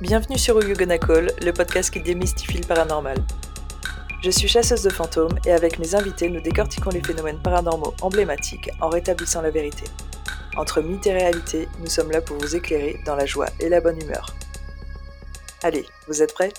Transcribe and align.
Bienvenue 0.00 0.38
sur 0.38 0.56
Oyugona 0.56 0.98
Call, 0.98 1.30
le 1.40 1.52
podcast 1.52 1.92
qui 1.92 2.02
démystifie 2.02 2.58
le 2.58 2.66
paranormal. 2.66 3.16
Je 4.24 4.30
suis 4.30 4.48
chasseuse 4.48 4.82
de 4.82 4.90
fantômes 4.90 5.38
et 5.46 5.52
avec 5.52 5.78
mes 5.78 5.94
invités, 5.94 6.28
nous 6.28 6.40
décortiquons 6.40 6.90
les 6.90 7.00
phénomènes 7.00 7.40
paranormaux 7.40 7.94
emblématiques 8.02 8.70
en 8.80 8.88
rétablissant 8.88 9.40
la 9.40 9.50
vérité. 9.50 9.84
Entre 10.56 10.82
mythe 10.82 11.06
et 11.06 11.12
réalité, 11.12 11.68
nous 11.78 11.86
sommes 11.86 12.10
là 12.10 12.20
pour 12.20 12.36
vous 12.38 12.56
éclairer 12.56 12.98
dans 13.06 13.14
la 13.14 13.24
joie 13.24 13.46
et 13.60 13.68
la 13.68 13.80
bonne 13.80 14.02
humeur. 14.02 14.34
Allez, 15.62 15.86
vous 16.08 16.22
êtes 16.22 16.34
prêts? 16.34 16.52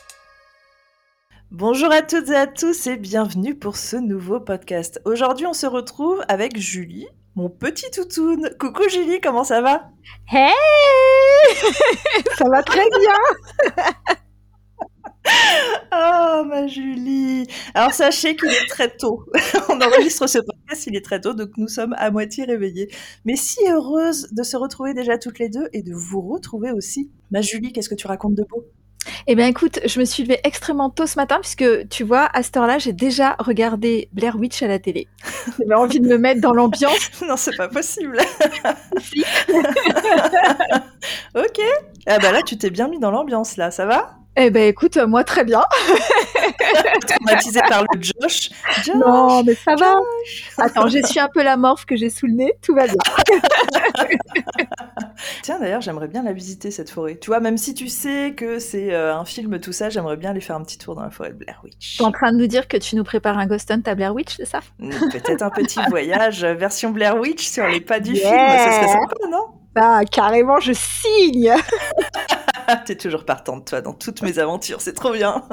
Bonjour 1.51 1.91
à 1.91 2.01
toutes 2.03 2.29
et 2.29 2.35
à 2.35 2.47
tous 2.47 2.87
et 2.87 2.95
bienvenue 2.95 3.53
pour 3.53 3.75
ce 3.75 3.97
nouveau 3.97 4.39
podcast. 4.39 5.01
Aujourd'hui, 5.03 5.45
on 5.45 5.53
se 5.53 5.67
retrouve 5.67 6.23
avec 6.29 6.57
Julie, 6.57 7.07
mon 7.35 7.49
petit 7.49 7.89
toutoun. 7.91 8.49
Coucou 8.59 8.87
Julie, 8.89 9.19
comment 9.21 9.43
ça 9.43 9.61
va? 9.61 9.89
Hey 10.31 10.51
Ça 12.37 12.45
va 12.49 12.63
très 12.63 12.85
bien 12.89 13.75
Oh 15.91 16.43
ma 16.45 16.67
Julie 16.67 17.47
Alors 17.73 17.91
sachez 17.91 18.35
qu'il 18.35 18.49
est 18.49 18.67
très 18.69 18.95
tôt. 18.95 19.25
On 19.69 19.81
enregistre 19.81 20.27
ce 20.27 20.39
podcast, 20.39 20.85
il 20.87 20.95
est 20.95 21.03
très 21.03 21.19
tôt, 21.19 21.33
donc 21.33 21.49
nous 21.57 21.67
sommes 21.67 21.93
à 21.97 22.11
moitié 22.11 22.45
réveillés. 22.45 22.89
Mais 23.25 23.35
si 23.35 23.59
heureuse 23.67 24.29
de 24.31 24.43
se 24.43 24.55
retrouver 24.55 24.93
déjà 24.93 25.17
toutes 25.17 25.39
les 25.39 25.49
deux 25.49 25.67
et 25.73 25.81
de 25.81 25.93
vous 25.93 26.21
retrouver 26.21 26.71
aussi. 26.71 27.11
Ma 27.31 27.41
Julie, 27.41 27.73
qu'est-ce 27.73 27.89
que 27.89 27.95
tu 27.95 28.07
racontes 28.07 28.35
de 28.35 28.43
beau? 28.43 28.65
Eh 29.27 29.35
bien, 29.35 29.47
écoute, 29.47 29.79
je 29.85 29.99
me 29.99 30.05
suis 30.05 30.23
levée 30.23 30.39
extrêmement 30.43 30.89
tôt 30.89 31.05
ce 31.05 31.17
matin, 31.17 31.39
puisque 31.41 31.87
tu 31.89 32.03
vois, 32.03 32.29
à 32.33 32.43
cette 32.43 32.57
heure-là, 32.57 32.77
j'ai 32.77 32.93
déjà 32.93 33.35
regardé 33.39 34.09
Blair 34.13 34.35
Witch 34.35 34.61
à 34.63 34.67
la 34.67 34.79
télé. 34.79 35.07
J'avais 35.59 35.75
envie 35.75 35.99
de 35.99 36.07
me 36.07 36.17
mettre 36.17 36.41
dans 36.41 36.53
l'ambiance. 36.53 37.21
non, 37.27 37.37
c'est 37.37 37.55
pas 37.55 37.67
possible. 37.67 38.17
ok. 41.35 41.61
Ah 42.07 42.19
bah 42.19 42.31
là, 42.31 42.41
tu 42.41 42.57
t'es 42.57 42.69
bien 42.69 42.87
mis 42.87 42.99
dans 42.99 43.11
l'ambiance, 43.11 43.57
là, 43.57 43.71
ça 43.71 43.85
va? 43.85 44.17
Eh 44.35 44.49
ben 44.49 44.67
écoute, 44.67 44.97
moi 44.97 45.23
très 45.23 45.43
bien. 45.43 45.63
Traumatisée 47.07 47.61
par 47.67 47.83
le 47.83 48.01
Josh. 48.01 48.49
Non, 48.95 49.43
mais 49.43 49.55
ça 49.55 49.75
va. 49.75 49.95
Attends, 50.57 50.87
j'ai 50.87 51.03
su 51.03 51.19
un 51.19 51.29
peu 51.29 51.43
la 51.43 51.57
morphe 51.57 51.85
que 51.85 51.95
j'ai 51.95 52.09
sous 52.09 52.27
le 52.27 52.33
nez, 52.33 52.53
tout 52.61 52.75
va 52.75 52.85
bien. 52.85 52.95
Tiens, 55.41 55.59
d'ailleurs, 55.59 55.81
j'aimerais 55.81 56.07
bien 56.07 56.23
la 56.23 56.33
visiter 56.33 56.71
cette 56.71 56.89
forêt. 56.89 57.17
Tu 57.17 57.27
vois, 57.29 57.39
même 57.39 57.57
si 57.57 57.73
tu 57.73 57.87
sais 57.87 58.33
que 58.35 58.59
c'est 58.59 58.93
euh, 58.93 59.15
un 59.15 59.25
film, 59.25 59.59
tout 59.59 59.71
ça, 59.71 59.89
j'aimerais 59.89 60.17
bien 60.17 60.31
aller 60.31 60.41
faire 60.41 60.55
un 60.55 60.63
petit 60.63 60.77
tour 60.77 60.95
dans 60.95 61.03
la 61.03 61.11
forêt 61.11 61.29
de 61.29 61.35
Blair 61.35 61.61
Witch. 61.63 61.97
Tu 61.97 62.03
es 62.03 62.05
en 62.05 62.11
train 62.11 62.31
de 62.31 62.37
nous 62.37 62.47
dire 62.47 62.67
que 62.67 62.77
tu 62.77 62.95
nous 62.95 63.03
prépares 63.03 63.37
un 63.37 63.45
ghost 63.45 63.69
hunt 63.71 63.81
à 63.85 63.95
Blair 63.95 64.13
Witch, 64.13 64.35
c'est 64.37 64.45
ça? 64.45 64.59
Mm, 64.79 64.89
Peut-être 65.11 65.41
un 65.43 65.49
petit 65.49 65.79
voyage 65.89 66.43
euh, 66.43 66.53
version 66.53 66.91
Blair 66.91 67.17
Witch 67.17 67.47
sur 67.47 67.67
les 67.67 67.81
pas 67.81 67.99
du 67.99 68.15
film, 68.15 68.29
ça 68.29 68.71
serait 68.71 68.87
sympa, 68.87 69.15
non? 69.29 69.45
Bah, 69.75 70.05
carrément, 70.05 70.61
je 70.61 70.71
signe 70.71 71.51
T'es 72.85 72.95
toujours 72.95 73.25
partante, 73.25 73.67
toi, 73.67 73.81
dans 73.81 73.93
toutes 73.93 74.21
mes 74.21 74.39
aventures, 74.39 74.79
c'est 74.79 74.93
trop 74.93 75.11
bien. 75.11 75.43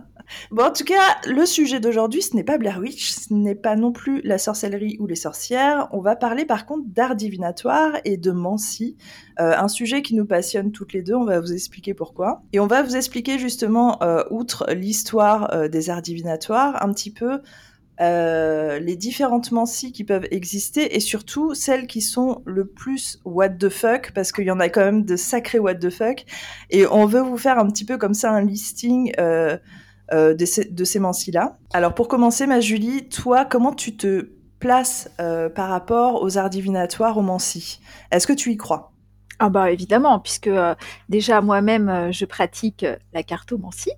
bon, 0.50 0.64
en 0.64 0.72
tout 0.72 0.84
cas, 0.84 1.18
le 1.26 1.44
sujet 1.44 1.78
d'aujourd'hui, 1.78 2.22
ce 2.22 2.34
n'est 2.34 2.42
pas 2.42 2.56
Blair 2.56 2.78
Witch, 2.78 3.12
ce 3.12 3.34
n'est 3.34 3.54
pas 3.54 3.76
non 3.76 3.92
plus 3.92 4.22
la 4.22 4.38
sorcellerie 4.38 4.96
ou 4.98 5.06
les 5.06 5.14
sorcières. 5.14 5.88
On 5.92 6.00
va 6.00 6.16
parler 6.16 6.46
par 6.46 6.64
contre 6.64 6.84
d'art 6.86 7.16
divinatoire 7.16 7.92
et 8.06 8.16
de 8.16 8.30
Mancy, 8.30 8.96
euh, 9.40 9.52
un 9.56 9.68
sujet 9.68 10.00
qui 10.00 10.14
nous 10.14 10.26
passionne 10.26 10.72
toutes 10.72 10.94
les 10.94 11.02
deux. 11.02 11.14
On 11.14 11.26
va 11.26 11.38
vous 11.38 11.52
expliquer 11.52 11.92
pourquoi. 11.92 12.42
Et 12.54 12.60
on 12.60 12.66
va 12.66 12.82
vous 12.82 12.96
expliquer 12.96 13.38
justement, 13.38 14.02
euh, 14.02 14.24
outre 14.30 14.72
l'histoire 14.72 15.52
euh, 15.52 15.68
des 15.68 15.90
arts 15.90 16.02
divinatoires, 16.02 16.82
un 16.82 16.92
petit 16.94 17.12
peu 17.12 17.42
euh, 18.00 18.78
les 18.78 18.94
différentes 18.94 19.52
mancies 19.52 19.90
qui 19.90 20.04
peuvent 20.04 20.26
exister 20.30 20.96
et 20.96 21.00
surtout 21.00 21.54
celles 21.54 21.86
qui 21.86 22.02
sont 22.02 22.42
le 22.44 22.66
plus 22.66 23.20
what 23.24 23.48
the 23.50 23.70
fuck 23.70 24.12
parce 24.12 24.32
qu'il 24.32 24.44
y 24.44 24.50
en 24.50 24.60
a 24.60 24.68
quand 24.68 24.84
même 24.84 25.04
de 25.04 25.16
sacrés 25.16 25.58
what 25.58 25.76
the 25.76 25.90
fuck. 25.90 26.24
Et 26.70 26.86
on 26.86 27.06
veut 27.06 27.20
vous 27.20 27.38
faire 27.38 27.58
un 27.58 27.66
petit 27.68 27.84
peu 27.84 27.96
comme 27.96 28.14
ça 28.14 28.32
un 28.32 28.44
listing 28.44 29.12
euh, 29.18 29.56
euh, 30.12 30.34
de 30.34 30.44
ces, 30.44 30.70
ces 30.84 31.32
là 31.32 31.58
Alors 31.72 31.94
pour 31.94 32.08
commencer 32.08 32.46
ma 32.46 32.60
Julie, 32.60 33.08
toi 33.08 33.46
comment 33.46 33.72
tu 33.72 33.96
te 33.96 34.28
places 34.58 35.10
par 35.54 35.68
rapport 35.68 36.22
aux 36.22 36.38
arts 36.38 36.50
divinatoires, 36.50 37.16
aux 37.16 37.22
mancies 37.22 37.80
Est-ce 38.10 38.26
que 38.26 38.32
tu 38.32 38.52
y 38.52 38.56
crois? 38.56 38.92
Ah 39.38 39.50
bah 39.50 39.70
évidemment, 39.70 40.18
puisque 40.18 40.48
déjà 41.10 41.42
moi-même 41.42 42.08
je 42.10 42.24
pratique 42.24 42.86
la 43.12 43.22
cartomancie, 43.22 43.92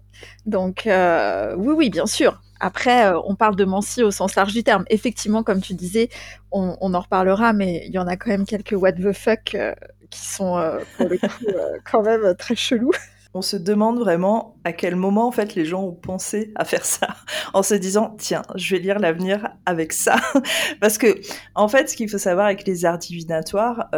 donc 0.47 0.83
oui 0.87 1.75
oui 1.77 1.91
bien 1.91 2.07
sûr. 2.07 2.41
Après, 2.61 3.07
euh, 3.07 3.21
on 3.25 3.35
parle 3.35 3.57
de 3.57 3.65
Mancy 3.65 4.03
au 4.03 4.11
sens 4.11 4.35
large 4.35 4.53
du 4.53 4.63
terme. 4.65 4.85
Effectivement, 4.91 5.43
comme 5.43 5.61
tu 5.61 5.75
disais, 5.75 6.09
on, 6.51 6.77
en 6.81 7.01
reparlera, 7.01 7.53
mais 7.53 7.85
il 7.87 7.93
y 7.93 7.99
en 7.99 8.07
a 8.07 8.17
quand 8.17 8.31
même 8.31 8.47
quelques 8.47 8.73
what 8.73 8.93
the 8.93 9.13
fuck 9.13 9.55
euh, 9.55 9.75
qui 10.11 10.27
sont, 10.27 10.57
euh, 10.57 10.79
pour 10.97 11.09
le 11.09 11.19
coup, 11.19 11.45
quand 11.91 12.03
même 12.03 12.35
très 12.37 12.57
chelous. 12.57 12.93
On 13.35 13.43
se 13.43 13.57
demande 13.57 13.99
vraiment 13.99 14.57
à 14.65 14.73
quel 14.73 14.97
moment, 14.97 15.29
en 15.29 15.31
fait, 15.31 15.55
les 15.55 15.67
gens 15.67 15.83
ont 15.83 15.93
pensé 15.93 16.51
à 16.57 16.65
faire 16.65 16.85
ça, 16.85 17.09
en 17.55 17.63
se 17.63 17.75
disant, 17.75 18.17
tiens, 18.19 18.43
je 18.57 18.75
vais 18.75 18.81
lire 18.81 18.99
l'avenir 18.99 19.51
avec 19.67 19.93
ça. 19.93 20.17
Parce 20.81 20.99
que, 20.99 21.21
en 21.55 21.69
fait, 21.69 21.91
ce 21.91 21.97
qu'il 21.97 22.09
faut 22.09 22.19
savoir 22.19 22.47
avec 22.47 22.67
les 22.67 22.85
arts 22.85 22.99
divinatoires, 22.99 23.91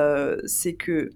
c'est 0.47 0.75
que 0.75 1.10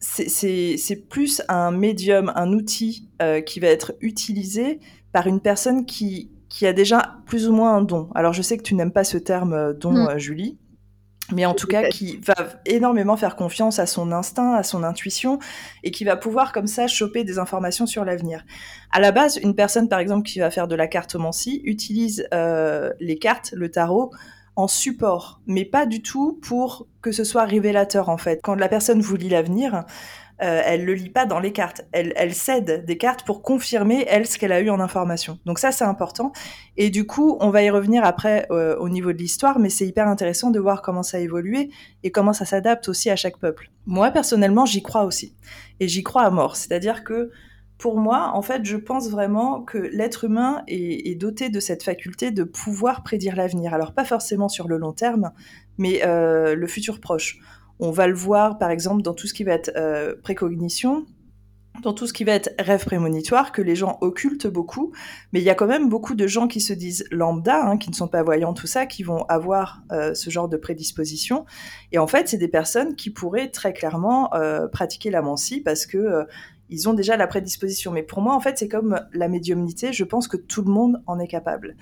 c'est 0.00 1.08
plus 1.08 1.42
un 1.48 1.72
médium, 1.72 2.32
un 2.36 2.52
outil 2.52 3.10
qui 3.44 3.60
va 3.60 3.66
être 3.66 3.94
utilisé 4.00 4.78
par 5.14 5.28
une 5.28 5.40
personne 5.40 5.86
qui, 5.86 6.32
qui 6.48 6.66
a 6.66 6.72
déjà 6.72 7.18
plus 7.24 7.48
ou 7.48 7.52
moins 7.52 7.76
un 7.76 7.82
don. 7.82 8.10
Alors 8.16 8.32
je 8.32 8.42
sais 8.42 8.58
que 8.58 8.64
tu 8.64 8.74
n'aimes 8.74 8.92
pas 8.92 9.04
ce 9.04 9.16
terme 9.16 9.52
euh, 9.52 9.72
don, 9.72 9.92
hmm. 9.92 10.08
euh, 10.08 10.18
Julie, 10.18 10.58
mais 11.32 11.46
en 11.46 11.54
tout 11.54 11.68
cas 11.68 11.88
qui 11.88 12.16
va 12.16 12.34
énormément 12.66 13.16
faire 13.16 13.36
confiance 13.36 13.78
à 13.78 13.86
son 13.86 14.10
instinct, 14.10 14.54
à 14.54 14.64
son 14.64 14.82
intuition, 14.82 15.38
et 15.84 15.92
qui 15.92 16.04
va 16.04 16.16
pouvoir 16.16 16.52
comme 16.52 16.66
ça 16.66 16.88
choper 16.88 17.22
des 17.22 17.38
informations 17.38 17.86
sur 17.86 18.04
l'avenir. 18.04 18.44
À 18.90 18.98
la 18.98 19.12
base, 19.12 19.36
une 19.36 19.54
personne 19.54 19.88
par 19.88 20.00
exemple 20.00 20.26
qui 20.26 20.40
va 20.40 20.50
faire 20.50 20.66
de 20.66 20.74
la 20.74 20.88
cartomancie 20.88 21.62
utilise 21.64 22.26
euh, 22.34 22.90
les 22.98 23.16
cartes, 23.16 23.52
le 23.56 23.70
tarot, 23.70 24.10
en 24.56 24.66
support, 24.66 25.40
mais 25.46 25.64
pas 25.64 25.86
du 25.86 26.02
tout 26.02 26.40
pour 26.42 26.88
que 27.02 27.12
ce 27.12 27.22
soit 27.22 27.44
révélateur 27.44 28.08
en 28.08 28.18
fait. 28.18 28.40
Quand 28.42 28.56
la 28.56 28.68
personne 28.68 29.00
vous 29.00 29.16
lit 29.16 29.28
l'avenir, 29.28 29.84
euh, 30.42 30.62
elle 30.64 30.84
le 30.84 30.94
lit 30.94 31.10
pas 31.10 31.26
dans 31.26 31.38
les 31.38 31.52
cartes. 31.52 31.82
Elle, 31.92 32.34
cède 32.34 32.84
des 32.84 32.98
cartes 32.98 33.24
pour 33.24 33.42
confirmer, 33.42 34.04
elle, 34.08 34.26
ce 34.26 34.38
qu'elle 34.38 34.52
a 34.52 34.60
eu 34.60 34.70
en 34.70 34.80
information. 34.80 35.38
Donc 35.44 35.58
ça, 35.58 35.72
c'est 35.72 35.84
important. 35.84 36.32
Et 36.76 36.90
du 36.90 37.06
coup, 37.06 37.36
on 37.40 37.50
va 37.50 37.62
y 37.62 37.70
revenir 37.70 38.04
après 38.04 38.46
euh, 38.50 38.76
au 38.76 38.88
niveau 38.88 39.12
de 39.12 39.18
l'histoire, 39.18 39.58
mais 39.58 39.70
c'est 39.70 39.86
hyper 39.86 40.08
intéressant 40.08 40.50
de 40.50 40.58
voir 40.58 40.82
comment 40.82 41.02
ça 41.02 41.18
a 41.18 41.20
évolué 41.20 41.70
et 42.02 42.10
comment 42.10 42.32
ça 42.32 42.44
s'adapte 42.44 42.88
aussi 42.88 43.10
à 43.10 43.16
chaque 43.16 43.38
peuple. 43.38 43.70
Moi, 43.86 44.10
personnellement, 44.10 44.66
j'y 44.66 44.82
crois 44.82 45.04
aussi. 45.04 45.34
Et 45.80 45.88
j'y 45.88 46.02
crois 46.02 46.22
à 46.22 46.30
mort. 46.30 46.56
C'est-à-dire 46.56 47.04
que 47.04 47.30
pour 47.78 47.98
moi, 47.98 48.30
en 48.34 48.42
fait, 48.42 48.64
je 48.64 48.76
pense 48.76 49.10
vraiment 49.10 49.62
que 49.62 49.78
l'être 49.78 50.24
humain 50.24 50.62
est, 50.68 51.10
est, 51.10 51.16
doté 51.16 51.48
de 51.48 51.60
cette 51.60 51.82
faculté 51.82 52.30
de 52.30 52.44
pouvoir 52.44 53.02
prédire 53.02 53.36
l'avenir. 53.36 53.74
Alors 53.74 53.92
pas 53.92 54.04
forcément 54.04 54.48
sur 54.48 54.68
le 54.68 54.78
long 54.78 54.92
terme, 54.92 55.32
mais 55.78 56.02
euh, 56.04 56.54
le 56.54 56.66
futur 56.66 57.00
proche. 57.00 57.38
On 57.80 57.90
va 57.90 58.06
le 58.06 58.14
voir, 58.14 58.58
par 58.58 58.70
exemple, 58.70 59.02
dans 59.02 59.14
tout 59.14 59.26
ce 59.26 59.34
qui 59.34 59.44
va 59.44 59.52
être 59.52 59.72
euh, 59.76 60.14
précognition, 60.22 61.06
dans 61.82 61.92
tout 61.92 62.06
ce 62.06 62.12
qui 62.12 62.22
va 62.22 62.32
être 62.32 62.50
rêve 62.58 62.84
prémonitoire, 62.84 63.50
que 63.50 63.60
les 63.60 63.74
gens 63.74 63.98
occultent 64.00 64.46
beaucoup, 64.46 64.92
mais 65.32 65.40
il 65.40 65.44
y 65.44 65.50
a 65.50 65.54
quand 65.54 65.66
même 65.66 65.88
beaucoup 65.88 66.14
de 66.14 66.26
gens 66.26 66.46
qui 66.46 66.60
se 66.60 66.72
disent 66.72 67.04
lambda, 67.10 67.64
hein, 67.64 67.76
qui 67.76 67.90
ne 67.90 67.94
sont 67.94 68.06
pas 68.06 68.22
voyants, 68.22 68.54
tout 68.54 68.68
ça, 68.68 68.86
qui 68.86 69.02
vont 69.02 69.24
avoir 69.24 69.82
euh, 69.90 70.14
ce 70.14 70.30
genre 70.30 70.48
de 70.48 70.56
prédisposition. 70.56 71.46
Et 71.90 71.98
en 71.98 72.06
fait, 72.06 72.28
c'est 72.28 72.38
des 72.38 72.48
personnes 72.48 72.94
qui 72.94 73.10
pourraient 73.10 73.50
très 73.50 73.72
clairement 73.72 74.32
euh, 74.34 74.68
pratiquer 74.68 75.10
la 75.10 75.20
mancie 75.20 75.60
parce 75.60 75.86
que 75.86 76.26
ils 76.70 76.88
ont 76.88 76.94
déjà 76.94 77.16
la 77.16 77.26
prédisposition. 77.26 77.92
Mais 77.92 78.02
pour 78.02 78.20
moi, 78.20 78.34
en 78.34 78.40
fait, 78.40 78.58
c'est 78.58 78.68
comme 78.68 79.00
la 79.12 79.28
médiumnité. 79.28 79.92
Je 79.92 80.04
pense 80.04 80.28
que 80.28 80.36
tout 80.36 80.62
le 80.62 80.70
monde 80.70 81.02
en 81.06 81.18
est 81.18 81.28
capable. 81.28 81.76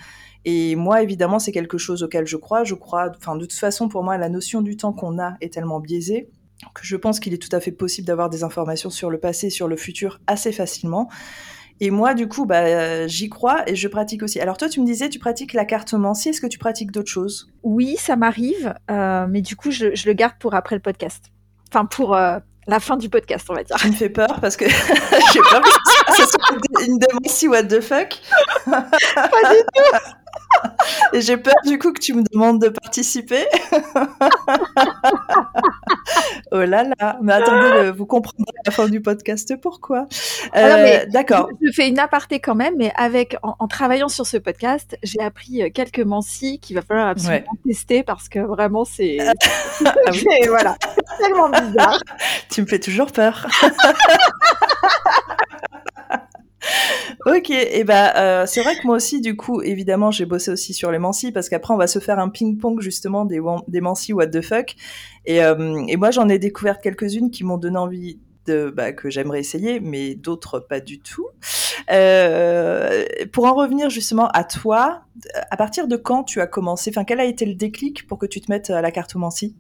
Et 0.44 0.74
moi, 0.76 1.02
évidemment, 1.02 1.38
c'est 1.38 1.52
quelque 1.52 1.78
chose 1.78 2.02
auquel 2.02 2.26
je 2.26 2.36
crois. 2.36 2.64
Je 2.64 2.74
crois, 2.74 3.10
enfin, 3.16 3.36
de 3.36 3.42
toute 3.42 3.52
façon, 3.52 3.88
pour 3.88 4.02
moi, 4.02 4.18
la 4.18 4.28
notion 4.28 4.60
du 4.60 4.76
temps 4.76 4.92
qu'on 4.92 5.18
a 5.18 5.34
est 5.40 5.52
tellement 5.52 5.80
biaisée 5.80 6.28
que 6.74 6.86
je 6.86 6.96
pense 6.96 7.20
qu'il 7.20 7.34
est 7.34 7.42
tout 7.42 7.54
à 7.54 7.60
fait 7.60 7.72
possible 7.72 8.06
d'avoir 8.06 8.30
des 8.30 8.44
informations 8.44 8.90
sur 8.90 9.10
le 9.10 9.18
passé 9.18 9.50
sur 9.50 9.68
le 9.68 9.76
futur 9.76 10.20
assez 10.26 10.52
facilement. 10.52 11.08
Et 11.80 11.90
moi, 11.90 12.14
du 12.14 12.28
coup, 12.28 12.46
bah, 12.46 13.06
j'y 13.08 13.28
crois 13.28 13.68
et 13.68 13.74
je 13.74 13.88
pratique 13.88 14.22
aussi. 14.22 14.38
Alors 14.38 14.56
toi, 14.56 14.68
tu 14.68 14.80
me 14.80 14.86
disais, 14.86 15.08
tu 15.08 15.18
pratiques 15.18 15.52
la 15.52 15.64
cartomancie. 15.64 16.28
Est-ce 16.28 16.40
que 16.40 16.46
tu 16.46 16.58
pratiques 16.58 16.92
d'autres 16.92 17.10
choses? 17.10 17.48
Oui, 17.64 17.96
ça 17.98 18.14
m'arrive, 18.14 18.74
euh, 18.90 19.26
mais 19.28 19.40
du 19.40 19.56
coup, 19.56 19.72
je, 19.72 19.86
le 19.86 20.12
garde 20.12 20.34
pour 20.38 20.54
après 20.54 20.76
le 20.76 20.82
podcast. 20.82 21.24
Enfin, 21.72 21.84
pour 21.84 22.14
euh, 22.14 22.38
la 22.68 22.78
fin 22.78 22.96
du 22.96 23.08
podcast, 23.08 23.46
on 23.50 23.54
va 23.54 23.64
dire. 23.64 23.76
Tu 23.76 23.88
me 23.88 23.94
fais 23.94 24.10
peur 24.10 24.38
parce 24.40 24.56
que 24.56 24.68
j'ai 25.32 25.40
peur 25.40 25.62
que 26.06 26.16
ce 26.16 26.26
soit 26.26 26.86
une 26.86 26.98
démentie 26.98 27.48
what 27.48 27.64
the 27.64 27.80
fuck? 27.80 28.20
Pas 28.66 28.82
du 28.84 29.58
tout. 29.74 30.21
Et 31.12 31.20
j'ai 31.20 31.36
peur 31.36 31.54
du 31.66 31.78
coup 31.78 31.92
que 31.92 32.00
tu 32.00 32.14
me 32.14 32.22
demandes 32.32 32.60
de 32.60 32.68
participer. 32.68 33.44
oh 36.52 36.60
là 36.64 36.84
là, 36.84 37.18
mais 37.22 37.34
attendez, 37.34 37.90
vous 37.90 38.06
comprendrez 38.06 38.52
à 38.58 38.62
la 38.66 38.72
fin 38.72 38.88
du 38.88 39.00
podcast 39.00 39.54
pourquoi. 39.60 40.06
Euh, 40.56 41.04
D'accord. 41.10 41.50
Je 41.60 41.70
fais 41.72 41.88
une 41.88 41.98
aparté 41.98 42.40
quand 42.40 42.54
même, 42.54 42.74
mais 42.78 42.92
avec 42.96 43.36
en, 43.42 43.68
travaillant 43.68 44.08
sur 44.08 44.26
ce 44.26 44.38
podcast, 44.38 44.96
j'ai 45.02 45.20
appris 45.20 45.62
euh, 45.62 45.70
quelques 45.70 46.00
mancies 46.00 46.58
qu'il 46.60 46.76
va 46.76 46.82
falloir 46.82 47.08
absolument 47.08 47.52
tester 47.66 48.02
parce 48.02 48.28
que 48.28 48.38
vraiment 48.38 48.84
c'est 48.84 49.18
ah, 49.20 49.32
oui. 50.10 50.24
voilà, 50.48 50.76
tellement 51.18 51.50
bizarre. 51.50 52.00
Tu 52.50 52.62
me 52.62 52.66
fais 52.66 52.80
toujours 52.80 53.12
peur. 53.12 53.46
Ok, 57.26 57.50
et 57.50 57.84
bah 57.84 58.14
euh, 58.16 58.46
c'est 58.46 58.62
vrai 58.62 58.74
que 58.76 58.86
moi 58.86 58.96
aussi, 58.96 59.20
du 59.20 59.36
coup, 59.36 59.62
évidemment, 59.62 60.10
j'ai 60.10 60.26
bossé 60.26 60.50
aussi 60.50 60.74
sur 60.74 60.90
les 60.90 60.98
Mancy 60.98 61.32
parce 61.32 61.48
qu'après 61.48 61.74
on 61.74 61.76
va 61.76 61.86
se 61.86 61.98
faire 61.98 62.18
un 62.18 62.28
ping-pong 62.28 62.80
justement 62.80 63.24
des 63.24 63.40
des 63.68 63.80
Mancy 63.80 64.12
what 64.12 64.28
the 64.28 64.40
fuck. 64.40 64.74
Et, 65.24 65.42
euh, 65.42 65.84
et 65.88 65.96
moi 65.96 66.10
j'en 66.10 66.28
ai 66.28 66.38
découvert 66.38 66.80
quelques-unes 66.80 67.30
qui 67.30 67.44
m'ont 67.44 67.58
donné 67.58 67.78
envie 67.78 68.18
de 68.46 68.72
bah, 68.74 68.92
que 68.92 69.10
j'aimerais 69.10 69.40
essayer, 69.40 69.80
mais 69.80 70.14
d'autres 70.14 70.58
pas 70.58 70.80
du 70.80 71.00
tout. 71.00 71.28
Euh, 71.90 73.04
pour 73.32 73.46
en 73.46 73.54
revenir 73.54 73.90
justement 73.90 74.28
à 74.28 74.44
toi, 74.44 75.02
à 75.50 75.56
partir 75.56 75.88
de 75.88 75.96
quand 75.96 76.24
tu 76.24 76.40
as 76.40 76.46
commencé 76.46 76.90
Enfin, 76.90 77.04
quel 77.04 77.20
a 77.20 77.24
été 77.24 77.46
le 77.46 77.54
déclic 77.54 78.06
pour 78.06 78.18
que 78.18 78.26
tu 78.26 78.40
te 78.40 78.50
mettes 78.50 78.70
à 78.70 78.80
la 78.82 78.90
cartomancie 78.90 79.54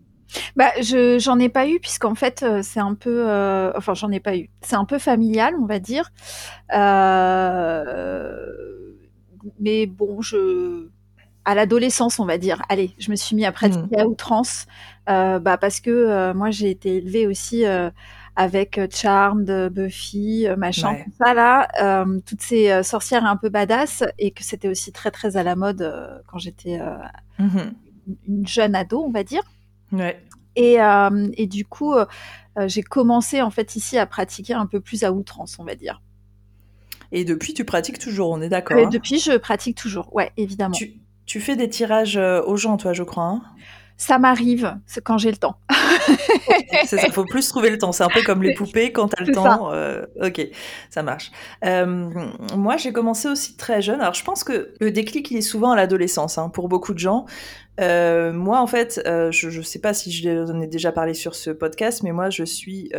bah, 0.56 0.70
je 0.80 1.18
j'en 1.18 1.38
ai 1.38 1.48
pas 1.48 1.68
eu 1.68 1.78
puisqu'en 1.80 2.14
fait 2.14 2.42
euh, 2.42 2.60
c'est 2.62 2.80
un 2.80 2.94
peu, 2.94 3.28
euh, 3.28 3.72
enfin 3.76 3.94
j'en 3.94 4.10
ai 4.10 4.20
pas 4.20 4.36
eu. 4.36 4.50
C'est 4.60 4.76
un 4.76 4.84
peu 4.84 4.98
familial, 4.98 5.54
on 5.60 5.66
va 5.66 5.78
dire. 5.78 6.10
Euh, 6.74 8.36
mais 9.60 9.86
bon, 9.86 10.20
je 10.22 10.88
à 11.44 11.54
l'adolescence, 11.54 12.20
on 12.20 12.24
va 12.24 12.38
dire. 12.38 12.62
Allez, 12.68 12.94
je 12.98 13.10
me 13.10 13.16
suis 13.16 13.34
mis 13.34 13.44
à 13.44 13.52
pratiquer 13.52 13.96
mmh. 13.96 14.00
à 14.00 14.06
outrance, 14.06 14.66
bah 15.06 15.58
parce 15.60 15.80
que 15.80 16.32
moi 16.32 16.50
j'ai 16.50 16.70
été 16.70 16.96
élevée 16.96 17.26
aussi 17.26 17.64
avec 18.36 18.80
Charmed, 18.90 19.68
Buffy, 19.70 20.46
machin, 20.56 20.94
tout 21.04 21.12
ça 21.24 21.34
là, 21.34 22.04
toutes 22.24 22.42
ces 22.42 22.82
sorcières 22.84 23.24
un 23.24 23.36
peu 23.36 23.48
badass 23.48 24.04
et 24.18 24.30
que 24.30 24.44
c'était 24.44 24.68
aussi 24.68 24.92
très 24.92 25.10
très 25.10 25.36
à 25.36 25.42
la 25.42 25.56
mode 25.56 26.22
quand 26.28 26.38
j'étais 26.38 26.78
mmh 27.38 27.72
une 28.28 28.46
jeune 28.46 28.74
ado, 28.74 29.02
on 29.02 29.10
va 29.10 29.24
dire. 29.24 29.42
Ouais. 29.92 30.22
Et, 30.56 30.80
euh, 30.80 31.28
et 31.34 31.46
du 31.46 31.64
coup, 31.64 31.94
euh, 31.94 32.06
j'ai 32.66 32.82
commencé 32.82 33.40
en 33.40 33.50
fait 33.50 33.76
ici 33.76 33.98
à 33.98 34.06
pratiquer 34.06 34.54
un 34.54 34.66
peu 34.66 34.80
plus 34.80 35.04
à 35.04 35.12
outrance, 35.12 35.58
on 35.58 35.64
va 35.64 35.74
dire. 35.74 36.02
Et 37.10 37.24
depuis, 37.24 37.54
tu 37.54 37.64
pratiques 37.64 37.98
toujours, 37.98 38.30
on 38.30 38.40
est 38.40 38.48
d'accord 38.48 38.78
hein 38.78 38.88
Depuis, 38.90 39.18
je 39.18 39.36
pratique 39.36 39.76
toujours, 39.76 40.14
ouais, 40.14 40.32
évidemment. 40.36 40.74
Tu, 40.74 40.94
tu 41.26 41.40
fais 41.40 41.56
des 41.56 41.68
tirages 41.68 42.16
euh, 42.16 42.42
aux 42.42 42.56
gens, 42.56 42.76
toi, 42.76 42.92
je 42.92 43.02
crois. 43.02 43.24
Hein 43.24 43.42
ça 44.02 44.18
m'arrive, 44.18 44.76
c'est 44.84 45.02
quand 45.02 45.16
j'ai 45.16 45.30
le 45.30 45.36
temps. 45.36 45.56
c'est 46.86 46.98
ça, 46.98 47.08
faut 47.12 47.24
plus 47.24 47.48
trouver 47.48 47.70
le 47.70 47.78
temps. 47.78 47.92
C'est 47.92 48.02
un 48.02 48.08
peu 48.08 48.22
comme 48.22 48.42
les 48.42 48.52
poupées, 48.52 48.90
quand 48.90 49.08
tu 49.08 49.22
as 49.22 49.24
le 49.24 49.32
temps. 49.32 49.72
Euh, 49.72 50.04
ok, 50.20 50.44
ça 50.90 51.04
marche. 51.04 51.30
Euh, 51.64 52.10
moi, 52.56 52.76
j'ai 52.78 52.92
commencé 52.92 53.28
aussi 53.28 53.56
très 53.56 53.80
jeune. 53.80 54.00
Alors, 54.00 54.14
je 54.14 54.24
pense 54.24 54.42
que 54.42 54.74
le 54.80 54.90
déclic, 54.90 55.30
il 55.30 55.36
est 55.36 55.42
souvent 55.42 55.70
à 55.70 55.76
l'adolescence, 55.76 56.36
hein, 56.36 56.48
pour 56.48 56.68
beaucoup 56.68 56.94
de 56.94 56.98
gens. 56.98 57.26
Euh, 57.80 58.32
moi, 58.32 58.60
en 58.60 58.66
fait, 58.66 59.00
je 59.04 59.58
ne 59.58 59.62
sais 59.62 59.80
pas 59.80 59.94
si 59.94 60.12
je 60.12 60.50
en 60.50 60.60
ai 60.60 60.66
déjà 60.66 60.92
parlé 60.92 61.14
sur 61.14 61.34
ce 61.34 61.50
podcast, 61.50 62.02
mais 62.02 62.12
moi, 62.12 62.30
je 62.30 62.44
suis 62.44 62.92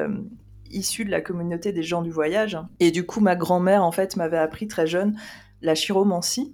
issue 0.72 1.06
de 1.06 1.12
la 1.12 1.22
communauté 1.22 1.72
des 1.72 1.84
gens 1.84 2.02
du 2.02 2.12
voyage. 2.12 2.58
Et 2.80 2.92
du 2.92 3.06
coup, 3.06 3.20
ma 3.20 3.36
grand-mère, 3.36 3.84
en 3.84 3.92
fait, 3.92 4.16
m'avait 4.16 4.38
appris 4.38 4.68
très 4.68 4.88
jeune 4.88 5.16
la 5.62 5.76
chiromancie. 5.76 6.54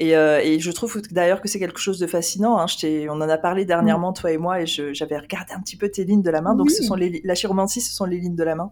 Euh, 0.00 0.40
et, 0.42 0.58
je 0.60 0.70
trouve 0.70 1.00
d'ailleurs 1.10 1.40
que 1.40 1.48
c'est 1.48 1.58
quelque 1.58 1.78
chose 1.78 1.98
de 1.98 2.06
fascinant. 2.06 2.58
Hein. 2.58 2.66
On 3.10 3.20
en 3.20 3.28
a 3.28 3.38
parlé 3.38 3.64
dernièrement, 3.64 4.12
toi 4.12 4.32
et 4.32 4.38
moi, 4.38 4.60
et 4.60 4.66
j'avais 4.66 5.18
regardé 5.18 5.52
un 5.52 5.60
petit 5.60 5.76
peu 5.76 5.88
tes 5.88 6.04
lignes 6.04 6.22
de 6.22 6.30
la 6.30 6.40
main. 6.40 6.54
Donc, 6.54 6.70
ce 6.70 6.82
sont 6.82 6.94
les, 6.94 7.20
la 7.24 7.34
chiromancie, 7.34 7.80
ce 7.80 7.94
sont 7.94 8.06
les 8.06 8.18
lignes 8.18 8.36
de 8.36 8.44
la 8.44 8.54
main. 8.54 8.70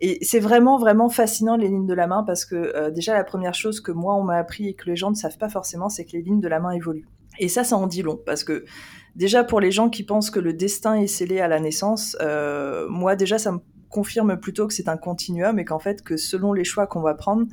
Et 0.00 0.18
c'est 0.22 0.40
vraiment, 0.40 0.76
vraiment 0.76 1.08
fascinant, 1.08 1.56
les 1.56 1.68
lignes 1.68 1.86
de 1.86 1.94
la 1.94 2.06
main, 2.06 2.22
parce 2.22 2.44
que 2.44 2.54
euh, 2.54 2.90
déjà, 2.90 3.14
la 3.14 3.24
première 3.24 3.54
chose 3.54 3.80
que 3.80 3.92
moi, 3.92 4.14
on 4.14 4.24
m'a 4.24 4.36
appris 4.36 4.68
et 4.68 4.74
que 4.74 4.86
les 4.86 4.96
gens 4.96 5.10
ne 5.10 5.14
savent 5.14 5.38
pas 5.38 5.48
forcément, 5.48 5.88
c'est 5.88 6.04
que 6.04 6.12
les 6.12 6.22
lignes 6.22 6.40
de 6.40 6.48
la 6.48 6.60
main 6.60 6.72
évoluent. 6.72 7.08
Et 7.38 7.48
ça, 7.48 7.64
ça 7.64 7.76
en 7.76 7.86
dit 7.86 8.02
long, 8.02 8.20
parce 8.24 8.44
que 8.44 8.64
déjà, 9.16 9.44
pour 9.44 9.60
les 9.60 9.70
gens 9.70 9.90
qui 9.90 10.04
pensent 10.04 10.30
que 10.30 10.40
le 10.40 10.52
destin 10.52 10.94
est 10.94 11.06
scellé 11.06 11.40
à 11.40 11.48
la 11.48 11.60
naissance, 11.60 12.16
euh, 12.20 12.86
moi, 12.88 13.16
déjà, 13.16 13.38
ça 13.38 13.52
me 13.52 13.58
confirme 13.88 14.38
plutôt 14.38 14.66
que 14.66 14.74
c'est 14.74 14.88
un 14.88 14.96
continuum 14.96 15.58
et 15.58 15.64
qu'en 15.64 15.78
fait, 15.78 16.02
que 16.02 16.16
selon 16.16 16.52
les 16.52 16.64
choix 16.64 16.86
qu'on 16.86 17.00
va 17.00 17.14
prendre, 17.14 17.46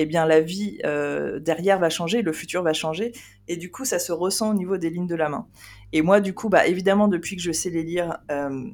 eh 0.00 0.06
bien 0.06 0.26
la 0.26 0.40
vie 0.40 0.78
euh, 0.84 1.40
derrière 1.40 1.78
va 1.78 1.90
changer, 1.90 2.22
le 2.22 2.32
futur 2.32 2.62
va 2.62 2.72
changer, 2.72 3.12
et 3.48 3.56
du 3.56 3.70
coup 3.70 3.84
ça 3.84 3.98
se 3.98 4.12
ressent 4.12 4.50
au 4.50 4.54
niveau 4.54 4.76
des 4.76 4.90
lignes 4.90 5.08
de 5.08 5.14
la 5.16 5.28
main. 5.28 5.48
Et 5.92 6.02
moi 6.02 6.20
du 6.20 6.34
coup, 6.34 6.48
bah 6.48 6.66
évidemment 6.66 7.08
depuis 7.08 7.36
que 7.36 7.42
je 7.42 7.50
sais 7.50 7.68
les 7.68 7.82
lire, 7.82 8.18
euh, 8.30 8.64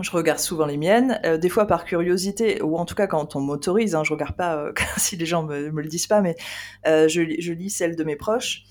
je 0.00 0.10
regarde 0.12 0.38
souvent 0.38 0.66
les 0.66 0.76
miennes, 0.76 1.20
des 1.40 1.48
fois 1.48 1.66
par 1.66 1.84
curiosité, 1.84 2.62
ou 2.62 2.78
en 2.78 2.84
tout 2.84 2.94
cas 2.94 3.08
quand 3.08 3.34
on 3.34 3.40
m'autorise, 3.40 3.96
hein, 3.96 4.04
je 4.04 4.12
regarde 4.12 4.36
pas 4.36 4.70
si 4.96 5.16
les 5.16 5.26
gens 5.26 5.42
me, 5.42 5.72
me 5.72 5.82
le 5.82 5.88
disent 5.88 6.06
pas, 6.06 6.20
mais 6.20 6.36
je, 6.84 7.36
je, 7.38 7.52
lis 7.52 7.70
celles 7.70 7.96
de 7.96 8.04
mes 8.04 8.16
proches. 8.16 8.64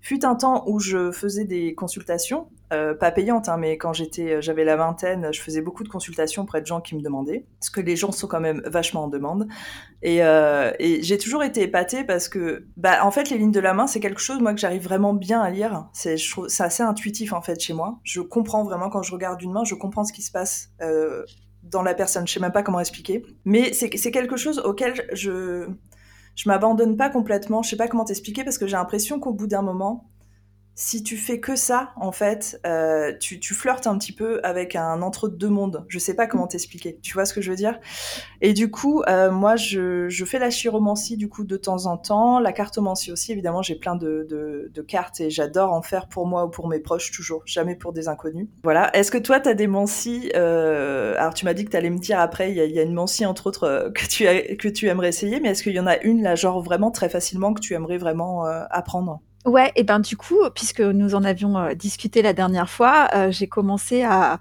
Fut 0.00 0.24
un 0.24 0.34
temps 0.34 0.64
où 0.66 0.78
je 0.78 1.10
faisais 1.10 1.44
des 1.44 1.74
consultations, 1.74 2.48
euh, 2.72 2.94
pas 2.94 3.10
payantes, 3.10 3.48
hein, 3.48 3.56
mais 3.56 3.78
quand 3.78 3.92
j'étais, 3.92 4.34
euh, 4.34 4.40
j'avais 4.40 4.64
la 4.64 4.76
vingtaine, 4.76 5.32
je 5.32 5.40
faisais 5.40 5.62
beaucoup 5.62 5.82
de 5.84 5.88
consultations 5.88 6.42
auprès 6.42 6.60
de 6.60 6.66
gens 6.66 6.80
qui 6.80 6.94
me 6.94 7.00
demandaient, 7.00 7.46
parce 7.58 7.70
que 7.70 7.80
les 7.80 7.96
gens 7.96 8.12
sont 8.12 8.26
quand 8.26 8.40
même 8.40 8.62
vachement 8.66 9.04
en 9.04 9.08
demande. 9.08 9.48
Et, 10.02 10.22
euh, 10.22 10.70
j'ai 10.78 11.18
toujours 11.18 11.42
été 11.42 11.62
épatée 11.62 12.04
parce 12.04 12.28
que, 12.28 12.66
bah, 12.76 13.04
en 13.04 13.10
fait, 13.10 13.30
les 13.30 13.38
lignes 13.38 13.52
de 13.52 13.60
la 13.60 13.74
main, 13.74 13.86
c'est 13.86 14.00
quelque 14.00 14.20
chose, 14.20 14.40
moi, 14.40 14.54
que 14.54 14.60
j'arrive 14.60 14.82
vraiment 14.82 15.14
bien 15.14 15.40
à 15.40 15.50
lire. 15.50 15.88
C'est, 15.92 16.16
assez 16.60 16.82
intuitif, 16.82 17.32
en 17.32 17.40
fait, 17.40 17.58
chez 17.60 17.72
moi. 17.72 17.98
Je 18.04 18.20
comprends 18.20 18.64
vraiment 18.64 18.90
quand 18.90 19.02
je 19.02 19.12
regarde 19.12 19.42
une 19.42 19.52
main, 19.52 19.64
je 19.64 19.74
comprends 19.74 20.04
ce 20.04 20.12
qui 20.12 20.22
se 20.22 20.30
passe 20.30 20.70
dans 21.62 21.82
la 21.82 21.94
personne. 21.94 22.26
Je 22.26 22.34
sais 22.34 22.40
même 22.40 22.52
pas 22.52 22.62
comment 22.62 22.80
expliquer. 22.80 23.24
Mais 23.44 23.72
c'est 23.72 24.10
quelque 24.10 24.36
chose 24.36 24.58
auquel 24.60 25.08
je, 25.12 25.68
je 26.38 26.48
m'abandonne 26.48 26.96
pas 26.96 27.10
complètement. 27.10 27.62
Je 27.62 27.70
sais 27.70 27.76
pas 27.76 27.88
comment 27.88 28.04
t'expliquer 28.04 28.44
parce 28.44 28.58
que 28.58 28.66
j'ai 28.68 28.76
l'impression 28.76 29.18
qu'au 29.18 29.32
bout 29.32 29.48
d'un 29.48 29.60
moment, 29.60 30.08
si 30.80 31.02
tu 31.02 31.16
fais 31.16 31.40
que 31.40 31.56
ça, 31.56 31.90
en 31.96 32.12
fait, 32.12 32.60
euh, 32.64 33.12
tu, 33.18 33.40
tu, 33.40 33.52
flirtes 33.52 33.88
un 33.88 33.98
petit 33.98 34.12
peu 34.12 34.38
avec 34.44 34.76
un 34.76 35.02
entre-deux 35.02 35.48
mondes. 35.48 35.84
Je 35.88 35.98
sais 35.98 36.14
pas 36.14 36.28
comment 36.28 36.46
t'expliquer. 36.46 37.00
Tu 37.02 37.14
vois 37.14 37.24
ce 37.24 37.34
que 37.34 37.40
je 37.40 37.50
veux 37.50 37.56
dire? 37.56 37.80
Et 38.42 38.52
du 38.52 38.70
coup, 38.70 39.02
euh, 39.08 39.32
moi, 39.32 39.56
je, 39.56 40.08
je, 40.08 40.24
fais 40.24 40.38
la 40.38 40.50
chiromancie 40.50 41.16
du 41.16 41.28
coup 41.28 41.42
de 41.42 41.56
temps 41.56 41.86
en 41.86 41.96
temps, 41.96 42.38
la 42.38 42.52
cartomancie 42.52 43.10
aussi. 43.10 43.32
Évidemment, 43.32 43.60
j'ai 43.60 43.74
plein 43.74 43.96
de, 43.96 44.24
de, 44.30 44.70
de, 44.72 44.82
cartes 44.82 45.20
et 45.20 45.30
j'adore 45.30 45.72
en 45.72 45.82
faire 45.82 46.06
pour 46.06 46.28
moi 46.28 46.44
ou 46.44 46.48
pour 46.48 46.68
mes 46.68 46.78
proches 46.78 47.10
toujours, 47.10 47.42
jamais 47.44 47.74
pour 47.74 47.92
des 47.92 48.06
inconnus. 48.06 48.46
Voilà. 48.62 48.96
Est-ce 48.96 49.10
que 49.10 49.18
toi, 49.18 49.40
tu 49.40 49.48
as 49.48 49.54
des 49.54 49.66
mancies 49.66 50.30
euh... 50.36 51.16
Alors, 51.18 51.34
tu 51.34 51.44
m'as 51.44 51.54
dit 51.54 51.64
que 51.64 51.70
tu 51.70 51.76
allais 51.76 51.90
me 51.90 51.98
dire 51.98 52.20
après, 52.20 52.52
il 52.52 52.56
y, 52.56 52.74
y, 52.74 52.78
a 52.78 52.82
une 52.82 52.94
mancie 52.94 53.26
entre 53.26 53.48
autres 53.48 53.90
que 53.96 54.06
tu 54.06 54.28
as, 54.28 54.54
que 54.54 54.68
tu 54.68 54.86
aimerais 54.86 55.08
essayer, 55.08 55.40
mais 55.40 55.48
est-ce 55.48 55.64
qu'il 55.64 55.74
y 55.74 55.80
en 55.80 55.88
a 55.88 55.96
une 56.02 56.22
là, 56.22 56.36
genre 56.36 56.62
vraiment 56.62 56.92
très 56.92 57.08
facilement 57.08 57.52
que 57.52 57.60
tu 57.60 57.74
aimerais 57.74 57.98
vraiment 57.98 58.44
apprendre? 58.44 59.22
Ouais, 59.48 59.72
et 59.76 59.82
ben 59.82 59.98
du 59.98 60.14
coup, 60.16 60.38
puisque 60.54 60.80
nous 60.80 61.14
en 61.14 61.24
avions 61.24 61.56
euh, 61.56 61.72
discuté 61.72 62.20
la 62.20 62.34
dernière 62.34 62.68
fois, 62.68 63.08
euh, 63.14 63.30
j'ai 63.30 63.46
commencé 63.46 64.02
à, 64.02 64.40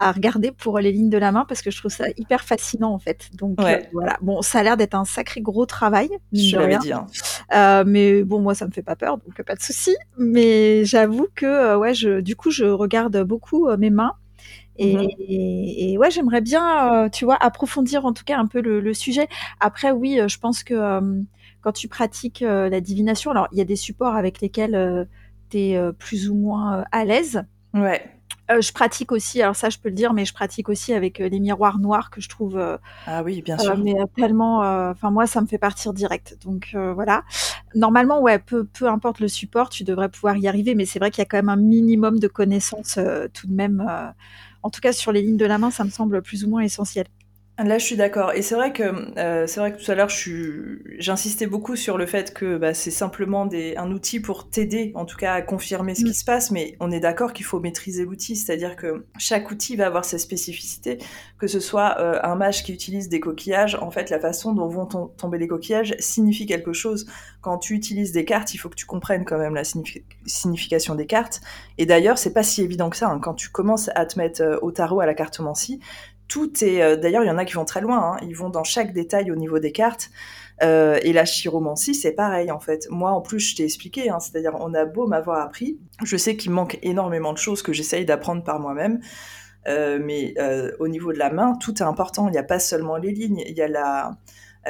à, 0.00 0.10
regarder 0.10 0.50
pour 0.50 0.80
les 0.80 0.90
lignes 0.90 1.10
de 1.10 1.18
la 1.18 1.30
main 1.30 1.44
parce 1.48 1.62
que 1.62 1.70
je 1.70 1.78
trouve 1.78 1.92
ça 1.92 2.06
hyper 2.16 2.42
fascinant 2.42 2.92
en 2.92 2.98
fait. 2.98 3.28
Donc 3.34 3.60
euh, 3.60 3.78
voilà, 3.92 4.18
bon, 4.20 4.42
ça 4.42 4.58
a 4.58 4.62
l'air 4.64 4.76
d'être 4.76 4.94
un 4.94 5.04
sacré 5.04 5.40
gros 5.40 5.64
travail. 5.64 6.10
Je 6.32 6.56
l'avais 6.56 6.78
dit. 6.78 6.92
Hein. 6.92 7.84
mais 7.84 8.24
bon, 8.24 8.40
moi 8.40 8.56
ça 8.56 8.66
me 8.66 8.72
fait 8.72 8.82
pas 8.82 8.96
peur, 8.96 9.18
donc 9.18 9.40
pas 9.42 9.54
de 9.54 9.62
souci. 9.62 9.94
Mais 10.18 10.84
j'avoue 10.84 11.28
que 11.36 11.76
ouais, 11.76 11.94
je, 11.94 12.20
du 12.20 12.34
coup, 12.34 12.50
je 12.50 12.64
regarde 12.64 13.22
beaucoup 13.22 13.68
mes 13.76 13.90
mains. 13.90 14.14
Et, 14.80 14.96
mmh 14.96 15.08
et, 15.18 15.98
ouais, 15.98 16.10
j'aimerais 16.10 16.40
bien, 16.40 17.08
tu 17.12 17.24
vois, 17.24 17.36
approfondir 17.40 18.06
en 18.06 18.12
tout 18.12 18.24
cas 18.24 18.38
un 18.38 18.46
peu 18.46 18.60
le, 18.60 18.80
le 18.80 18.94
sujet. 18.94 19.28
Après, 19.60 19.92
oui, 19.92 20.20
je 20.26 20.38
pense 20.38 20.64
que 20.64 20.74
quand 21.68 21.72
tu 21.72 21.88
pratiques 21.88 22.40
euh, 22.40 22.70
la 22.70 22.80
divination, 22.80 23.30
alors 23.30 23.46
il 23.52 23.58
y 23.58 23.60
a 23.60 23.64
des 23.66 23.76
supports 23.76 24.14
avec 24.14 24.40
lesquels 24.40 24.74
euh, 24.74 25.04
tu 25.50 25.58
es 25.58 25.76
euh, 25.76 25.92
plus 25.92 26.30
ou 26.30 26.34
moins 26.34 26.82
à 26.92 27.04
l'aise. 27.04 27.44
Ouais. 27.74 28.10
je 28.48 28.72
pratique 28.72 29.12
aussi, 29.12 29.42
alors 29.42 29.54
ça 29.54 29.68
je 29.68 29.76
peux 29.76 29.90
le 29.90 29.94
dire, 29.94 30.14
mais 30.14 30.24
je 30.24 30.32
pratique 30.32 30.70
aussi 30.70 30.94
avec 30.94 31.18
les 31.18 31.40
miroirs 31.40 31.78
noirs 31.78 32.08
que 32.08 32.22
je 32.22 32.30
trouve. 32.30 32.58
ah 33.06 33.22
oui, 33.22 33.42
bien 33.42 33.58
sûr. 33.58 33.76
mais 33.76 33.96
tellement, 34.16 34.60
enfin 34.88 35.10
moi 35.10 35.26
ça 35.26 35.42
me 35.42 35.46
fait 35.46 35.58
partir 35.58 35.92
direct. 35.92 36.38
Donc 36.42 36.74
voilà. 36.74 37.22
Normalement, 37.74 38.22
ouais, 38.22 38.38
peu, 38.38 38.64
peu 38.64 38.88
importe 38.88 39.20
le 39.20 39.28
support, 39.28 39.68
tu 39.68 39.84
devrais 39.84 40.08
pouvoir 40.08 40.38
y 40.38 40.48
arriver, 40.48 40.74
mais 40.74 40.86
c'est 40.86 40.98
vrai 40.98 41.10
qu'il 41.10 41.20
y 41.20 41.26
a 41.26 41.26
quand 41.26 41.36
même 41.36 41.50
un 41.50 41.56
minimum 41.56 42.18
de 42.18 42.28
connaissances 42.28 42.98
tout 43.34 43.46
de 43.46 43.52
même. 43.52 43.86
en 44.62 44.70
tout 44.70 44.80
cas 44.80 44.94
sur 44.94 45.12
les 45.12 45.20
lignes 45.20 45.36
de 45.36 45.44
la 45.44 45.58
main, 45.58 45.70
ça 45.70 45.84
me 45.84 45.90
semble 45.90 46.22
plus 46.22 46.46
ou 46.46 46.48
moins 46.48 46.62
essentiel. 46.62 47.08
Là, 47.64 47.76
je 47.76 47.84
suis 47.84 47.96
d'accord. 47.96 48.34
Et 48.34 48.42
c'est 48.42 48.54
vrai 48.54 48.72
que 48.72 48.84
euh, 49.18 49.48
c'est 49.48 49.58
vrai 49.58 49.72
que 49.72 49.84
tout 49.84 49.90
à 49.90 49.96
l'heure, 49.96 50.10
j'insistais 50.10 51.48
beaucoup 51.48 51.74
sur 51.74 51.98
le 51.98 52.06
fait 52.06 52.32
que 52.32 52.56
bah, 52.56 52.72
c'est 52.72 52.92
simplement 52.92 53.46
des, 53.46 53.76
un 53.76 53.90
outil 53.90 54.20
pour 54.20 54.48
t'aider, 54.48 54.92
en 54.94 55.04
tout 55.04 55.16
cas, 55.16 55.34
à 55.34 55.42
confirmer 55.42 55.96
ce 55.96 56.04
qui 56.04 56.10
mm. 56.10 56.14
se 56.14 56.24
passe. 56.24 56.50
Mais 56.52 56.76
on 56.78 56.92
est 56.92 57.00
d'accord 57.00 57.32
qu'il 57.32 57.44
faut 57.44 57.58
maîtriser 57.58 58.04
l'outil, 58.04 58.36
c'est-à-dire 58.36 58.76
que 58.76 59.06
chaque 59.18 59.50
outil 59.50 59.74
va 59.74 59.86
avoir 59.86 60.04
ses 60.04 60.18
spécificités. 60.18 60.98
Que 61.36 61.48
ce 61.48 61.58
soit 61.58 61.96
euh, 61.98 62.20
un 62.22 62.36
mage 62.36 62.62
qui 62.62 62.72
utilise 62.72 63.08
des 63.08 63.18
coquillages, 63.18 63.74
en 63.74 63.90
fait, 63.90 64.08
la 64.10 64.20
façon 64.20 64.52
dont 64.52 64.68
vont 64.68 64.86
tomber 64.86 65.38
les 65.38 65.48
coquillages 65.48 65.96
signifie 65.98 66.46
quelque 66.46 66.72
chose. 66.72 67.06
Quand 67.40 67.58
tu 67.58 67.74
utilises 67.74 68.12
des 68.12 68.24
cartes, 68.24 68.54
il 68.54 68.58
faut 68.58 68.68
que 68.68 68.76
tu 68.76 68.86
comprennes 68.86 69.24
quand 69.24 69.38
même 69.38 69.56
la 69.56 69.64
signification 69.64 70.94
des 70.94 71.06
cartes. 71.06 71.40
Et 71.76 71.86
d'ailleurs, 71.86 72.18
c'est 72.18 72.32
pas 72.32 72.44
si 72.44 72.62
évident 72.62 72.88
que 72.88 72.96
ça. 72.96 73.08
Hein. 73.08 73.18
Quand 73.18 73.34
tu 73.34 73.48
commences 73.48 73.90
à 73.96 74.06
te 74.06 74.16
mettre 74.16 74.42
euh, 74.42 74.58
au 74.62 74.70
tarot, 74.70 75.00
à 75.00 75.06
la 75.06 75.14
cartomancie, 75.14 75.80
tout 76.28 76.62
est. 76.62 76.82
Euh, 76.82 76.96
d'ailleurs, 76.96 77.24
il 77.24 77.26
y 77.26 77.30
en 77.30 77.38
a 77.38 77.44
qui 77.44 77.54
vont 77.54 77.64
très 77.64 77.80
loin. 77.80 78.12
Hein. 78.12 78.18
Ils 78.22 78.36
vont 78.36 78.50
dans 78.50 78.64
chaque 78.64 78.92
détail 78.92 79.30
au 79.30 79.36
niveau 79.36 79.58
des 79.58 79.72
cartes. 79.72 80.10
Euh, 80.62 80.98
et 81.02 81.12
la 81.12 81.24
chiromancie, 81.24 81.94
c'est 81.94 82.12
pareil 82.12 82.50
en 82.50 82.58
fait. 82.58 82.88
Moi, 82.90 83.10
en 83.10 83.20
plus, 83.20 83.40
je 83.40 83.56
t'ai 83.56 83.64
expliqué. 83.64 84.10
Hein, 84.10 84.20
C'est-à-dire, 84.20 84.56
on 84.60 84.74
a 84.74 84.84
beau 84.84 85.06
m'avoir 85.06 85.40
appris, 85.40 85.78
je 86.04 86.16
sais 86.16 86.36
qu'il 86.36 86.50
manque 86.50 86.78
énormément 86.82 87.32
de 87.32 87.38
choses 87.38 87.62
que 87.62 87.72
j'essaye 87.72 88.04
d'apprendre 88.04 88.44
par 88.44 88.60
moi-même. 88.60 89.00
Euh, 89.66 89.98
mais 90.02 90.34
au 90.78 90.88
niveau 90.88 91.12
de 91.12 91.18
la 91.18 91.30
main, 91.30 91.54
tout 91.60 91.74
est 91.78 91.86
important. 91.86 92.28
Il 92.28 92.32
n'y 92.32 92.38
a 92.38 92.44
pas 92.44 92.58
seulement 92.58 92.96
les 92.96 93.12
lignes. 93.12 93.42
Il 93.46 93.56
y 93.56 93.62
a 93.62 93.68
la 93.68 94.18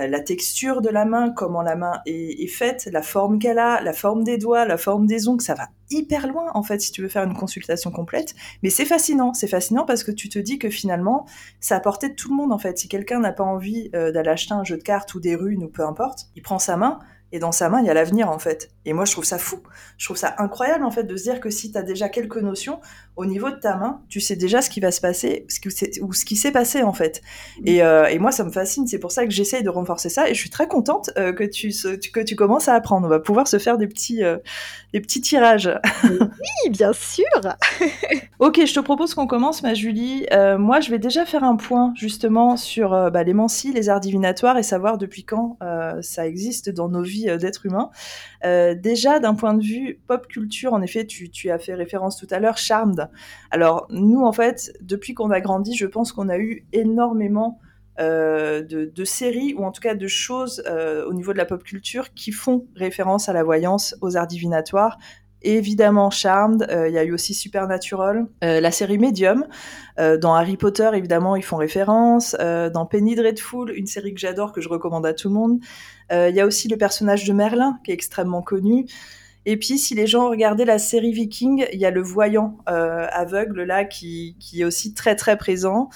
la 0.07 0.21
texture 0.21 0.81
de 0.81 0.89
la 0.89 1.05
main, 1.05 1.31
comment 1.31 1.63
la 1.63 1.77
main 1.77 2.01
est, 2.07 2.47
faite, 2.47 2.89
la 2.93 3.03
forme 3.03 3.39
qu'elle 3.39 3.59
a, 3.59 3.81
la 3.83 3.93
forme 3.93 4.25
des 4.25 4.39
doigts, 4.39 4.65
la 4.65 4.77
forme 4.77 5.07
des 5.07 5.29
ongles, 5.29 5.43
ça 5.43 5.55
va 5.55 5.69
hyper 5.91 6.27
loin 6.27 6.51
en 6.55 6.63
fait 6.63 6.81
si 6.81 6.93
tu 6.93 7.01
veux 7.01 7.09
faire 7.09 7.25
une 7.25 7.35
consultation 7.35 7.91
complète. 7.91 8.35
Mais 8.63 8.71
c'est 8.71 8.85
fascinant, 8.85 9.35
c'est 9.35 9.49
fascinant 9.49 9.85
parce 9.85 10.05
que 10.05 10.11
tu 10.11 10.29
te 10.29 10.39
dis 10.39 10.59
que 10.59 10.71
finalement, 10.71 11.27
ça 11.61 11.77
a 11.77 11.81
porté 11.81 12.11
de 12.11 12.15
tout 12.15 12.31
le 12.31 12.37
monde 12.37 12.53
en 12.53 12.59
fait. 12.59 12.79
Si 12.79 12.89
quelqu'un 12.89 13.21
n'a 13.21 13.33
pas 13.33 13.45
envie 13.45 13.91
d'aller 13.91 14.31
acheter 14.31 14.55
un 14.55 14.65
jeu 14.65 14.77
de 14.77 14.83
cartes 14.83 15.15
ou 15.15 15.21
des 15.21 15.35
runes 15.35 15.65
ou 15.65 15.69
peu 15.69 15.83
importe, 15.83 16.27
il 16.37 16.43
prend 16.43 16.59
sa 16.59 16.77
main, 16.77 16.99
et 17.31 17.39
dans 17.39 17.53
sa 17.53 17.69
main, 17.69 17.81
il 17.81 17.87
y 17.87 17.91
a 17.91 17.95
l'avenir, 17.95 18.31
en 18.31 18.39
fait. 18.39 18.71
Et 18.87 18.93
moi, 18.95 19.05
je 19.05 19.13
trouve 19.13 19.25
ça 19.25 19.39
fou. 19.39 19.61
Je 19.99 20.07
trouve 20.07 20.17
ça 20.17 20.35
incroyable, 20.39 20.85
en 20.85 20.91
fait, 20.91 21.05
de 21.05 21.17
se 21.17 21.25
dire 21.25 21.41
que 21.41 21.51
si 21.51 21.71
tu 21.71 21.77
as 21.77 21.83
déjà 21.83 22.09
quelques 22.09 22.39
notions, 22.39 22.81
au 23.19 23.27
niveau 23.27 23.51
de 23.51 23.57
ta 23.57 23.77
main, 23.77 24.01
tu 24.09 24.21
sais 24.21 24.37
déjà 24.37 24.63
ce 24.63 24.71
qui 24.71 24.79
va 24.79 24.93
se 24.93 25.01
passer, 25.01 25.45
ou 26.03 26.13
ce 26.13 26.25
qui 26.25 26.37
s'est 26.37 26.53
passé, 26.53 26.85
en 26.85 26.93
fait. 26.93 27.21
Et, 27.65 27.83
euh, 27.83 28.07
et, 28.07 28.21
moi, 28.21 28.31
ça 28.31 28.45
me 28.45 28.51
fascine. 28.53 28.87
C'est 28.87 29.01
pour 29.01 29.11
ça 29.11 29.25
que 29.25 29.33
j'essaye 29.33 29.65
de 29.65 29.69
renforcer 29.69 30.09
ça. 30.09 30.31
Et 30.31 30.35
je 30.35 30.39
suis 30.39 30.51
très 30.51 30.69
contente 30.69 31.11
euh, 31.19 31.33
que, 31.33 31.43
tu, 31.43 31.71
que 32.13 32.21
tu 32.21 32.37
commences 32.37 32.69
à 32.69 32.75
apprendre. 32.75 33.09
On 33.09 33.11
va 33.11 33.19
pouvoir 33.19 33.49
se 33.49 33.59
faire 33.59 33.77
des 33.77 33.89
petits, 33.89 34.23
euh, 34.23 34.39
des 34.93 35.01
petits 35.01 35.21
tirages. 35.21 35.71
Oui, 36.09 36.71
bien 36.71 36.93
sûr. 36.93 37.25
ok, 38.39 38.65
je 38.65 38.73
te 38.73 38.81
propose 38.81 39.15
qu'on 39.15 39.27
commence, 39.27 39.63
ma 39.63 39.75
Julie. 39.75 40.27
Moi, 40.59 40.81
je 40.81 40.91
vais 40.91 40.99
déjà 40.99 41.27
faire 41.27 41.43
un 41.43 41.57
point, 41.57 41.93
justement, 41.97 42.57
sur 42.57 42.91
bah, 43.11 43.25
les 43.25 43.35
mancies, 43.35 43.73
les 43.73 43.89
arts 43.89 44.01
divinatoires, 44.01 44.57
et 44.57 44.63
savoir 44.63 44.99
depuis 44.99 45.25
quand 45.25 45.59
ça 46.01 46.27
existe 46.27 46.71
dans 46.71 46.89
nos 46.89 47.03
vies 47.03 47.27
d'êtres 47.39 47.67
humains. 47.67 47.91
déjà, 48.75 49.19
d'un 49.19 49.35
point 49.35 49.55
de 49.55 49.63
vue 49.63 50.01
pop 50.07 50.27
culture, 50.29 50.73
en 50.73 50.83
effet, 50.83 51.05
tu, 51.05 51.31
tu 51.31 51.51
as 51.51 51.59
fait 51.59 51.75
référence 51.75 52.17
tout 52.17 52.29
à 52.31 52.39
l'heure, 52.39 52.59
Charmed. 52.59 53.08
Alors, 53.51 53.87
nous, 53.91 54.23
en 54.23 54.33
fait, 54.33 54.73
depuis 54.81 55.15
qu'on 55.15 55.31
a 55.31 55.41
grandi, 55.41 55.75
je 55.77 55.87
pense 55.87 56.13
qu'on 56.13 56.29
a 56.29 56.39
eu 56.39 56.67
énormément 56.73 57.59
euh, 58.01 58.63
de, 58.63 59.05
séries 59.05 59.55
ou 59.57 59.65
en 59.65 59.73
tout 59.73 59.81
cas 59.81 59.95
de 59.95 60.07
choses 60.07 60.63
euh, 60.69 61.05
au 61.07 61.15
niveau 61.15 61.33
de 61.33 61.39
la 61.39 61.45
pop 61.45 61.65
culture 61.65 62.15
qui 62.15 62.31
font 62.31 62.67
référence 62.77 63.29
à 63.29 63.33
la 63.33 63.43
voyance, 63.43 63.97
aux 64.01 64.17
arts 64.17 64.29
divinatoires. 64.29 64.99
Évidemment, 65.43 66.11
Charmed, 66.11 66.67
il 66.69 66.93
y 66.93 66.99
a 66.99 67.05
eu 67.05 67.13
aussi 67.13 67.33
Supernatural, 67.33 68.27
la 68.43 68.71
série 68.73 68.99
Medium. 68.99 69.47
dans 69.97 70.35
Harry 70.35 70.57
Potter, 70.57 70.91
évidemment, 70.95 71.37
ils 71.37 71.45
font 71.45 71.59
référence. 71.59 72.35
dans 72.35 72.87
Penny 72.87 73.15
Dreadful, 73.15 73.73
une 73.77 73.87
série 73.87 74.13
que 74.13 74.19
j'adore, 74.19 74.51
que 74.51 74.61
je 74.61 74.69
recommande 74.69 75.07
à 75.07 75.15
tout 75.15 75.29
le 75.29 75.35
monde. 75.35 75.61
Il 76.11 76.35
y 76.35 76.41
a 76.41 76.45
aussi 76.45 76.67
le 76.67 76.77
personnage 76.77 77.25
de 77.25 77.33
Merlin, 77.33 77.79
qui 77.85 77.93
est 77.93 77.95
extrêmement 77.95 78.43
connu. 78.43 78.87
Et 79.51 79.57
puis, 79.57 79.79
si 79.79 79.95
les 79.95 80.07
gens 80.07 80.29
regardaient 80.29 80.67
la 80.67 80.79
série 80.79 81.13
Viking, 81.13 81.67
il 81.73 81.81
y 81.81 81.87
a 81.87 81.91
le 81.91 82.03
voyant 82.03 82.59
aveugle 82.67 83.63
là 83.63 83.85
qui, 83.85 84.37
est 84.55 84.65
aussi 84.65 84.93
très 84.93 85.17
très 85.17 85.39
présent. 85.39 85.89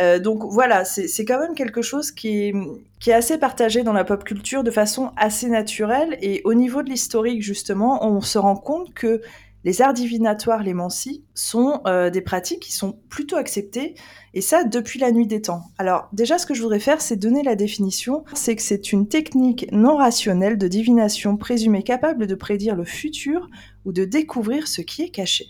Euh, 0.00 0.18
donc 0.18 0.44
voilà, 0.44 0.84
c'est 0.84 1.24
quand 1.24 1.40
même 1.40 1.54
quelque 1.54 1.82
chose 1.82 2.12
qui 2.12 2.44
est, 2.44 2.54
qui 3.00 3.10
est, 3.10 3.14
assez 3.14 3.38
partagé 3.38 3.82
dans 3.82 3.92
la 3.92 4.04
pop 4.04 4.22
culture 4.24 4.62
de 4.62 4.70
façon 4.70 5.10
assez 5.16 5.48
naturelle. 5.48 6.18
Et 6.20 6.42
au 6.44 6.52
niveau 6.52 6.82
de 6.82 6.90
l'historique, 6.90 7.42
justement, 7.42 8.06
on 8.06 8.20
se 8.20 8.38
rend 8.38 8.56
compte 8.56 8.92
que 8.94 9.22
les 9.64 9.82
arts 9.82 9.94
divinatoires, 9.94 10.62
les 10.62 10.74
mancies, 10.74 11.24
sont 11.34 11.80
euh, 11.86 12.10
des 12.10 12.20
pratiques 12.20 12.60
qui 12.60 12.72
sont 12.72 12.98
plutôt 13.08 13.36
acceptées, 13.36 13.94
et 14.34 14.40
ça 14.40 14.64
depuis 14.64 14.98
la 14.98 15.12
nuit 15.12 15.26
des 15.26 15.42
temps. 15.42 15.62
Alors 15.78 16.08
déjà, 16.12 16.38
ce 16.38 16.46
que 16.46 16.54
je 16.54 16.62
voudrais 16.62 16.80
faire, 16.80 17.00
c'est 17.00 17.16
donner 17.16 17.42
la 17.42 17.56
définition. 17.56 18.24
C'est 18.34 18.56
que 18.56 18.62
c'est 18.62 18.92
une 18.92 19.08
technique 19.08 19.66
non 19.72 19.96
rationnelle 19.96 20.58
de 20.58 20.68
divination 20.68 21.36
présumée 21.36 21.82
capable 21.82 22.26
de 22.26 22.34
prédire 22.34 22.76
le 22.76 22.84
futur 22.84 23.48
ou 23.84 23.92
de 23.92 24.04
découvrir 24.04 24.68
ce 24.68 24.82
qui 24.82 25.02
est 25.02 25.10
caché. 25.10 25.46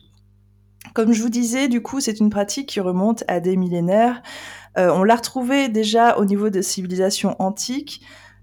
Comme 0.95 1.13
je 1.13 1.23
vous 1.23 1.29
disais, 1.29 1.69
du 1.69 1.83
coup, 1.83 2.01
c'est 2.01 2.21
une 2.21 2.31
pratique 2.31 2.69
qui 2.69 2.81
remonte 2.81 3.25
à 3.29 3.41
des 3.41 3.57
millénaires. 3.57 4.23
Euh, 4.79 4.91
on 4.93 5.03
l'a 5.03 5.17
retrouvée 5.17 5.69
déjà 5.69 6.17
au 6.19 6.25
niveau 6.25 6.51
des 6.51 6.63
civilisations 6.63 7.37
antiques. 7.41 8.01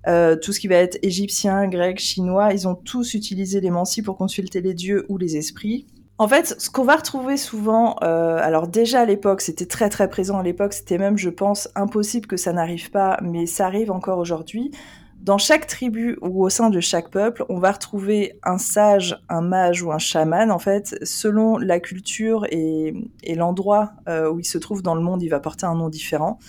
Euh, 0.08 0.36
tout 0.36 0.54
ce 0.54 0.60
qui 0.60 0.68
va 0.68 0.76
être 0.76 1.00
égyptien, 1.02 1.68
grec, 1.68 2.00
chinois, 2.00 2.54
ils 2.54 2.68
ont 2.68 2.76
tous 2.76 3.16
utilisé 3.16 3.62
les 3.62 3.72
pour 4.04 4.18
consulter 4.18 4.62
les 4.62 4.74
dieux 4.74 5.06
ou 5.10 5.18
les 5.18 5.38
esprits. 5.38 5.88
En 6.18 6.30
fait, 6.30 6.56
ce 6.60 6.70
qu'on 6.70 6.86
va 6.86 6.96
retrouver 6.96 7.36
souvent, 7.36 7.98
euh, 8.02 8.38
alors 8.42 8.70
déjà 8.70 9.02
à 9.02 9.06
l'époque, 9.06 9.42
c'était 9.42 9.66
très 9.66 9.90
très 9.90 10.10
présent 10.10 10.40
à 10.40 10.44
l'époque, 10.44 10.72
c'était 10.72 10.98
même, 10.98 11.18
je 11.18 11.30
pense, 11.30 11.70
impossible 11.76 12.26
que 12.26 12.38
ça 12.38 12.54
n'arrive 12.54 12.90
pas, 12.90 13.20
mais 13.22 13.46
ça 13.46 13.66
arrive 13.66 13.92
encore 13.92 14.18
aujourd'hui. 14.20 14.72
Dans 15.20 15.38
chaque 15.38 15.68
tribu 15.68 16.18
ou 16.22 16.46
au 16.46 16.50
sein 16.50 16.70
de 16.70 16.80
chaque 16.80 17.10
peuple, 17.10 17.44
on 17.50 17.60
va 17.60 17.72
retrouver 17.72 18.40
un 18.44 18.58
sage, 18.58 19.20
un 19.28 19.42
mage 19.42 19.82
ou 19.82 19.92
un 19.92 19.98
chaman. 19.98 20.52
En 20.52 20.60
fait, 20.60 20.96
selon 21.04 21.58
la 21.58 21.80
culture 21.80 22.46
et, 22.50 22.94
l'endroit 23.36 23.94
euh, 24.08 24.30
où 24.32 24.40
il 24.40 24.46
se 24.46 24.58
trouve 24.58 24.84
dans 24.84 24.96
le 24.96 25.02
monde, 25.02 25.22
il 25.22 25.30
va 25.30 25.40
porter 25.40 25.66
un 25.66 25.76
nom 25.76 25.90
différent. 25.90 26.40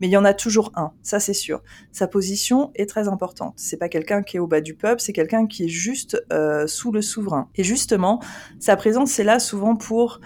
Mais 0.00 0.08
il 0.08 0.10
y 0.10 0.16
en 0.16 0.24
a 0.24 0.34
toujours 0.34 0.72
un, 0.74 0.92
ça 1.02 1.20
c'est 1.20 1.34
sûr. 1.34 1.62
Sa 1.92 2.06
position 2.06 2.70
est 2.74 2.88
très 2.88 3.08
importante. 3.08 3.54
C'est 3.56 3.76
pas 3.76 3.88
quelqu'un 3.88 4.22
qui 4.22 4.36
est 4.36 4.40
au 4.40 4.46
bas 4.46 4.60
du 4.60 4.74
peuple, 4.74 5.00
c'est 5.00 5.12
quelqu'un 5.12 5.46
qui 5.46 5.64
est 5.64 5.68
juste 5.68 6.22
euh, 6.32 6.66
sous 6.66 6.92
le 6.92 7.02
souverain. 7.02 7.48
Et 7.54 7.64
justement, 7.64 8.20
sa 8.58 8.76
présence 8.76 9.18
est 9.18 9.24
là 9.24 9.38
souvent 9.38 9.76
pour 9.76 10.20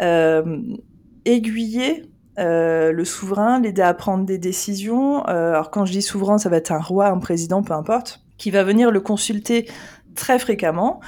euh, 0.00 0.60
aiguiller 1.24 2.10
euh, 2.38 2.92
le 2.92 3.04
souverain, 3.04 3.60
l'aider 3.60 3.82
à 3.82 3.94
prendre 3.94 4.24
des 4.24 4.38
décisions. 4.38 5.22
Alors 5.24 5.70
quand 5.70 5.84
je 5.84 5.92
dis 5.92 6.02
souverain, 6.02 6.38
ça 6.38 6.48
va 6.48 6.56
être 6.56 6.72
un 6.72 6.80
roi, 6.80 7.08
un 7.08 7.18
président, 7.18 7.62
peu 7.62 7.74
importe, 7.74 8.24
qui 8.38 8.50
va 8.50 8.64
venir 8.64 8.90
le 8.90 9.00
consulter 9.00 9.68
très 10.14 10.38
fréquemment. 10.38 11.00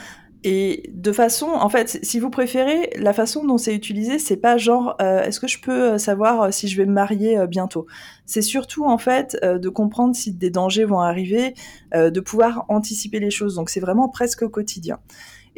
Et 0.48 0.90
de 0.94 1.10
façon, 1.10 1.46
en 1.46 1.68
fait, 1.68 1.98
si 2.04 2.20
vous 2.20 2.30
préférez, 2.30 2.90
la 2.98 3.12
façon 3.12 3.44
dont 3.44 3.58
c'est 3.58 3.74
utilisé, 3.74 4.20
c'est 4.20 4.36
pas 4.36 4.56
genre, 4.58 4.94
euh, 5.02 5.24
est-ce 5.24 5.40
que 5.40 5.48
je 5.48 5.60
peux 5.60 5.98
savoir 5.98 6.54
si 6.54 6.68
je 6.68 6.76
vais 6.76 6.86
me 6.86 6.92
marier 6.92 7.48
bientôt? 7.48 7.88
C'est 8.26 8.42
surtout 8.42 8.84
en 8.84 8.96
fait 8.96 9.36
de 9.42 9.68
comprendre 9.68 10.14
si 10.14 10.32
des 10.32 10.50
dangers 10.50 10.84
vont 10.84 11.00
arriver, 11.00 11.54
de 11.92 12.20
pouvoir 12.20 12.64
anticiper 12.68 13.18
les 13.18 13.30
choses. 13.30 13.56
Donc 13.56 13.70
c'est 13.70 13.80
vraiment 13.80 14.08
presque 14.08 14.42
au 14.42 14.48
quotidien. 14.48 15.00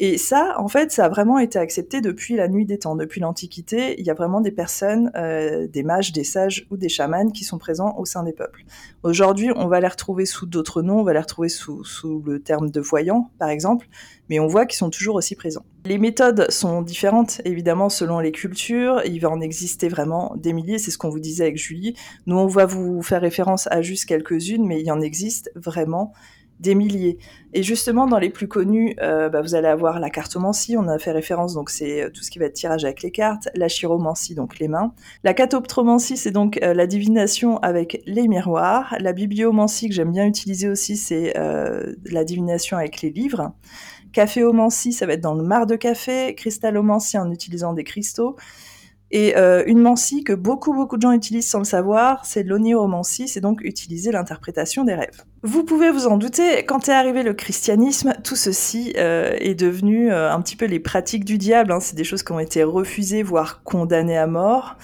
Et 0.00 0.17
ça, 0.17 0.55
en 0.59 0.69
fait, 0.69 0.93
ça 0.93 1.07
a 1.07 1.09
vraiment 1.09 1.40
été 1.40 1.59
accepté 1.59 2.00
depuis 2.00 2.37
la 2.37 2.47
nuit 2.47 2.64
des 2.64 2.78
temps. 2.78 2.95
Depuis 2.95 3.21
l'Antiquité, 3.21 3.99
il 3.99 4.07
y 4.07 4.11
a 4.11 4.14
vraiment 4.14 4.40
des 4.40 4.52
personnes, 4.52 5.11
euh, 5.17 5.67
des 5.67 5.83
mages, 5.83 6.12
des 6.12 6.23
sages 6.23 6.69
ou 6.71 6.76
des 6.76 6.88
chamans 6.88 7.33
qui 7.33 7.43
sont 7.43 7.59
présents 7.59 7.97
au 7.99 8.05
sein 8.05 8.23
des 8.23 8.33
peuples. 8.33 8.64
Aujourd'hui, 9.02 9.50
on 9.57 9.67
va 9.67 9.81
les 9.81 9.88
retrouver 9.88 10.25
sous 10.25 10.47
d'autres 10.47 10.83
noms, 10.83 11.00
on 11.00 11.02
va 11.02 11.14
les 11.14 11.19
retrouver 11.19 11.49
sous, 11.49 11.83
le 12.25 12.38
terme 12.40 12.71
de 12.71 12.81
voyants, 12.81 13.33
par 13.40 13.49
exemple, 13.49 13.88
mais 14.28 14.38
on 14.38 14.47
voit 14.47 14.67
qu'ils 14.67 14.78
sont 14.78 14.90
toujours 14.90 15.17
aussi 15.17 15.35
présents. 15.35 15.64
Les 15.85 15.99
méthodes 15.99 16.49
sont 16.49 16.83
différentes, 16.83 17.40
évidemment, 17.45 17.88
selon 17.88 18.21
les 18.21 18.31
cultures. 18.31 19.02
Il 19.05 19.19
va 19.19 19.31
en 19.31 19.40
exister 19.40 19.88
vraiment 19.88 20.33
des 20.37 20.52
milliers, 20.52 20.78
c'est 20.78 20.93
ce 20.93 20.99
qu'on 20.99 21.11
vous 21.11 21.19
disait 21.19 21.45
avec 21.45 21.57
Julie. 21.57 21.95
Nous, 22.26 22.37
on 22.37 22.47
va 22.47 22.67
vous 22.67 23.02
faire 23.02 23.21
référence 23.21 23.67
à 23.73 23.83
juste 23.83 24.05
quelques-unes, 24.05 24.64
mais 24.64 24.78
il 24.81 24.87
y 24.87 24.93
en 24.93 25.00
existe 25.00 25.50
vraiment 25.57 26.12
des 26.61 26.75
milliers. 26.75 27.19
Et 27.55 27.62
justement, 27.62 28.07
dans 28.07 28.19
les 28.19 28.31
plus 28.31 28.49
connus, 28.49 28.95
euh, 29.00 29.29
bah, 29.29 29.41
vous 29.41 29.55
allez 29.55 29.69
avoir 29.69 30.00
la 30.00 30.11
cartomancie, 30.11 30.77
on 30.77 30.87
a 30.88 30.99
fait 30.99 31.12
référence, 31.12 31.55
donc 31.55 31.71
c'est 31.71 32.03
euh, 32.03 32.11
tout 32.11 32.23
ce 32.23 32.31
qui 32.31 32.38
va 32.38 32.47
être 32.47 32.55
tirage 32.55 32.85
avec 32.85 33.03
les 33.03 33.11
cartes, 33.11 33.49
la 33.55 33.69
chiromancie, 33.69 34.35
donc 34.35 34.59
les 34.59 34.69
mains. 34.69 34.93
La 35.25 35.35
catoptromancie, 35.35 36.17
c'est 36.17 36.31
donc 36.31 36.59
euh, 36.62 36.75
la 36.75 36.87
divination 36.87 37.59
avec 37.59 38.03
les 38.07 38.29
miroirs. 38.29 38.95
La 39.00 39.12
bibliomancie, 39.12 39.88
que 39.88 39.95
j'aime 39.95 40.12
bien 40.12 40.27
utiliser 40.27 40.69
aussi, 40.69 40.97
c'est 40.97 41.35
la 41.37 42.25
divination 42.25 42.77
avec 42.77 43.03
les 43.03 43.11
livres. 43.11 43.53
Caféomancie, 44.12 44.93
ça 44.93 45.07
va 45.07 45.15
être 45.15 45.21
dans 45.21 45.35
le 45.35 45.45
mar 45.45 45.67
de 45.67 45.77
café. 45.77 46.35
Cristallomancie, 46.35 47.19
en 47.19 47.31
utilisant 47.31 47.73
des 47.73 47.85
cristaux. 47.85 48.37
Et 49.11 49.37
euh, 49.37 49.62
une 49.67 49.81
mancie 49.81 50.23
que 50.23 50.35
beaucoup 50.35 50.75
beaucoup 50.75 50.97
de 50.97 51.03
gens 51.03 51.12
utilisent 51.12 51.49
sans 51.49 51.59
le 51.59 51.65
savoir, 51.65 52.27
c'est 52.27 52.43
l'oniromancie, 52.43 53.27
c'est 53.27 53.41
donc 53.41 53.61
utiliser 53.62 54.12
l'interprétation 54.12 54.85
des 54.85 54.95
rêves. 54.95 55.25
Vous 55.43 55.65
pouvez 55.65 55.91
vous 55.91 56.07
en 56.07 56.19
douter, 56.19 56.65
quand 56.67 56.88
est 56.88 56.93
arrivé 56.93 57.23
le 57.23 57.33
christianisme, 57.33 58.15
tout 58.23 58.37
ceci 58.37 58.93
euh, 58.99 59.35
est 59.38 59.55
devenu 59.55 60.12
euh, 60.12 60.31
un 60.31 60.41
petit 60.43 60.57
peu 60.57 60.67
les 60.67 60.81
pratiques 60.81 61.25
du 61.25 61.38
diable. 61.38 61.73
Hein. 61.73 61.81
C'est 61.81 61.97
des 61.97 62.05
choses 62.05 62.23
qui 62.23 62.33
ont 62.33 62.41
été 62.41 62.62
refusées, 62.65 63.23
voire 63.23 63.62
condamnées 63.62 64.19
à 64.19 64.27
mort. 64.27 64.77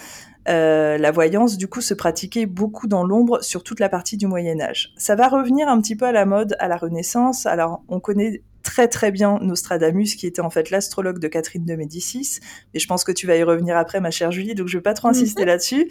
la 0.46 1.10
voyance, 1.10 1.58
du 1.58 1.68
coup, 1.68 1.82
se 1.82 1.92
pratiquait 1.92 2.46
beaucoup 2.46 2.86
dans 2.86 3.04
l'ombre 3.04 3.42
sur 3.42 3.62
toute 3.62 3.80
la 3.80 3.90
partie 3.90 4.16
du 4.16 4.26
Moyen 4.26 4.58
Âge. 4.60 4.94
Ça 4.96 5.16
va 5.16 5.28
revenir 5.28 5.68
un 5.68 5.80
petit 5.80 5.96
peu 5.96 6.06
à 6.06 6.12
la 6.12 6.24
mode 6.24 6.56
à 6.60 6.68
la 6.68 6.76
Renaissance. 6.76 7.44
Alors, 7.44 7.82
on 7.88 8.00
connaît 8.00 8.42
très 8.64 8.88
très 8.88 9.12
bien 9.12 9.38
Nostradamus, 9.40 10.16
qui 10.16 10.26
était 10.26 10.40
en 10.40 10.50
fait 10.50 10.70
l'astrologue 10.70 11.20
de 11.20 11.28
Catherine 11.28 11.64
de 11.64 11.76
Médicis. 11.76 12.40
Et 12.74 12.80
je 12.80 12.86
pense 12.88 13.04
que 13.04 13.12
tu 13.12 13.28
vas 13.28 13.36
y 13.36 13.44
revenir 13.44 13.76
après, 13.76 14.00
ma 14.00 14.10
chère 14.10 14.32
Julie, 14.32 14.56
donc 14.56 14.66
je 14.66 14.78
vais 14.78 14.82
pas 14.82 14.94
trop 14.94 15.08
insister 15.08 15.42
mhm. 15.42 15.48
là-dessus. 15.48 15.88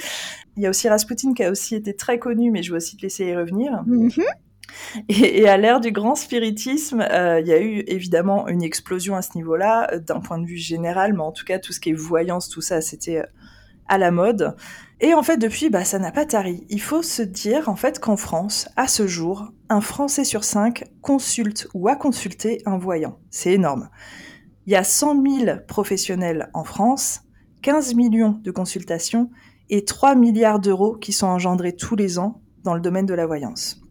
Il 0.58 0.64
y 0.64 0.66
a 0.66 0.70
aussi 0.70 0.90
Rasputin 0.90 1.34
qui 1.34 1.44
a 1.44 1.52
aussi 1.52 1.76
été 1.76 1.96
très 1.96 2.20
connu, 2.20 2.52
mais 2.52 2.64
je 2.64 2.72
vais 2.72 2.78
aussi 2.78 2.98
te 2.98 3.04
laisser 3.04 3.26
y 3.26 3.36
revenir. 3.36 3.84
Mhm. 3.86 4.10
Et, 5.10 5.48
à 5.48 5.58
l'ère 5.58 5.80
du 5.80 5.92
grand 5.92 6.16
spiritisme, 6.16 7.02
euh, 7.02 7.40
il 7.40 7.48
y 7.48 7.54
a 7.54 7.62
eu 7.62 7.84
évidemment 7.88 8.48
une 8.48 8.64
explosion 8.64 9.16
à 9.16 9.22
ce 9.22 9.36
niveau-là, 9.36 9.90
euh, 9.94 10.00
d'un 10.00 10.20
point 10.20 10.40
de 10.40 10.46
vue 10.46 10.58
général, 10.58 11.14
mais 11.14 11.22
en 11.22 11.32
tout 11.32 11.46
cas 11.46 11.60
tout 11.60 11.74
ce 11.74 11.80
qui 11.80 11.92
est 11.92 11.94
voyance, 11.94 12.50
tout 12.50 12.62
ça, 12.62 12.82
c'était 12.82 13.20
euh, 13.20 13.26
à 13.88 13.98
la 13.98 14.12
mode. 14.12 14.56
Et 15.04 15.14
en 15.14 15.22
fait, 15.22 15.36
depuis, 15.36 15.70
bah, 15.70 15.84
ça 15.84 16.00
n'a 16.00 16.14
pas 16.14 16.26
tari. 16.26 16.66
Il 16.70 16.80
faut 16.80 17.02
se 17.02 17.22
dire, 17.22 17.68
en 17.68 17.76
fait, 17.76 18.00
qu'en 18.00 18.16
France, 18.16 18.70
à 18.78 18.88
ce 18.88 19.06
jour, 19.06 19.52
un 19.68 19.82
Français 19.82 20.24
sur 20.24 20.46
cinq 20.46 20.86
consulte 21.02 21.68
ou 21.74 21.90
a 21.90 21.98
consulté 21.98 22.62
un 22.66 22.78
voyant. 22.78 23.20
C'est 23.30 23.52
énorme. 23.52 23.90
Il 24.66 24.72
y 24.72 24.78
a 24.78 24.86
100 24.86 25.22
000 25.22 25.58
professionnels 25.68 26.50
en 26.54 26.64
France, 26.64 27.20
15 27.64 27.96
millions 27.96 28.40
de 28.42 28.50
consultations 28.50 29.30
et 29.70 29.84
3 29.84 30.16
milliards 30.16 30.62
d'euros 30.62 30.96
qui 30.96 31.12
sont 31.12 31.28
engendrés 31.28 31.76
tous 31.76 31.98
les 31.98 32.18
ans 32.18 32.42
dans 32.64 32.74
le 32.74 32.80
domaine 32.80 33.06
de 33.06 33.14
la 33.14 33.26
voyance. 33.26 33.82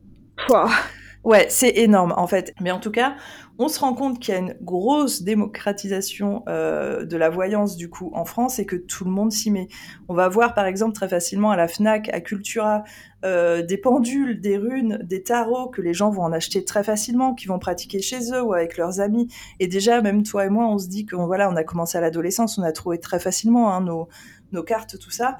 Ouais, 1.25 1.47
c'est 1.51 1.77
énorme 1.77 2.13
en 2.17 2.27
fait. 2.27 2.53
Mais 2.61 2.73
en 2.73 2.81
tout 2.81 2.91
cas, 2.91 3.15
on 3.57 3.69
se 3.69 3.79
rend 3.79 3.95
compte 3.95 4.19
qu'il 4.19 4.35
y 4.35 4.37
a 4.37 4.41
une 4.41 4.57
grosse 4.61 5.23
démocratisation 5.23 6.43
euh, 6.49 7.05
de 7.05 7.17
la 7.17 7.31
voyance 7.31 7.77
du 7.77 7.89
coup 7.89 8.11
en 8.13 8.25
France 8.25 8.59
et 8.59 8.67
que 8.67 8.75
tout 8.75 9.05
le 9.05 9.13
monde 9.13 9.31
s'y 9.31 9.53
met. 9.53 9.69
On 10.09 10.15
va 10.15 10.29
voir 10.29 10.53
par 10.53 10.67
exemple 10.67 10.95
très 10.95 11.09
facilement 11.09 11.53
à 11.53 11.57
la 11.57 11.69
Fnac, 11.69 12.09
à 12.13 12.21
Cultura, 12.21 12.83
euh, 13.25 13.63
des 13.63 13.79
pendules, 13.79 14.41
des 14.41 14.57
runes, 14.59 14.99
des 15.05 15.23
tarots 15.23 15.69
que 15.69 15.81
les 15.81 15.95
gens 15.95 16.11
vont 16.11 16.23
en 16.23 16.33
acheter 16.33 16.65
très 16.65 16.83
facilement, 16.83 17.35
qui 17.35 17.47
vont 17.47 17.61
pratiquer 17.61 18.01
chez 18.03 18.33
eux 18.33 18.43
ou 18.43 18.53
avec 18.53 18.77
leurs 18.77 18.99
amis. 18.99 19.29
Et 19.61 19.69
déjà, 19.69 20.01
même 20.03 20.25
toi 20.25 20.47
et 20.47 20.49
moi, 20.51 20.67
on 20.67 20.79
se 20.79 20.89
dit 20.89 21.07
qu'on 21.07 21.27
voilà, 21.27 21.49
on 21.49 21.55
a 21.55 21.63
commencé 21.63 21.97
à 21.97 22.01
l'adolescence, 22.01 22.59
on 22.59 22.63
a 22.65 22.73
trouvé 22.73 22.99
très 22.99 23.21
facilement 23.21 23.73
hein, 23.73 23.81
nos, 23.81 24.09
nos 24.51 24.65
cartes, 24.65 24.99
tout 24.99 25.11
ça. 25.13 25.39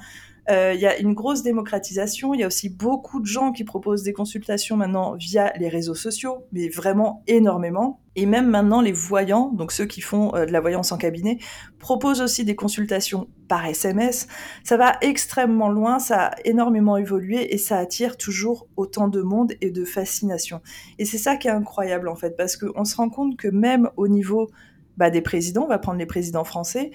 Euh, 0.51 0.73
il 0.75 0.81
y 0.81 0.87
a 0.87 0.99
une 0.99 1.15
grosse 1.15 1.43
démocratisation. 1.43 2.35
Il 2.35 2.41
y 2.41 2.45
a 2.45 2.47
aussi 2.47 2.69
beaucoup 2.69 3.21
de 3.21 3.27
gens 3.27 3.53
qui 3.53 3.65
proposent 3.65 4.03
des 4.03 4.13
consultations 4.13 4.77
maintenant 4.77 5.15
via 5.15 5.53
les 5.59 5.69
réseaux 5.69 5.95
sociaux, 5.95 6.47
mais 6.53 6.69
vraiment 6.69 7.23
énormément. 7.27 8.01
Et 8.17 8.27
même 8.27 8.51
maintenant, 8.51 8.81
les 8.81 8.93
voyants, 8.93 9.51
donc 9.53 9.73
ceux 9.73 9.87
qui 9.87 10.01
font 10.01 10.35
euh, 10.35 10.45
de 10.45 10.53
la 10.53 10.61
voyance 10.61 10.93
en 10.93 10.99
cabinet, 10.99 11.39
proposent 11.79 12.21
aussi 12.21 12.45
des 12.45 12.57
consultations 12.57 13.29
par 13.49 13.65
SMS. 13.65 14.27
Ça 14.65 14.77
va 14.77 14.97
extrêmement 15.01 15.69
loin, 15.69 15.99
ça 15.99 16.27
a 16.27 16.35
énormément 16.45 16.97
évolué 16.97 17.55
et 17.55 17.59
ça 17.59 17.79
attire 17.79 18.17
toujours 18.17 18.67
autant 18.77 19.09
de 19.09 19.23
monde 19.23 19.53
et 19.61 19.71
de 19.71 19.85
fascination. 19.85 20.61
Et 20.99 21.05
c'est 21.05 21.19
ça 21.19 21.37
qui 21.37 21.49
est 21.49 21.53
incroyable 21.53 22.09
en 22.09 22.17
fait, 22.17 22.37
parce 22.37 22.57
qu'on 22.57 22.85
se 22.85 22.97
rend 22.97 23.09
compte 23.09 23.37
que 23.37 23.49
même 23.49 23.89
au 23.97 24.09
niveau 24.09 24.51
bah, 24.97 25.09
des 25.09 25.23
présidents, 25.23 25.65
on 25.65 25.69
va 25.69 25.79
prendre 25.79 25.99
les 25.99 26.07
présidents 26.07 26.45
français, 26.45 26.91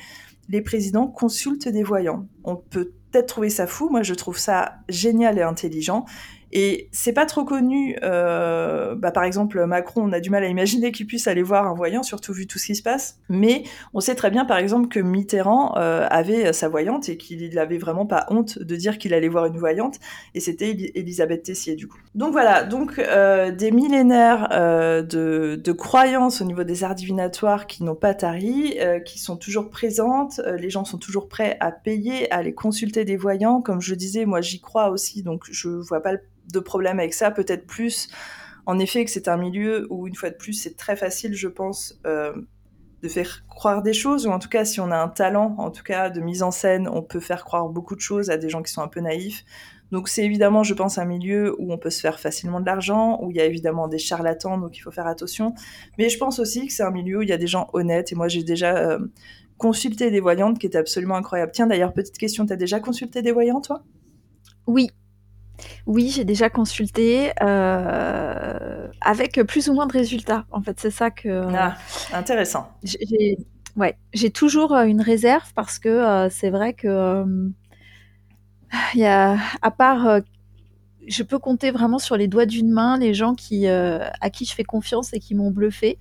les 0.50 0.62
présidents 0.62 1.08
consultent 1.08 1.68
des 1.68 1.84
voyants. 1.84 2.27
On 2.44 2.56
peut 2.56 2.92
peut-être 3.12 3.28
trouver 3.28 3.50
ça 3.50 3.68
fou, 3.68 3.90
moi 3.90 4.04
je 4.04 4.14
trouve 4.14 4.38
ça 4.38 4.80
génial 4.90 5.38
et 5.38 5.42
intelligent. 5.44 6.06
Et 6.51 6.89
c'est 6.92 7.13
pas 7.13 7.25
trop 7.25 7.46
connu. 7.46 7.98
Euh, 8.04 8.96
bah, 8.96 9.12
par 9.12 9.24
exemple, 9.24 9.66
Macron, 9.66 10.04
on 10.06 10.12
a 10.13 10.20
du 10.20 10.30
mal 10.30 10.44
à 10.44 10.48
imaginer 10.48 10.92
qu'il 10.92 11.08
puisse 11.08 11.27
aller 11.27 11.44
voir 11.44 11.68
un 11.68 11.74
voyant, 11.74 12.04
surtout 12.04 12.34
vu 12.34 12.48
tout 12.48 12.60
ce 12.60 12.68
qui 12.68 12.75
se 12.75 12.84
passe. 12.84 13.20
Mais 13.30 13.63
on 13.94 14.00
sait 14.00 14.16
très 14.16 14.30
bien, 14.30 14.46
par 14.46 14.58
exemple, 14.58 14.88
que 14.88 15.00
Mitterrand 15.00 15.77
euh, 15.77 16.08
avait 16.10 16.54
sa 16.54 16.70
voyante 16.70 17.10
et 17.10 17.18
qu'il 17.18 17.54
n'avait 17.54 17.77
vraiment 17.77 18.06
pas 18.06 18.25
honte 18.30 18.60
de 18.60 18.75
dire 18.75 18.98
qu'il 18.98 19.13
allait 19.13 19.27
voir 19.27 19.46
une 19.46 19.58
voyante. 19.58 19.96
Et 20.36 20.39
c'était 20.39 20.72
Elisabeth 20.96 21.44
Tessier, 21.44 21.75
du 21.75 21.88
coup. 21.88 22.00
Donc 22.16 22.32
voilà, 22.32 22.63
donc 22.63 23.00
euh, 23.00 23.51
des 23.51 23.72
millénaires 23.72 24.50
euh, 24.51 25.01
de, 25.01 25.60
de, 25.63 25.72
croyances 25.72 26.42
au 26.42 26.46
niveau 26.46 26.63
des 26.63 26.84
arts 26.84 26.96
divinatoires 26.96 27.68
qui 27.68 27.84
n'ont 27.84 27.96
pas 27.96 28.13
tari, 28.13 28.77
euh, 28.80 29.00
qui 29.00 29.20
sont 29.20 29.38
toujours 29.38 29.70
présentes. 29.70 30.39
Euh, 30.46 30.58
les 30.58 30.70
gens 30.70 30.86
sont 30.86 30.98
toujours 30.98 31.27
prêts 31.27 31.58
à 31.60 31.72
payer, 31.72 32.32
à 32.32 32.38
aller 32.38 32.54
consulter 32.54 33.06
des 33.06 33.18
voyants. 33.18 33.62
Comme 33.62 33.82
je 33.82 33.96
disais, 33.96 34.25
moi 34.25 34.42
j'y 34.42 34.60
crois 34.60 34.89
aussi, 34.89 35.24
donc 35.24 35.44
je 35.51 35.70
vois 35.70 36.01
pas 36.01 36.12
le 36.12 36.22
de 36.51 36.60
problème 36.60 37.00
avec 37.00 37.13
ça, 37.13 37.32
peut-être 37.32 37.68
plus 37.68 38.10
en 38.68 38.80
effet 38.80 39.06
que 39.06 39.12
c'est 39.12 39.30
un 39.30 39.38
milieu 39.38 39.88
où, 39.89 40.08
une 40.08 40.16
fois 40.16 40.30
de 40.30 40.36
plus, 40.36 40.54
c'est 40.54 40.75
très 40.75 40.98
facile, 40.98 41.34
je 41.34 41.48
pense, 41.48 42.00
euh, 42.06 42.34
de 43.01 43.08
faire 43.08 43.46
croire 43.48 43.82
des 43.82 43.94
choses, 43.94 44.27
ou 44.27 44.32
en 44.32 44.39
tout 44.39 44.50
cas, 44.50 44.66
si 44.66 44.82
on 44.82 44.92
a 44.92 44.98
un 44.98 45.08
talent, 45.08 45.56
en 45.58 45.72
tout 45.72 45.84
cas, 45.84 46.10
de 46.10 46.20
mise 46.20 46.44
en 46.44 46.51
scène, 46.51 46.89
on 46.92 47.01
peut 47.01 47.22
faire 47.22 47.46
croire 47.46 47.70
beaucoup 47.70 47.96
de 47.96 48.01
choses 48.01 48.30
à 48.30 48.38
des 48.38 48.50
gens 48.50 48.62
qui 48.62 48.74
sont 48.74 48.82
un 48.82 48.89
peu 48.89 49.00
naïfs. 49.00 49.46
Donc 49.92 50.10
c'est 50.10 50.25
évidemment, 50.25 50.63
je 50.63 50.74
pense, 50.74 50.98
un 50.98 51.06
milieu 51.06 51.56
où 51.60 51.72
on 51.72 51.77
peut 51.77 51.89
se 51.89 52.01
faire 52.01 52.20
facilement 52.20 52.60
de 52.60 52.66
l'argent, 52.66 53.20
où 53.22 53.32
il 53.32 53.38
y 53.38 53.39
a 53.39 53.46
évidemment 53.46 53.88
des 53.88 54.00
charlatans, 54.00 54.58
donc 54.58 54.77
il 54.77 54.82
faut 54.82 54.92
faire 54.92 55.08
attention. 55.08 55.54
Mais 55.98 56.10
je 56.10 56.18
pense 56.18 56.39
aussi 56.39 56.68
que 56.68 56.74
c'est 56.74 56.84
un 56.84 56.92
milieu 56.92 57.20
où 57.20 57.22
il 57.22 57.30
y 57.30 57.34
a 57.34 57.38
des 57.38 57.48
gens 57.48 57.70
honnêtes, 57.72 58.12
et 58.12 58.16
moi 58.16 58.27
j'ai 58.27 58.44
déjà 58.44 58.75
euh, 58.75 59.00
consulté 59.58 60.12
des 60.12 60.20
voyantes 60.20 60.60
qui 60.60 60.66
étaient 60.66 60.77
absolument 60.77 61.16
incroyables. 61.16 61.54
Tiens, 61.54 61.68
d'ailleurs, 61.68 61.94
petite 61.94 62.18
question, 62.18 62.46
tu 62.46 62.51
as 62.51 62.58
déjà 62.58 62.82
consulté 62.82 63.22
des 63.22 63.32
voyants, 63.32 63.62
toi? 63.62 63.84
Oui, 64.66 64.89
oui, 65.86 66.12
j'ai 66.14 66.26
déjà 66.26 66.50
consulté 66.50 67.32
euh, 67.42 68.88
avec 69.02 69.42
plus 69.44 69.70
ou 69.70 69.74
moins 69.74 69.88
de 69.88 69.94
résultats. 69.94 70.46
En 70.51 70.62
fait, 70.62 70.79
c'est 70.79 70.92
ça 70.92 71.12
que. 71.12 71.48
Ah, 71.53 71.77
intéressant. 72.14 72.70
J'ai, 72.84 73.38
ouais, 73.75 73.98
j'ai 74.14 74.29
toujours 74.29 74.74
euh, 74.74 74.86
une 74.86 75.01
réserve 75.01 75.53
parce 75.55 75.79
que 75.79 75.90
euh, 75.90 76.29
c'est 76.29 76.50
vrai 76.50 76.74
que 76.74 77.25
il 78.94 79.00
y 79.00 79.05
a, 79.05 79.38
à 79.62 79.72
part, 79.72 80.20
je 81.08 81.24
peux 81.24 81.40
compter 81.40 81.72
vraiment 81.72 82.00
sur 82.00 82.18
les 82.18 82.27
doigts 82.27 82.46
d'une 82.46 82.70
main 82.70 82.98
les 82.98 83.14
gens 83.14 83.34
qui 83.34 83.66
à 83.68 84.29
qui 84.29 84.46
je 84.46 84.53
fais 84.53 84.66
confiance 84.66 85.14
et 85.14 85.20
qui 85.20 85.36
m'ont 85.36 85.51
bluffé. 85.51 85.98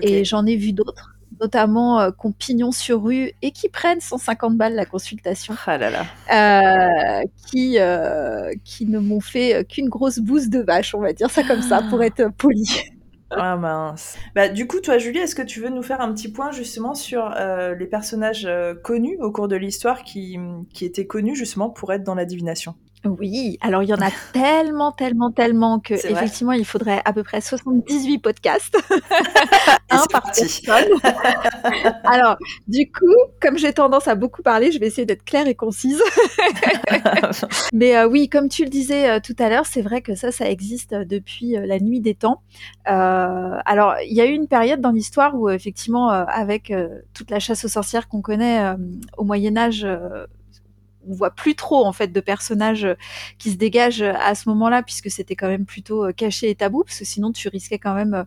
Et 0.00 0.24
j'en 0.24 0.46
ai 0.46 0.56
vu 0.56 0.72
d'autres 0.72 1.17
notamment 1.40 2.00
euh, 2.00 2.10
qu'on 2.10 2.32
pignon 2.32 2.72
sur 2.72 3.02
rue 3.02 3.32
et 3.42 3.50
qui 3.50 3.68
prennent 3.68 4.00
150 4.00 4.56
balles 4.56 4.74
la 4.74 4.84
consultation. 4.84 5.54
Ah 5.66 5.78
là 5.78 5.90
là. 5.90 6.04
Euh, 6.32 7.24
qui, 7.46 7.78
euh, 7.78 8.52
qui 8.64 8.86
ne 8.86 8.98
m'ont 8.98 9.20
fait 9.20 9.66
qu'une 9.68 9.88
grosse 9.88 10.18
bouse 10.18 10.48
de 10.48 10.60
vache, 10.60 10.94
on 10.94 11.00
va 11.00 11.12
dire 11.12 11.30
ça 11.30 11.42
comme 11.42 11.62
ça, 11.62 11.82
pour 11.90 12.02
être 12.02 12.28
poli. 12.36 12.66
Ah 13.30 13.56
mince. 13.56 14.16
Bah, 14.34 14.48
du 14.48 14.66
coup, 14.66 14.80
toi, 14.80 14.96
Julie, 14.96 15.18
est-ce 15.18 15.34
que 15.34 15.42
tu 15.42 15.60
veux 15.60 15.68
nous 15.68 15.82
faire 15.82 16.00
un 16.00 16.12
petit 16.14 16.32
point 16.32 16.50
justement 16.50 16.94
sur 16.94 17.34
les 17.78 17.86
personnages 17.86 18.48
connus 18.82 19.18
au 19.20 19.30
cours 19.30 19.48
de 19.48 19.56
l'histoire 19.56 20.02
qui, 20.02 20.38
qui 20.72 20.86
étaient 20.86 21.06
connus 21.06 21.36
justement 21.36 21.68
pour 21.68 21.92
être 21.92 22.04
dans 22.04 22.14
la 22.14 22.24
divination? 22.24 22.74
Oui, 23.04 23.58
alors 23.60 23.82
il 23.82 23.88
y 23.88 23.94
en 23.94 24.00
a 24.00 24.10
tellement, 24.32 24.92
tellement, 24.92 25.30
tellement 25.30 25.78
que 25.78 25.94
effectivement 25.94 26.52
il 26.52 26.64
faudrait 26.64 27.02
à 27.04 27.12
peu 27.12 27.22
près 27.22 27.40
78 27.40 28.18
podcasts, 28.18 28.76
un 29.90 30.04
par 30.10 30.22
personne. 30.22 30.84
alors 32.04 32.36
du 32.66 32.90
coup, 32.90 33.14
comme 33.40 33.58
j'ai 33.58 33.72
tendance 33.72 34.08
à 34.08 34.14
beaucoup 34.14 34.42
parler, 34.42 34.72
je 34.72 34.80
vais 34.80 34.86
essayer 34.86 35.06
d'être 35.06 35.24
claire 35.24 35.46
et 35.46 35.54
concise. 35.54 36.02
Mais 37.72 37.96
euh, 37.96 38.08
oui, 38.08 38.28
comme 38.28 38.48
tu 38.48 38.64
le 38.64 38.70
disais 38.70 39.10
euh, 39.10 39.20
tout 39.20 39.36
à 39.38 39.48
l'heure, 39.48 39.66
c'est 39.66 39.82
vrai 39.82 40.02
que 40.02 40.14
ça, 40.14 40.32
ça 40.32 40.48
existe 40.48 40.94
depuis 40.94 41.56
euh, 41.56 41.66
la 41.66 41.78
nuit 41.78 42.00
des 42.00 42.14
temps. 42.14 42.42
alors 42.84 43.94
il 44.04 44.14
y 44.14 44.20
a 44.20 44.26
eu 44.26 44.32
une 44.32 44.48
période 44.48 44.80
dans 44.80 44.90
l'histoire 44.90 45.34
où 45.34 45.48
effectivement, 45.50 46.08
avec 46.10 46.72
toute 47.14 47.30
la 47.30 47.38
chasse 47.38 47.64
aux 47.64 47.68
sorcières 47.68 48.08
qu'on 48.08 48.22
connaît 48.22 48.74
au 49.16 49.24
Moyen 49.24 49.56
Âge 49.56 49.86
on 51.08 51.14
voit 51.14 51.30
plus 51.30 51.54
trop 51.54 51.84
en 51.84 51.92
fait 51.92 52.08
de 52.08 52.20
personnages 52.20 52.84
euh, 52.84 52.94
qui 53.38 53.50
se 53.50 53.56
dégagent 53.56 54.02
euh, 54.02 54.12
à 54.20 54.34
ce 54.34 54.48
moment-là 54.50 54.82
puisque 54.82 55.10
c'était 55.10 55.36
quand 55.36 55.48
même 55.48 55.64
plutôt 55.64 56.06
euh, 56.06 56.12
caché 56.12 56.50
et 56.50 56.54
tabou 56.54 56.84
parce 56.84 56.98
que 56.98 57.04
sinon 57.04 57.32
tu 57.32 57.48
risquais 57.48 57.78
quand 57.78 57.94
même 57.94 58.24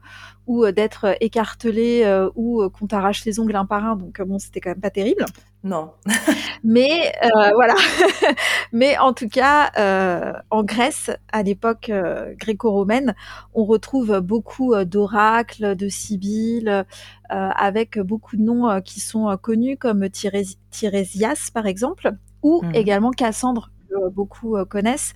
ou 0.48 0.70
d'être 0.72 1.16
écartelé 1.22 2.04
ou 2.36 2.68
qu'on 2.70 2.88
t'arrache 2.88 3.24
les 3.26 3.40
ongles 3.40 3.56
un 3.56 3.66
par 3.66 3.86
un 3.86 3.96
donc 3.96 4.22
bon 4.22 4.40
c'était 4.40 4.60
quand 4.60 4.72
même 4.72 4.82
pas 4.82 4.90
terrible. 4.90 5.26
Non. 5.64 5.92
Mais 6.64 7.14
voilà. 7.54 7.76
Mais 8.74 8.98
en 8.98 9.14
tout 9.14 9.30
cas, 9.30 10.42
en 10.50 10.64
Grèce, 10.64 11.12
à 11.32 11.44
l'époque 11.44 11.92
gréco-romaine, 12.38 13.16
on 13.54 13.64
retrouve 13.64 14.20
beaucoup 14.20 14.76
d'oracles, 14.84 15.76
de 15.76 15.88
sibylles, 15.88 16.86
avec 17.30 18.00
beaucoup 18.00 18.36
de 18.36 18.42
noms 18.42 18.82
qui 18.82 19.00
sont 19.00 19.38
connus 19.42 19.78
comme 19.78 20.10
Tirésias 20.10 21.52
par 21.54 21.68
exemple, 21.68 22.12
ou 22.44 22.62
mmh. 22.64 22.76
également 22.76 23.12
Cassandre, 23.12 23.72
que 23.90 23.96
euh, 23.96 24.10
beaucoup 24.10 24.58
euh, 24.58 24.66
connaissent. 24.66 25.14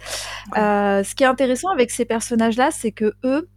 Euh, 0.57 1.03
ce 1.03 1.15
qui 1.15 1.23
est 1.23 1.27
intéressant 1.27 1.69
avec 1.69 1.91
ces 1.91 2.05
personnages-là, 2.05 2.71
c'est 2.71 2.91
que 2.91 3.13
eux, 3.23 3.49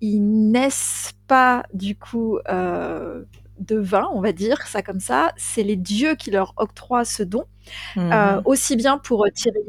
ils 0.00 0.50
naissent 0.50 1.12
pas 1.26 1.64
du 1.72 1.96
coup 1.96 2.38
de 2.46 3.76
vin, 3.76 4.08
on 4.12 4.20
va 4.20 4.32
dire 4.32 4.66
ça 4.66 4.82
comme 4.82 5.00
ça. 5.00 5.32
C'est 5.36 5.62
les 5.62 5.76
dieux 5.76 6.14
qui 6.14 6.30
leur 6.30 6.54
octroient 6.56 7.04
ce 7.04 7.22
don, 7.22 7.44
mmh. 7.96 8.40
aussi 8.44 8.76
bien 8.76 8.98
pour 8.98 9.26
tirer 9.34 9.60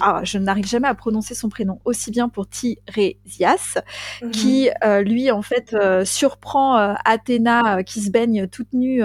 ah, 0.00 0.20
je 0.24 0.38
n'arrive 0.38 0.66
jamais 0.66 0.88
à 0.88 0.94
prononcer 0.94 1.34
son 1.34 1.48
prénom, 1.48 1.80
aussi 1.84 2.10
bien 2.10 2.28
pour 2.28 2.48
Tirésias, 2.48 3.78
mhm. 4.22 4.30
qui 4.30 4.70
euh, 4.84 5.02
lui 5.02 5.30
en 5.30 5.42
fait 5.42 5.74
euh, 5.74 6.04
surprend 6.04 6.78
euh, 6.78 6.94
Athéna 7.04 7.82
qui 7.84 8.00
se 8.00 8.10
baigne 8.10 8.46
toute 8.46 8.72
nue 8.72 9.02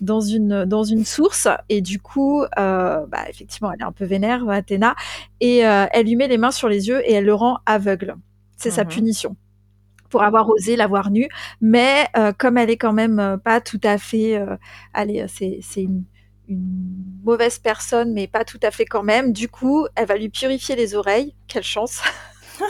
dans 0.00 0.20
une 0.20 0.64
dans 0.64 0.84
une 0.84 1.04
source 1.04 1.48
et 1.68 1.80
du 1.80 2.00
coup, 2.00 2.44
bah, 2.56 3.24
effectivement, 3.28 3.72
elle 3.72 3.80
est 3.80 3.84
un 3.84 3.92
peu 3.92 4.04
vénère 4.04 4.48
Athéna 4.48 4.94
et 5.40 5.58
elle 5.58 6.06
lui 6.06 6.16
met 6.16 6.28
les 6.28 6.38
mains 6.38 6.50
sur 6.50 6.68
les 6.68 6.88
yeux 6.88 7.00
et 7.08 7.12
elle 7.14 7.24
le 7.24 7.34
rend 7.34 7.58
aveugle. 7.66 8.16
C'est 8.56 8.70
sa 8.70 8.84
mhm. 8.84 8.90
punition 8.90 9.36
pour 10.10 10.22
avoir 10.22 10.48
osé 10.48 10.74
la 10.76 10.86
voir 10.86 11.10
nue, 11.10 11.28
mais 11.60 12.08
comme 12.38 12.58
elle 12.58 12.70
est 12.70 12.76
quand 12.76 12.92
même 12.92 13.38
pas 13.44 13.60
tout 13.60 13.80
à 13.84 13.98
fait, 13.98 14.42
allez, 14.94 15.26
c'est 15.28 15.60
c'est 15.62 15.82
une 15.82 16.04
une 16.48 16.98
mauvaise 17.22 17.58
personne, 17.58 18.12
mais 18.12 18.26
pas 18.26 18.44
tout 18.44 18.60
à 18.62 18.70
fait 18.70 18.84
quand 18.84 19.02
même. 19.02 19.32
Du 19.32 19.48
coup, 19.48 19.86
elle 19.94 20.06
va 20.06 20.16
lui 20.16 20.28
purifier 20.28 20.76
les 20.76 20.94
oreilles. 20.94 21.34
Quelle 21.46 21.62
chance 21.62 22.00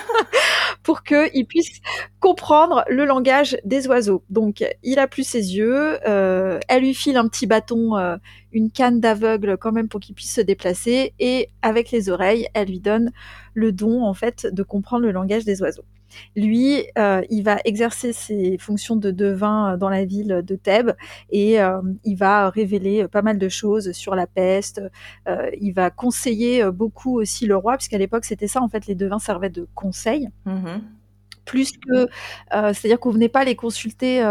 Pour 0.82 1.02
qu'il 1.02 1.46
puisse 1.46 1.80
comprendre 2.20 2.84
le 2.88 3.04
langage 3.04 3.56
des 3.64 3.86
oiseaux. 3.88 4.22
Donc, 4.30 4.64
il 4.82 4.98
a 4.98 5.06
plus 5.06 5.26
ses 5.26 5.56
yeux. 5.56 5.98
Euh, 6.08 6.58
elle 6.68 6.82
lui 6.82 6.94
file 6.94 7.16
un 7.16 7.28
petit 7.28 7.46
bâton, 7.46 7.96
euh, 7.96 8.16
une 8.52 8.70
canne 8.70 9.00
d'aveugle 9.00 9.56
quand 9.56 9.72
même 9.72 9.88
pour 9.88 10.00
qu'il 10.00 10.14
puisse 10.14 10.34
se 10.34 10.40
déplacer. 10.40 11.14
Et 11.18 11.48
avec 11.62 11.90
les 11.90 12.08
oreilles, 12.08 12.48
elle 12.54 12.68
lui 12.68 12.80
donne 12.80 13.12
le 13.54 13.72
don 13.72 14.04
en 14.04 14.14
fait 14.14 14.46
de 14.46 14.62
comprendre 14.62 15.04
le 15.04 15.12
langage 15.12 15.44
des 15.44 15.62
oiseaux. 15.62 15.84
Lui, 16.36 16.84
euh, 16.98 17.22
il 17.30 17.42
va 17.42 17.58
exercer 17.64 18.12
ses 18.12 18.58
fonctions 18.58 18.96
de 18.96 19.10
devin 19.10 19.76
dans 19.76 19.88
la 19.88 20.04
ville 20.04 20.42
de 20.44 20.56
Thèbes 20.56 20.92
et 21.30 21.60
euh, 21.60 21.80
il 22.04 22.16
va 22.16 22.50
révéler 22.50 23.06
pas 23.08 23.22
mal 23.22 23.38
de 23.38 23.48
choses 23.48 23.92
sur 23.92 24.14
la 24.14 24.26
peste. 24.26 24.82
Euh, 25.28 25.50
il 25.60 25.72
va 25.72 25.90
conseiller 25.90 26.70
beaucoup 26.70 27.18
aussi 27.18 27.46
le 27.46 27.56
roi, 27.56 27.76
puisqu'à 27.76 27.98
l'époque 27.98 28.24
c'était 28.24 28.48
ça 28.48 28.62
en 28.62 28.68
fait, 28.68 28.86
les 28.86 28.94
devins 28.94 29.18
servaient 29.18 29.50
de 29.50 29.66
conseil. 29.74 30.28
Mmh 30.44 30.78
plus 31.44 31.72
que, 31.78 32.08
c'est-à-dire 32.50 33.00
qu'on 33.00 33.08
venait 33.08 33.30
pas 33.30 33.42
les 33.42 33.56
consulter 33.56 34.22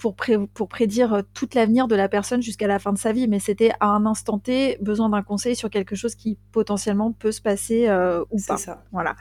pour, 0.00 0.16
pour 0.54 0.68
prédire 0.68 1.22
tout 1.34 1.48
l'avenir 1.54 1.86
de 1.86 1.94
la 1.94 2.08
personne 2.08 2.42
jusqu'à 2.42 2.66
la 2.66 2.80
fin 2.80 2.92
de 2.92 2.98
sa 2.98 3.12
vie, 3.12 3.28
mais 3.28 3.38
c'était 3.38 3.70
à 3.78 3.90
un 3.90 4.06
instant 4.06 4.40
T 4.40 4.76
besoin 4.80 5.08
d'un 5.08 5.22
conseil 5.22 5.54
sur 5.54 5.70
quelque 5.70 5.94
chose 5.94 6.16
qui 6.16 6.36
potentiellement 6.50 7.12
peut 7.12 7.30
se 7.30 7.40
passer 7.40 7.88
ou 8.32 8.38
pas. 8.44 8.56
Ça. 8.56 8.82
Voilà. 8.90 9.14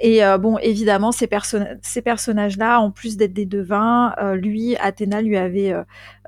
Et 0.00 0.24
euh, 0.24 0.38
bon, 0.38 0.58
évidemment, 0.58 1.10
ces, 1.12 1.28
ces 1.82 2.02
personnages-là, 2.02 2.80
en 2.80 2.90
plus 2.90 3.16
d'être 3.16 3.32
des 3.32 3.46
devins, 3.46 4.14
euh, 4.20 4.36
lui, 4.36 4.76
Athéna 4.76 5.22
lui 5.22 5.36
avait 5.36 5.74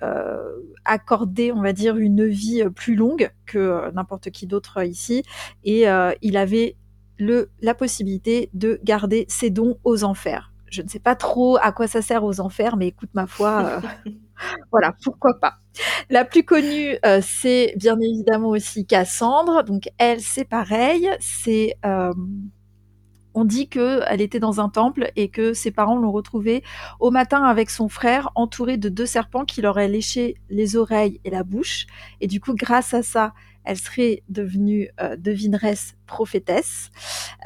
euh, 0.03 0.39
accordé, 0.85 1.53
on 1.53 1.63
va 1.63 1.73
dire, 1.73 1.97
une 1.97 2.27
vie 2.27 2.65
plus 2.75 2.97
longue 2.97 3.31
que 3.47 3.91
n'importe 3.93 4.31
qui 4.31 4.47
d'autre 4.47 4.85
ici, 4.85 5.23
et 5.65 5.85
il 6.23 6.37
avait 6.37 6.77
le, 7.19 7.51
la 7.61 7.75
possibilité 7.75 8.51
de 8.55 8.81
garder 8.83 9.27
ses 9.29 9.51
dons 9.51 9.77
aux 9.85 10.05
enfers. 10.05 10.53
Je 10.67 10.83
ne 10.83 10.89
sais 10.89 11.01
pas 11.01 11.17
trop 11.17 11.59
à 11.61 11.73
quoi 11.73 11.89
ça 11.89 12.01
sert 12.01 12.25
aux 12.25 12.41
enfers, 12.41 12.77
mais 12.77 12.89
écoute 12.89 13.11
ma 13.13 13.27
foi, 13.27 13.81
voilà, 14.73 14.95
pourquoi 15.03 15.39
pas. 15.41 15.57
La 16.09 16.25
plus 16.25 16.45
connue, 16.45 16.97
c'est 17.23 17.75
bien 17.77 17.99
évidemment 18.01 18.49
aussi 18.49 18.87
Cassandre. 18.87 19.65
Donc 19.65 19.91
elle, 19.99 20.21
c'est 20.21 20.45
pareil, 20.45 21.11
c'est 21.21 21.77
on 23.35 23.45
dit 23.45 23.69
qu'elle 23.69 24.21
était 24.21 24.41
dans 24.41 24.61
un 24.61 24.69
temple 24.69 25.11
et 25.17 25.29
que 25.29 25.53
ses 25.53 25.71
parents 25.71 25.97
l'ont 25.97 26.13
retrouvée 26.13 26.63
au 26.99 27.11
matin 27.11 27.43
avec 27.45 27.71
son 27.71 27.89
frère 27.89 28.31
entouré 28.35 28.77
de 28.77 28.89
deux 28.89 29.07
serpents 29.07 29.45
qui 29.45 29.63
leur 29.63 29.71
auraient 29.71 29.89
léché 29.89 30.37
les 30.49 30.77
oreilles 30.77 31.21
et 31.25 31.31
la 31.31 31.45
bouche. 31.45 31.87
Et 32.21 32.27
du 32.27 32.41
coup, 32.41 32.55
grâce 32.55 32.93
à 32.93 33.03
ça, 33.03 33.33
elle 33.65 33.79
serait 33.79 34.23
devenue 34.29 34.89
euh, 35.01 35.17
devineresse 35.17 35.95
prophétesse. 36.07 36.91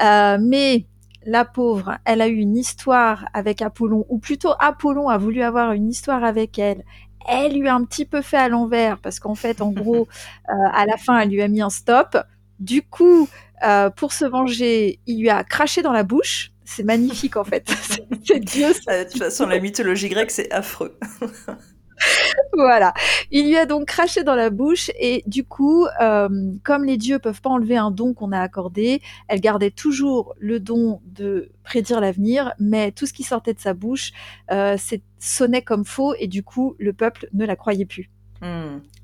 Euh, 0.02 0.38
mais 0.40 0.86
la 1.26 1.44
pauvre, 1.44 1.98
elle 2.04 2.20
a 2.20 2.28
eu 2.28 2.36
une 2.36 2.56
histoire 2.56 3.26
avec 3.32 3.62
Apollon, 3.62 4.04
ou 4.08 4.18
plutôt 4.18 4.52
Apollon 4.58 5.08
a 5.08 5.18
voulu 5.18 5.42
avoir 5.42 5.72
une 5.72 5.88
histoire 5.88 6.24
avec 6.24 6.58
elle. 6.58 6.84
Elle 7.26 7.58
lui 7.58 7.68
a 7.68 7.74
un 7.74 7.84
petit 7.84 8.04
peu 8.04 8.20
fait 8.20 8.36
à 8.36 8.48
l'envers 8.48 8.98
parce 8.98 9.18
qu'en 9.18 9.34
fait, 9.34 9.62
en 9.62 9.70
gros, 9.70 10.06
euh, 10.50 10.52
à 10.72 10.84
la 10.86 10.96
fin, 10.96 11.18
elle 11.18 11.30
lui 11.30 11.42
a 11.42 11.48
mis 11.48 11.62
un 11.62 11.70
stop. 11.70 12.16
Du 12.60 12.82
coup, 12.82 13.28
euh, 13.62 13.90
pour 13.90 14.12
se 14.12 14.24
venger, 14.24 14.98
il 15.06 15.20
lui 15.20 15.30
a 15.30 15.44
craché 15.44 15.82
dans 15.82 15.92
la 15.92 16.02
bouche. 16.02 16.50
C'est 16.64 16.84
magnifique 16.84 17.36
en 17.36 17.44
fait. 17.44 17.68
c'est 18.24 18.40
Dieu. 18.40 18.68
De 18.68 19.10
toute 19.10 19.22
façon, 19.22 19.46
la 19.46 19.60
mythologie 19.60 20.08
grecque, 20.08 20.30
c'est 20.30 20.50
affreux. 20.50 20.98
voilà. 22.52 22.94
Il 23.30 23.46
lui 23.46 23.56
a 23.56 23.66
donc 23.66 23.86
craché 23.86 24.24
dans 24.24 24.34
la 24.34 24.50
bouche 24.50 24.90
et 24.98 25.22
du 25.26 25.44
coup, 25.44 25.86
euh, 26.00 26.28
comme 26.62 26.84
les 26.84 26.96
dieux 26.96 27.18
peuvent 27.18 27.40
pas 27.40 27.50
enlever 27.50 27.76
un 27.76 27.90
don 27.90 28.14
qu'on 28.14 28.32
a 28.32 28.40
accordé, 28.40 29.02
elle 29.28 29.40
gardait 29.40 29.70
toujours 29.70 30.34
le 30.38 30.60
don 30.60 31.00
de 31.04 31.50
prédire 31.62 32.00
l'avenir, 32.00 32.52
mais 32.58 32.92
tout 32.92 33.06
ce 33.06 33.12
qui 33.12 33.22
sortait 33.22 33.54
de 33.54 33.60
sa 33.60 33.74
bouche 33.74 34.12
euh, 34.50 34.76
sonnait 35.18 35.62
comme 35.62 35.84
faux 35.84 36.14
et 36.18 36.26
du 36.26 36.42
coup, 36.42 36.76
le 36.78 36.92
peuple 36.92 37.28
ne 37.32 37.44
la 37.44 37.56
croyait 37.56 37.86
plus. 37.86 38.10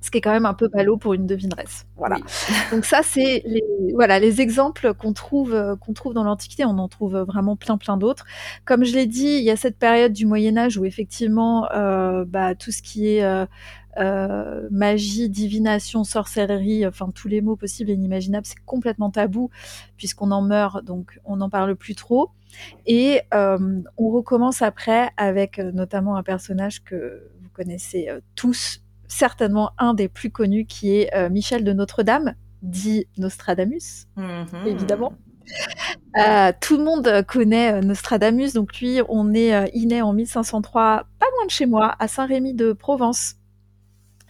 Ce 0.01 0.11
qui 0.11 0.19
est 0.19 0.21
quand 0.21 0.33
même 0.33 0.47
un 0.47 0.55
peu 0.55 0.69
ballot 0.69 0.97
pour 0.97 1.13
une 1.13 1.27
devineresse. 1.27 1.87
Voilà. 1.97 2.17
Donc 2.73 2.85
ça, 2.85 3.01
c'est 3.03 3.43
les, 3.45 3.63
voilà, 3.95 4.19
les 4.19 4.41
exemples 4.41 4.95
qu'on 4.95 5.13
trouve, 5.13 5.55
euh, 5.55 5.77
qu'on 5.77 5.93
trouve 5.93 6.15
dans 6.15 6.25
l'Antiquité. 6.25 6.65
On 6.65 6.79
en 6.79 6.89
trouve 6.89 7.19
vraiment 7.19 7.57
plein, 7.57 7.77
plein 7.77 7.97
d'autres. 7.99 8.25
Comme 8.65 8.85
je 8.85 8.95
l'ai 8.95 9.07
dit, 9.07 9.37
il 9.39 9.45
y 9.45 9.51
a 9.51 9.57
cette 9.57 9.79
période 9.79 10.13
du 10.13 10.25
Moyen 10.25 10.57
Âge 10.57 10.79
où 10.79 10.87
effectivement, 10.87 11.71
euh, 11.73 12.25
bah, 12.27 12.55
tout 12.55 12.71
ce 12.71 12.81
qui 12.81 13.09
est 13.09 13.23
euh, 13.99 14.69
magie, 14.71 15.29
divination, 15.29 16.03
sorcellerie, 16.05 16.87
enfin 16.87 17.11
tous 17.15 17.29
les 17.29 17.43
mots 17.43 17.57
possibles 17.57 17.91
et 17.91 17.95
inimaginables, 17.95 18.47
c'est 18.47 18.65
complètement 18.65 19.11
tabou 19.11 19.51
puisqu'on 19.99 20.31
en 20.31 20.41
meurt, 20.41 20.83
donc 20.83 21.21
on 21.27 21.37
n'en 21.37 21.51
parle 21.51 21.77
plus 21.77 21.95
trop. 21.95 22.31
Et 22.87 23.21
on 23.33 24.11
recommence 24.11 24.63
après 24.63 25.11
avec 25.17 25.59
notamment 25.59 26.17
un 26.17 26.23
personnage 26.23 26.83
que 26.83 27.31
vous 27.43 27.49
connaissez 27.53 28.09
tous, 28.35 28.83
certainement 29.11 29.73
un 29.79 29.93
des 29.93 30.09
plus 30.09 30.31
connus 30.31 30.65
qui 30.65 30.97
est 30.97 31.15
euh, 31.15 31.29
Michel 31.29 31.65
de 31.65 31.73
Notre-Dame, 31.73 32.35
dit 32.63 33.07
Nostradamus, 33.19 34.07
mhm. 34.17 34.47
évidemment. 34.67 35.13
Euh, 36.17 36.53
tout 36.61 36.77
le 36.77 36.85
monde 36.85 37.25
connaît 37.27 37.73
euh, 37.73 37.81
Nostradamus, 37.81 38.53
donc 38.53 38.79
lui, 38.79 39.01
on 39.09 39.35
est, 39.35 39.71
il 39.75 39.89
naît 39.89 40.01
en 40.01 40.13
1503, 40.13 41.07
pas 41.19 41.27
loin 41.37 41.47
de 41.47 41.51
chez 41.51 41.67
moi, 41.67 41.95
à 41.99 42.09
Saint-Rémy 42.09 42.55
de 42.55 42.73
Provence. 42.73 43.35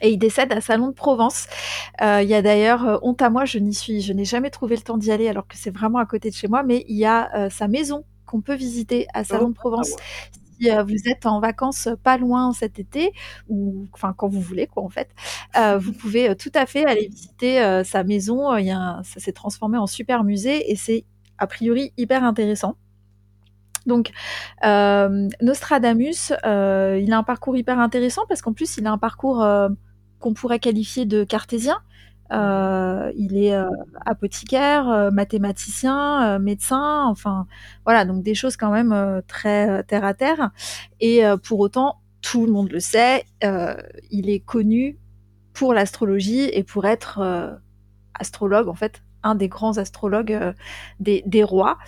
Et 0.03 0.13
il 0.13 0.19
décède 0.19 0.51
à 0.51 0.63
Salon 0.63 0.89
de 0.89 0.95
Provence. 0.95 1.47
Il 2.01 2.27
y 2.27 2.33
a 2.33 2.41
d'ailleurs, 2.41 3.01
honte 3.03 3.21
à 3.21 3.29
moi, 3.29 3.45
je 3.45 3.59
n'y 3.59 3.75
suis, 3.75 4.01
je 4.01 4.15
n'ai 4.15 4.25
jamais 4.25 4.49
trouvé 4.49 4.77
le 4.77 4.81
temps 4.81 4.97
d'y 4.97 5.13
aller 5.13 5.29
alors 5.29 5.47
que 5.47 5.59
c'est 5.59 5.71
vraiment 5.71 5.99
à 5.99 6.07
côté 6.07 6.31
de 6.31 6.35
chez 6.35 6.49
moi, 6.49 6.63
mais 6.63 6.87
il 6.89 6.97
y 6.97 7.05
a 7.05 7.51
sa 7.51 7.69
maison 7.69 8.07
qu'on 8.25 8.41
peut 8.41 8.55
visiter 8.55 9.07
à 9.13 9.25
Salon 9.25 9.51
de 9.51 9.55
Provence. 9.55 9.95
Euh, 10.67 10.83
vous 10.83 11.09
êtes 11.09 11.27
en 11.27 11.41
vacances 11.41 11.89
pas 12.03 12.19
loin 12.19 12.53
cet 12.53 12.79
été, 12.79 13.13
ou 13.49 13.89
enfin 13.93 14.15
quand 14.17 14.29
vous 14.29 14.41
voulez 14.41 14.67
quoi 14.67 14.83
en 14.83 14.89
fait, 14.89 15.11
euh, 15.57 15.79
vous 15.83 15.93
pouvez 15.93 16.31
euh, 16.31 16.35
tout 16.35 16.51
à 16.55 16.67
fait 16.67 16.85
aller 16.85 17.09
visiter 17.09 17.83
sa 17.85 18.05
maison. 18.05 18.57
Il 18.57 18.67
y 18.67 18.71
a 18.71 19.01
ça 19.05 19.21
s'est 19.21 19.33
transformé 19.33 19.79
en 19.79 19.87
super 19.87 20.25
musée 20.25 20.71
et 20.71 20.77
c'est 20.77 21.05
a 21.39 21.47
priori 21.47 21.93
hyper 21.97 22.25
intéressant. 22.25 22.77
Donc, 23.87 24.11
Nostradamus, 24.63 26.33
il 26.45 27.13
a 27.13 27.17
un 27.19 27.23
parcours 27.23 27.57
hyper 27.57 27.79
intéressant 27.79 28.23
parce 28.29 28.43
qu'en 28.43 28.53
plus, 28.53 28.77
il 28.77 28.87
a 28.87 28.93
un 28.93 28.99
parcours 28.99 29.45
qu'on 30.19 30.35
pourrait 30.35 30.59
qualifier 30.59 31.07
de 31.07 31.25
cartésien. 31.25 31.79
Euh, 32.33 33.11
il 33.17 33.37
est 33.37 33.55
euh, 33.55 33.69
apothicaire, 34.07 34.89
euh, 34.89 35.11
mathématicien, 35.11 36.39
médecin, 36.39 37.05
enfin 37.07 37.47
voilà, 37.85 38.05
donc 38.05 38.23
des 38.23 38.35
choses 38.35 38.57
quand 38.57 38.71
même 38.71 39.23
très 39.27 39.83
terre 39.85 40.05
à 40.05 40.15
terre. 40.15 40.51
Et 41.01 41.23
pour 41.45 41.61
autant, 41.61 41.97
tout 42.23 42.47
le 42.47 42.53
monde 42.53 42.71
le 42.71 42.81
sait, 42.81 43.25
il 43.43 44.31
est 44.31 44.41
connu 44.41 44.99
pour 45.53 45.75
l'astrologie 45.75 46.49
et 46.53 46.63
pour 46.63 46.87
être 46.87 47.61
astrologue, 48.15 48.69
en 48.69 48.75
fait, 48.75 49.03
un 49.23 49.35
des 49.35 49.49
grands 49.49 49.79
astrologues 49.79 50.55
des, 51.01 51.45
rois. 51.45 51.79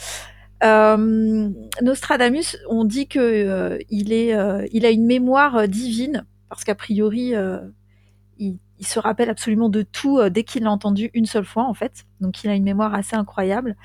Nostradamus, 0.62 2.56
on 2.68 2.84
dit 2.84 3.06
que 3.08 3.78
il 3.90 4.12
est, 4.12 4.34
il 4.72 4.86
a 4.86 4.90
une 4.90 5.06
mémoire 5.06 5.68
divine 5.68 6.26
parce 6.48 6.64
qu'a 6.64 6.74
priori, 6.74 7.34
il 8.38 8.58
il 8.82 8.86
se 8.86 8.98
rappelle 8.98 9.30
absolument 9.30 9.68
de 9.68 9.82
tout 9.82 10.18
euh, 10.18 10.28
dès 10.28 10.42
qu'il 10.42 10.64
l'a 10.64 10.70
entendu 10.72 11.10
une 11.14 11.24
seule 11.24 11.44
fois 11.44 11.64
en 11.64 11.72
fait. 11.72 12.04
Donc 12.20 12.42
il 12.42 12.50
a 12.50 12.54
une 12.54 12.64
mémoire 12.64 12.94
assez 12.94 13.14
incroyable 13.14 13.76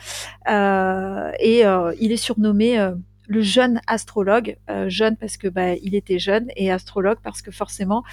euh, 0.49 1.31
et 1.39 1.65
euh, 1.65 1.93
il 2.01 2.11
est 2.11 2.17
surnommé 2.17 2.93
le 3.29 3.41
jeune 3.41 3.79
astrologue, 3.87 4.57
jeune 4.87 5.15
parce 5.17 5.37
que 5.37 5.47
bah, 5.49 5.75
il 5.75 5.93
était 5.95 6.17
jeune 6.17 6.47
et 6.55 6.71
astrologue 6.71 7.19
parce 7.21 7.41
que 7.41 7.51
forcément 7.51 8.03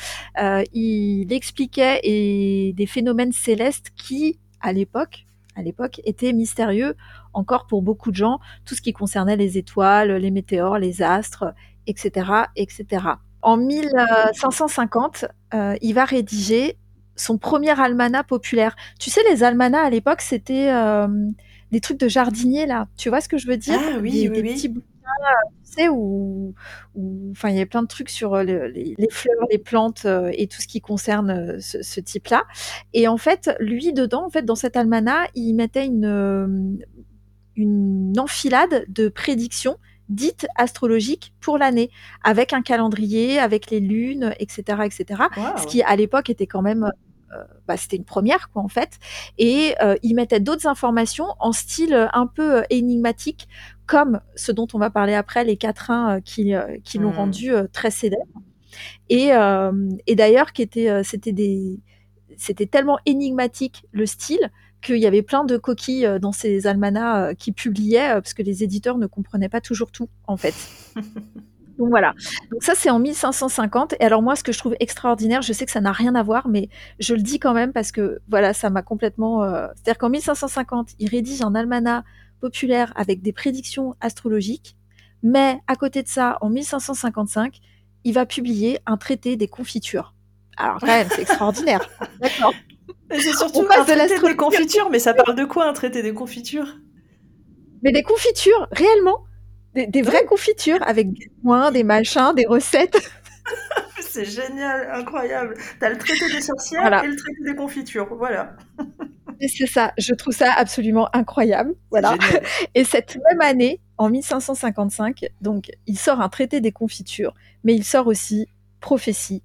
il 0.73 1.33
expliquait 1.33 2.01
des 2.03 2.87
phénomènes 2.87 3.33
célestes 3.33 3.91
qui 3.97 4.39
à 4.61 4.73
l'époque 4.73 5.27
à 5.57 5.63
l'époque 5.63 6.01
étaient 6.05 6.33
mystérieux 6.33 6.97
encore 7.33 7.67
pour 7.67 7.81
beaucoup 7.81 8.11
de 8.11 8.17
gens, 8.17 8.41
tout 8.65 8.75
ce 8.75 8.83
qui 8.83 8.93
concernait 8.93 9.37
les 9.37 9.57
étoiles, 9.57 10.13
les 10.17 10.33
météores, 10.33 10.79
les 10.79 11.01
astres, 11.01 11.55
etc., 11.87 12.31
etc. 12.57 13.05
En 13.45 13.59
1550, 13.59 15.27
euh, 15.53 15.77
il 15.83 15.93
va 15.93 16.07
rédiger 16.07 16.79
son 17.15 17.37
premier 17.37 17.79
almanach 17.79 18.27
populaire. 18.27 18.75
Tu 18.99 19.11
sais, 19.11 19.21
les 19.31 19.45
almanachs 19.45 19.87
à 19.87 19.91
l'époque, 19.91 20.23
c'était 20.23 20.73
euh, 20.73 21.07
des 21.71 21.81
trucs 21.81 22.01
de 22.01 22.09
jardinier 22.09 22.65
là. 22.65 22.89
Tu 22.97 23.11
vois 23.11 23.21
ce 23.21 23.29
que 23.29 23.37
je 23.37 23.47
veux 23.47 23.59
dire? 23.59 23.79
Ah 23.79 23.99
oui, 24.01 24.31
oui, 24.33 24.43
petits 24.43 24.69
bouquins, 24.69 24.87
tu 25.63 25.73
sais, 25.73 25.89
où, 25.91 26.55
enfin, 27.33 27.51
il 27.51 27.57
y 27.57 27.59
avait 27.59 27.67
plein 27.67 27.83
de 27.83 27.87
trucs 27.87 28.09
sur 28.09 28.33
euh, 28.33 28.45
les, 28.45 28.97
fleurs, 29.11 29.47
les 29.51 29.59
plantes 29.59 30.07
et 30.33 30.47
tout 30.47 30.63
ce 30.63 30.67
qui 30.67 30.81
concerne 30.81 31.61
ce, 31.61 32.01
type-là. 32.01 32.45
Et 32.95 33.09
en 33.09 33.19
fait, 33.19 33.55
lui 33.61 33.93
dedans, 33.93 34.25
en 34.25 34.31
fait, 34.31 34.47
dans 34.47 34.57
cet 34.57 34.75
almanach, 34.75 35.29
il 35.35 35.53
mettait 35.53 35.85
une 35.85 36.79
une 37.57 38.19
enfilade 38.19 38.85
de 38.89 39.09
prédictions 39.09 39.77
dite 40.09 40.47
astrologique 40.57 41.33
pour 41.41 41.59
l'année, 41.59 41.91
avec 42.23 42.53
un 42.53 42.63
calendrier, 42.63 43.39
avec 43.39 43.71
les 43.71 43.81
lunes, 43.81 44.35
etc., 44.39 44.83
etc. 44.85 45.25
Ce 45.57 45.67
qui 45.67 45.83
à 45.83 45.97
l'époque 45.97 46.31
était 46.31 46.47
quand 46.47 46.63
même 46.63 46.91
euh, 47.35 47.45
bah, 47.67 47.77
c'était 47.77 47.97
une 47.97 48.05
première 48.05 48.51
quoi 48.51 48.63
en 48.63 48.69
fait 48.69 48.99
et 49.39 49.75
euh, 49.83 49.97
il 50.03 50.15
mettait 50.15 50.41
d'autres 50.41 50.67
informations 50.67 51.27
en 51.41 51.53
style 51.53 52.09
un 52.13 52.27
peu 52.27 52.59
euh, 52.59 52.63
énigmatique 52.71 53.49
comme 53.87 54.21
ce 54.37 54.53
dont 54.53 54.69
on 54.75 54.79
va 54.79 54.91
parler 54.91 55.15
après 55.15 55.43
les 55.43 55.57
quatrains 55.57 56.21
qui, 56.21 56.55
qui 56.85 56.99
l'ont 56.99 57.11
mmh. 57.11 57.17
rendu 57.17 57.53
très 57.73 57.91
célèbre 57.91 58.41
et, 59.09 59.31
et 60.07 60.15
d'ailleurs 60.15 60.53
qui 60.53 60.63
était 60.63 61.05
c'était 61.05 61.33
des 61.33 61.81
c'était 62.39 62.67
tellement 62.67 62.99
énigmatique 63.05 63.85
le 63.93 64.07
style 64.07 64.51
qu'il 64.85 64.99
y 64.99 65.07
avait 65.07 65.23
plein 65.23 65.45
de 65.45 65.57
coquilles 65.57 66.09
dans 66.21 66.33
ces 66.33 66.67
almanachs 66.67 67.37
qui 67.37 67.53
publiaient, 67.53 68.15
parce 68.15 68.35
que 68.35 68.43
les 68.43 68.63
éditeurs 68.63 68.99
ne 68.99 69.07
comprenaient 69.07 69.49
pas 69.49 69.61
toujours 69.61 69.91
tout, 69.91 70.09
en 70.27 70.37
fait. 70.37 70.55
Donc 71.79 71.89
voilà. 71.89 72.15
Donc 72.51 72.63
ça, 72.63 72.75
c'est 72.77 72.91
en 72.91 72.99
1550. 72.99 73.95
Et 73.99 74.05
alors 74.05 74.23
moi, 74.23 74.37
ce 74.37 74.45
que 74.45 74.53
je 74.53 74.59
trouve 74.59 74.77
extraordinaire, 74.81 75.43
je 75.43 75.53
sais 75.53 75.67
que 75.67 75.73
ça 75.73 75.81
n'a 75.81 75.93
rien 75.93 76.15
à 76.15 76.23
voir, 76.23 76.49
mais 76.49 76.69
je 77.01 77.15
le 77.15 77.23
dis 77.23 77.39
quand 77.39 77.55
même 77.55 77.73
parce 77.73 77.91
que 77.93 78.21
voilà, 78.29 78.53
ça 78.53 78.71
m'a 78.71 78.83
complètement. 78.83 79.43
C'est-à-dire 79.75 79.99
qu'en 79.99 80.11
1550, 80.11 80.91
il 80.99 81.09
rédige 81.09 81.43
un 81.43 81.55
almanach 81.55 82.05
populaire 82.41 82.93
avec 82.97 83.23
des 83.23 83.33
prédictions 83.33 83.97
astrologiques, 84.01 84.77
mais 85.23 85.61
à 85.67 85.77
côté 85.77 86.03
de 86.03 86.09
ça, 86.09 86.39
en 86.43 86.51
1555, 86.51 87.61
il 88.05 88.13
va 88.13 88.27
publier 88.27 88.79
un 88.87 88.97
traité 88.97 89.37
des 89.37 89.49
confitures. 89.49 90.15
Alors 90.57 90.79
quand 90.79 90.87
même, 90.87 91.09
c'est 91.11 91.23
extraordinaire. 91.23 91.89
D'accord. 92.21 92.53
C'est 93.11 93.33
surtout 93.33 93.67
un 93.71 93.85
traité 93.85 94.19
des 94.21 94.37
confitures, 94.37 94.91
mais 94.91 94.99
ça 94.99 95.15
parle 95.15 95.37
de 95.37 95.45
quoi 95.45 95.67
un 95.67 95.73
traité 95.73 96.03
des 96.03 96.15
confitures? 96.15 96.79
Mais 97.83 97.93
des 97.93 98.03
confitures, 98.03 98.67
réellement? 98.73 99.25
Des, 99.75 100.03
vraies 100.03 100.25
confitures 100.25 100.79
avec 100.87 101.13
des 101.13 101.31
points, 101.43 101.73
des 101.73 101.83
machins, 101.83 102.33
des 102.35 102.47
recettes? 102.47 102.97
c'est 104.01 104.25
génial, 104.25 104.89
incroyable. 104.93 105.55
T'as 105.81 105.91
le 105.91 105.99
traité 105.99 106.31
des 106.31 106.41
sorcières 106.41 107.05
et 107.05 107.09
le 107.09 107.17
traité 107.17 107.43
des 107.45 107.57
confitures, 107.57 108.15
voilà. 108.15 108.57
c'est 109.41 109.67
ça, 109.67 109.93
je 109.99 110.15
trouve 110.15 110.33
ça 110.33 110.53
absolument 110.53 111.09
incroyable, 111.13 111.75
voilà. 111.91 112.17
Et 112.75 112.85
cette 112.85 113.17
même 113.17 113.41
année, 113.41 113.81
en 113.99 114.09
1555, 114.09 115.27
donc 115.41 115.71
il 115.87 115.99
sort 115.99 116.21
un 116.21 116.29
traité 116.29 116.61
des 116.61 116.73
confitures, 116.73 117.35
mais 117.65 117.75
il 117.75 117.85
sort 117.85 118.07
aussi 118.07 118.49
Prophétie, 118.85 119.43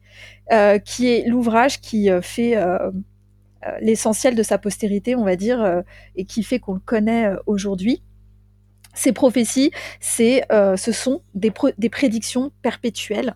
euh, 0.52 0.80
qui 0.80 1.08
est 1.08 1.26
l'ouvrage 1.26 1.80
qui 1.80 2.12
euh, 2.12 2.22
fait 2.22 2.58
euh, 2.58 2.92
l'essentiel 3.82 4.36
de 4.36 4.44
sa 4.44 4.58
postérité, 4.58 5.16
on 5.16 5.24
va 5.24 5.36
dire, 5.36 5.84
et 6.16 6.26
qui 6.26 6.44
fait 6.44 6.60
qu'on 6.60 6.74
le 6.74 6.80
connaît 6.80 7.30
aujourd'hui. 7.46 8.02
Ces 8.94 9.12
prophéties, 9.12 9.72
c'est, 10.00 10.46
ce 10.50 10.92
sont 10.92 11.22
des, 11.36 11.52
des 11.78 11.90
prédictions 11.90 12.52
perpétuelles 12.62 13.34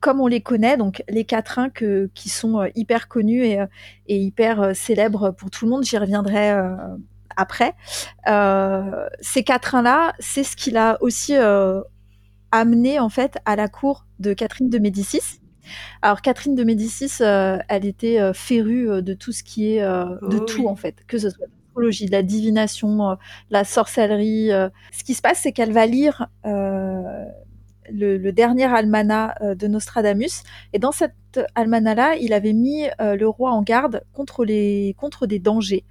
comme 0.00 0.20
on 0.20 0.26
les 0.26 0.40
connaît, 0.40 0.76
donc 0.76 1.02
les 1.08 1.24
quatrains 1.24 1.70
que, 1.70 2.10
qui 2.14 2.28
sont 2.28 2.60
euh, 2.60 2.68
hyper 2.74 3.08
connus 3.08 3.44
et, 3.44 3.60
euh, 3.60 3.66
et 4.06 4.18
hyper 4.18 4.60
euh, 4.60 4.74
célèbres 4.74 5.30
pour 5.32 5.50
tout 5.50 5.64
le 5.64 5.70
monde, 5.70 5.84
j'y 5.84 5.98
reviendrai 5.98 6.52
après. 7.36 7.74
ces 9.20 9.44
quatrains-là, 9.44 10.12
c'est 10.18 10.42
ce 10.42 10.56
qu'il 10.56 10.76
a 10.76 10.98
aussi 11.00 11.34
amené 12.50 12.98
en 12.98 13.08
fait 13.08 13.38
à 13.44 13.54
la 13.54 13.68
cour 13.68 14.06
de 14.18 14.32
Catherine 14.32 14.68
de 14.68 14.78
Médicis. 14.78 15.40
Alors 16.02 16.22
Catherine 16.22 16.54
de 16.54 16.64
Médicis, 16.64 17.22
elle 17.22 17.86
était 17.86 18.32
férue 18.34 19.02
de 19.02 19.14
tout 19.14 19.32
ce 19.32 19.42
qui 19.42 19.74
est 19.74 19.80
de 19.80 20.18
oh 20.22 20.40
tout 20.40 20.66
en 20.66 20.76
fait, 20.76 20.96
que 21.06 21.18
ce 21.18 21.30
soit 21.30 21.46
l'astrologie, 21.46 22.06
la 22.08 22.22
divination, 22.22 23.16
la 23.50 23.64
sorcellerie. 23.64 24.50
Ce 24.92 25.04
qui 25.04 25.14
se 25.14 25.22
passe, 25.22 25.40
c'est 25.40 25.52
qu'elle 25.52 25.72
va 25.72 25.86
lire 25.86 26.28
le, 27.92 28.30
dernier 28.32 28.64
almanach 28.64 29.34
euh, 29.40 29.54
de 29.54 29.66
Nostradamus. 29.66 30.42
Et 30.72 30.78
dans 30.78 30.92
cet 30.92 31.12
almanach-là, 31.54 32.16
il 32.16 32.32
avait 32.32 32.52
mis 32.52 32.86
euh, 33.00 33.16
le 33.16 33.28
roi 33.28 33.52
en 33.52 33.62
garde 33.62 34.02
contre, 34.12 34.44
les, 34.44 34.94
contre 34.98 35.26
des 35.26 35.38
dangers. 35.38 35.84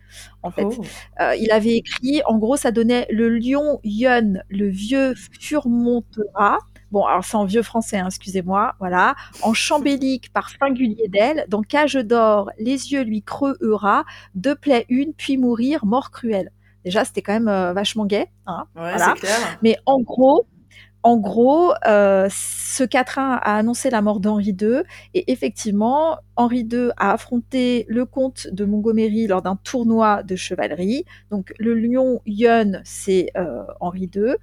En 0.44 0.52
fait, 0.52 0.66
oh. 0.66 0.84
euh, 1.22 1.36
il 1.36 1.52
avait 1.52 1.76
écrit, 1.76 2.22
en 2.26 2.38
gros, 2.38 2.58
ça 2.58 2.72
donnait 2.72 3.08
le 3.10 3.30
lion 3.30 3.80
Yun, 3.84 4.42
le 4.50 4.68
vieux 4.68 5.14
surmontera. 5.40 6.60
Bon, 6.92 7.06
alors 7.06 7.26
c'est 7.26 7.38
en 7.38 7.46
vieux 7.46 7.64
français, 7.64 7.98
hein, 7.98 8.08
excusez-moi, 8.08 8.76
voilà. 8.80 9.16
En 9.42 9.54
chambélique 9.54 10.32
par 10.32 10.50
singulier 10.50 11.08
d'elle, 11.10 11.46
dans 11.50 11.62
cage 11.62 11.96
d'or, 11.96 12.50
les 12.58 12.92
yeux 12.92 13.04
lui 13.04 13.22
creuera, 13.22 14.06
deux 14.36 14.56
plaies 14.56 14.86
une, 14.90 15.14
puis 15.14 15.38
mourir, 15.38 15.86
mort 15.86 16.12
cruelle. 16.12 16.52
Déjà, 16.86 17.04
c'était 17.04 17.22
quand 17.22 17.34
même 17.34 17.74
vachement 17.74 18.06
gay. 18.06 18.28
Hein, 18.46 18.66
voilà. 18.74 19.16
Mais 19.62 19.78
en 19.86 20.00
gros, 20.00 20.48
en 21.08 21.16
gros, 21.16 21.72
euh, 21.88 22.28
ce 22.30 22.84
quatrain 22.84 23.36
a 23.42 23.56
annoncé 23.56 23.90
la 23.90 24.02
mort 24.02 24.20
d'Henri 24.20 24.54
II 24.60 24.82
et 25.14 25.32
effectivement, 25.32 26.18
Henri 26.36 26.68
II 26.70 26.90
a 26.98 27.14
affronté 27.14 27.86
le 27.88 28.06
comte 28.06 28.50
de 28.52 28.66
Montgomery 28.66 29.26
lors 29.26 29.42
d'un 29.42 29.56
tournoi 29.56 30.22
de 30.24 30.36
chevalerie. 30.36 31.06
Donc 31.32 31.54
le 31.60 31.76
lion 31.76 32.20
Yun, 32.26 32.82
c'est 32.84 33.30
euh, 33.38 33.64
Henri 33.80 34.12
II. 34.14 34.36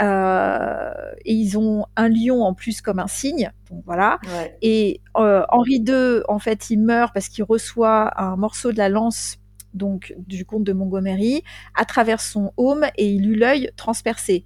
Euh, 0.00 0.92
et 1.24 1.32
ils 1.34 1.58
ont 1.58 1.86
un 1.96 2.08
lion 2.08 2.44
en 2.44 2.54
plus 2.54 2.80
comme 2.80 3.00
un 3.00 3.08
signe. 3.08 3.50
Donc 3.68 3.82
voilà. 3.84 4.20
Et 4.62 5.00
Henri 5.14 5.82
II, 5.84 6.20
en 6.28 6.38
fait, 6.38 6.70
il 6.70 6.78
meurt 6.78 7.12
parce 7.12 7.28
qu'il 7.28 7.42
reçoit 7.42 8.22
un 8.22 8.36
morceau 8.36 8.70
de 8.70 8.78
la 8.78 8.88
lance 8.88 9.38
donc 9.72 10.14
du 10.16 10.44
comte 10.44 10.62
de 10.62 10.72
Montgomery 10.72 11.42
à 11.74 11.84
travers 11.84 12.20
son 12.20 12.52
haume 12.56 12.86
et 12.96 13.08
il 13.08 13.26
eut 13.26 13.34
l'œil 13.34 13.72
transpercé 13.74 14.44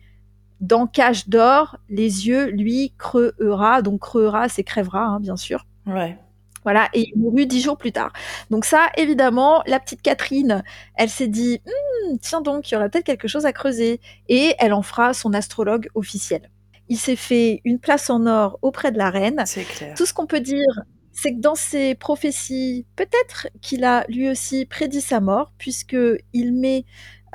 dans 0.61 0.87
Cage 0.87 1.29
d'or, 1.29 1.77
les 1.89 2.29
yeux, 2.29 2.47
lui, 2.51 2.93
creuera. 2.99 3.83
Donc 3.83 4.01
creuera, 4.01 4.49
c'est 4.49 4.65
crèvera, 4.65 5.05
hein, 5.05 5.21
bien 5.21 5.37
sûr. 5.37 5.67
Ouais. 5.87 6.19
Voilà, 6.65 6.89
et 6.93 7.09
il 7.15 7.19
mourut 7.19 7.47
dix 7.47 7.63
jours 7.63 7.79
plus 7.79 7.93
tard. 7.93 8.13
Donc 8.51 8.65
ça, 8.65 8.89
évidemment, 8.97 9.63
la 9.67 9.81
petite 9.81 10.03
Catherine, 10.03 10.63
elle 10.97 11.09
s'est 11.09 11.29
dit, 11.29 11.61
hum, 11.67 12.19
tiens 12.19 12.41
donc, 12.41 12.71
il 12.71 12.75
y 12.75 12.77
aura 12.77 12.89
peut-être 12.89 13.07
quelque 13.07 13.29
chose 13.29 13.47
à 13.47 13.53
creuser. 13.53 14.01
Et 14.29 14.55
elle 14.59 14.73
en 14.73 14.83
fera 14.83 15.15
son 15.15 15.33
astrologue 15.33 15.89
officiel. 15.95 16.51
Il 16.89 16.99
s'est 16.99 17.17
fait 17.17 17.61
une 17.65 17.79
place 17.79 18.11
en 18.11 18.27
or 18.27 18.59
auprès 18.63 18.93
de 18.93 18.99
la 18.99 19.11
reine. 19.11 19.43
C'est 19.47 19.65
clair. 19.65 19.95
Tout 19.97 20.07
ce 20.07 20.13
qu'on 20.13 20.27
peut 20.27 20.41
dire, 20.41 20.83
c'est 21.13 21.35
que 21.35 21.41
dans 21.41 21.55
ses 21.55 21.95
prophéties, 21.95 22.87
peut-être 22.97 23.49
qu'il 23.61 23.85
a 23.85 24.05
lui 24.09 24.29
aussi 24.31 24.67
prédit 24.67 25.01
sa 25.01 25.21
mort, 25.21 25.53
puisque 25.59 25.97
il 26.33 26.55
met 26.55 26.85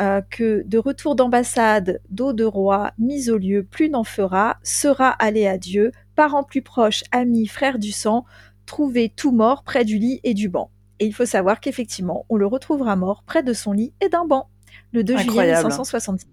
euh, 0.01 0.21
que 0.21 0.63
de 0.65 0.77
retour 0.77 1.15
d'ambassade, 1.15 2.01
d'eau 2.09 2.33
de 2.33 2.43
roi, 2.43 2.91
mise 2.97 3.29
au 3.29 3.37
lieu, 3.37 3.63
plus 3.63 3.89
n'en 3.89 4.03
fera, 4.03 4.57
sera 4.63 5.09
allé 5.09 5.47
à 5.47 5.57
Dieu, 5.57 5.91
parents 6.15 6.43
plus 6.43 6.61
proches, 6.61 7.03
amis, 7.11 7.47
frères 7.47 7.79
du 7.79 7.91
sang, 7.91 8.25
trouvé 8.65 9.09
tout 9.09 9.31
mort 9.31 9.63
près 9.63 9.85
du 9.85 9.97
lit 9.97 10.19
et 10.23 10.33
du 10.33 10.49
banc. 10.49 10.71
Et 10.99 11.05
il 11.05 11.13
faut 11.13 11.25
savoir 11.25 11.59
qu'effectivement, 11.59 12.25
on 12.29 12.37
le 12.37 12.45
retrouvera 12.45 12.95
mort 12.95 13.23
près 13.25 13.43
de 13.43 13.53
son 13.53 13.71
lit 13.71 13.93
et 14.01 14.09
d'un 14.09 14.25
banc, 14.25 14.49
le 14.91 15.03
2 15.03 15.17
juillet 15.17 15.51
1566, 15.53 16.27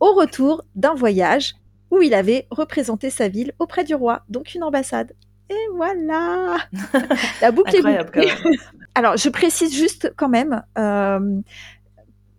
au 0.00 0.12
retour 0.12 0.64
d'un 0.74 0.94
voyage 0.94 1.54
où 1.90 2.02
il 2.02 2.14
avait 2.14 2.46
représenté 2.50 3.10
sa 3.10 3.28
ville 3.28 3.52
auprès 3.58 3.84
du 3.84 3.94
roi, 3.94 4.22
donc 4.28 4.54
une 4.54 4.64
ambassade. 4.64 5.12
Et 5.48 5.68
voilà 5.74 6.56
La 7.40 7.52
boucle 7.52 7.76
est 7.76 8.04
bouclée. 8.04 8.30
Alors, 8.94 9.16
je 9.16 9.28
précise 9.28 9.74
juste 9.74 10.12
quand 10.16 10.28
même, 10.28 10.62
euh, 10.78 11.40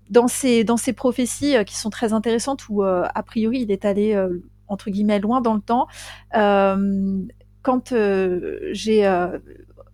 dans 0.10 0.28
ces, 0.28 0.64
dans 0.64 0.78
ces 0.78 0.94
prophéties 0.94 1.58
euh, 1.58 1.64
qui 1.64 1.76
sont 1.76 1.90
très 1.90 2.14
intéressantes, 2.14 2.70
où 2.70 2.84
euh, 2.84 3.06
a 3.14 3.24
priori 3.24 3.62
il 3.62 3.72
est 3.72 3.86
allé, 3.86 4.14
euh, 4.14 4.42
entre 4.68 4.90
guillemets, 4.90 5.20
loin 5.20 5.42
dans 5.42 5.54
le 5.54 5.62
temps, 5.62 5.88
quand 7.62 7.94
j'ai 8.72 9.30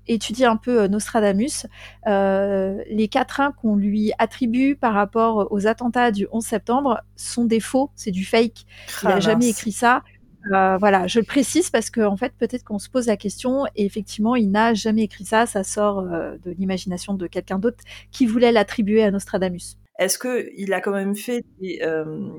étudié 0.08 0.45
un 0.45 0.58
peu 0.58 0.88
Nostradamus, 0.88 1.65
les 2.06 3.08
quatrains 3.10 3.52
qu'on 3.52 3.76
lui 3.76 4.12
attribue 4.19 4.76
par 4.76 4.93
rapport 4.93 5.47
aux 5.52 5.65
attentats 5.65 6.12
du 6.12 6.28
11 6.32 6.43
septembre 6.43 7.02
sont 7.15 7.45
des 7.45 7.60
faux, 7.60 7.89
c'est 7.95 8.12
du 8.12 8.26
fake. 8.26 8.65
Il 9.02 9.10
n'a 9.10 9.15
ah, 9.15 9.19
jamais 9.19 9.49
écrit 9.49 9.71
ça. 9.71 10.04
voilà, 10.52 11.08
je 11.08 11.19
le 11.19 11.26
précise 11.26 11.71
parce 11.71 11.89
qu'en 11.89 12.13
en 12.13 12.17
fait, 12.17 12.34
peut-être 12.38 12.63
qu'on 12.63 12.80
se 12.80 12.89
pose 12.89 13.08
la 13.08 13.17
question 13.17 13.65
et 13.76 13.86
effectivement, 13.86 14.36
il 14.36 14.52
n'a 14.52 14.76
jamais 14.76 15.04
écrit 15.04 15.26
ça. 15.26 15.47
Ça 15.47 15.63
sort 15.63 16.04
de 16.04 16.52
l'imagination 16.52 17.15
de 17.15 17.26
quelqu'un 17.26 17.58
d'autre 17.58 17.84
qui 18.12 18.28
voulait 18.28 18.52
l'attribuer 18.52 19.04
à 19.04 19.10
Nostradamus. 19.10 19.78
Est-ce 19.99 20.17
qu'il 20.17 20.73
a 20.73 20.82
quand 20.82 20.91
même 20.91 21.15
fait 21.15 21.45
euh, 21.82 22.29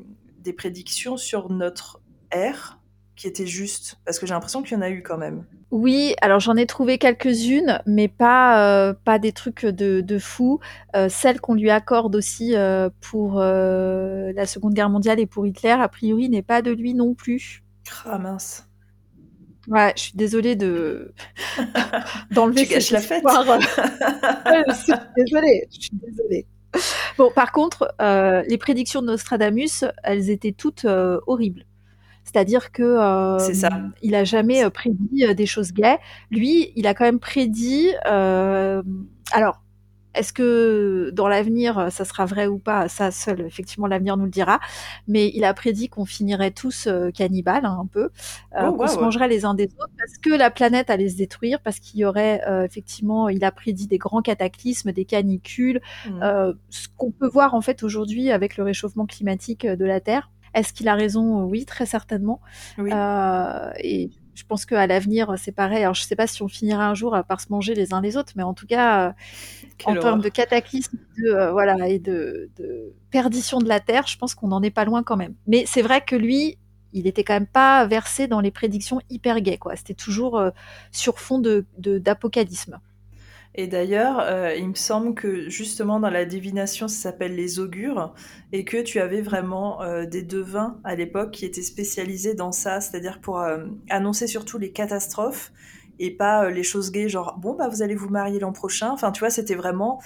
des, 0.41 0.53
prédictions 0.53 1.17
sur 1.17 1.51
notre 1.51 2.01
ère 2.31 2.81
qui 3.17 3.29
étaient 3.29 3.47
justes 3.47 4.01
Parce 4.05 4.19
que 4.19 4.27
j'ai 4.27 4.35
l'impression 4.35 4.63
qu'il 4.63 4.73
y 4.73 4.77
en 4.77 4.83
a 4.83 4.91
eu 4.91 5.03
quand 5.03 5.19
même. 5.19 5.45
Oui, 5.71 6.15
alors 6.21 6.41
j'en 6.41 6.57
ai 6.57 6.67
trouvé 6.67 6.99
quelques-unes, 6.99 7.81
mais 7.87 8.09
pas, 8.09 8.69
euh, 8.69 8.93
pas 8.93 9.19
des 9.19 9.33
trucs 9.33 9.67
de, 9.67 10.19
fou. 10.19 10.59
Euh, 10.97 11.09
celle 11.09 11.41
qu'on 11.41 11.55
lui 11.55 11.71
accorde 11.71 12.17
aussi 12.17 12.55
pour 13.01 13.39
la 13.39 14.47
Seconde 14.47 14.75
Guerre 14.75 14.91
mondiale 14.91 15.21
et 15.21 15.27
pour 15.27 15.47
Hitler, 15.47 15.71
a 15.71 15.89
priori, 15.89 16.29
n'est 16.29 16.43
pas 16.43 16.61
de 16.61 16.73
lui 16.73 16.95
non 16.95 17.15
plus. 17.15 17.63
Ah 18.05 18.19
mince. 18.19 18.69
Ouais, 19.69 19.93
je 19.97 20.03
suis 20.03 20.17
désolée 20.17 20.57
de 20.57 21.15
d'enlever 22.33 22.67
cette 22.67 22.91
la 22.91 23.01
fête. 23.01 23.25
je 23.27 24.75
suis 24.75 24.93
désolée, 25.17 25.67
je 25.73 25.81
suis 25.81 25.91
désolée. 25.93 26.47
Bon, 27.19 27.31
par 27.35 27.53
contre, 27.53 27.95
euh, 28.01 28.43
les 28.49 28.59
prédictions 28.59 29.01
de 29.01 29.07
Nostradamus, 29.07 29.85
elles 30.03 30.31
étaient 30.31 30.53
toutes 30.53 30.85
euh, 30.85 31.21
horribles. 31.27 31.65
C'est-à-dire 32.25 32.73
que 32.73 32.83
euh, 32.83 33.39
il 34.03 34.15
a 34.15 34.25
jamais 34.25 34.69
prédit 34.71 35.35
des 35.35 35.47
choses 35.47 35.73
gaies. 35.73 35.99
Lui, 36.31 36.73
il 36.75 36.87
a 36.87 36.95
quand 36.95 37.05
même 37.05 37.21
prédit. 37.21 37.91
alors, 38.05 39.64
est-ce 40.15 40.33
que 40.33 41.11
dans 41.13 41.29
l'avenir, 41.29 41.89
ça 41.91 42.05
sera 42.05 42.27
vrai 42.27 42.47
ou 42.47 42.59
pas? 42.59 42.89
Ça, 42.89 43.11
seul, 43.11 43.41
effectivement, 43.43 43.87
l'avenir 43.87 44.17
nous 44.17 44.25
le 44.25 44.31
dira. 44.31 44.61
Mais 45.09 45.31
il 45.35 45.45
a 45.45 45.55
prédit 45.55 45.89
qu'on 45.89 46.05
finirait 46.05 46.51
tous 46.51 46.89
cannibales, 47.15 47.65
hein, 47.65 47.79
un 47.81 47.87
peu, 47.87 48.11
oh, 48.61 48.73
qu'on 48.73 48.87
se 48.87 48.99
mangerait 48.99 49.29
les 49.29 49.45
uns 49.45 49.55
des 49.55 49.65
autres, 49.65 49.93
parce 49.99 50.19
que 50.19 50.31
la 50.31 50.51
planète 50.51 50.91
allait 50.91 51.09
se 51.09 51.17
détruire, 51.17 51.61
parce 51.61 51.79
qu'il 51.79 52.01
y 52.01 52.05
aurait, 52.05 52.41
effectivement, 52.65 53.29
il 53.29 53.45
a 53.45 53.53
prédit 53.53 53.87
des 53.87 53.99
grands 53.99 54.23
cataclysmes, 54.23 54.93
des 54.93 55.05
canicules, 55.05 55.81
mmh. 56.09 56.21
ce 56.71 56.89
qu'on 56.97 57.11
peut 57.11 57.29
voir 57.29 57.55
en 57.55 57.61
fait 57.61 57.83
aujourd'hui 57.83 58.31
avec 58.31 58.57
le 58.57 58.65
réchauffement 58.65 59.07
climatique 59.07 59.67
de 59.67 59.85
la 59.85 60.01
Terre. 60.01 60.31
Est-ce 60.55 60.73
qu'il 60.73 60.89
a 60.89 60.95
raison? 60.95 61.45
Oui, 61.45 61.65
très 61.65 61.87
certainement. 61.87 62.41
et 62.79 64.11
je 64.35 64.45
pense 64.45 64.67
qu'à 64.67 64.87
l'avenir, 64.87 65.35
c'est 65.39 65.53
pareil. 65.53 65.83
Alors, 65.83 65.95
je 65.95 66.03
ne 66.03 66.07
sais 66.07 66.17
pas 66.17 66.27
si 66.27 66.43
on 66.43 66.49
finira 66.49 66.89
un 66.89 66.95
jour 66.95 67.17
par 67.29 67.41
se 67.41 67.47
manger 67.51 67.75
les 67.75 67.93
uns 67.95 68.01
les 68.01 68.17
autres, 68.17 68.33
mais 68.37 68.43
en 68.43 68.55
tout 68.55 68.67
cas, 68.67 69.09
euh, 69.09 69.13
en 69.85 69.97
termes 69.97 70.21
de 70.21 70.29
cataclysme 70.29 70.99
de, 71.19 71.31
euh, 71.31 71.53
voilà, 71.53 71.89
et 71.89 71.99
de, 71.99 72.51
perdition 73.11 73.59
de 73.59 73.69
la 73.69 73.81
Terre, 73.81 74.07
je 74.07 74.19
pense 74.19 74.35
qu'on 74.35 74.49
n'en 74.49 74.63
est 74.63 74.71
pas 74.71 74.85
loin 74.85 75.03
quand 75.03 75.17
même. 75.17 75.35
Mais 75.47 75.65
c'est 75.67 75.83
vrai 75.83 76.01
que 76.05 76.17
lui, 76.17 76.59
il 76.93 77.07
était 77.07 77.25
quand 77.25 77.35
même 77.35 77.47
pas 77.47 77.85
versé 77.87 78.27
dans 78.27 78.41
les 78.41 78.51
prédictions 78.51 79.01
hyper 79.11 79.41
gaies. 79.41 79.59
C'était 79.77 79.95
toujours 79.95 80.39
euh, 80.39 80.51
sur 80.93 81.19
fond 81.19 81.39
de 81.39 81.65
d'apocalysme. 81.79 82.81
Et 83.57 83.69
d'ailleurs, 83.69 84.19
euh, 84.21 84.55
il 84.57 84.69
me 84.69 84.75
semble 84.75 85.15
que 85.15 85.49
justement 85.49 86.01
dans 86.01 86.11
la 86.11 86.25
divination, 86.25 86.89
ça 86.89 86.97
s'appelle 86.97 87.37
les 87.37 87.61
augures, 87.61 88.13
et 88.53 88.65
que 88.65 88.83
tu 88.83 88.99
avais 88.99 89.21
vraiment 89.21 89.81
euh, 89.83 90.07
des 90.07 90.23
devins 90.23 90.81
à 90.83 90.97
l'époque 90.97 91.31
qui 91.31 91.45
étaient 91.45 91.63
spécialisés 91.63 92.35
dans 92.35 92.51
ça, 92.51 92.81
c'est-à-dire 92.81 93.21
pour 93.21 93.41
euh, 93.41 93.65
annoncer 93.91 94.27
surtout 94.27 94.59
les 94.59 94.73
catastrophes 94.73 95.53
et 96.01 96.11
pas 96.11 96.51
les 96.51 96.65
choses 96.65 96.91
gaies, 96.91 97.09
genre 97.09 97.39
bon 97.39 97.55
bah 97.55 97.69
vous 97.69 97.81
allez 97.83 97.95
vous 97.95 98.09
marier 98.09 98.41
l'an 98.41 98.53
prochain. 98.53 98.91
Enfin 98.91 99.13
tu 99.13 99.21
vois, 99.21 99.31
c'était 99.31 99.55
vraiment 99.55 100.01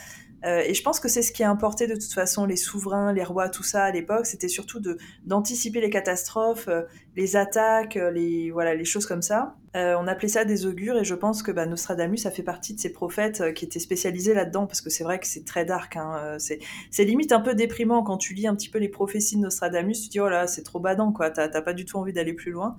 euh, 0.45 0.63
et 0.65 0.75
je 0.75 0.83
pense 0.83 1.01
que 1.01 1.09
c'est 1.09 1.23
ce 1.23 1.33
qui 1.33 1.43
a 1.43 1.51
importé 1.51 1.87
de 1.87 1.95
toute 1.95 2.13
façon 2.13 2.47
les 2.47 2.57
souverains, 2.57 3.13
les 3.13 3.25
rois, 3.25 3.49
tout 3.49 3.63
ça 3.65 3.85
à 3.85 3.91
l'époque. 3.91 4.27
C'était 4.27 4.49
surtout 4.49 4.81
d'anticiper 5.25 5.81
les 5.81 5.91
catastrophes, 5.91 6.69
euh, 6.69 6.83
les 7.17 7.37
attaques, 7.37 7.97
euh, 7.97 8.11
les 8.11 8.51
voilà 8.51 8.75
les 8.75 8.85
choses 8.85 9.07
comme 9.07 9.23
ça. 9.23 9.57
on 9.75 10.07
appelait 10.07 10.29
ça 10.29 10.45
des 10.45 10.67
augures 10.67 10.97
et 10.99 11.05
je 11.05 11.15
pense 11.15 11.43
que 11.43 11.53
bah, 11.53 11.67
Nostradamus 11.67 12.19
ça 12.19 12.31
fait 12.31 12.43
partie 12.43 12.75
de 12.75 12.81
ces 12.81 12.91
prophètes 12.91 13.55
qui 13.55 13.65
étaient 13.65 13.79
spécialisés 13.79 14.35
là-dedans 14.35 14.67
parce 14.67 14.81
que 14.81 14.91
c'est 14.91 15.05
vrai 15.05 15.19
que 15.19 15.27
c'est 15.27 15.45
très 15.45 15.65
dark. 15.65 15.97
Hein, 15.97 16.37
c'est 16.39 17.05
limite 17.05 17.33
un 17.33 17.41
peu 17.41 17.55
déprimant 17.55 18.03
quand 18.03 18.19
tu 18.19 18.35
lis 18.35 18.47
un 18.47 18.55
petit 18.55 18.69
peu 18.69 18.79
les 18.79 18.89
prophéties 18.89 19.37
de 19.37 19.43
Nostradamus. 19.43 20.01
Tu 20.03 20.09
te 20.09 20.13
dis 20.13 20.21
oh 20.21 20.29
c'est 20.47 20.65
trop 20.65 20.81
badant 20.81 21.13
quoi. 21.13 21.31
T'as 21.31 21.63
pas 21.63 21.75
du 21.75 21.85
tout 21.85 21.97
envie 21.99 22.13
d'aller 22.13 22.33
plus 22.33 22.53
loin. 22.53 22.77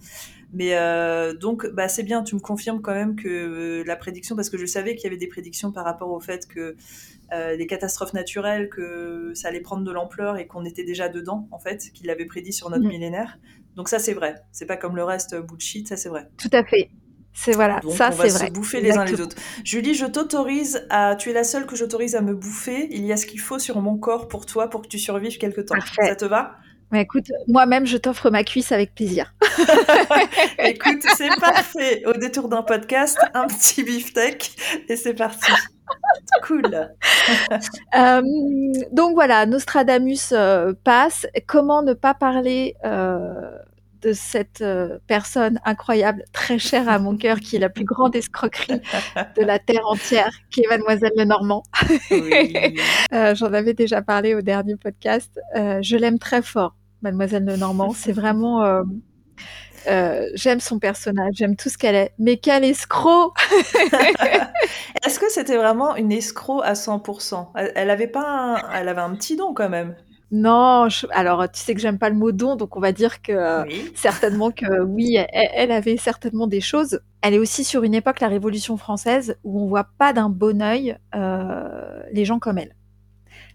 Mais 0.54 0.76
donc 1.40 1.68
bah 1.68 1.88
c'est 1.88 2.04
bien. 2.04 2.24
Tu 2.24 2.36
me 2.36 2.42
confirmes 2.42 2.82
quand 2.82 2.94
même 2.94 3.16
que 3.16 3.84
la 3.86 3.96
prédiction 3.96 4.36
parce 4.36 4.50
que 4.50 4.58
je 4.58 4.66
savais 4.66 4.96
qu'il 4.96 5.06
y 5.06 5.08
avait 5.08 5.18
des 5.18 5.28
prédictions 5.28 5.72
par 5.72 5.86
rapport 5.86 6.12
au 6.12 6.20
fait 6.20 6.48
que 6.48 6.76
euh, 7.34 7.58
des 7.58 7.68
catastrophes 7.68 8.14
naturelles, 8.14 8.70
que 8.70 9.32
ça 9.36 9.48
allait 9.50 9.62
prendre 9.62 9.84
de 9.84 9.92
l'ampleur 9.92 10.38
et 10.38 10.48
qu'on 10.48 10.66
était 10.66 10.84
déjà 10.84 11.10
dedans, 11.10 11.48
en 11.52 11.60
fait, 11.60 11.92
qu'il 11.94 12.08
l'avait 12.08 12.26
prédit 12.26 12.54
sur 12.54 12.70
notre 12.70 12.84
mm. 12.84 12.90
millénaire. 12.90 13.40
Donc 13.76 13.90
ça, 13.90 14.00
c'est 14.00 14.14
vrai. 14.14 14.36
C'est 14.52 14.66
pas 14.66 14.78
comme 14.78 14.96
le 14.96 15.04
reste 15.04 15.34
euh, 15.34 15.42
bullshit, 15.42 15.88
ça 15.88 15.98
c'est 15.98 16.10
vrai. 16.10 16.30
Tout 16.38 16.50
à 16.54 16.64
fait. 16.64 16.90
C'est 17.34 17.52
voilà, 17.52 17.80
Donc, 17.80 17.94
ça 17.94 18.12
c'est 18.12 18.28
vrai. 18.30 18.48
se 18.48 18.52
bouffer 18.52 18.82
les 18.82 18.98
uns 18.98 19.06
les 19.06 19.22
autres. 19.22 19.36
Julie, 19.64 19.94
je 19.94 20.06
t'autorise 20.06 20.86
à. 20.90 21.16
Tu 21.16 21.30
es 21.30 21.34
la 21.34 21.44
seule 21.44 21.66
que 21.66 21.76
j'autorise 21.76 22.16
à 22.16 22.22
me 22.22 22.34
bouffer. 22.34 22.88
Il 22.92 23.06
y 23.06 23.14
a 23.14 23.18
ce 23.18 23.26
qu'il 23.26 23.40
faut 23.40 23.60
sur 23.60 23.80
mon 23.80 23.98
corps 23.98 24.28
pour 24.28 24.46
toi 24.46 24.70
pour 24.70 24.82
que 24.82 24.88
tu 24.88 25.00
survives 25.00 25.38
quelque 25.38 25.62
temps. 25.62 25.76
Ça 26.02 26.16
te 26.16 26.26
va? 26.26 26.58
Mais 26.92 27.04
écoute, 27.04 27.32
moi-même, 27.48 27.86
je 27.86 27.98
t'offre 27.98 28.32
ma 28.32 28.44
cuisse 28.44 28.72
avec 28.72 28.96
plaisir. 28.96 29.36
écoute, 30.60 31.04
c'est 31.16 31.30
parfait. 31.40 32.04
Au 32.06 32.14
détour 32.14 32.50
d'un 32.50 32.64
podcast, 32.64 33.18
un 33.36 33.46
petit 33.46 33.84
beefsteak 33.84 34.56
et 34.90 34.96
c'est 34.96 35.14
parti. 35.14 35.52
cool. 36.44 36.90
Euh, 37.96 38.22
donc 38.92 39.14
voilà, 39.14 39.46
Nostradamus 39.46 40.32
euh, 40.32 40.74
passe. 40.84 41.28
Comment 41.48 41.82
ne 41.82 41.94
pas 41.94 42.14
parler 42.14 42.76
euh, 42.86 43.52
de 44.02 44.14
cette 44.14 44.64
personne 45.08 45.60
incroyable, 45.66 46.24
très 46.32 46.58
chère 46.58 46.88
à 46.88 47.00
mon 47.00 47.18
cœur, 47.18 47.40
qui 47.40 47.58
est 47.58 47.60
la 47.60 47.70
plus 47.70 47.84
grande 47.84 48.16
escroquerie 48.16 48.82
de 49.38 49.44
la 49.44 49.60
terre 49.60 49.86
entière, 49.86 50.32
qui 50.52 50.62
est 50.62 50.68
Mademoiselle 50.70 51.12
Lenormand? 51.18 51.64
J'en 53.12 53.54
avais 53.54 53.74
déjà 53.74 54.02
parlé 54.02 54.36
au 54.36 54.42
dernier 54.42 54.78
podcast. 54.78 55.38
je 55.56 55.98
l'aime 55.98 56.20
très 56.20 56.42
fort. 56.42 56.76
Mademoiselle 57.02 57.46
Lenormand. 57.46 57.92
C'est 57.94 58.14
vraiment. 58.14 58.84
Euh, 59.90 60.00
euh, 60.00 60.30
j'aime 60.34 60.60
son 60.60 60.80
personnage, 60.80 61.36
j'aime 61.36 61.56
tout 61.56 61.70
ce 61.70 61.78
qu'elle 61.78 61.96
est. 61.96 62.12
Mais 62.20 62.38
quel 62.38 62.64
escroc 62.64 63.34
Est-ce 65.06 65.20
que 65.20 65.30
c'était 65.30 65.58
vraiment 65.58 65.96
une 65.96 66.12
escroc 66.12 66.62
à 66.62 66.74
100% 66.74 67.48
Elle 67.76 67.90
avait 67.90 68.08
pas, 68.08 68.24
un... 68.26 68.72
elle 68.74 68.90
avait 68.90 69.02
un 69.02 69.16
petit 69.16 69.36
don 69.36 69.54
quand 69.54 69.70
même. 69.70 69.96
Non, 70.32 70.88
alors 71.10 71.50
tu 71.52 71.60
sais 71.60 71.74
que 71.74 71.82
j'aime 71.82 71.98
pas 71.98 72.10
le 72.10 72.16
mot 72.16 72.32
don, 72.32 72.56
donc 72.56 72.78
on 72.78 72.80
va 72.80 72.92
dire 72.92 73.24
que 73.24 73.64
certainement 73.96 74.52
que 74.52 74.84
oui, 74.84 75.18
elle, 75.34 75.72
avait 75.72 75.98
certainement 75.98 76.46
des 76.46 76.62
choses. 76.62 77.00
Elle 77.24 77.34
est 77.34 77.40
aussi 77.40 77.64
sur 77.64 77.84
une 77.84 77.96
époque, 77.96 78.20
la 78.20 78.28
Révolution 78.28 78.78
française, 78.78 79.38
où 79.44 79.60
on 79.64 79.68
voit 79.68 79.88
pas 79.98 80.14
d'un 80.14 80.30
bon 80.30 80.62
œil 80.62 80.98
euh, 81.16 82.04
les 82.12 82.26
gens 82.26 82.38
comme 82.38 82.60
elle 82.60 82.76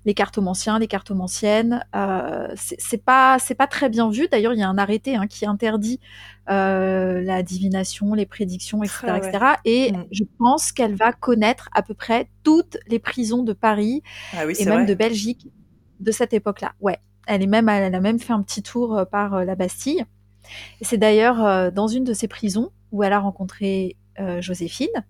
les 0.05 0.15
cartomanciens, 0.15 0.79
les 0.79 0.87
cartomanciennes. 0.87 1.85
Euh, 1.95 2.49
c'est 2.57 3.03
pas 3.03 3.39
c'est 3.39 3.55
pas 3.55 3.67
très 3.67 3.89
bien 3.89 4.11
vu. 4.11 4.29
D'ailleurs, 4.31 4.53
il 4.53 4.59
y 4.59 4.63
a 4.63 4.69
un 4.69 4.79
arrêté 4.79 5.17
hein, 5.17 5.27
qui 5.27 5.47
interdit 5.47 6.01
euh, 6.51 7.23
la 7.23 7.43
divination, 7.43 8.15
les 8.15 8.27
prédictions, 8.27 8.83
etc., 8.83 8.99
ah 9.09 9.19
etc. 9.19 9.45
Et 9.65 9.93
mm. 9.93 10.07
je 10.11 10.25
pense 10.39 10.73
qu'elle 10.73 10.95
va 10.95 11.13
connaître 11.13 11.69
à 11.73 11.83
peu 11.83 11.95
près 11.95 12.29
toutes 12.43 12.77
les 12.87 12.99
prisons 12.99 13.43
de 13.43 13.53
Paris 13.53 14.03
ah 14.35 14.45
et 14.47 14.65
même 14.67 14.87
de 14.87 14.95
Belgique 14.95 15.49
de 16.01 16.11
cette 16.11 16.33
époque-là. 16.33 16.75
Ouais, 16.81 16.99
elle 17.27 17.43
est 17.43 17.47
même 17.47 17.69
elle 17.69 17.95
a 17.95 18.01
même 18.01 18.19
fait 18.19 18.33
un 18.33 18.43
petit 18.43 18.63
tour 18.63 18.97
euh, 18.97 19.05
par 19.05 19.45
la 19.45 19.55
Bastille. 19.55 20.05
Et 20.81 20.85
c'est 20.85 20.99
d'ailleurs 20.99 21.73
dans 21.73 21.89
une 21.89 22.05
de 22.05 22.13
ces 22.13 22.29
prisons 22.29 22.71
où 22.93 23.03
elle 23.03 23.15
a 23.15 23.19
rencontré 23.19 23.97
Joséphine, 24.41 25.07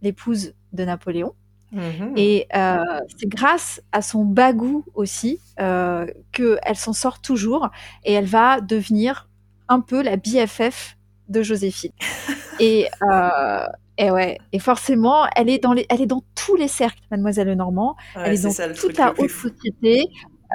l'épouse 0.00 0.54
de 0.72 0.84
Napoléon. 0.84 1.34
Mmh 1.72 2.14
et 2.16 2.48
euh, 2.56 2.82
c'est 3.16 3.28
grâce 3.28 3.80
à 3.92 4.02
son 4.02 4.24
bagou 4.24 4.84
aussi 4.94 5.38
euh, 5.60 6.04
qu'elle 6.32 6.74
s'en 6.74 6.92
sort 6.92 7.20
toujours 7.20 7.70
et 8.04 8.12
elle 8.12 8.24
va 8.26 8.60
devenir 8.60 9.28
un 9.68 9.80
peu 9.80 10.02
la 10.02 10.16
BFF 10.16 10.96
de 11.28 11.42
Joséphine. 11.42 11.92
et, 12.60 12.88
euh, 13.08 13.66
et 13.98 14.10
ouais, 14.10 14.38
et 14.52 14.58
forcément, 14.58 15.26
elle 15.36 15.48
est 15.48 15.58
dans 15.58 15.72
les, 15.72 15.86
elle 15.88 16.02
est 16.02 16.06
dans 16.06 16.24
tous 16.34 16.56
les 16.56 16.68
cercles, 16.68 17.00
Mademoiselle 17.10 17.46
Lenormand. 17.46 17.96
elle 18.16 18.34
est, 18.34 18.42
dans 18.42 18.74
toute 18.74 18.98
la 18.98 19.14
haute 19.16 19.30
société. 19.30 20.08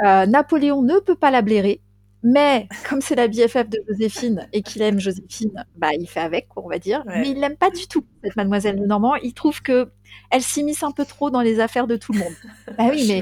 Euh, 0.03 0.25
Napoléon 0.25 0.81
ne 0.81 0.99
peut 0.99 1.15
pas 1.15 1.31
la 1.31 1.41
blairer. 1.41 1.81
Mais 2.23 2.67
comme 2.89 3.01
c'est 3.01 3.13
la 3.13 3.27
BFF 3.27 3.69
de 3.69 3.79
Joséphine 3.87 4.49
et 4.51 4.63
qu'il 4.63 4.81
aime 4.81 4.99
Joséphine, 4.99 5.63
bah 5.77 5.93
il 5.93 6.07
fait 6.07 6.21
avec, 6.21 6.47
on 6.55 6.67
va 6.67 6.79
dire. 6.79 7.03
Mais 7.05 7.29
il 7.29 7.39
l'aime 7.39 7.55
pas 7.55 7.69
du 7.69 7.87
tout, 7.87 8.03
cette 8.23 8.35
mademoiselle 8.35 8.77
Lenormand. 8.77 9.13
Il 9.17 9.35
trouve 9.35 9.61
que 9.61 9.91
elle 10.31 10.41
s'immisce 10.41 10.83
un 10.83 10.91
peu 10.91 11.05
trop 11.05 11.29
dans 11.29 11.41
les 11.41 11.59
affaires 11.59 11.87
de 11.87 11.95
tout 11.95 12.13
le 12.13 12.19
monde. 12.19 12.33
Bah 12.77 12.85
oui, 12.89 13.05
mais 13.07 13.21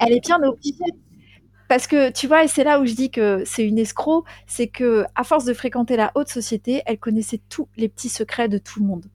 elle 0.00 0.12
est 0.12 0.24
bien 0.24 0.42
obligée. 0.42 0.92
Parce 1.68 1.86
que 1.86 2.10
tu 2.10 2.28
vois, 2.28 2.44
et 2.44 2.48
c'est 2.48 2.64
là 2.64 2.80
où 2.80 2.86
je 2.86 2.94
dis 2.94 3.10
que 3.10 3.42
c'est 3.44 3.64
une 3.64 3.78
escroc, 3.78 4.24
c'est 4.46 4.68
que 4.68 5.04
à 5.14 5.24
force 5.24 5.44
de 5.44 5.52
fréquenter 5.52 5.96
la 5.96 6.12
haute 6.14 6.28
société, 6.28 6.82
elle 6.86 6.98
connaissait 6.98 7.40
tous 7.48 7.68
les 7.76 7.88
petits 7.88 8.08
secrets 8.08 8.48
de 8.48 8.58
tout 8.58 8.80
le 8.80 8.86
monde. 8.86 9.06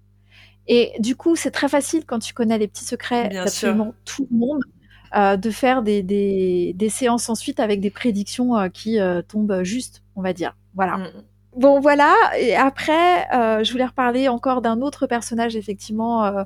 Et 0.67 0.91
du 0.99 1.15
coup, 1.15 1.35
c'est 1.35 1.51
très 1.51 1.69
facile 1.69 2.05
quand 2.05 2.19
tu 2.19 2.33
connais 2.33 2.57
les 2.57 2.67
petits 2.67 2.85
secrets 2.85 3.29
d'absolument 3.29 3.93
tout 4.05 4.27
le 4.29 4.37
monde 4.37 4.61
euh, 5.15 5.35
de 5.37 5.49
faire 5.49 5.81
des, 5.81 6.03
des, 6.03 6.73
des, 6.75 6.89
séances 6.89 7.29
ensuite 7.29 7.59
avec 7.59 7.81
des 7.81 7.89
prédictions 7.89 8.57
euh, 8.57 8.69
qui 8.69 8.99
euh, 8.99 9.21
tombent 9.21 9.63
juste, 9.63 10.03
on 10.15 10.21
va 10.21 10.31
dire. 10.31 10.55
Voilà. 10.73 10.97
Mm. 10.97 11.07
Bon, 11.55 11.81
voilà. 11.81 12.15
Et 12.39 12.55
après, 12.55 13.27
je 13.63 13.71
voulais 13.71 13.85
reparler 13.85 14.29
encore 14.29 14.61
d'un 14.61 14.81
autre 14.81 15.05
personnage, 15.05 15.55
effectivement, 15.55 16.45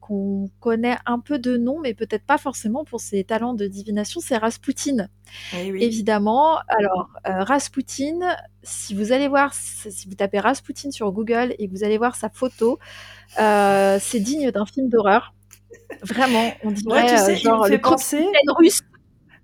qu'on 0.00 0.50
connaît 0.60 0.96
un 1.06 1.20
peu 1.20 1.38
de 1.38 1.56
nom, 1.56 1.78
mais 1.80 1.94
peut-être 1.94 2.24
pas 2.24 2.38
forcément 2.38 2.84
pour 2.84 3.00
ses 3.00 3.22
talents 3.24 3.54
de 3.54 3.66
divination, 3.66 4.20
c'est 4.20 4.36
Rasputin. 4.36 5.08
Eh 5.54 5.68
Évidemment. 5.68 6.58
Alors, 6.68 7.10
Rasputin, 7.24 8.36
si 8.62 8.94
vous 8.94 9.12
allez 9.12 9.28
voir, 9.28 9.54
si 9.54 10.08
vous 10.08 10.14
tapez 10.14 10.40
Rasputin 10.40 10.90
sur 10.90 11.12
Google 11.12 11.54
et 11.58 11.68
que 11.68 11.72
vous 11.72 11.84
allez 11.84 11.98
voir 11.98 12.16
sa 12.16 12.28
photo, 12.28 12.80
c'est 13.36 14.20
digne 14.20 14.50
d'un 14.50 14.66
film 14.66 14.88
d'horreur. 14.88 15.34
Vraiment, 16.02 16.52
on 16.64 16.70
dirait 16.70 17.06
tu 17.06 17.16
sais, 17.16 17.36
genre, 17.36 17.66
il 17.66 17.70
me 17.70 17.76
fait 17.76 17.78
penser... 17.78 18.26
russe. 18.56 18.80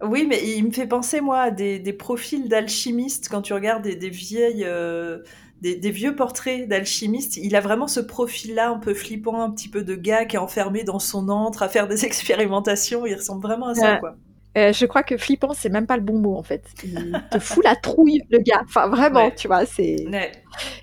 Oui, 0.03 0.27
mais 0.27 0.41
il 0.57 0.65
me 0.65 0.71
fait 0.71 0.87
penser, 0.87 1.21
moi, 1.21 1.41
à 1.41 1.51
des, 1.51 1.79
des 1.79 1.93
profils 1.93 2.49
d'alchimistes, 2.49 3.29
quand 3.29 3.43
tu 3.43 3.53
regardes 3.53 3.83
des, 3.83 3.97
des 3.97 4.11
vieilles... 4.11 4.65
Euh, 4.65 5.19
des, 5.61 5.77
des, 5.77 5.91
vieux 5.91 6.17
portraits 6.17 6.67
d'alchimistes, 6.67 7.37
il 7.37 7.55
a 7.55 7.61
vraiment 7.61 7.87
ce 7.87 8.01
profil-là 8.01 8.71
un 8.71 8.79
peu 8.79 8.95
flippant, 8.95 9.43
un 9.43 9.51
petit 9.51 9.69
peu 9.69 9.83
de 9.83 9.95
gars 9.95 10.25
qui 10.25 10.37
est 10.37 10.39
enfermé 10.39 10.85
dans 10.85 10.99
son 10.99 11.29
antre 11.29 11.63
à 11.63 11.69
faire 11.69 11.87
des 11.87 12.05
expérimentations. 12.07 13.05
Il 13.05 13.15
ressemble 13.15 13.43
vraiment 13.43 13.69
à 13.69 13.75
ça, 13.75 13.97
quoi. 13.97 14.17
Euh, 14.59 14.73
je 14.73 14.85
crois 14.87 15.05
que 15.05 15.17
flippant, 15.17 15.53
c'est 15.55 15.69
même 15.69 15.87
pas 15.87 15.97
le 15.97 16.03
bon 16.03 16.19
mot 16.19 16.37
en 16.37 16.43
fait. 16.43 16.65
Il 16.83 17.23
te 17.31 17.39
fout 17.39 17.65
la 17.65 17.77
trouille, 17.77 18.23
le 18.31 18.39
gars. 18.39 18.63
Enfin, 18.65 18.89
vraiment, 18.89 19.31
tu 19.31 19.47
vois, 19.47 19.65
c'est. 19.65 20.07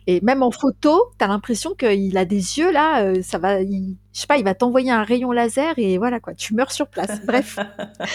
Et 0.07 0.21
même 0.21 0.41
en 0.41 0.51
photo, 0.51 1.11
t'as 1.17 1.27
l'impression 1.27 1.73
qu'il 1.75 2.17
a 2.17 2.23
des 2.23 2.59
yeux 2.59 2.71
là, 2.71 3.03
euh, 3.03 3.21
ça 3.21 3.37
va, 3.37 3.61
je 3.61 3.93
sais 4.13 4.27
pas, 4.27 4.37
il 4.37 4.45
va 4.45 4.53
t'envoyer 4.53 4.91
un 4.91 5.03
rayon 5.03 5.33
laser 5.33 5.73
et 5.77 5.97
voilà 5.97 6.21
quoi, 6.21 6.33
tu 6.33 6.55
meurs 6.55 6.71
sur 6.71 6.87
place. 6.87 7.19
Bref. 7.25 7.59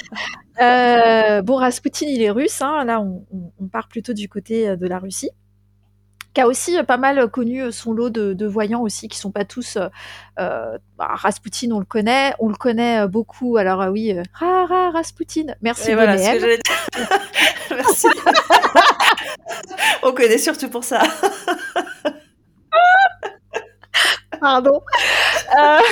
euh, 0.62 1.42
bon, 1.42 1.56
Rasputin, 1.56 2.06
il 2.08 2.22
est 2.22 2.30
russe. 2.30 2.62
Hein. 2.62 2.84
Là, 2.84 3.00
on, 3.00 3.26
on, 3.60 3.68
part 3.68 3.88
plutôt 3.88 4.14
du 4.14 4.28
côté 4.30 4.76
de 4.76 4.86
la 4.86 4.98
Russie 4.98 5.30
qui 6.34 6.40
a 6.40 6.46
aussi 6.46 6.78
euh, 6.78 6.82
pas 6.82 6.96
mal 6.96 7.18
euh, 7.18 7.26
connu 7.26 7.62
euh, 7.62 7.70
son 7.70 7.92
lot 7.92 8.10
de, 8.10 8.46
voyants 8.46 8.82
aussi, 8.82 9.08
qui 9.08 9.18
sont 9.18 9.30
pas 9.30 9.44
tous. 9.44 9.78
Euh, 10.38 10.78
bah, 10.98 11.08
Rasputin, 11.10 11.70
on 11.72 11.78
le 11.78 11.84
connaît, 11.84 12.34
on 12.38 12.48
le 12.48 12.54
connaît 12.54 13.06
beaucoup. 13.06 13.56
Alors 13.56 13.86
oui, 13.90 14.14
Rasputin. 14.40 15.54
Merci. 15.60 15.94
Voilà 15.94 16.16
Merci. 17.70 18.06
on 20.02 20.12
connaît 20.12 20.38
surtout 20.38 20.68
pour 20.68 20.84
ça. 20.84 21.02
Pardon. 24.40 24.80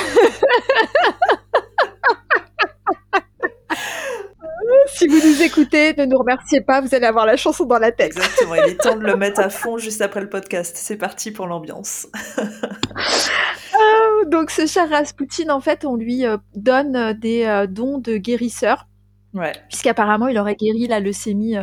si 4.87 5.07
vous 5.07 5.17
nous 5.17 5.43
écoutez, 5.43 5.95
ne 5.97 6.05
nous 6.05 6.19
remerciez 6.19 6.61
pas, 6.61 6.81
vous 6.81 6.95
allez 6.95 7.07
avoir 7.07 7.27
la 7.27 7.37
chanson 7.37 7.65
dans 7.65 7.79
la 7.79 7.93
tête. 7.93 8.17
Exactement, 8.17 8.55
il 8.55 8.73
est 8.73 8.81
temps 8.81 8.97
de 8.97 9.05
le 9.05 9.17
mettre 9.17 9.41
à 9.41 9.51
fond 9.51 9.79
juste 9.79 10.01
après 10.01 10.21
le 10.21 10.29
podcast. 10.29 10.77
C'est 10.79 10.97
parti 10.97 11.31
pour 11.31 11.47
l'ambiance. 11.47 12.09
Euh, 13.73 14.29
donc 14.29 14.51
ce 14.51 14.67
cher 14.67 14.91
Rasputin, 14.91 15.49
en 15.49 15.61
fait, 15.61 15.85
on 15.87 15.97
lui 15.97 16.27
euh, 16.27 16.37
donne 16.55 16.97
euh, 16.97 17.15
des 17.15 17.67
dons 17.71 17.99
de 17.99 18.17
guérisseur. 18.17 18.87
Ouais. 19.33 19.53
Puisqu'apparemment, 19.69 20.27
il 20.27 20.37
aurait 20.39 20.57
guéri 20.57 20.87
la 20.89 20.99
leucémie 21.01 21.55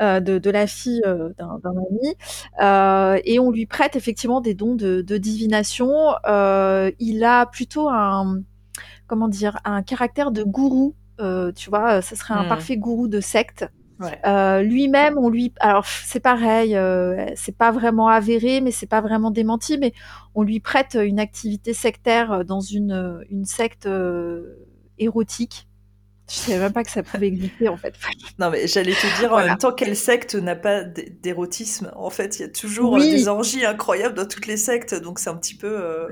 de, 0.00 0.50
la 0.50 0.66
fille 0.66 1.02
d'un 1.04 1.60
ami. 1.64 3.22
et 3.24 3.38
on 3.38 3.50
lui 3.50 3.66
prête 3.66 3.96
effectivement 3.96 4.40
des 4.40 4.54
dons 4.54 4.74
de, 4.74 5.02
de 5.02 5.16
divination. 5.18 6.14
il 6.26 7.22
a 7.22 7.46
plutôt 7.46 7.90
un, 7.90 8.40
comment 9.06 9.28
dire, 9.28 9.60
un 9.64 9.82
caractère 9.82 10.30
de 10.30 10.42
gourou 10.42 10.94
tu 11.18 11.70
vois, 11.70 12.02
ce 12.02 12.16
serait 12.16 12.34
un 12.34 12.44
hmm. 12.44 12.48
parfait 12.48 12.76
gourou 12.76 13.08
de 13.08 13.20
secte. 13.20 13.66
Euh, 14.26 14.62
lui-même, 14.62 15.16
on 15.16 15.30
lui, 15.30 15.54
alors 15.58 15.86
c'est 15.86 16.20
pareil, 16.20 16.76
euh, 16.76 17.30
c'est 17.34 17.56
pas 17.56 17.70
vraiment 17.70 18.08
avéré, 18.08 18.60
mais 18.60 18.70
c'est 18.70 18.86
pas 18.86 19.00
vraiment 19.00 19.30
démenti, 19.30 19.78
mais 19.78 19.94
on 20.34 20.42
lui 20.42 20.60
prête 20.60 20.98
une 21.00 21.18
activité 21.18 21.72
sectaire 21.72 22.44
dans 22.44 22.60
une 22.60 23.24
une 23.30 23.46
secte 23.46 23.88
érotique. 24.98 25.65
Je 26.28 26.34
savais 26.34 26.58
même 26.58 26.72
pas 26.72 26.82
que 26.82 26.90
ça 26.90 27.02
pouvait 27.02 27.28
exister 27.28 27.68
en 27.68 27.76
fait. 27.76 27.94
Non 28.38 28.50
mais 28.50 28.66
j'allais 28.66 28.92
te 28.92 29.20
dire 29.20 29.32
en 29.32 29.38
même 29.38 29.56
temps 29.56 29.72
quelle 29.72 29.96
secte 29.96 30.34
n'a 30.34 30.56
pas 30.56 30.82
d'érotisme? 30.82 31.92
En 31.96 32.10
fait, 32.10 32.38
il 32.38 32.42
y 32.42 32.44
a 32.44 32.48
toujours 32.48 32.98
des 32.98 33.28
orgies 33.28 33.64
incroyables 33.64 34.14
dans 34.14 34.26
toutes 34.26 34.46
les 34.46 34.56
sectes, 34.56 34.94
donc 34.94 35.18
c'est 35.18 35.30
un 35.30 35.36
petit 35.36 35.54
peu. 35.54 36.08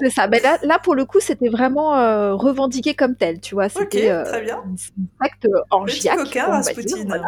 C'est 0.00 0.10
ça. 0.10 0.28
Mais 0.28 0.40
là, 0.40 0.58
là, 0.62 0.78
pour 0.78 0.94
le 0.94 1.04
coup, 1.04 1.20
c'était 1.20 1.48
vraiment 1.48 1.96
euh, 1.96 2.34
revendiqué 2.34 2.94
comme 2.94 3.16
tel, 3.16 3.40
tu 3.40 3.54
vois. 3.54 3.68
C'était 3.68 4.10
euh, 4.10 4.24
très 4.24 4.42
bien. 4.42 4.62
une, 4.64 4.76
secte 4.78 5.48
orgiaque. 5.70 6.18
Petit 6.18 6.24
coquin, 6.24 6.46
Rasputin. 6.46 7.22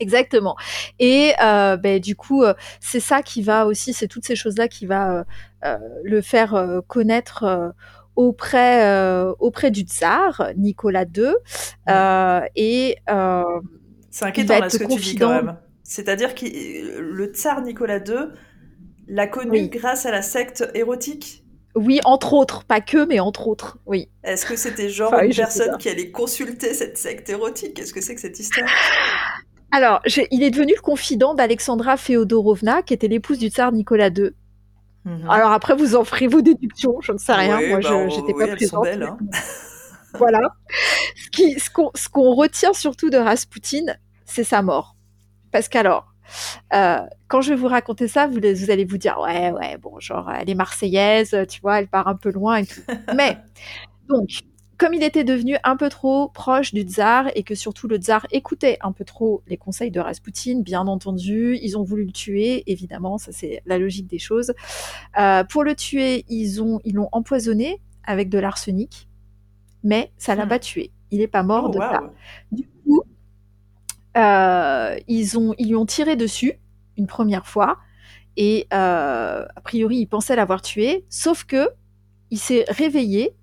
Exactement. 0.00 0.56
Et 0.98 1.32
euh, 1.42 1.76
ben, 1.76 2.00
du 2.00 2.16
coup, 2.16 2.42
euh, 2.42 2.54
c'est 2.80 3.00
ça 3.00 3.22
qui 3.22 3.42
va 3.42 3.66
aussi, 3.66 3.92
c'est 3.92 4.08
toutes 4.08 4.24
ces 4.24 4.36
choses-là 4.36 4.68
qui 4.68 4.86
va 4.86 5.24
euh, 5.64 5.78
le 6.02 6.20
faire 6.20 6.80
connaître 6.86 7.72
auprès 8.16 9.24
auprès 9.38 9.70
du 9.70 9.82
tsar 9.82 10.50
Nicolas 10.56 11.04
II. 11.04 11.34
et 12.56 12.96
c'est 14.10 14.24
inquiétant 14.24 14.58
là, 14.60 14.70
ce 14.70 14.78
que 14.78 14.92
tu 14.92 15.00
dis 15.00 15.16
quand 15.16 15.28
même. 15.28 15.56
C'est-à-dire 15.82 16.34
que 16.34 16.46
le 17.00 17.26
tsar 17.26 17.60
Nicolas 17.62 17.98
II 17.98 18.28
l'a 19.08 19.26
connu 19.26 19.68
grâce 19.68 20.06
à 20.06 20.10
la 20.10 20.22
secte 20.22 20.68
érotique? 20.74 21.44
Oui, 21.76 22.00
entre 22.04 22.34
autres, 22.34 22.64
pas 22.64 22.80
que, 22.80 23.04
mais 23.04 23.18
entre 23.18 23.48
autres, 23.48 23.78
oui. 23.84 24.08
Est-ce 24.22 24.46
que 24.46 24.54
c'était 24.54 24.88
genre 24.88 25.12
une 25.14 25.34
personne 25.34 25.76
qui 25.76 25.88
allait 25.88 26.12
consulter 26.12 26.72
cette 26.72 26.96
secte 26.96 27.28
érotique? 27.28 27.74
Qu'est-ce 27.74 27.92
que 27.92 28.00
c'est 28.00 28.14
que 28.14 28.20
cette 28.20 28.38
histoire? 28.38 28.68
Alors, 29.72 30.00
il 30.30 30.44
est 30.44 30.50
devenu 30.52 30.72
le 30.76 30.80
confident 30.80 31.34
d'Alexandra 31.34 31.96
Féodorovna, 31.96 32.82
qui 32.82 32.94
était 32.94 33.08
l'épouse 33.08 33.38
du 33.38 33.48
tsar 33.48 33.72
Nicolas 33.72 34.08
II. 34.08 34.30
Mhm. 35.04 35.28
Alors 35.28 35.52
après, 35.52 35.74
vous 35.74 35.96
en 35.96 36.04
ferez 36.04 36.26
vos 36.26 36.40
déductions, 36.40 37.00
je 37.00 37.12
ne 37.12 37.18
sais 37.18 37.34
rien. 37.34 37.60
Moi, 37.68 37.80
je 37.80 37.88
bah, 37.88 38.08
j'étais 38.08 38.32
pas 38.32 38.54
présente. 38.54 38.86
Hein. 38.86 39.18
voilà. 40.18 40.40
Ce 41.32 41.70
qu'on 41.70 41.90
ce 41.94 42.08
qu'on 42.08 42.34
retient 42.34 42.72
surtout 42.72 43.10
de 43.10 43.18
Rasputin, 43.18 43.94
c'est 44.24 44.44
sa 44.44 44.62
mort. 44.62 44.96
Parce 45.52 45.68
qu'alors, 45.68 46.14
euh, 46.72 47.00
quand 47.28 47.42
je 47.42 47.50
vais 47.50 47.56
vous 47.56 47.68
raconter 47.68 48.08
ça, 48.08 48.26
vous, 48.26 48.40
vous, 48.40 48.70
allez 48.70 48.84
vous 48.84 48.98
dire 48.98 49.18
ouais, 49.20 49.50
ouais, 49.52 49.76
bon, 49.76 50.00
genre 50.00 50.30
elle 50.30 50.48
est 50.48 50.54
marseillaise, 50.54 51.36
tu 51.48 51.60
vois, 51.60 51.78
elle 51.80 51.88
part 51.88 52.08
un 52.08 52.16
peu 52.16 52.30
loin 52.30 52.56
et 52.56 52.66
tout. 52.66 52.80
Mais 53.14 53.36
donc, 54.08 54.28
comme 54.78 54.94
il 54.94 55.02
était 55.02 55.24
devenu 55.24 55.56
un 55.64 55.76
peu 55.76 55.88
trop 55.88 56.28
proche 56.28 56.72
du 56.72 56.82
tsar 56.82 57.30
et 57.34 57.42
que 57.42 57.54
surtout 57.54 57.88
le 57.88 57.96
tsar 57.96 58.26
écoutait 58.30 58.78
un 58.80 58.92
peu 58.92 59.04
trop 59.04 59.42
les 59.46 59.56
conseils 59.56 59.90
de 59.90 60.00
Rasputin, 60.00 60.60
bien 60.60 60.86
entendu, 60.86 61.58
ils 61.62 61.76
ont 61.78 61.82
voulu 61.82 62.04
le 62.04 62.12
tuer, 62.12 62.62
évidemment, 62.70 63.18
ça 63.18 63.32
c'est 63.32 63.62
la 63.66 63.78
logique 63.78 64.06
des 64.06 64.18
choses. 64.18 64.52
Euh, 65.18 65.44
pour 65.44 65.64
le 65.64 65.74
tuer, 65.74 66.24
ils 66.28 66.62
ont 66.62 66.80
ils 66.84 66.94
l'ont 66.94 67.08
empoisonné 67.12 67.80
avec 68.04 68.28
de 68.28 68.38
l'arsenic, 68.38 69.08
mais 69.82 70.12
ça 70.18 70.34
l'a 70.34 70.46
hmm. 70.46 70.48
pas 70.48 70.58
tué. 70.58 70.90
Il 71.10 71.18
n'est 71.18 71.28
pas 71.28 71.42
mort 71.42 71.66
oh, 71.68 71.72
de 71.72 71.78
ça. 71.78 72.02
Du 72.50 72.66
coup, 72.66 73.02
euh, 74.16 74.96
ils, 75.08 75.38
ont, 75.38 75.54
ils 75.58 75.68
lui 75.68 75.76
ont 75.76 75.86
tiré 75.86 76.16
dessus 76.16 76.54
une 76.96 77.06
première 77.06 77.46
fois 77.46 77.78
et 78.36 78.66
euh, 78.72 79.44
a 79.54 79.60
priori 79.60 79.98
il 79.98 80.06
pensait 80.06 80.36
l'avoir 80.36 80.62
tué, 80.62 81.04
sauf 81.08 81.44
que 81.44 81.68
il 82.30 82.38
s'est 82.38 82.64
réveillé. 82.68 83.34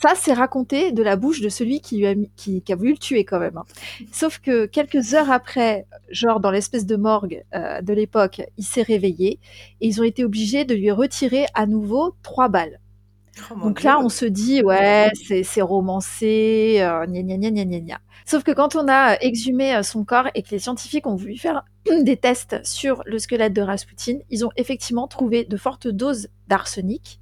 Ça, 0.00 0.14
c'est 0.16 0.32
raconté 0.32 0.92
de 0.92 1.02
la 1.02 1.16
bouche 1.16 1.40
de 1.40 1.48
celui 1.48 1.80
qui, 1.80 1.98
lui 1.98 2.06
a, 2.06 2.14
qui, 2.36 2.62
a 2.70 2.76
voulu 2.76 2.92
le 2.92 2.98
tuer 2.98 3.24
quand 3.24 3.38
même. 3.38 3.58
Hein. 3.58 3.64
Sauf 4.12 4.38
que 4.38 4.66
quelques 4.66 5.14
heures 5.14 5.30
après, 5.30 5.86
genre 6.10 6.40
dans 6.40 6.50
l'espèce 6.50 6.86
de 6.86 6.96
morgue 6.96 7.44
euh, 7.54 7.82
de 7.82 7.92
l'époque, 7.92 8.40
il 8.56 8.64
s'est 8.64 8.82
réveillé 8.82 9.38
et 9.80 9.86
ils 9.86 10.00
ont 10.00 10.04
été 10.04 10.24
obligés 10.24 10.64
de 10.64 10.74
lui 10.74 10.90
retirer 10.90 11.46
à 11.54 11.66
nouveau 11.66 12.14
trois 12.22 12.48
balles. 12.48 12.80
Oh 13.50 13.54
Donc 13.56 13.82
là, 13.82 13.98
on 14.00 14.08
se 14.08 14.24
dit, 14.24 14.62
ouais, 14.62 15.10
c'est 15.44 15.62
romancé, 15.62 16.78
euh, 16.80 17.06
gna 17.06 17.22
gna 17.22 17.36
gna 17.36 17.64
gna 17.64 17.80
gna. 17.80 18.00
Sauf 18.24 18.42
que 18.42 18.52
quand 18.52 18.76
on 18.76 18.88
a 18.88 19.16
exhumé 19.20 19.74
euh, 19.74 19.82
son 19.82 20.04
corps 20.04 20.28
et 20.34 20.42
que 20.42 20.50
les 20.50 20.58
scientifiques 20.58 21.06
ont 21.06 21.16
voulu 21.16 21.36
faire 21.36 21.64
des 22.02 22.16
tests 22.16 22.64
sur 22.64 23.02
le 23.06 23.18
squelette 23.18 23.52
de 23.52 23.62
Rasputin, 23.62 24.18
ils 24.30 24.44
ont 24.44 24.50
effectivement 24.56 25.08
trouvé 25.08 25.44
de 25.44 25.56
fortes 25.56 25.88
doses 25.88 26.28
d'arsenic 26.48 27.20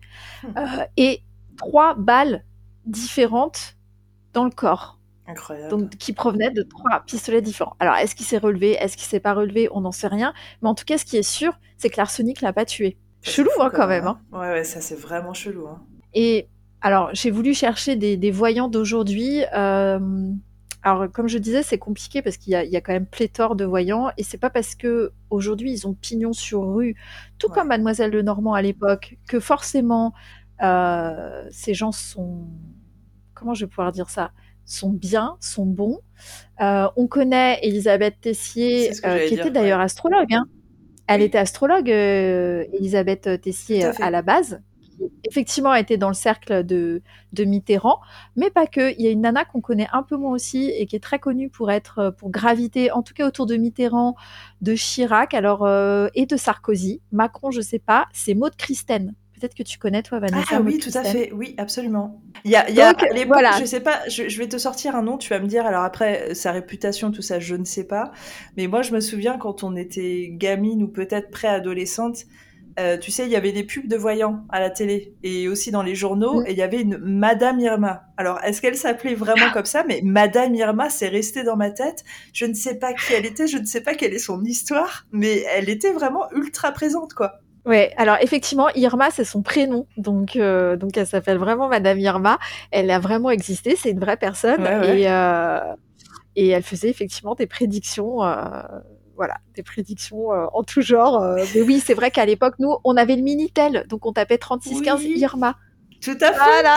euh, 0.56 0.84
et 0.96 1.22
trois 1.56 1.94
balles 1.94 2.44
différentes 2.88 3.76
dans 4.32 4.44
le 4.44 4.50
corps. 4.50 4.98
Incroyable. 5.26 5.68
Donc, 5.68 5.90
qui 5.90 6.12
provenaient 6.14 6.50
de 6.50 6.62
trois 6.62 7.00
pistolets 7.06 7.42
différents. 7.42 7.76
Alors, 7.80 7.96
est-ce 7.96 8.14
qu'il 8.14 8.24
s'est 8.24 8.38
relevé 8.38 8.72
Est-ce 8.72 8.96
qu'il 8.96 9.06
s'est 9.06 9.20
pas 9.20 9.34
relevé 9.34 9.68
On 9.72 9.82
n'en 9.82 9.92
sait 9.92 10.08
rien. 10.08 10.32
Mais 10.62 10.68
en 10.68 10.74
tout 10.74 10.86
cas, 10.86 10.96
ce 10.96 11.04
qui 11.04 11.18
est 11.18 11.22
sûr, 11.22 11.58
c'est 11.76 11.90
que 11.90 11.98
l'arsenic 11.98 12.40
l'a 12.40 12.52
pas 12.52 12.64
tué. 12.64 12.96
chelou, 13.22 13.50
hein, 13.60 13.70
quand 13.72 13.86
même. 13.86 14.06
Hein. 14.06 14.18
Ouais, 14.32 14.50
ouais, 14.50 14.64
ça, 14.64 14.80
c'est 14.80 14.98
vraiment 14.98 15.34
chelou. 15.34 15.68
Hein. 15.68 15.82
Et 16.14 16.48
alors, 16.80 17.10
j'ai 17.12 17.30
voulu 17.30 17.52
chercher 17.54 17.96
des, 17.96 18.30
voyants 18.30 18.68
d'aujourd'hui. 18.68 19.42
Euh, 19.54 19.98
alors, 20.82 21.10
comme 21.10 21.28
je 21.28 21.38
disais, 21.38 21.62
c'est 21.62 21.78
compliqué 21.78 22.22
parce 22.22 22.36
qu'il 22.36 22.52
y, 22.52 22.76
a 22.76 22.80
quand 22.80 22.92
même 22.92 23.06
pléthore 23.06 23.56
de 23.56 23.64
voyants, 23.64 24.10
et 24.16 24.22
c'est 24.22 24.38
pas 24.38 24.48
parce 24.48 24.74
que 24.74 25.12
aujourd'hui 25.28 25.72
ils 25.72 25.86
ont 25.88 25.94
pignon 25.94 26.32
sur 26.32 26.62
rue, 26.72 26.94
tout 27.38 27.48
comme 27.48 27.68
Mademoiselle 27.68 28.12
Lenormand 28.12 28.54
à 28.54 28.62
l'époque, 28.62 29.18
que 29.28 29.40
forcément 29.40 30.14
euh, 30.62 31.44
ces 31.50 31.74
gens 31.74 31.90
sont, 31.90 32.46
comment 33.38 33.54
je 33.54 33.64
vais 33.64 33.68
pouvoir 33.68 33.92
dire 33.92 34.10
ça, 34.10 34.32
sont 34.64 34.90
bien, 34.90 35.36
sont 35.40 35.66
bons. 35.66 36.00
Euh, 36.60 36.88
on 36.96 37.06
connaît 37.06 37.60
Elisabeth 37.62 38.20
Tessier, 38.20 38.90
qui 39.28 39.34
était 39.34 39.50
d'ailleurs 39.50 39.80
astrologue. 39.80 40.32
Hein. 40.32 40.44
Elle 41.06 41.22
était 41.22 41.38
astrologue, 41.38 41.88
Elisabeth 41.88 43.40
Tessier, 43.40 43.84
à 43.84 44.10
la 44.10 44.22
base 44.22 44.60
effectivement 45.24 45.70
a 45.70 45.80
été 45.80 45.96
dans 45.96 46.08
le 46.08 46.14
cercle 46.14 46.64
de, 46.64 47.02
de 47.32 47.44
Mitterrand, 47.44 48.00
mais 48.36 48.50
pas 48.50 48.66
que. 48.66 48.94
Il 48.98 49.04
y 49.04 49.06
a 49.06 49.10
une 49.10 49.22
nana 49.22 49.44
qu'on 49.44 49.60
connaît 49.60 49.88
un 49.92 50.02
peu 50.02 50.16
moins 50.16 50.32
aussi 50.32 50.70
et 50.70 50.86
qui 50.86 50.96
est 50.96 51.02
très 51.02 51.18
connue 51.18 51.48
pour 51.48 51.70
être, 51.70 51.98
euh, 51.98 52.10
pour 52.10 52.30
graviter, 52.30 52.90
en 52.90 53.02
tout 53.02 53.14
cas 53.14 53.26
autour 53.26 53.46
de 53.46 53.56
Mitterrand, 53.56 54.16
de 54.60 54.74
Chirac, 54.74 55.34
alors 55.34 55.64
euh, 55.64 56.08
et 56.14 56.26
de 56.26 56.36
Sarkozy. 56.36 57.00
Macron, 57.12 57.50
je 57.50 57.60
sais 57.60 57.78
pas. 57.78 58.06
C'est 58.12 58.34
Maud 58.34 58.54
Christen. 58.56 59.14
Peut-être 59.38 59.54
que 59.54 59.62
tu 59.62 59.78
connais 59.78 60.02
toi, 60.02 60.18
Vanessa. 60.18 60.46
Ah 60.52 60.60
oui, 60.60 60.78
tout 60.78 60.90
à 60.94 61.04
fait. 61.04 61.30
Oui, 61.32 61.54
absolument. 61.58 62.20
Il 62.44 62.50
y 62.50 62.56
a, 62.56 62.70
y 62.70 62.80
a 62.80 62.94
les 63.14 63.24
voilà. 63.24 63.58
je 63.60 63.64
sais 63.64 63.80
pas, 63.80 64.00
je, 64.08 64.28
je, 64.28 64.38
vais 64.38 64.48
te 64.48 64.58
sortir 64.58 64.96
un 64.96 65.02
nom, 65.02 65.18
tu 65.18 65.28
vas 65.30 65.40
me 65.40 65.46
dire. 65.46 65.66
Alors 65.66 65.84
après, 65.84 66.34
sa 66.34 66.52
réputation, 66.52 67.10
tout 67.10 67.22
ça, 67.22 67.40
je 67.40 67.54
ne 67.54 67.64
sais 67.64 67.84
pas. 67.84 68.12
Mais 68.56 68.66
moi, 68.66 68.82
je 68.82 68.92
me 68.92 69.00
souviens 69.00 69.38
quand 69.38 69.62
on 69.62 69.76
était 69.76 70.28
gamine 70.32 70.82
ou 70.82 70.88
peut-être 70.88 71.30
préadolescente, 71.30 72.24
euh, 72.78 72.96
tu 72.96 73.10
sais, 73.10 73.24
il 73.24 73.30
y 73.30 73.36
avait 73.36 73.50
des 73.50 73.64
pubs 73.64 73.88
de 73.88 73.96
voyants 73.96 74.44
à 74.50 74.60
la 74.60 74.70
télé 74.70 75.12
et 75.24 75.48
aussi 75.48 75.72
dans 75.72 75.82
les 75.82 75.96
journaux, 75.96 76.44
et 76.46 76.52
il 76.52 76.56
y 76.56 76.62
avait 76.62 76.80
une 76.80 76.98
Madame 76.98 77.58
Irma. 77.58 78.02
Alors, 78.16 78.40
est-ce 78.44 78.62
qu'elle 78.62 78.76
s'appelait 78.76 79.16
vraiment 79.16 79.50
comme 79.52 79.64
ça 79.64 79.84
Mais 79.88 80.00
Madame 80.04 80.54
Irma, 80.54 80.88
c'est 80.88 81.08
resté 81.08 81.42
dans 81.42 81.56
ma 81.56 81.70
tête. 81.70 82.04
Je 82.32 82.44
ne 82.44 82.54
sais 82.54 82.78
pas 82.78 82.92
qui 82.92 83.14
elle 83.14 83.26
était, 83.26 83.48
je 83.48 83.58
ne 83.58 83.64
sais 83.64 83.80
pas 83.80 83.94
quelle 83.94 84.14
est 84.14 84.20
son 84.20 84.44
histoire, 84.44 85.06
mais 85.10 85.44
elle 85.52 85.68
était 85.68 85.92
vraiment 85.92 86.30
ultra 86.32 86.70
présente, 86.70 87.14
quoi. 87.14 87.40
Ouais, 87.66 87.92
alors 87.96 88.16
effectivement, 88.20 88.68
Irma, 88.74 89.10
c'est 89.10 89.24
son 89.24 89.42
prénom, 89.42 89.86
donc 89.96 90.36
euh, 90.36 90.76
donc 90.76 90.96
elle 90.96 91.06
s'appelle 91.06 91.38
vraiment 91.38 91.68
Madame 91.68 91.98
Irma. 91.98 92.38
Elle 92.70 92.90
a 92.90 92.98
vraiment 92.98 93.30
existé, 93.30 93.76
c'est 93.76 93.90
une 93.90 94.00
vraie 94.00 94.16
personne 94.16 94.62
et 94.62 95.10
euh, 95.10 95.60
et 96.34 96.48
elle 96.48 96.62
faisait 96.62 96.88
effectivement 96.88 97.34
des 97.34 97.46
prédictions 97.46 98.22
voilà, 99.18 99.34
des 99.56 99.64
prédictions 99.64 100.32
euh, 100.32 100.46
en 100.54 100.62
tout 100.62 100.80
genre. 100.80 101.20
Euh. 101.20 101.44
mais 101.54 101.60
oui, 101.62 101.82
c'est 101.84 101.92
vrai 101.92 102.12
qu'à 102.12 102.24
l'époque, 102.24 102.54
nous, 102.60 102.76
on 102.84 102.96
avait 102.96 103.16
le 103.16 103.22
Minitel, 103.22 103.84
donc 103.88 104.06
on 104.06 104.12
tapait 104.12 104.38
3615 104.38 105.02
Irma. 105.02 105.56
Tout 106.00 106.16
à 106.20 106.32
fait. 106.32 106.38
Voilà. 106.38 106.76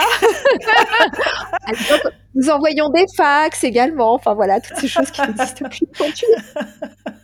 à 1.64 1.72
nous 2.34 2.50
envoyions 2.50 2.88
des 2.90 3.04
fax 3.16 3.62
également. 3.62 4.14
Enfin 4.14 4.34
voilà, 4.34 4.60
toutes 4.60 4.78
ces 4.78 4.88
choses 4.88 5.12
qui 5.12 5.20
n'existent 5.20 5.68
plus 5.68 5.86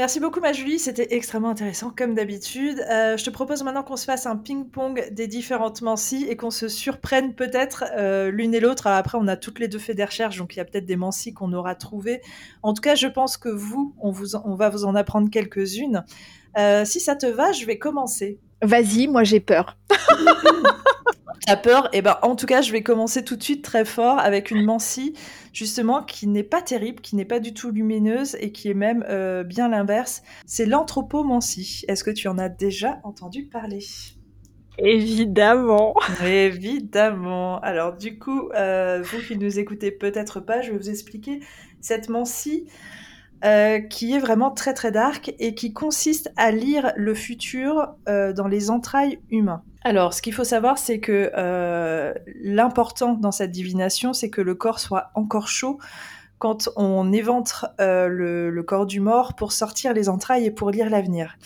Merci 0.00 0.18
beaucoup, 0.18 0.40
ma 0.40 0.54
Julie. 0.54 0.78
C'était 0.78 1.14
extrêmement 1.14 1.50
intéressant, 1.50 1.92
comme 1.94 2.14
d'habitude. 2.14 2.82
Euh, 2.90 3.18
je 3.18 3.22
te 3.22 3.28
propose 3.28 3.62
maintenant 3.62 3.82
qu'on 3.82 3.98
se 3.98 4.06
fasse 4.06 4.24
un 4.24 4.36
ping-pong 4.38 5.10
des 5.12 5.26
différentes 5.26 5.82
Mancy 5.82 6.24
et 6.26 6.38
qu'on 6.38 6.50
se 6.50 6.68
surprenne 6.68 7.34
peut-être 7.34 7.84
euh, 7.98 8.30
l'une 8.30 8.54
et 8.54 8.60
l'autre. 8.60 8.86
Après, 8.86 9.18
on 9.20 9.28
a 9.28 9.36
toutes 9.36 9.58
les 9.58 9.68
deux 9.68 9.78
fait 9.78 9.92
des 9.92 10.06
recherches, 10.06 10.38
donc 10.38 10.56
il 10.56 10.56
y 10.56 10.60
a 10.60 10.64
peut-être 10.64 10.86
des 10.86 10.96
Mancy 10.96 11.34
qu'on 11.34 11.52
aura 11.52 11.74
trouvées. 11.74 12.22
En 12.62 12.72
tout 12.72 12.80
cas, 12.80 12.94
je 12.94 13.08
pense 13.08 13.36
que 13.36 13.50
vous, 13.50 13.94
on, 14.00 14.10
vous 14.10 14.36
on 14.36 14.54
va 14.54 14.70
vous 14.70 14.86
en 14.86 14.94
apprendre 14.94 15.28
quelques-unes. 15.28 16.02
Euh, 16.56 16.86
si 16.86 16.98
ça 16.98 17.14
te 17.14 17.26
va, 17.26 17.52
je 17.52 17.66
vais 17.66 17.76
commencer. 17.76 18.38
Vas-y, 18.62 19.06
moi 19.06 19.24
j'ai 19.24 19.40
peur. 19.40 19.76
T'as 21.46 21.56
peur? 21.56 21.88
Eh 21.92 22.02
ben, 22.02 22.16
en 22.22 22.36
tout 22.36 22.46
cas, 22.46 22.60
je 22.60 22.70
vais 22.70 22.82
commencer 22.82 23.24
tout 23.24 23.34
de 23.34 23.42
suite 23.42 23.64
très 23.64 23.84
fort 23.84 24.18
avec 24.18 24.50
une 24.50 24.62
Mancy, 24.64 25.14
justement, 25.52 26.02
qui 26.02 26.26
n'est 26.26 26.44
pas 26.44 26.62
terrible, 26.62 27.00
qui 27.00 27.16
n'est 27.16 27.24
pas 27.24 27.40
du 27.40 27.54
tout 27.54 27.70
lumineuse 27.70 28.36
et 28.40 28.52
qui 28.52 28.68
est 28.68 28.74
même 28.74 29.04
euh, 29.08 29.42
bien 29.42 29.68
l'inverse. 29.68 30.22
C'est 30.46 30.66
l'anthropomancie. 30.66 31.84
Est-ce 31.88 32.04
que 32.04 32.10
tu 32.10 32.28
en 32.28 32.38
as 32.38 32.50
déjà 32.50 33.00
entendu 33.04 33.46
parler? 33.46 33.80
Évidemment. 34.78 35.94
Évidemment. 36.24 37.58
Alors 37.60 37.96
du 37.96 38.18
coup, 38.18 38.50
euh, 38.54 39.02
vous 39.02 39.18
qui 39.26 39.36
ne 39.36 39.44
nous 39.44 39.58
écoutez 39.58 39.90
peut-être 39.90 40.40
pas, 40.40 40.60
je 40.62 40.72
vais 40.72 40.78
vous 40.78 40.90
expliquer 40.90 41.40
cette 41.80 42.08
mancie. 42.08 42.66
Euh, 43.42 43.80
qui 43.80 44.12
est 44.12 44.18
vraiment 44.18 44.50
très 44.50 44.74
très 44.74 44.92
dark 44.92 45.34
et 45.38 45.54
qui 45.54 45.72
consiste 45.72 46.30
à 46.36 46.50
lire 46.50 46.92
le 46.96 47.14
futur 47.14 47.94
dans 48.06 48.48
les 48.48 48.70
entrailles 48.70 49.18
humains. 49.30 49.62
Alors, 49.82 50.12
ce 50.12 50.20
qu'il 50.20 50.34
faut 50.34 50.44
savoir, 50.44 50.76
c'est 50.78 51.00
que 51.00 51.32
euh, 51.36 52.12
l'important 52.42 53.14
dans 53.14 53.32
cette 53.32 53.50
divination, 53.50 54.12
c'est 54.12 54.28
que 54.28 54.42
le 54.42 54.54
corps 54.54 54.78
soit 54.78 55.10
encore 55.14 55.48
chaud 55.48 55.78
quand 56.38 56.68
on 56.76 57.12
éventre 57.12 57.68
euh, 57.80 58.08
le, 58.08 58.62
corps 58.62 58.86
du 58.86 59.00
mort 59.00 59.34
pour 59.34 59.52
sortir 59.52 59.92
les 59.92 60.08
entrailles 60.08 60.46
et 60.46 60.50
pour 60.50 60.70
lire 60.70 60.90
l'avenir. 60.90 61.36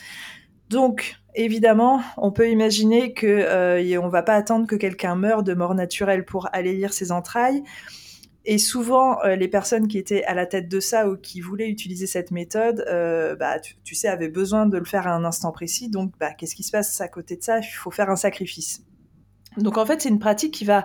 Donc, 0.68 1.16
évidemment, 1.34 2.00
on 2.16 2.32
peut 2.32 2.48
imaginer 2.48 3.12
que 3.12 3.26
euh, 3.26 4.00
on 4.02 4.08
va 4.08 4.22
pas 4.22 4.34
attendre 4.34 4.66
que 4.66 4.76
quelqu'un 4.76 5.14
meure 5.14 5.42
de 5.44 5.54
mort 5.54 5.74
naturelle 5.74 6.24
pour 6.24 6.48
aller 6.52 6.72
lire 6.74 6.92
ses 6.92 7.12
entrailles. 7.12 7.62
Et 8.46 8.58
souvent, 8.58 9.22
euh, 9.24 9.36
les 9.36 9.48
personnes 9.48 9.88
qui 9.88 9.96
étaient 9.96 10.22
à 10.24 10.34
la 10.34 10.44
tête 10.46 10.68
de 10.68 10.80
ça 10.80 11.08
ou 11.08 11.16
qui 11.16 11.40
voulaient 11.40 11.68
utiliser 11.68 12.06
cette 12.06 12.30
méthode, 12.30 12.84
euh, 12.88 13.34
bah, 13.36 13.58
tu, 13.58 13.94
sais, 13.94 14.08
avaient 14.08 14.28
besoin 14.28 14.66
de 14.66 14.76
le 14.76 14.84
faire 14.84 15.06
à 15.06 15.12
un 15.12 15.24
instant 15.24 15.50
précis. 15.50 15.88
Donc, 15.88 16.12
bah, 16.20 16.32
qu'est-ce 16.32 16.54
qui 16.54 16.62
se 16.62 16.70
passe 16.70 17.00
à 17.00 17.08
côté 17.08 17.36
de 17.36 17.42
ça? 17.42 17.60
Il 17.60 17.64
faut 17.64 17.90
faire 17.90 18.10
un 18.10 18.16
sacrifice. 18.16 18.84
Donc, 19.56 19.78
en 19.78 19.86
fait, 19.86 20.02
c'est 20.02 20.10
une 20.10 20.18
pratique 20.18 20.52
qui 20.52 20.66
va 20.66 20.84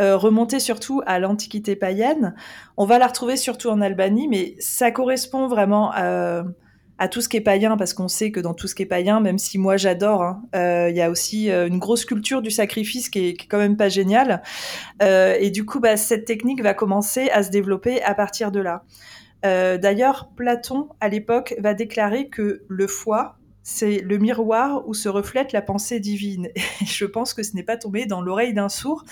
euh, 0.00 0.16
remonter 0.16 0.58
surtout 0.58 1.00
à 1.06 1.20
l'Antiquité 1.20 1.76
païenne. 1.76 2.34
On 2.76 2.84
va 2.84 2.98
la 2.98 3.06
retrouver 3.06 3.36
surtout 3.36 3.68
en 3.68 3.80
Albanie, 3.80 4.26
mais 4.26 4.56
ça 4.58 4.90
correspond 4.90 5.46
vraiment 5.46 5.92
à 5.92 6.42
à 6.98 7.08
tout 7.08 7.20
ce 7.20 7.28
qui 7.28 7.36
est 7.36 7.42
païen, 7.42 7.76
parce 7.76 7.94
qu'on 7.94 8.08
sait 8.08 8.32
que 8.32 8.40
dans 8.40 8.54
tout 8.54 8.66
ce 8.66 8.74
qui 8.74 8.82
est 8.82 8.86
païen, 8.86 9.20
même 9.20 9.38
si 9.38 9.56
moi 9.56 9.76
j'adore, 9.76 10.22
hein, 10.22 10.42
euh, 10.56 10.90
il 10.90 10.96
y 10.96 11.00
a 11.00 11.10
aussi 11.10 11.50
euh, 11.50 11.68
une 11.68 11.78
grosse 11.78 12.04
culture 12.04 12.42
du 12.42 12.50
sacrifice 12.50 13.08
qui 13.08 13.28
est, 13.28 13.36
quand 13.48 13.58
même 13.58 13.76
pas 13.76 13.88
géniale. 13.88 14.42
Euh, 15.02 15.36
et 15.38 15.50
du 15.50 15.64
coup, 15.64 15.78
bah, 15.78 15.96
cette 15.96 16.24
technique 16.24 16.62
va 16.62 16.74
commencer 16.74 17.30
à 17.30 17.44
se 17.44 17.50
développer 17.50 18.02
à 18.02 18.14
partir 18.14 18.50
de 18.50 18.60
là. 18.60 18.84
D'ailleurs, 19.44 20.30
Platon, 20.34 20.88
à 21.00 21.08
l'époque, 21.08 21.54
va 21.60 21.72
déclarer 21.72 22.28
que 22.28 22.64
le 22.66 22.86
foie, 22.88 23.38
c'est 23.62 24.00
le 24.00 24.18
miroir 24.18 24.82
où 24.88 24.94
se 24.94 25.08
reflète 25.08 25.52
la 25.52 25.62
pensée 25.62 26.00
divine. 26.00 26.48
Et 26.80 26.86
je 26.86 27.04
pense 27.04 27.34
que 27.34 27.44
ce 27.44 27.54
n'est 27.54 27.62
pas 27.62 27.76
tombé 27.76 28.04
dans 28.06 28.20
l'oreille 28.20 28.52
d'un 28.52 28.68
sourd, 28.68 29.04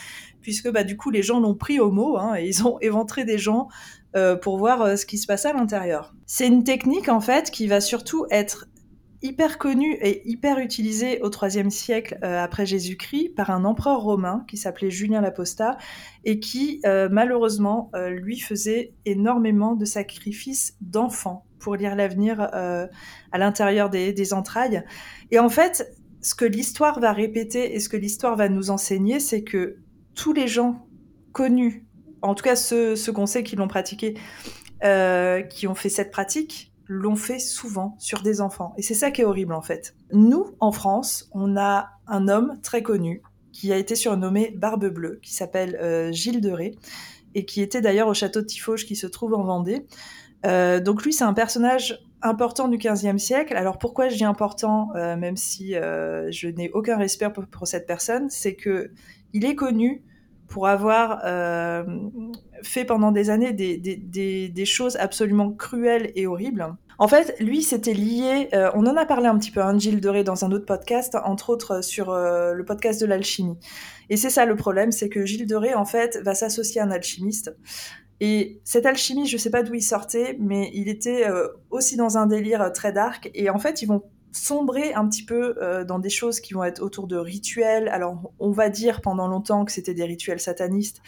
puisque 0.43 0.69
bah, 0.69 0.83
du 0.83 0.97
coup, 0.97 1.11
les 1.11 1.23
gens 1.23 1.39
l'ont 1.39 1.55
pris 1.55 1.79
au 1.79 1.93
mot, 1.93 2.17
hein, 2.17 2.35
et 2.37 2.47
ils 2.47 2.67
ont 2.67 2.79
éventré 2.81 3.25
des 3.25 3.39
gens 3.39 3.69
pour 4.37 4.59
voir 4.59 4.83
euh, 4.83 4.97
ce 4.97 5.07
qui 5.07 5.19
se 5.19 5.27
passe 5.27 5.47
à 5.47 5.53
l'intérieur. 5.53 6.15
C'est 6.27 6.47
une 6.47 6.65
technique 6.65 7.09
en 7.09 7.21
fait 7.21 7.51
qui 7.51 7.67
va 7.67 7.81
surtout 7.81 8.27
être 8.31 8.67
hyper 9.23 9.59
connue 9.59 9.95
et 10.01 10.29
hyper 10.29 10.59
utilisée 10.59 11.21
au 11.23 11.31
IIIe 11.31 11.71
siècle 11.71 12.19
euh, 12.23 12.43
après 12.43 12.67
Jésus-Christ 12.67 13.35
par 13.35 13.51
un 13.51 13.65
empereur 13.65 14.01
romain 14.01 14.45
qui 14.49 14.57
s'appelait 14.57 14.91
Julien 14.91 15.21
l'Apostat 15.21 15.77
et 16.25 16.39
qui 16.41 16.81
malheureusement 17.11 17.91
lui 17.95 18.39
faisait 18.39 18.93
énormément 19.05 19.75
de 19.75 19.85
sacrifices 19.85 20.77
d'enfants 20.81 21.47
pour 21.59 21.77
lire 21.77 21.97
l'avenir 21.97 22.41
à 22.41 23.39
l'intérieur 23.39 23.91
des 23.91 24.35
entrailles. 24.35 24.85
Et 25.31 25.39
en 25.39 25.49
fait, 25.49 25.97
ce 26.21 26.35
que 26.35 26.45
l'histoire 26.45 26.99
va 27.01 27.13
répéter 27.13 27.75
et 27.75 27.81
ce 27.81 27.89
que 27.89 27.97
l'histoire 27.97 28.37
va 28.37 28.49
nous 28.49 28.71
enseigner, 28.71 29.21
c'est 29.21 29.45
que 29.45 29.79
tous 30.15 30.33
les 30.33 30.49
gens 30.49 30.87
connus 31.33 31.86
en 32.23 32.35
tout 32.35 32.45
cas 32.45 32.57
ceux, 32.57 32.97
qu'on 33.13 33.27
sait 33.27 33.43
qui 33.43 33.57
l'ont 33.57 33.69
pratiqué, 33.69 34.15
euh, 34.85 35.43
qui 35.43 35.67
ont 35.67 35.75
fait 35.75 35.89
cette 35.89 36.11
pratique, 36.11 36.73
l'ont 36.87 37.17
fait 37.17 37.39
souvent 37.39 37.97
sur 37.99 38.23
des 38.23 38.41
enfants. 38.41 38.75
Et 38.77 38.83
c'est 38.83 38.95
ça 38.95 39.11
qui 39.11 39.23
est 39.23 39.25
horrible 39.25 39.55
en 39.55 39.63
fait. 39.63 39.95
Nous, 40.13 40.55
en 40.61 40.73
France, 40.73 41.29
on 41.33 41.57
a 41.57 41.91
un 42.07 42.29
homme 42.29 42.59
très 42.63 42.83
connu 42.83 43.23
qui 43.53 43.73
a 43.73 43.77
été 43.77 43.95
surnommé 43.95 44.53
Barbe 44.57 44.87
Bleue, 44.87 45.19
qui 45.23 45.35
s'appelle 45.35 45.77
euh, 45.81 46.13
Gilles 46.13 46.41
de 46.41 46.51
Ré, 46.51 46.77
et 47.35 47.45
qui 47.45 47.63
était 47.63 47.81
d'ailleurs 47.81 48.09
au 48.09 48.15
château 48.15 48.41
de 48.41 48.47
Tifauge 48.47 48.87
qui 48.87 48.97
se 48.97 49.07
trouve 49.07 49.35
en 49.35 49.45
Vendée. 49.45 49.87
Euh, 50.45 50.81
donc 50.81 51.03
lui, 51.03 51.13
c'est 51.13 51.25
un 51.25 51.35
personnage 51.35 52.01
important 52.23 52.69
du 52.69 52.79
XVe 52.79 53.19
siècle. 53.19 53.57
Alors 53.57 53.79
pourquoi 53.79 54.09
je 54.09 54.17
dis 54.17 54.25
important, 54.25 54.89
même 54.95 55.37
si 55.37 55.73
je 55.73 56.49
n'ai 56.49 56.71
aucun 56.71 56.97
respect 56.97 57.31
pour, 57.31 57.47
pour 57.47 57.67
cette 57.67 57.87
personne, 57.87 58.31
c'est 58.31 58.55
que 58.55 58.91
il 59.33 59.45
est 59.45 59.55
connu 59.55 60.03
pour 60.49 60.69
avoir 60.69 61.21
euh, 61.25 61.85
fait 62.63 62.85
pendant 62.85 63.13
des 63.13 63.31
années 63.31 63.53
des, 63.53 63.77
des, 63.77 64.49
des, 64.49 64.65
choses 64.65 64.97
absolument 64.97 65.53
cruelles 65.53 66.13
et 66.15 66.27
horribles. 66.27 66.75
En 66.99 67.09
fait, 67.09 67.35
lui, 67.41 67.63
c'était 67.63 67.93
lié, 67.93 68.49
euh, 68.55 68.71
on 68.75 68.87
en 68.87 68.97
a 68.97 69.05
parlé 69.05 69.27
un 69.27 69.39
petit 69.39 69.51
peu, 69.51 69.61
hein, 69.61 69.79
Gilles 69.79 70.01
Doré, 70.01 70.25
dans 70.25 70.45
un 70.45 70.53
autre 70.53 70.65
podcast, 70.65 71.15
entre 71.25 71.51
autres 71.51 71.83
sur 71.85 72.11
euh, 72.11 72.55
le 72.55 72.65
podcast 72.65 73.01
de 73.01 73.07
l'alchimie. 73.07 73.57
Et 74.09 74.17
c'est 74.17 74.31
ça 74.31 74.47
le 74.47 74.57
problème, 74.57 74.93
c'est 74.93 75.09
que 75.09 75.27
Gilles 75.27 75.47
Doré, 75.47 75.75
en 75.75 75.85
fait, 75.85 76.19
va 76.23 76.35
s'associer 76.35 76.81
à 76.81 76.85
un 76.85 76.91
alchimiste. 76.91 77.55
Et 78.21 78.61
cette 78.65 78.87
alchimie, 78.87 79.27
je 79.27 79.37
sais 79.37 79.51
pas 79.51 79.63
d'où 79.63 79.75
il 79.75 79.83
sortait, 79.83 80.39
mais 80.41 80.71
il 80.73 80.89
était 80.89 81.27
aussi 81.69 81.97
dans 81.97 82.17
un 82.17 82.25
délire 82.25 82.73
très 82.73 82.91
dark. 82.91 83.31
Et 83.35 83.51
en 83.51 83.59
fait, 83.59 83.83
ils 83.83 83.87
vont 83.87 84.05
sombrer 84.37 84.95
un 84.95 85.09
petit 85.09 85.25
peu 85.25 85.57
euh, 85.61 85.85
dans 85.85 85.99
des 85.99 86.11
choses 86.11 86.41
qui 86.41 86.55
vont 86.55 86.65
être 86.65 86.81
autour 86.81 87.07
de 87.07 87.17
rituels. 87.17 87.89
Alors, 87.89 88.33
on 88.39 88.51
va 88.51 88.69
dire 88.69 89.01
pendant 89.01 89.29
longtemps 89.29 89.65
que 89.65 89.73
c'était 89.73 89.95
des 89.95 90.05
rituels 90.05 90.41
satanistes, 90.41 91.03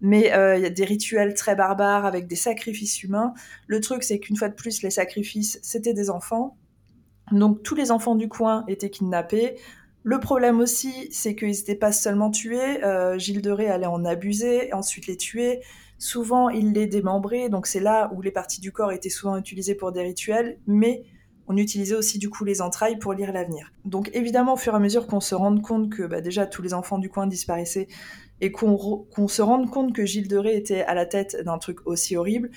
mais 0.00 0.32
euh, 0.32 0.56
il 0.56 0.62
y 0.62 0.66
a 0.66 0.70
des 0.70 0.84
rituels 0.84 1.34
très 1.34 1.54
barbares 1.54 2.06
avec 2.06 2.26
des 2.26 2.36
sacrifices 2.36 3.02
humains. 3.02 3.34
Le 3.66 3.80
truc, 3.80 4.02
c'est 4.02 4.18
qu'une 4.18 4.36
fois 4.36 4.48
de 4.48 4.54
plus, 4.54 4.82
les 4.82 4.90
sacrifices, 4.90 5.58
c'était 5.62 5.94
des 5.94 6.10
enfants. 6.10 6.56
Donc, 7.32 7.62
tous 7.62 7.74
les 7.74 7.90
enfants 7.90 8.16
du 8.16 8.28
coin 8.28 8.64
étaient 8.66 8.90
kidnappés. 8.90 9.56
Le 10.02 10.18
problème 10.18 10.60
aussi, 10.60 11.08
c'est 11.12 11.34
qu'ils 11.34 11.50
n'étaient 11.50 11.74
pas 11.74 11.92
seulement 11.92 12.30
tués. 12.30 12.82
Euh, 12.84 13.18
Gilles 13.18 13.42
de 13.42 13.50
Ré 13.50 13.68
allait 13.68 13.86
en 13.86 14.04
abuser, 14.04 14.72
ensuite 14.72 15.06
les 15.06 15.16
tuer. 15.16 15.60
Souvent, 15.98 16.48
il 16.48 16.72
les 16.72 16.86
démembrait. 16.86 17.50
Donc, 17.50 17.66
c'est 17.66 17.80
là 17.80 18.10
où 18.14 18.22
les 18.22 18.30
parties 18.30 18.62
du 18.62 18.72
corps 18.72 18.92
étaient 18.92 19.10
souvent 19.10 19.36
utilisées 19.36 19.74
pour 19.74 19.92
des 19.92 20.02
rituels. 20.02 20.58
Mais 20.66 21.04
on 21.50 21.56
utilisait 21.56 21.96
aussi 21.96 22.20
du 22.20 22.30
coup 22.30 22.44
les 22.44 22.62
entrailles 22.62 22.96
pour 22.96 23.12
lire 23.12 23.32
l'avenir. 23.32 23.72
Donc 23.84 24.08
évidemment, 24.14 24.52
au 24.52 24.56
fur 24.56 24.72
et 24.72 24.76
à 24.76 24.78
mesure 24.78 25.08
qu'on 25.08 25.18
se 25.18 25.34
rende 25.34 25.62
compte 25.62 25.90
que 25.90 26.04
bah, 26.04 26.20
déjà 26.20 26.46
tous 26.46 26.62
les 26.62 26.74
enfants 26.74 26.98
du 26.98 27.10
coin 27.10 27.26
disparaissaient 27.26 27.88
et 28.40 28.52
qu'on 28.52 29.26
se 29.26 29.42
rende 29.42 29.68
compte 29.68 29.92
que 29.92 30.06
Gilles 30.06 30.28
de 30.28 30.36
Ré 30.36 30.56
était 30.56 30.82
à 30.82 30.94
la 30.94 31.06
tête 31.06 31.42
d'un 31.44 31.58
truc 31.58 31.84
aussi 31.88 32.16
horrible, 32.16 32.50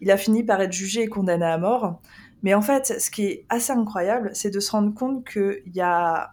il 0.00 0.10
a 0.10 0.16
fini 0.16 0.42
par 0.42 0.58
être 0.62 0.72
jugé 0.72 1.02
et 1.02 1.08
condamné 1.08 1.44
à 1.44 1.58
mort. 1.58 2.00
Mais 2.42 2.54
en 2.54 2.62
fait, 2.62 2.98
ce 2.98 3.10
qui 3.10 3.26
est 3.26 3.46
assez 3.50 3.72
incroyable, 3.72 4.30
c'est 4.32 4.50
de 4.50 4.58
se 4.58 4.70
rendre 4.70 4.94
compte 4.94 5.28
qu'il 5.28 5.74
y 5.74 5.82
a 5.82 6.30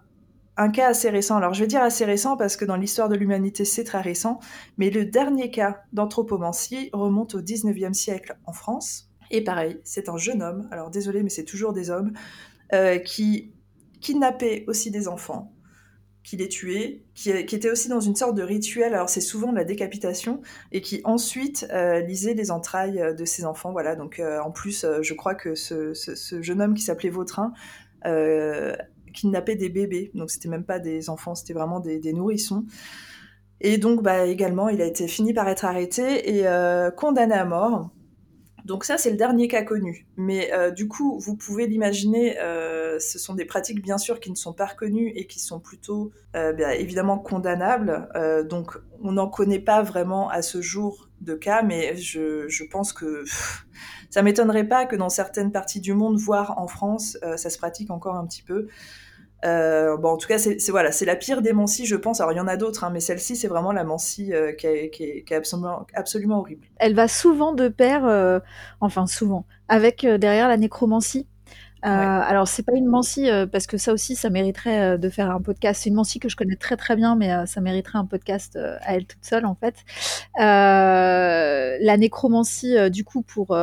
un 0.55 0.69
cas 0.69 0.87
assez 0.87 1.09
récent. 1.09 1.35
Alors 1.35 1.53
je 1.53 1.59
vais 1.59 1.67
dire 1.67 1.81
assez 1.81 2.05
récent 2.05 2.37
parce 2.37 2.55
que 2.55 2.63
dans 2.63 2.77
l'histoire 2.77 3.09
de 3.09 3.15
l'humanité, 3.15 3.65
c'est 3.65 3.83
très 3.83 3.99
récent, 3.99 4.39
mais 4.77 4.91
le 4.91 5.03
dernier 5.03 5.51
cas 5.51 5.81
d'anthropomancie 5.91 6.89
remonte 6.93 7.35
au 7.35 7.41
19e 7.41 7.93
siècle 7.93 8.37
en 8.45 8.53
France. 8.53 9.06
Et 9.31 9.43
pareil, 9.43 9.79
c'est 9.83 10.09
un 10.09 10.17
jeune 10.17 10.41
homme, 10.41 10.67
alors 10.71 10.89
désolé, 10.89 11.23
mais 11.23 11.29
c'est 11.29 11.43
toujours 11.43 11.73
des 11.73 11.89
hommes, 11.89 12.13
euh, 12.73 12.97
qui 12.97 13.51
kidnappait 14.01 14.65
aussi 14.67 14.91
des 14.91 15.07
enfants, 15.07 15.53
qui 16.23 16.37
les 16.37 16.49
tuait, 16.49 17.03
qui, 17.13 17.45
qui 17.45 17.55
était 17.55 17.69
aussi 17.69 17.89
dans 17.89 17.99
une 17.99 18.15
sorte 18.15 18.35
de 18.35 18.43
rituel, 18.43 18.93
alors 18.93 19.09
c'est 19.09 19.21
souvent 19.21 19.51
la 19.51 19.63
décapitation, 19.63 20.41
et 20.71 20.81
qui 20.81 21.01
ensuite 21.03 21.67
euh, 21.71 22.01
lisait 22.01 22.33
les 22.33 22.51
entrailles 22.51 23.15
de 23.17 23.25
ses 23.25 23.45
enfants. 23.45 23.71
Voilà, 23.71 23.95
donc 23.95 24.19
euh, 24.19 24.39
en 24.39 24.51
plus, 24.51 24.83
euh, 24.83 25.01
je 25.01 25.13
crois 25.13 25.35
que 25.35 25.55
ce, 25.55 25.93
jeune 26.41 26.61
homme 26.61 26.73
qui 26.73 26.83
s'appelait 26.83 27.09
Vautrin 27.09 27.53
euh, 28.05 28.75
kidnappait 29.13 29.55
des 29.55 29.69
bébés, 29.69 30.11
donc 30.13 30.29
c'était 30.29 30.49
même 30.49 30.63
pas 30.63 30.79
des 30.79 31.09
enfants, 31.09 31.33
c'était 31.33 31.53
vraiment 31.53 31.79
des, 31.79 32.13
nourrissons. 32.13 32.65
Et 33.59 33.77
donc, 33.77 34.03
bah, 34.03 34.25
également, 34.25 34.69
il 34.69 34.81
a 34.81 34.85
été 34.85 35.07
fini 35.07 35.33
par 35.33 35.49
être 35.49 35.65
arrêté 35.65 36.37
et 36.37 36.47
euh, 36.47 36.91
condamné 36.91 37.33
à 37.33 37.45
mort. 37.45 37.89
Donc 38.67 38.83
ça, 38.83 38.97
c'est 38.97 39.11
le 39.11 39.15
dernier 39.15 39.47
cas 39.47 39.63
connu. 39.63 40.05
Mais 40.17 40.51
euh, 40.51 40.71
du 40.71 40.89
coup, 40.89 41.17
vous 41.19 41.37
pouvez 41.37 41.67
l'imaginer, 41.67 42.37
euh, 42.39 42.99
ce 42.99 43.17
sont 43.17 43.33
des 43.33 43.45
pratiques 43.45 43.81
bien 43.81 43.97
sûr 43.97 44.19
qui 44.19 44.29
ne 44.29 44.35
sont 44.35 44.51
pas 44.51 44.65
reconnues 44.65 45.13
et 45.15 45.25
qui 45.25 45.39
sont 45.39 45.61
plutôt 45.61 46.11
euh, 46.35 46.53
évidemment 46.71 47.17
condamnables. 47.17 48.09
Donc 48.49 48.77
on 49.01 49.13
n'en 49.13 49.29
connaît 49.29 49.61
pas 49.61 49.81
vraiment 49.81 50.29
à 50.29 50.41
ce 50.41 50.61
jour 50.61 51.07
de 51.21 51.33
cas, 51.33 51.61
mais 51.61 51.95
je, 51.95 52.63
pense 52.69 52.91
que 52.91 53.23
pff, 53.23 53.65
ça 54.09 54.21
m'étonnerait 54.21 54.67
pas 54.67 54.85
que 54.85 54.97
dans 54.97 55.09
certaines 55.09 55.53
parties 55.53 55.79
du 55.79 55.93
monde, 55.93 56.17
voire 56.17 56.59
en 56.59 56.67
France, 56.67 57.17
ça 57.37 57.49
se 57.49 57.57
pratique 57.57 57.89
encore 57.89 58.17
un 58.17 58.27
petit 58.27 58.43
peu. 58.43 58.67
Euh, 59.45 59.97
bon, 59.97 60.09
en 60.09 60.17
tout 60.17 60.27
cas, 60.27 60.39
c'est 60.39 60.57
voilà, 60.69 60.91
c'est 60.91 61.05
la 61.05 61.15
pire 61.15 61.41
des 61.41 61.53
mancies, 61.53 61.85
je 61.85 61.95
pense. 61.95 62.21
Alors, 62.21 62.31
il 62.31 62.37
y 62.37 62.39
en 62.39 62.47
a 62.47 62.57
d'autres, 62.57 62.83
hein, 62.83 62.89
mais 62.91 62.99
celle-ci, 62.99 63.35
c'est 63.35 63.47
vraiment 63.47 63.71
la 63.71 63.83
mancie 63.83 64.33
euh, 64.33 64.51
qui, 64.53 64.67
est, 64.67 64.89
qui, 64.89 65.03
est, 65.03 65.23
qui, 65.23 65.33
est, 65.33 65.37
absolument, 65.37 65.85
absolument 65.93 66.39
horrible. 66.39 66.65
Elle 66.77 66.95
va 66.95 67.07
souvent 67.07 67.53
de 67.53 67.67
pair, 67.67 68.05
euh, 68.05 68.39
enfin 68.81 69.05
souvent, 69.05 69.45
avec 69.67 70.05
derrière 70.05 70.47
la 70.47 70.57
nécromancie. 70.57 71.27
Ouais. 71.83 71.91
Alors, 71.91 72.47
c'est 72.47 72.63
pas 72.63 72.73
une 72.75 72.87
mancie, 72.87 73.29
euh, 73.29 73.45
parce 73.45 73.67
que 73.67 73.77
ça 73.77 73.93
aussi, 73.93 74.15
ça 74.15 74.29
mériterait 74.29 74.97
de 74.97 75.09
faire 75.09 75.29
un 75.29 75.39
podcast. 75.39 75.83
C'est 75.83 75.89
une 75.89 75.95
mancie 75.95 76.19
que 76.19 76.27
je 76.27 76.35
connais 76.35 76.55
très 76.55 76.75
très 76.75 76.95
bien, 76.95 77.15
mais 77.15 77.45
ça 77.45 77.61
mériterait 77.61 77.99
un 77.99 78.05
podcast 78.05 78.57
à 78.57 78.95
elle 78.95 79.05
toute 79.05 79.23
seule, 79.23 79.45
en 79.45 79.55
fait. 79.55 79.75
la 80.37 81.97
nécromancie, 81.97 82.89
du 82.89 83.05
coup, 83.05 83.21
pour, 83.21 83.55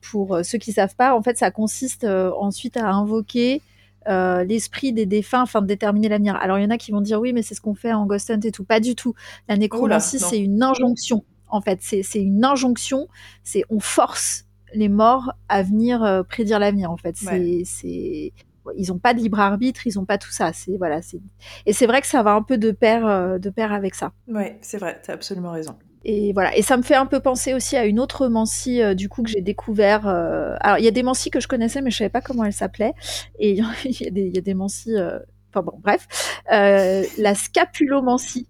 pour 0.00 0.38
ceux 0.42 0.58
qui 0.58 0.72
savent 0.72 0.94
pas, 0.94 1.14
en 1.14 1.22
fait, 1.22 1.36
ça 1.36 1.50
consiste 1.50 2.04
ensuite 2.04 2.76
à 2.76 2.88
invoquer 2.88 3.60
euh, 4.08 4.44
l'esprit 4.44 4.92
des 4.92 5.06
défunts 5.06 5.42
afin 5.42 5.62
de 5.62 5.66
déterminer 5.66 6.08
l'avenir. 6.08 6.36
Alors 6.36 6.58
il 6.58 6.62
y 6.62 6.66
en 6.66 6.70
a 6.70 6.78
qui 6.78 6.92
vont 6.92 7.00
dire 7.00 7.20
oui, 7.20 7.32
mais 7.32 7.42
c'est 7.42 7.54
ce 7.54 7.60
qu'on 7.60 7.74
fait 7.74 7.92
en 7.92 8.06
Ghost 8.06 8.30
Hunt 8.30 8.40
et 8.40 8.52
tout. 8.52 8.64
Pas 8.64 8.80
du 8.80 8.94
tout. 8.94 9.14
La 9.48 9.56
nécromancie, 9.56 10.18
c'est 10.18 10.38
une 10.38 10.62
injonction. 10.62 11.24
En 11.48 11.60
fait, 11.60 11.78
c'est 11.80 12.02
une 12.14 12.44
injonction. 12.44 13.08
C'est 13.42 13.64
on 13.70 13.80
force 13.80 14.46
les 14.74 14.88
morts 14.88 15.32
à 15.48 15.62
venir 15.62 16.02
euh, 16.02 16.22
prédire 16.22 16.58
l'avenir. 16.58 16.90
En 16.90 16.96
fait, 16.96 17.16
ouais. 17.22 17.62
c'est 17.64 18.32
ils 18.76 18.88
n'ont 18.88 18.98
pas 18.98 19.14
de 19.14 19.20
libre 19.20 19.40
arbitre, 19.40 19.86
ils 19.86 19.96
n'ont 19.96 20.04
pas 20.04 20.18
tout 20.18 20.30
ça. 20.30 20.52
C'est 20.52 20.76
voilà, 20.76 21.02
c'est 21.02 21.20
et 21.66 21.72
c'est 21.72 21.86
vrai 21.86 22.00
que 22.00 22.06
ça 22.06 22.22
va 22.22 22.32
un 22.32 22.42
peu 22.42 22.58
de 22.58 22.70
pair 22.70 23.06
euh, 23.06 23.38
de 23.38 23.50
pair 23.50 23.72
avec 23.72 23.94
ça. 23.94 24.12
Oui, 24.28 24.44
c'est 24.62 24.78
vrai. 24.78 25.00
Tu 25.04 25.10
as 25.10 25.14
absolument 25.14 25.52
raison. 25.52 25.76
Et 26.04 26.32
voilà. 26.32 26.56
Et 26.56 26.62
ça 26.62 26.76
me 26.76 26.82
fait 26.82 26.94
un 26.94 27.06
peu 27.06 27.20
penser 27.20 27.54
aussi 27.54 27.76
à 27.76 27.86
une 27.86 27.98
autre 27.98 28.28
mancie 28.28 28.82
euh, 28.82 28.94
du 28.94 29.08
coup 29.08 29.22
que 29.22 29.30
j'ai 29.30 29.40
découvert. 29.40 30.06
Euh... 30.06 30.54
Alors 30.60 30.78
il 30.78 30.84
y 30.84 30.88
a 30.88 30.90
des 30.90 31.02
mancies 31.02 31.30
que 31.30 31.40
je 31.40 31.48
connaissais, 31.48 31.80
mais 31.80 31.90
je 31.90 31.96
savais 31.96 32.10
pas 32.10 32.20
comment 32.20 32.44
elles 32.44 32.52
s'appelaient. 32.52 32.94
Et 33.38 33.52
il 33.52 33.56
y, 33.56 33.60
a 34.06 34.10
des, 34.10 34.22
il 34.22 34.34
y 34.34 34.38
a 34.38 34.42
des 34.42 34.54
mancies. 34.54 34.96
Euh... 34.96 35.18
Enfin 35.50 35.62
bon, 35.62 35.78
bref, 35.78 36.08
euh, 36.52 37.04
la 37.16 37.34
scapulomancie. 37.36 38.48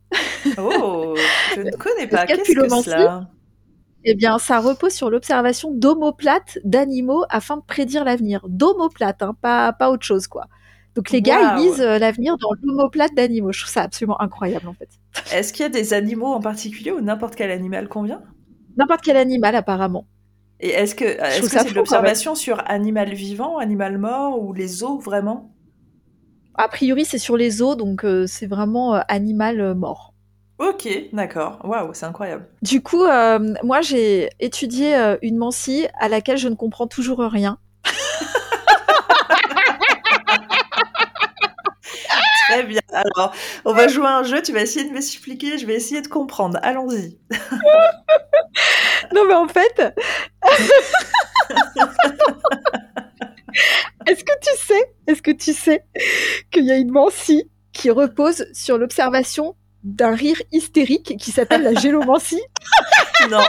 Oh, 0.56 1.14
je 1.54 1.60
ne 1.60 1.70
connais 1.76 2.06
pas. 2.06 2.24
Qu'est-ce 2.24 2.54
que 2.54 2.68
cela? 2.82 3.28
eh 4.06 4.14
bien, 4.14 4.38
ça 4.38 4.60
repose 4.60 4.92
sur 4.92 5.10
l'observation 5.10 5.70
d'omoplates 5.72 6.58
d'animaux 6.64 7.24
afin 7.30 7.56
de 7.56 7.62
prédire 7.62 8.04
l'avenir. 8.04 8.44
D'omoplates, 8.48 9.22
hein, 9.22 9.34
pas, 9.40 9.72
pas 9.72 9.90
autre 9.90 10.04
chose, 10.04 10.26
quoi. 10.26 10.46
Donc 10.94 11.10
les 11.10 11.22
gars, 11.22 11.56
ils 11.56 11.64
lisent 11.64 11.80
euh, 11.80 11.98
l'avenir 11.98 12.36
dans 12.38 12.50
l'omoplate 12.62 13.14
d'animaux. 13.14 13.52
Je 13.52 13.60
trouve 13.60 13.72
ça 13.72 13.82
absolument 13.82 14.20
incroyable, 14.20 14.68
en 14.68 14.74
fait. 14.74 14.88
Est-ce 15.32 15.52
qu'il 15.52 15.62
y 15.62 15.66
a 15.66 15.70
des 15.70 15.92
animaux 15.92 16.32
en 16.32 16.40
particulier 16.40 16.92
ou 16.92 17.00
n'importe 17.00 17.34
quel 17.34 17.50
animal 17.50 17.88
convient 17.88 18.22
N'importe 18.76 19.00
quel 19.02 19.16
animal, 19.16 19.56
apparemment. 19.56 20.06
Et 20.60 20.68
est-ce 20.68 20.94
que 20.94 21.04
est-ce 21.04 21.42
que 21.42 21.58
c'est 21.60 21.74
l'observation 21.74 22.34
sur 22.34 22.62
animal 22.66 23.12
vivant, 23.12 23.58
animal 23.58 23.98
mort 23.98 24.40
ou 24.42 24.52
les 24.52 24.84
os 24.84 25.02
vraiment? 25.02 25.54
A 26.54 26.68
priori, 26.68 27.04
c'est 27.04 27.18
sur 27.18 27.36
les 27.36 27.62
os, 27.62 27.76
donc 27.76 28.04
euh, 28.04 28.26
c'est 28.26 28.46
vraiment 28.46 28.94
euh, 28.94 29.00
animal 29.08 29.74
mort. 29.74 30.14
Ok, 30.58 30.88
d'accord. 31.12 31.58
Waouh, 31.64 31.92
c'est 31.94 32.06
incroyable. 32.06 32.46
Du 32.62 32.80
coup, 32.80 33.02
euh, 33.02 33.54
moi, 33.64 33.80
j'ai 33.80 34.30
étudié 34.38 35.16
une 35.22 35.36
mancie 35.36 35.86
à 35.98 36.08
laquelle 36.08 36.38
je 36.38 36.48
ne 36.48 36.54
comprends 36.54 36.86
toujours 36.86 37.18
rien. 37.18 37.58
Très 42.48 42.62
bien. 42.64 42.80
Alors, 42.92 43.32
on 43.64 43.72
va 43.72 43.88
jouer 43.88 44.06
à 44.06 44.18
un 44.18 44.22
jeu. 44.22 44.42
Tu 44.42 44.52
vas 44.52 44.60
essayer 44.62 44.88
de 44.88 44.92
m'expliquer. 44.92 45.58
Je 45.58 45.66
vais 45.66 45.74
essayer 45.74 46.02
de 46.02 46.08
comprendre. 46.08 46.58
Allons-y. 46.62 47.18
non, 49.14 49.24
mais 49.26 49.34
en 49.34 49.48
fait. 49.48 49.80
est-ce 54.06 54.24
que 54.24 54.32
tu 54.42 54.50
sais, 54.58 54.94
est-ce 55.06 55.22
que 55.22 55.30
tu 55.30 55.52
sais 55.52 55.84
qu'il 56.50 56.64
y 56.64 56.72
a 56.72 56.76
une 56.76 56.90
mancie 56.90 57.48
qui 57.72 57.90
repose 57.90 58.46
sur 58.52 58.78
l'observation 58.78 59.54
d'un 59.84 60.14
rire 60.14 60.40
hystérique 60.50 61.16
qui 61.18 61.30
s'appelle 61.30 61.62
la 61.62 61.74
gélomancie. 61.74 62.42
non. 63.30 63.44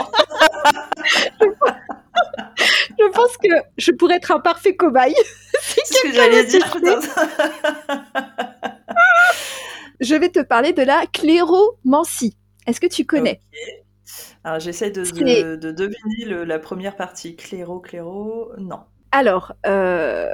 je 2.98 3.10
pense 3.12 3.36
que 3.38 3.48
je 3.78 3.90
pourrais 3.92 4.16
être 4.16 4.32
un 4.32 4.40
parfait 4.40 4.76
cobaye. 4.76 5.14
si 5.60 5.80
C'est 5.84 5.94
ce 5.94 6.02
que 6.02 6.12
j'allais 6.12 6.44
dire. 6.44 6.76
je 10.00 10.14
vais 10.14 10.28
te 10.28 10.40
parler 10.40 10.72
de 10.72 10.82
la 10.82 11.04
cléromancie. 11.12 12.36
Est-ce 12.66 12.80
que 12.80 12.86
tu 12.86 13.04
connais? 13.04 13.40
Okay. 13.52 13.84
Alors 14.44 14.60
j'essaie 14.60 14.90
de, 14.90 15.02
de, 15.02 15.56
de, 15.56 15.70
deviner 15.72 16.24
le, 16.24 16.44
la 16.44 16.58
première 16.58 16.96
partie. 16.96 17.36
Cléro, 17.36 17.80
cléro, 17.80 18.52
non. 18.58 18.80
Alors, 19.12 19.54
euh, 19.66 20.28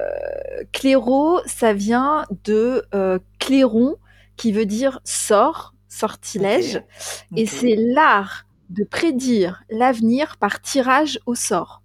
cléro, 0.72 1.40
ça 1.46 1.72
vient 1.72 2.26
de 2.44 2.84
euh, 2.94 3.18
clairon, 3.38 3.96
qui 4.36 4.52
veut 4.52 4.66
dire 4.66 5.00
sort, 5.04 5.74
sortilège, 5.88 6.76
okay. 6.76 6.84
Okay. 7.32 7.42
et 7.42 7.46
c'est 7.46 7.76
l'art 7.76 8.46
de 8.70 8.84
prédire 8.84 9.62
l'avenir 9.70 10.36
par 10.38 10.60
tirage 10.60 11.20
au 11.26 11.34
sort. 11.34 11.82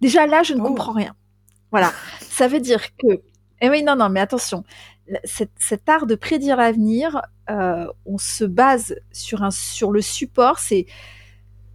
Déjà 0.00 0.26
là, 0.26 0.42
je 0.42 0.54
ne 0.54 0.60
oh. 0.60 0.64
comprends 0.64 0.92
rien. 0.92 1.14
Voilà, 1.70 1.92
ça 2.20 2.48
veut 2.48 2.60
dire 2.60 2.96
que... 2.96 3.20
Eh 3.60 3.68
oui, 3.68 3.82
non, 3.82 3.96
non, 3.96 4.08
mais 4.08 4.20
attention, 4.20 4.64
cet, 5.24 5.50
cet 5.58 5.88
art 5.88 6.06
de 6.06 6.14
prédire 6.14 6.56
l'avenir, 6.56 7.22
euh, 7.50 7.86
on 8.06 8.18
se 8.18 8.44
base 8.44 8.96
sur, 9.12 9.42
un, 9.42 9.50
sur 9.50 9.90
le 9.90 10.00
support, 10.00 10.58
c'est 10.58 10.86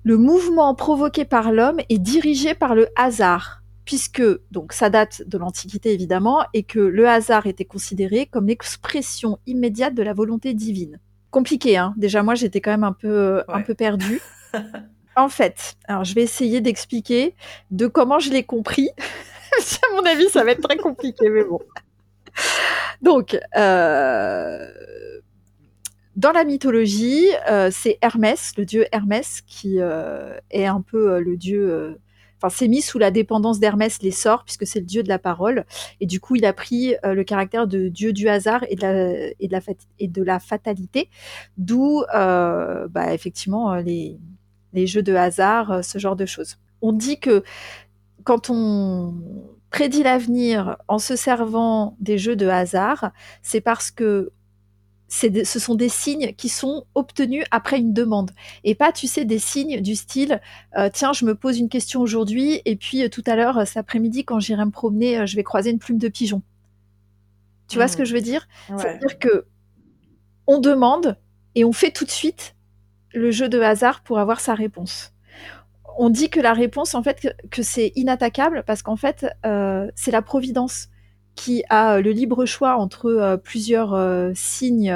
le 0.03 0.17
mouvement 0.17 0.75
provoqué 0.75 1.25
par 1.25 1.51
l'homme 1.51 1.79
et 1.89 1.97
dirigé 1.97 2.53
par 2.55 2.75
le 2.75 2.87
hasard 2.95 3.61
puisque 3.85 4.23
donc 4.51 4.71
ça 4.71 4.89
date 4.89 5.23
de 5.27 5.37
l'Antiquité 5.37 5.91
évidemment 5.91 6.45
et 6.53 6.63
que 6.63 6.79
le 6.79 7.07
hasard 7.07 7.47
était 7.47 7.65
considéré 7.65 8.27
comme 8.27 8.47
l'expression 8.47 9.39
immédiate 9.45 9.93
de 9.93 10.03
la 10.03 10.13
volonté 10.13 10.53
divine 10.53 10.99
compliqué. 11.33 11.75
Hein. 11.75 11.93
Déjà, 11.97 12.23
moi, 12.23 12.35
j'étais 12.35 12.61
quand 12.61 12.71
même 12.71 12.85
un 12.85 12.93
peu, 12.93 13.37
ouais. 13.37 13.43
un 13.49 13.61
peu 13.61 13.73
perdue. 13.73 14.21
en 15.17 15.27
fait, 15.27 15.75
alors 15.85 16.05
je 16.05 16.15
vais 16.15 16.21
essayer 16.21 16.61
d'expliquer 16.61 17.35
de 17.71 17.87
comment 17.87 18.19
je 18.19 18.31
l'ai 18.31 18.43
compris. 18.43 18.89
à 19.59 19.95
mon 19.95 20.05
avis, 20.05 20.29
ça 20.29 20.45
va 20.45 20.51
être 20.51 20.61
très 20.61 20.77
compliqué, 20.77 21.29
mais 21.29 21.43
bon. 21.43 21.59
Donc, 23.03 23.37
euh, 23.57 24.65
dans 26.15 26.31
la 26.31 26.45
mythologie, 26.45 27.27
euh, 27.51 27.69
c'est 27.69 27.97
Hermès, 28.01 28.53
le 28.57 28.65
dieu 28.65 28.85
Hermès, 28.93 29.41
qui 29.45 29.81
euh, 29.81 30.37
est 30.51 30.65
un 30.65 30.79
peu 30.81 31.19
le 31.19 31.35
dieu 31.35 31.99
enfin, 32.37 32.49
s'est 32.49 32.69
mis 32.69 32.81
sous 32.81 32.99
la 32.99 33.11
dépendance 33.11 33.59
d'Hermès 33.59 34.01
les 34.01 34.11
sorts, 34.11 34.45
puisque 34.45 34.65
c'est 34.65 34.79
le 34.79 34.85
dieu 34.85 35.03
de 35.03 35.09
la 35.09 35.19
parole. 35.19 35.65
Et 35.99 36.05
du 36.05 36.21
coup, 36.21 36.37
il 36.37 36.45
a 36.45 36.53
pris 36.53 36.95
le 37.03 37.23
caractère 37.23 37.67
de 37.67 37.89
dieu 37.89 38.13
du 38.13 38.29
hasard 38.29 38.63
et 38.69 38.77
de 38.77 40.23
la, 40.23 40.39
fatalité, 40.39 41.09
d'où 41.57 42.03
bah, 42.09 43.13
effectivement 43.13 43.75
les 43.75 44.87
jeux 44.87 45.03
de 45.03 45.13
hasard, 45.13 45.83
ce 45.83 45.99
genre 45.99 46.15
de 46.15 46.25
choses. 46.25 46.57
On 46.81 46.93
dit 46.93 47.19
que 47.19 47.43
quand 48.23 48.49
on 48.49 49.13
prédit 49.73 50.03
l'avenir 50.03 50.77
en 50.87 50.99
se 50.99 51.15
servant 51.15 51.97
des 51.99 52.19
jeux 52.19 52.35
de 52.35 52.47
hasard, 52.47 53.11
c'est 53.41 53.59
parce 53.59 53.89
que 53.89 54.31
ce 55.07 55.59
sont 55.59 55.73
des 55.73 55.89
signes 55.89 56.33
qui 56.33 56.47
sont 56.47 56.85
obtenus 56.93 57.43
après 57.49 57.79
une 57.79 57.91
demande 57.91 58.31
et 58.63 58.75
pas, 58.75 58.91
tu 58.91 59.07
sais, 59.07 59.25
des 59.25 59.39
signes 59.39 59.81
du 59.81 59.95
style 59.95 60.41
euh, 60.77 60.89
tiens, 60.93 61.11
je 61.11 61.25
me 61.25 61.33
pose 61.33 61.57
une 61.57 61.69
question 61.69 62.01
aujourd'hui 62.01 62.61
et 62.65 62.75
puis 62.75 63.03
euh, 63.03 63.09
tout 63.09 63.23
à 63.25 63.35
l'heure, 63.35 63.65
cet 63.65 63.77
après-midi, 63.77 64.23
quand 64.23 64.39
j'irai 64.39 64.63
me 64.63 64.69
promener, 64.69 65.17
euh, 65.17 65.25
je 65.25 65.35
vais 65.35 65.43
croiser 65.43 65.71
une 65.71 65.79
plume 65.79 65.97
de 65.97 66.07
pigeon. 66.07 66.43
Tu 67.67 67.75
mmh. 67.75 67.79
vois 67.79 67.87
ce 67.87 67.97
que 67.97 68.05
je 68.05 68.13
veux 68.13 68.21
dire? 68.21 68.47
Ouais. 68.69 68.77
C'est-à-dire 68.77 69.17
que 69.17 69.47
on 70.45 70.59
demande 70.59 71.17
et 71.55 71.65
on 71.65 71.73
fait 71.73 71.91
tout 71.91 72.05
de 72.05 72.11
suite 72.11 72.55
le 73.11 73.31
jeu 73.31 73.49
de 73.49 73.59
hasard 73.59 74.03
pour 74.03 74.19
avoir 74.19 74.39
sa 74.39 74.53
réponse. 74.53 75.12
On 75.97 76.09
dit 76.09 76.29
que 76.29 76.39
la 76.39 76.53
réponse, 76.53 76.95
en 76.95 77.03
fait, 77.03 77.21
que, 77.21 77.47
que 77.49 77.61
c'est 77.63 77.91
inattaquable 77.95 78.63
parce 78.65 78.81
qu'en 78.81 78.95
fait, 78.95 79.25
euh, 79.45 79.89
c'est 79.95 80.11
la 80.11 80.21
providence 80.21 80.89
qui 81.35 81.63
a 81.69 81.99
le 81.99 82.11
libre 82.11 82.45
choix 82.45 82.77
entre 82.77 83.41
plusieurs 83.43 83.97
signes 84.35 84.95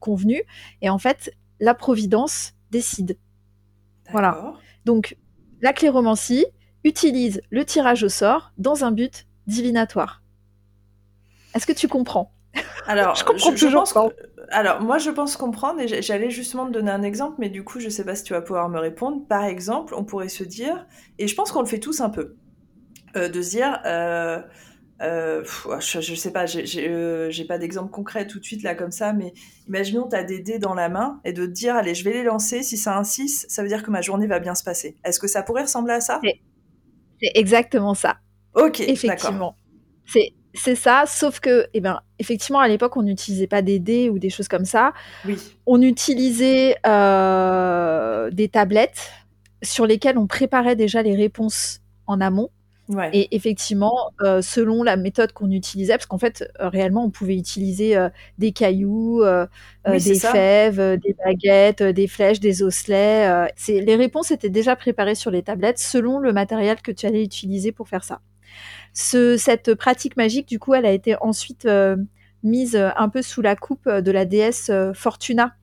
convenus. 0.00 0.42
Et 0.82 0.90
en 0.90 0.98
fait, 0.98 1.32
la 1.60 1.74
Providence 1.74 2.54
décide. 2.70 3.18
Voilà. 4.10 4.54
Donc, 4.84 5.16
la 5.60 5.72
cléromancie 5.72 6.46
utilise 6.84 7.42
le 7.50 7.64
tirage 7.64 8.02
au 8.02 8.08
sort 8.08 8.52
dans 8.58 8.84
un 8.84 8.90
but 8.90 9.26
divinatoire. 9.46 10.22
Est-ce 11.54 11.66
que 11.66 11.72
tu 11.72 11.86
comprends? 11.86 12.32
Alors, 12.86 13.14
je 13.14 13.24
comprends 13.24 13.54
toujours 13.54 13.84
Alors, 14.50 14.80
moi, 14.80 14.98
je 14.98 15.10
pense 15.10 15.36
comprendre, 15.36 15.80
et 15.80 16.02
j'allais 16.02 16.30
justement 16.30 16.66
te 16.66 16.72
donner 16.72 16.90
un 16.90 17.02
exemple, 17.02 17.36
mais 17.38 17.48
du 17.48 17.62
coup, 17.64 17.80
je 17.80 17.88
sais 17.88 18.04
pas 18.04 18.14
si 18.14 18.24
tu 18.24 18.32
vas 18.32 18.40
pouvoir 18.40 18.68
me 18.68 18.78
répondre. 18.78 19.26
Par 19.28 19.44
exemple, 19.44 19.94
on 19.94 20.04
pourrait 20.04 20.28
se 20.28 20.44
dire, 20.44 20.86
et 21.18 21.28
je 21.28 21.34
pense 21.34 21.52
qu'on 21.52 21.60
le 21.60 21.66
fait 21.66 21.78
tous 21.78 22.00
un 22.00 22.10
peu, 22.10 22.34
euh, 23.16 23.28
de 23.28 23.42
se 23.42 23.50
dire, 23.50 23.80
euh, 23.86 24.40
euh, 25.02 25.44
je, 25.80 26.00
je, 26.00 26.14
sais 26.14 26.32
pas, 26.32 26.46
j'ai 26.46 27.44
pas 27.46 27.58
d'exemple 27.58 27.90
concret 27.90 28.26
tout 28.26 28.38
de 28.38 28.44
suite 28.44 28.62
là 28.62 28.74
comme 28.74 28.90
ça, 28.90 29.12
mais 29.12 29.32
imaginons 29.68 30.08
tu 30.08 30.16
as 30.16 30.24
des 30.24 30.40
dés 30.40 30.58
dans 30.58 30.74
la 30.74 30.88
main 30.88 31.20
et 31.24 31.32
de 31.32 31.46
te 31.46 31.50
dire, 31.50 31.76
allez, 31.76 31.94
je 31.94 32.04
vais 32.04 32.12
les 32.12 32.24
lancer, 32.24 32.62
si 32.62 32.76
ça 32.76 32.96
insiste, 32.96 33.50
ça 33.50 33.62
veut 33.62 33.68
dire 33.68 33.82
que 33.82 33.90
ma 33.90 34.00
journée 34.00 34.26
va 34.26 34.40
bien 34.40 34.54
se 34.54 34.64
passer. 34.64 34.96
Est-ce 35.04 35.20
que 35.20 35.28
ça 35.28 35.42
pourrait 35.42 35.62
ressembler 35.62 35.94
à 35.94 36.00
ça? 36.00 36.20
C'est 37.22 37.32
exactement 37.34 37.94
ça. 37.94 38.16
Ok, 38.54 38.80
effectivement. 38.80 39.56
C'est 40.06 40.32
c'est 40.54 40.74
ça, 40.74 41.04
sauf 41.06 41.40
que, 41.40 41.66
eh 41.74 41.80
ben, 41.80 42.00
effectivement, 42.18 42.60
à 42.60 42.68
l'époque, 42.68 42.96
on 42.96 43.02
n'utilisait 43.02 43.46
pas 43.46 43.62
des 43.62 43.78
dés 43.78 44.10
ou 44.10 44.18
des 44.18 44.30
choses 44.30 44.48
comme 44.48 44.64
ça. 44.64 44.92
Oui. 45.24 45.38
On 45.66 45.80
utilisait 45.80 46.76
euh, 46.86 48.30
des 48.30 48.48
tablettes 48.48 49.10
sur 49.62 49.86
lesquelles 49.86 50.18
on 50.18 50.26
préparait 50.26 50.76
déjà 50.76 51.02
les 51.02 51.14
réponses 51.14 51.80
en 52.06 52.20
amont. 52.20 52.50
Ouais. 52.88 53.08
Et 53.12 53.36
effectivement, 53.36 54.10
euh, 54.20 54.42
selon 54.42 54.82
la 54.82 54.96
méthode 54.96 55.32
qu'on 55.32 55.50
utilisait, 55.52 55.92
parce 55.92 56.06
qu'en 56.06 56.18
fait, 56.18 56.50
euh, 56.60 56.68
réellement, 56.68 57.04
on 57.04 57.10
pouvait 57.10 57.36
utiliser 57.36 57.96
euh, 57.96 58.08
des 58.38 58.50
cailloux, 58.50 59.22
Oui, 59.88 60.02
des 60.02 60.18
fèves, 60.18 60.98
des 60.98 61.14
baguettes, 61.24 61.82
des 61.82 62.08
flèches, 62.08 62.40
des 62.40 62.62
osselets. 62.64 63.48
les 63.68 63.96
réponses 63.96 64.32
étaient 64.32 64.50
déjà 64.50 64.74
préparées 64.74 65.14
sur 65.14 65.30
les 65.30 65.42
tablettes 65.42 65.78
selon 65.78 66.18
le 66.18 66.32
matériel 66.32 66.82
que 66.82 66.90
tu 66.90 67.06
allais 67.06 67.22
utiliser 67.22 67.70
pour 67.70 67.88
faire 67.88 68.02
ça. 68.02 68.20
Ce- 68.92 69.36
cette 69.36 69.74
pratique 69.74 70.16
magique, 70.16 70.46
du 70.48 70.58
coup, 70.58 70.74
elle 70.74 70.86
a 70.86 70.92
été 70.92 71.16
ensuite 71.20 71.64
euh, 71.66 71.96
mise 72.42 72.74
euh, 72.76 72.90
un 72.96 73.08
peu 73.08 73.22
sous 73.22 73.42
la 73.42 73.56
coupe 73.56 73.86
euh, 73.86 74.00
de 74.00 74.10
la 74.10 74.24
déesse 74.24 74.70
Fortuna. 74.94 75.54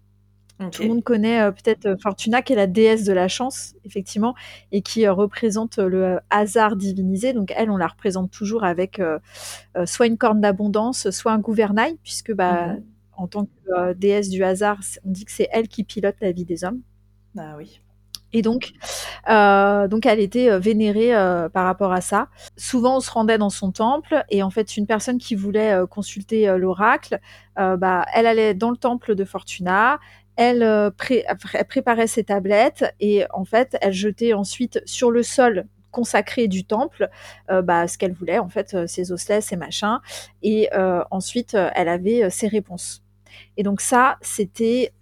Tout 0.71 0.81
le 0.81 0.87
monde 0.89 1.03
connaît 1.03 1.41
euh, 1.41 1.51
peut-être 1.51 1.95
Fortuna, 2.01 2.41
qui 2.41 2.53
est 2.53 2.55
la 2.55 2.65
déesse 2.65 3.03
de 3.03 3.13
la 3.13 3.27
chance, 3.27 3.75
effectivement, 3.85 4.33
et 4.71 4.81
qui 4.81 5.05
euh, 5.05 5.13
représente 5.13 5.77
le 5.77 6.03
euh, 6.03 6.19
hasard 6.31 6.75
divinisé. 6.75 7.33
Donc 7.33 7.53
elle, 7.55 7.69
on 7.69 7.77
la 7.77 7.87
représente 7.87 8.31
toujours 8.31 8.63
avec 8.63 8.99
soit 9.85 10.07
une 10.07 10.17
corne 10.17 10.41
d'abondance, 10.41 11.09
soit 11.11 11.31
un 11.33 11.39
gouvernail, 11.39 11.97
puisque 12.03 12.33
bah, 12.33 12.73
Mhm. 12.73 12.83
en 13.17 13.27
tant 13.27 13.45
que 13.45 13.93
déesse 13.93 14.29
du 14.29 14.43
hasard, 14.43 14.79
on 15.05 15.11
dit 15.11 15.25
que 15.25 15.31
c'est 15.31 15.47
elle 15.51 15.67
qui 15.67 15.83
pilote 15.83 16.15
la 16.21 16.31
vie 16.31 16.45
des 16.45 16.63
hommes. 16.63 16.81
Ah 17.37 17.55
oui. 17.57 17.81
Et 18.33 18.41
donc, 18.41 18.73
euh, 19.29 19.87
donc 19.87 20.05
elle 20.05 20.19
était 20.19 20.49
euh, 20.49 20.59
vénérée 20.59 21.15
euh, 21.15 21.49
par 21.49 21.65
rapport 21.65 21.93
à 21.93 22.01
ça. 22.01 22.27
Souvent, 22.57 22.97
on 22.97 22.99
se 22.99 23.09
rendait 23.09 23.37
dans 23.37 23.49
son 23.49 23.71
temple 23.71 24.23
et 24.29 24.43
en 24.43 24.49
fait, 24.49 24.77
une 24.77 24.85
personne 24.85 25.17
qui 25.17 25.35
voulait 25.35 25.75
consulter 25.89 26.47
l'oracle, 26.57 27.19
bah, 27.55 28.05
elle 28.13 28.27
allait 28.27 28.53
dans 28.53 28.69
le 28.71 28.77
temple 28.77 29.15
de 29.15 29.23
Fortuna. 29.23 29.99
Elle, 30.35 30.91
pré- 30.97 31.25
elle 31.53 31.65
préparait 31.65 32.07
ses 32.07 32.23
tablettes 32.23 32.93
et 32.99 33.25
en 33.33 33.45
fait, 33.45 33.77
elle 33.81 33.93
jetait 33.93 34.33
ensuite 34.33 34.81
sur 34.85 35.09
le 35.09 35.23
sol 35.23 35.65
consacré 35.91 36.47
du 36.47 36.63
temple 36.63 37.09
bah, 37.63 37.87
ce 37.87 37.97
qu'elle 37.97 38.13
voulait, 38.13 38.37
en 38.39 38.49
fait, 38.49 38.87
ses 38.87 39.11
osselets, 39.11 39.41
ses 39.41 39.55
machins. 39.55 39.99
Et 40.43 40.69
ensuite, 41.11 41.55
elle 41.75 41.89
avait 41.89 42.29
ses 42.29 42.47
réponses. 42.47 43.03
Et 43.55 43.63
donc 43.63 43.81
ça, 43.81 44.17
c'était 44.21 44.93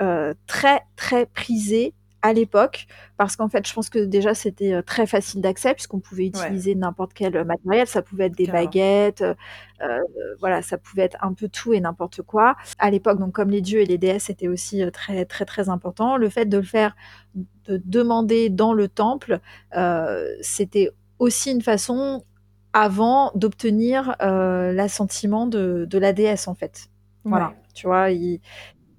très, 0.47 0.81
très 0.95 1.25
prisé 1.25 1.93
à 2.25 2.33
l'époque, 2.33 2.87
parce 3.17 3.35
qu'en 3.35 3.49
fait, 3.49 3.67
je 3.67 3.73
pense 3.73 3.89
que 3.89 3.99
déjà, 3.99 4.33
c'était 4.33 4.73
euh, 4.73 4.81
très 4.81 5.05
facile 5.07 5.41
d'accès, 5.41 5.73
puisqu'on 5.73 5.99
pouvait 5.99 6.23
Ouais. 6.23 6.29
utiliser 6.45 6.75
n'importe 6.75 7.13
quel 7.13 7.43
matériel. 7.45 7.87
Ça 7.87 8.01
pouvait 8.01 8.25
être 8.25 8.35
des 8.35 8.45
Carrément. 8.45 8.65
baguettes, 8.65 9.21
euh, 9.21 9.33
euh, 9.81 9.99
voilà, 10.39 10.61
ça 10.61 10.77
pouvait 10.77 11.03
être 11.03 11.17
un 11.21 11.33
peu 11.33 11.47
tout 11.49 11.73
et 11.73 11.79
n'importe 11.79 12.21
quoi. 12.23 12.55
À 12.79 12.89
l'époque, 12.89 13.19
donc 13.19 13.33
comme 13.33 13.49
les 13.51 13.61
dieux 13.61 13.81
et 13.81 13.85
les 13.85 13.97
déesses 13.97 14.29
étaient 14.29 14.47
aussi 14.47 14.81
euh, 14.83 14.91
très, 14.91 15.25
très, 15.25 15.45
très 15.45 15.69
importants, 15.69 16.17
le 16.17 16.29
fait 16.29 16.45
de 16.45 16.57
le 16.57 16.63
faire, 16.63 16.95
de 17.35 17.81
demander 17.85 18.49
dans 18.49 18.73
le 18.73 18.87
temple, 18.87 19.39
euh, 19.75 20.27
c'était 20.41 20.89
aussi 21.19 21.51
une 21.51 21.61
façon 21.61 22.23
avant 22.73 23.31
d'obtenir 23.35 24.15
euh, 24.21 24.73
l'assentiment 24.73 25.47
de, 25.47 25.85
de 25.89 25.97
la 25.97 26.11
déesse, 26.11 26.47
en 26.47 26.55
fait. 26.55 26.87
Voilà, 27.23 27.49
Ouais. 27.49 27.55
tu 27.73 27.87
vois, 27.87 28.11
il- 28.11 28.41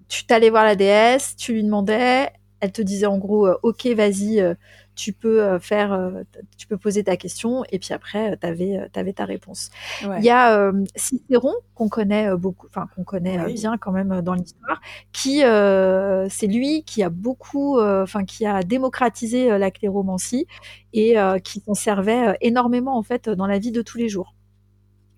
tu 0.08 0.24
t'allais 0.24 0.50
voir 0.50 0.64
la 0.64 0.76
déesse, 0.76 1.34
tu 1.36 1.52
lui 1.52 1.64
demandais, 1.64 2.30
elle 2.60 2.72
te 2.72 2.82
disait 2.82 3.06
en 3.06 3.18
gros, 3.18 3.46
euh, 3.46 3.58
ok, 3.62 3.86
vas-y, 3.88 4.40
euh, 4.40 4.54
tu 4.94 5.12
peux 5.12 5.42
euh, 5.42 5.58
faire, 5.58 6.12
tu 6.56 6.66
peux 6.66 6.78
poser 6.78 7.04
ta 7.04 7.16
question, 7.16 7.64
et 7.70 7.78
puis 7.78 7.92
après, 7.92 8.38
tu 8.38 8.46
avais, 8.46 9.12
ta 9.12 9.24
réponse. 9.24 9.70
Ouais. 10.06 10.18
Il 10.18 10.24
y 10.24 10.30
a 10.30 10.58
euh, 10.58 10.84
Cicéron 10.94 11.52
qu'on 11.74 11.88
connaît 11.88 12.34
beaucoup, 12.36 12.66
enfin 12.68 12.86
qu'on 12.94 13.04
connaît 13.04 13.38
Oui. 13.44 13.54
bien 13.54 13.76
quand 13.76 13.92
même 13.92 14.22
dans 14.22 14.34
l'histoire, 14.34 14.80
qui 15.12 15.44
euh, 15.44 16.28
c'est 16.30 16.46
lui 16.46 16.82
qui 16.84 17.02
a 17.02 17.10
beaucoup, 17.10 17.78
euh, 17.78 18.02
enfin 18.02 18.24
qui 18.24 18.46
a 18.46 18.62
démocratisé 18.62 19.58
la 19.58 19.70
cléromancie 19.70 20.46
et 20.94 21.16
qui 21.44 21.60
s'en 21.60 21.74
servait 21.74 22.38
énormément 22.40 22.96
en 22.96 23.02
fait 23.02 23.28
dans 23.28 23.46
la 23.46 23.58
vie 23.58 23.72
de 23.72 23.82
tous 23.82 23.98
les 23.98 24.08
jours. 24.08 24.34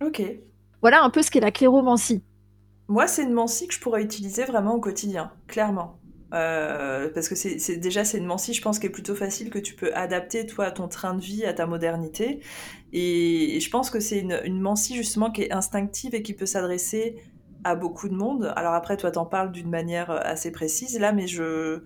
Ok. 0.05 0.23
Voilà 0.81 1.03
un 1.03 1.11
peu 1.11 1.23
ce 1.23 1.31
qu'est 1.31 1.41
la 1.41 1.51
cléromancie. 1.51 2.23
Moi, 2.89 3.07
c'est 3.07 3.23
une 3.23 3.33
mancie 3.33 3.69
que 3.69 3.75
je 3.75 3.81
pourrais 3.81 4.03
utiliser 4.03 4.45
vraiment 4.45 4.75
au 4.75 4.81
quotidien, 4.81 5.31
clairement. 5.47 5.99
Euh, 6.35 7.09
parce 7.15 7.29
que 7.29 7.35
c'est 7.35 7.77
déjà 7.77 8.05
c'est 8.05 8.19
une 8.19 8.27
mancie, 8.27 8.53
je 8.53 8.61
pense, 8.61 8.79
qui 8.79 8.87
est 8.87 8.91
plutôt 8.91 9.15
facile 9.15 9.51
que 9.51 9.59
tu 9.59 9.75
peux 9.75 9.95
adapter 9.95 10.47
toi 10.47 10.67
à 10.67 10.71
ton 10.71 10.89
train 10.89 11.15
de 11.15 11.21
vie, 11.21 11.45
à 11.45 11.55
ta 11.55 11.67
modernité. 11.67 12.41
Et, 12.93 13.59
je 13.61 13.71
pense 13.71 13.91
que 13.91 14.01
c'est 14.01 14.21
une, 14.21 14.41
une 14.45 14.75
justement 14.77 15.31
qui 15.31 15.43
est 15.43 15.53
instinctive 15.53 16.15
et 16.15 16.23
qui 16.23 16.35
peut 16.35 16.47
s'adresser 16.47 17.17
à 17.65 17.75
beaucoup 17.75 18.09
de 18.09 18.15
monde. 18.15 18.53
Alors 18.57 18.75
après, 18.75 18.97
toi, 18.97 19.11
t'en 19.11 19.27
parles 19.27 19.53
d'une 19.53 19.71
manière 19.71 20.11
euh, 20.11 20.21
assez 20.23 20.51
précise 20.53 20.99
là, 20.99 21.13
mais 21.13 21.27
je 21.27 21.83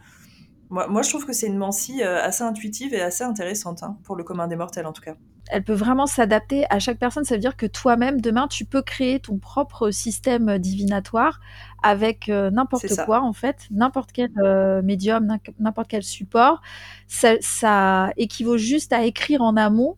moi, 0.71 0.87
moi 0.89 1.03
je 1.03 1.11
trouve 1.11 1.27
que 1.27 1.33
c'est 1.33 1.47
une 1.47 1.59
mancie 1.59 2.03
euh, 2.03 2.23
assez 2.23 2.43
intuitive 2.45 2.95
et 2.95 3.01
assez 3.01 3.25
intéressante 3.25 3.83
hein, 3.83 3.99
pour 4.05 4.17
le 4.17 4.25
commun 4.25 4.49
des 4.49 4.57
mortels 4.57 4.87
en 4.87 4.93
tout 4.93 5.03
cas. 5.03 5.17
Elle 5.53 5.65
peut 5.65 5.75
vraiment 5.75 6.07
s'adapter 6.07 6.65
à 6.71 6.79
chaque 6.79 6.99
personne. 6.99 7.25
Ça 7.25 7.35
veut 7.35 7.41
dire 7.41 7.57
que 7.57 7.67
toi-même, 7.67 8.21
demain, 8.21 8.49
tu 8.49 8.65
peux 8.65 8.83
créer 8.83 9.21
ton 9.21 9.39
propre 9.39 9.91
système 9.91 10.59
divinatoire 10.59 11.41
avec 11.83 12.29
euh, 12.29 12.51
n'importe 12.51 12.87
ça. 12.89 13.05
quoi, 13.05 13.21
en 13.23 13.33
fait, 13.33 13.67
n'importe 13.71 14.13
quel 14.13 14.31
euh, 14.39 14.83
médium, 14.83 15.27
n'im- 15.27 15.39
n'importe 15.59 15.89
quel 15.89 16.03
support. 16.03 16.63
Ça, 17.07 17.35
ça 17.41 18.13
équivaut 18.17 18.57
juste 18.59 18.93
à 18.93 19.05
écrire 19.05 19.43
en 19.43 19.57
amont, 19.57 19.97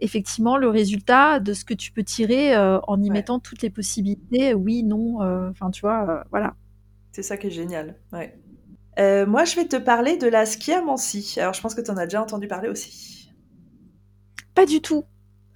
effectivement, 0.00 0.56
le 0.56 0.68
résultat 0.68 1.40
de 1.40 1.52
ce 1.52 1.64
que 1.64 1.74
tu 1.74 1.92
peux 1.92 2.04
tirer 2.04 2.54
euh, 2.56 2.78
en 2.88 3.02
y 3.02 3.10
Ouais. 3.10 3.10
mettant 3.10 3.40
toutes 3.40 3.62
les 3.62 3.70
possibilités, 3.70 4.54
oui, 4.54 4.84
non, 4.84 5.18
enfin, 5.50 5.70
tu 5.70 5.82
vois, 5.82 6.24
voilà. 6.30 6.54
C'est 7.12 7.22
ça 7.22 7.36
qui 7.36 7.48
est 7.48 7.50
génial. 7.50 7.96
Ouais. 8.12 8.38
Moi, 9.26 9.44
je 9.44 9.56
vais 9.56 9.66
te 9.66 9.76
parler 9.76 10.16
de 10.18 10.26
la 10.28 10.44
skiamancie. 10.46 11.36
Alors, 11.38 11.54
je 11.54 11.60
pense 11.60 11.74
que 11.74 11.80
tu 11.80 11.90
en 11.90 11.96
as 11.96 12.04
déjà 12.06 12.22
entendu 12.22 12.48
parler 12.48 12.68
aussi. 12.68 13.17
Du 14.66 14.80
tout. 14.80 15.04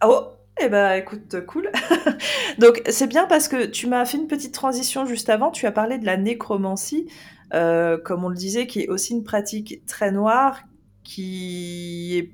Oh, 0.05 0.27
eh 0.61 0.69
ben, 0.69 0.95
écoute, 0.95 1.45
cool. 1.47 1.71
Donc, 2.59 2.83
c'est 2.89 3.07
bien 3.07 3.27
parce 3.27 3.49
que 3.49 3.67
tu 3.67 3.87
m'as 3.87 4.05
fait 4.05 4.19
une 4.19 4.27
petite 4.27 4.55
transition 4.55 5.07
juste 5.07 5.29
avant. 5.29 5.51
Tu 5.51 5.67
as 5.67 5.73
parlé 5.73 5.99
de 5.99 6.07
la 6.07 6.17
nécromancie, 6.17 7.09
euh, 7.55 7.99
comme 7.99 8.25
on 8.25 8.29
le 8.29 8.37
disait, 8.37 8.67
qui 8.67 8.81
est 8.81 8.89
aussi 8.89 9.15
une 9.15 9.25
pratique 9.25 9.85
très 9.87 10.13
noire, 10.13 10.61
qui 11.03 12.19
est 12.19 12.31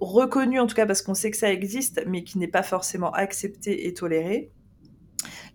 reconnue 0.00 0.60
en 0.60 0.66
tout 0.66 0.76
cas 0.76 0.86
parce 0.86 1.02
qu'on 1.02 1.14
sait 1.14 1.30
que 1.30 1.36
ça 1.36 1.52
existe, 1.52 2.02
mais 2.06 2.22
qui 2.22 2.38
n'est 2.38 2.46
pas 2.46 2.62
forcément 2.62 3.10
acceptée 3.10 3.86
et 3.86 3.94
tolérée. 3.94 4.52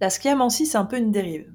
La 0.01 0.09
skiamancie, 0.09 0.65
c'est 0.65 0.77
un 0.77 0.85
peu 0.85 0.97
une 0.97 1.11
dérive. 1.11 1.49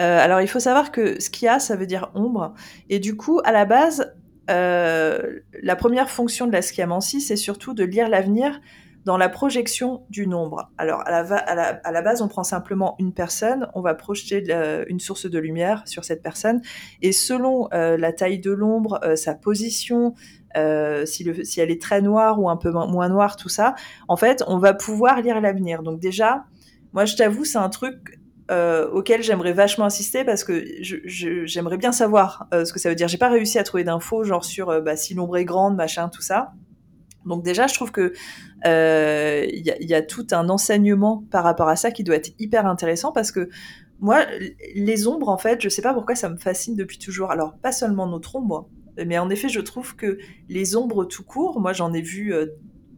Euh, 0.00 0.18
alors, 0.18 0.40
il 0.40 0.48
faut 0.48 0.60
savoir 0.60 0.90
que 0.90 1.20
skia, 1.20 1.58
ça 1.58 1.76
veut 1.76 1.86
dire 1.86 2.10
ombre. 2.14 2.54
Et 2.88 2.98
du 2.98 3.16
coup, 3.16 3.40
à 3.44 3.52
la 3.52 3.66
base, 3.66 4.14
euh, 4.50 5.40
la 5.62 5.76
première 5.76 6.10
fonction 6.10 6.46
de 6.46 6.52
la 6.52 6.62
skiamancie, 6.62 7.20
c'est 7.20 7.36
surtout 7.36 7.74
de 7.74 7.84
lire 7.84 8.08
l'avenir 8.08 8.60
dans 9.04 9.16
la 9.16 9.28
projection 9.28 10.04
du 10.10 10.28
nombre. 10.28 10.70
Alors, 10.78 11.02
à 11.06 11.24
la, 11.24 12.02
base, 12.02 12.22
on 12.22 12.28
prend 12.28 12.44
simplement 12.44 12.94
une 13.00 13.12
personne, 13.12 13.68
on 13.74 13.80
va 13.80 13.94
projeter 13.94 14.44
une 14.86 15.00
source 15.00 15.28
de 15.28 15.38
lumière 15.40 15.82
sur 15.86 16.04
cette 16.04 16.22
personne, 16.22 16.62
et 17.00 17.10
selon 17.10 17.68
euh, 17.74 17.96
la 17.96 18.12
taille 18.12 18.38
de 18.38 18.52
l'ombre, 18.52 19.00
euh, 19.02 19.16
sa 19.16 19.34
position, 19.34 20.14
si, 20.54 21.24
le, 21.24 21.42
si 21.42 21.60
elle 21.60 21.70
est 21.70 21.80
très 21.80 22.00
noire 22.00 22.40
ou 22.40 22.48
un 22.48 22.56
peu 22.56 22.70
moins 22.70 23.08
noire, 23.08 23.36
tout 23.36 23.48
ça, 23.48 23.74
en 24.06 24.16
fait, 24.16 24.44
on 24.46 24.58
va 24.58 24.72
pouvoir 24.72 25.20
lire 25.20 25.40
l'avenir. 25.40 25.82
Donc 25.82 25.98
déjà, 25.98 26.44
moi, 26.92 27.04
je 27.04 27.16
t'avoue, 27.16 27.44
c'est 27.44 27.58
un 27.58 27.70
truc 27.70 28.20
euh, 28.52 28.88
auquel 28.90 29.22
j'aimerais 29.22 29.52
vachement 29.52 29.86
insister 29.86 30.24
parce 30.24 30.44
que 30.44 30.64
j'aimerais 30.82 31.78
bien 31.78 31.92
savoir 31.92 32.46
euh, 32.52 32.64
ce 32.64 32.72
que 32.72 32.78
ça 32.78 32.88
veut 32.88 32.94
dire. 32.94 33.08
J'ai 33.08 33.18
pas 33.18 33.30
réussi 33.30 33.58
à 33.58 33.64
trouver 33.64 33.82
d'infos 33.82 34.24
genre 34.24 34.44
sur 34.44 34.70
euh, 34.70 34.80
bah, 34.80 34.96
si 34.96 35.14
l'ombre 35.14 35.36
est 35.38 35.44
grande, 35.44 35.74
machin, 35.74 36.08
tout 36.08 36.22
ça. 36.22 36.52
Donc 37.24 37.44
déjà, 37.44 37.66
je 37.66 37.74
trouve 37.74 37.92
que 37.92 38.12
il 38.64 38.68
euh, 38.68 39.46
y, 39.50 39.86
y, 39.86 39.94
a 39.94 40.02
tout 40.02 40.26
un 40.32 40.48
enseignement 40.48 41.24
par 41.30 41.44
rapport 41.44 41.68
à 41.68 41.76
ça 41.76 41.90
qui 41.90 42.04
doit 42.04 42.16
être 42.16 42.32
hyper 42.38 42.66
intéressant 42.66 43.12
parce 43.12 43.32
que 43.32 43.48
moi, 44.00 44.24
les 44.74 45.06
ombres, 45.06 45.28
en 45.28 45.38
fait, 45.38 45.60
je 45.60 45.68
sais 45.68 45.82
pas 45.82 45.94
pourquoi 45.94 46.16
ça 46.16 46.28
me 46.28 46.36
fascine 46.36 46.74
depuis 46.74 46.98
toujours. 46.98 47.30
Alors, 47.30 47.54
pas 47.58 47.70
seulement 47.70 48.08
notre 48.08 48.34
ombre, 48.34 48.68
mais 48.96 49.18
en 49.18 49.30
effet, 49.30 49.48
je 49.48 49.60
trouve 49.60 49.94
que 49.94 50.18
les 50.48 50.74
ombres 50.74 51.04
tout 51.04 51.22
court, 51.22 51.60
moi 51.60 51.72
j'en 51.72 51.92
ai 51.92 52.02
vu 52.02 52.34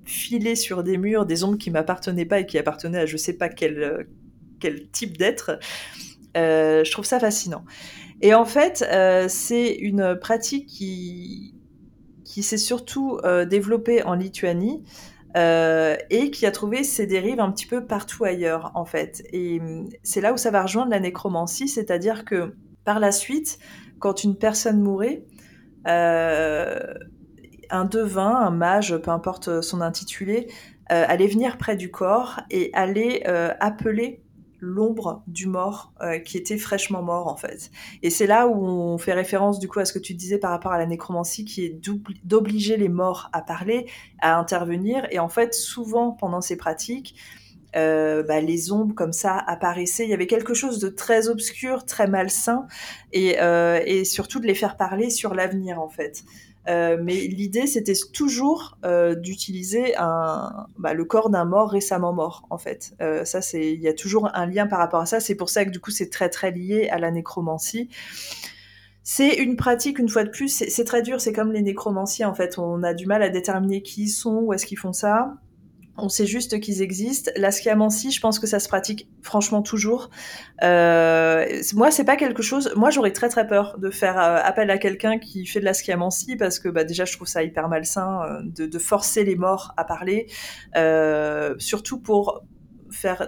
filer 0.05 0.55
sur 0.55 0.83
des 0.83 0.99
murs 0.99 1.27
des 1.27 1.45
ombres 1.45 1.59
qui 1.59 1.71
m'appartenaient 1.71 2.27
pas 2.27 2.41
et 2.41 2.47
qui 2.47 2.59
appartenaient 2.59 3.01
à 3.01 3.07
je 3.07 3.17
sais 3.17 3.33
pas 3.35 3.49
quel, 3.49 3.83
euh, 3.83 4.05
quel 4.65 4.89
type 4.89 5.17
d'être. 5.17 5.59
Euh, 6.37 6.85
je 6.85 6.91
trouve 6.91 7.05
ça 7.05 7.21
fascinant. 7.21 7.65
Et 8.21 8.35
en 8.35 8.45
fait, 8.45 8.85
c'est 9.29 9.75
une 9.75 10.17
pratique 10.19 10.67
qui, 10.67 11.55
qui 12.25 12.43
s'est 12.43 12.59
surtout 12.59 13.21
développée 13.49 14.03
en 14.03 14.15
Lituanie. 14.15 14.83
et 15.37 16.31
qui 16.33 16.47
a 16.47 16.51
trouvé 16.51 16.85
ses 16.85 17.07
dérives 17.07 17.41
un 17.41 17.51
petit 17.51 17.67
peu 17.67 17.85
partout 17.85 18.25
ailleurs, 18.25 18.73
en 18.75 18.85
fait. 18.85 19.25
Et 19.33 19.61
hum, 19.61 19.89
c'est 20.03 20.21
là 20.21 20.33
où 20.33 20.37
ça 20.37 20.51
va 20.51 20.63
rejoindre 20.63 20.91
la 20.91 21.01
nécromancie, 21.01 21.69
c'est-à-dire 21.69 22.25
que 22.25 22.55
par 22.85 23.01
la 23.01 23.13
suite, 23.13 23.59
quand 23.99 24.25
une 24.25 24.37
personne 24.37 24.81
mourait, 24.81 25.25
euh, 25.87 26.95
un 27.71 27.85
devin, 27.85 28.37
un 28.37 28.51
mage, 28.51 28.97
peu 28.99 29.11
importe 29.11 29.61
son 29.63 29.81
intitulé, 29.81 30.49
euh, 30.93 31.05
allait 31.09 31.27
venir 31.27 31.57
près 31.57 31.77
du 31.77 31.91
corps 31.91 32.41
et 32.51 32.71
allait 32.75 33.25
euh, 33.27 33.53
appeler 33.61 34.23
l'ombre 34.65 35.23
du 35.27 35.47
mort 35.47 35.93
qui 36.25 36.39
était 36.39 36.59
fraîchement 36.59 37.03
mort 37.03 37.29
en 37.29 37.37
fait. 37.37 37.71
Et 38.03 38.11
c'est 38.11 38.27
là 38.27 38.47
où 38.47 38.65
on 38.65 38.99
fait 38.99 39.13
référence 39.13 39.59
du 39.59 39.69
coup 39.69 39.81
à 39.81 39.85
ce 39.85 39.93
que 39.93 39.99
tu 39.99 40.15
disais 40.15 40.39
par 40.39 40.51
rapport 40.51 40.73
à 40.73 40.79
la 40.79 40.87
nécromancie 40.87 41.45
qui 41.45 41.65
est 41.65 41.81
d'obliger 42.25 42.77
les 42.77 42.89
morts 42.89 43.29
à 43.33 43.43
parler, 43.43 43.87
à 44.21 44.39
intervenir. 44.39 45.07
Et 45.11 45.19
en 45.19 45.29
fait, 45.29 45.55
souvent 45.55 46.13
pendant 46.13 46.41
ces 46.41 46.57
pratiques, 46.57 47.15
euh, 47.77 48.23
bah, 48.23 48.41
les 48.41 48.71
ombres 48.71 48.95
comme 48.95 49.13
ça 49.13 49.37
apparaissaient. 49.37 50.05
Il 50.05 50.11
y 50.11 50.15
avait 50.15 50.29
quelque 50.29 50.55
chose 50.55 50.79
de 50.79 50.89
très 50.89 51.29
obscur, 51.29 51.85
très 51.85 52.07
malsain, 52.07 52.67
et, 53.13 53.41
euh, 53.41 53.81
et 53.85 54.05
surtout 54.05 54.39
de 54.39 54.47
les 54.47 54.55
faire 54.55 54.77
parler 54.77 55.11
sur 55.11 55.35
l'avenir 55.35 55.81
en 55.81 55.89
fait. 55.89 56.23
Euh, 56.69 56.97
mais 57.01 57.15
l'idée, 57.15 57.67
c'était 57.67 57.93
toujours 58.13 58.79
euh, 58.85 59.15
d'utiliser 59.15 59.95
un, 59.97 60.67
bah, 60.79 60.95
le 60.95 61.05
corps 61.05 61.31
d'un 61.31 61.45
mort 61.45 61.71
récemment 61.71 62.13
mort, 62.13 62.47
en 62.51 62.59
fait. 62.59 62.95
Euh, 63.03 63.25
ça, 63.25 63.43
c'est, 63.43 63.73
il 63.73 63.81
y 63.81 63.89
a 63.89 63.93
toujours 63.93 64.31
un 64.35 64.47
lien 64.47 64.67
par 64.67 64.79
rapport 64.79 65.01
à 65.01 65.07
ça. 65.07 65.21
C'est 65.21 65.35
pour 65.35 65.51
ça 65.51 65.65
que 65.65 65.71
du 65.71 65.81
coup, 65.81 65.91
c'est 65.91 66.11
très 66.11 66.29
très 66.29 66.51
lié 66.51 66.89
à 66.91 66.99
la 66.99 67.11
nécromancie. 67.11 67.89
C'est 69.03 69.35
une 69.35 69.57
pratique, 69.57 69.99
une 69.99 70.09
fois 70.09 70.25
de 70.25 70.31
plus, 70.31 70.49
c'est 70.49 70.85
très 70.85 71.03
dur. 71.03 71.21
C'est 71.21 71.35
comme 71.35 71.53
les 71.53 71.61
nécromanciens, 71.61 72.29
en 72.29 72.35
fait. 72.35 72.59
On 72.59 72.83
a 72.83 72.95
du 72.95 73.07
mal 73.07 73.23
à 73.23 73.29
déterminer 73.29 73.83
qui 73.83 74.05
ils 74.05 74.09
sont, 74.09 74.37
où 74.37 74.53
est-ce 74.55 74.65
qu'ils 74.65 74.79
font 74.79 74.95
ça. 74.95 75.35
On 75.97 76.09
sait 76.09 76.27
juste 76.27 76.61
qu'ils 76.61 76.83
existent. 76.83 77.31
La 77.37 77.53
schiamancie, 77.53 78.11
je 78.11 78.21
pense 78.21 78.39
que 78.39 78.47
ça 78.47 78.59
se 78.59 78.69
pratique 78.69 79.09
franchement 79.23 79.63
toujours. 79.63 80.11
Euh, 80.63 81.47
moi, 81.75 81.91
c'est 81.91 82.05
pas 82.05 82.17
quelque 82.17 82.43
chose. 82.43 82.73
Moi, 82.77 82.91
j'aurais 82.91 83.13
très 83.13 83.29
très 83.29 83.47
peur 83.47 83.79
de 83.79 83.91
faire 83.91 84.19
euh, 84.19 84.39
appel 84.43 84.71
à 84.71 84.79
quelqu'un 84.79 85.19
qui 85.19 85.47
fait 85.47 85.61
de 85.61 85.65
la 85.65 85.75
schiamancie 85.75 86.37
parce 86.37 86.59
que 86.59 86.69
bah, 86.69 86.85
déjà, 86.85 87.05
je 87.05 87.15
trouve 87.15 87.29
ça 87.29 87.45
hyper 87.45 87.69
malsain 87.69 88.23
euh, 88.23 88.41
de, 88.43 88.67
de, 88.67 88.79
forcer 88.79 89.25
les 89.25 89.37
morts 89.37 89.73
à 89.77 89.85
parler, 89.85 90.27
euh, 90.77 91.55
surtout 91.59 92.01
pour 92.01 92.45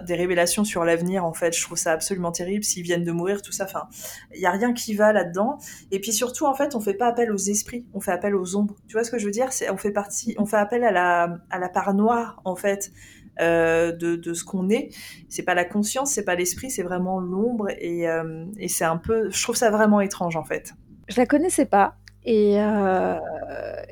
des 0.05 0.15
révélations 0.15 0.63
sur 0.63 0.83
l'avenir, 0.83 1.25
en 1.25 1.33
fait, 1.33 1.55
je 1.55 1.61
trouve 1.61 1.77
ça 1.77 1.91
absolument 1.91 2.31
terrible. 2.31 2.63
S'ils 2.63 2.83
viennent 2.83 3.03
de 3.03 3.11
mourir, 3.11 3.41
tout 3.41 3.51
ça, 3.51 3.65
enfin, 3.65 3.87
il 4.33 4.41
y 4.41 4.45
a 4.45 4.51
rien 4.51 4.73
qui 4.73 4.93
va 4.93 5.13
là-dedans. 5.13 5.57
Et 5.91 5.99
puis 5.99 6.13
surtout, 6.13 6.45
en 6.45 6.53
fait, 6.53 6.75
on 6.75 6.79
fait 6.79 6.93
pas 6.93 7.07
appel 7.07 7.31
aux 7.31 7.37
esprits, 7.37 7.85
on 7.93 7.99
fait 7.99 8.11
appel 8.11 8.35
aux 8.35 8.55
ombres. 8.55 8.75
Tu 8.87 8.93
vois 8.93 9.03
ce 9.03 9.11
que 9.11 9.17
je 9.17 9.25
veux 9.25 9.31
dire? 9.31 9.51
C'est 9.51 9.69
on 9.69 9.77
fait 9.77 9.91
partie, 9.91 10.35
on 10.37 10.45
fait 10.45 10.57
appel 10.57 10.83
à 10.83 10.91
la 10.91 11.37
à 11.49 11.59
la 11.59 11.69
part 11.69 11.93
noire, 11.93 12.41
en 12.45 12.55
fait. 12.55 12.91
Euh, 13.39 13.91
de, 13.91 14.15
de, 14.15 14.33
ce 14.33 14.43
qu'on 14.43 14.67
est. 14.71 14.89
C'est 15.29 15.43
pas 15.43 15.53
la 15.53 15.63
conscience, 15.63 16.11
c'est 16.11 16.25
pas 16.25 16.33
l'esprit, 16.33 16.71
c'est 16.71 16.81
vraiment 16.81 17.19
l'ombre 17.19 17.69
et, 17.77 18.09
euh, 18.09 18.45
et 18.57 18.67
c'est 18.67 18.83
un 18.83 18.97
peu. 18.97 19.29
Je 19.29 19.43
trouve 19.43 19.55
ça 19.55 19.69
vraiment 19.69 20.01
étrange 20.01 20.35
en 20.35 20.43
fait. 20.43 20.73
Je 21.07 21.17
la 21.17 21.27
connaissais 21.27 21.67
pas 21.67 21.97
et, 22.27 22.59
euh, 22.59 23.19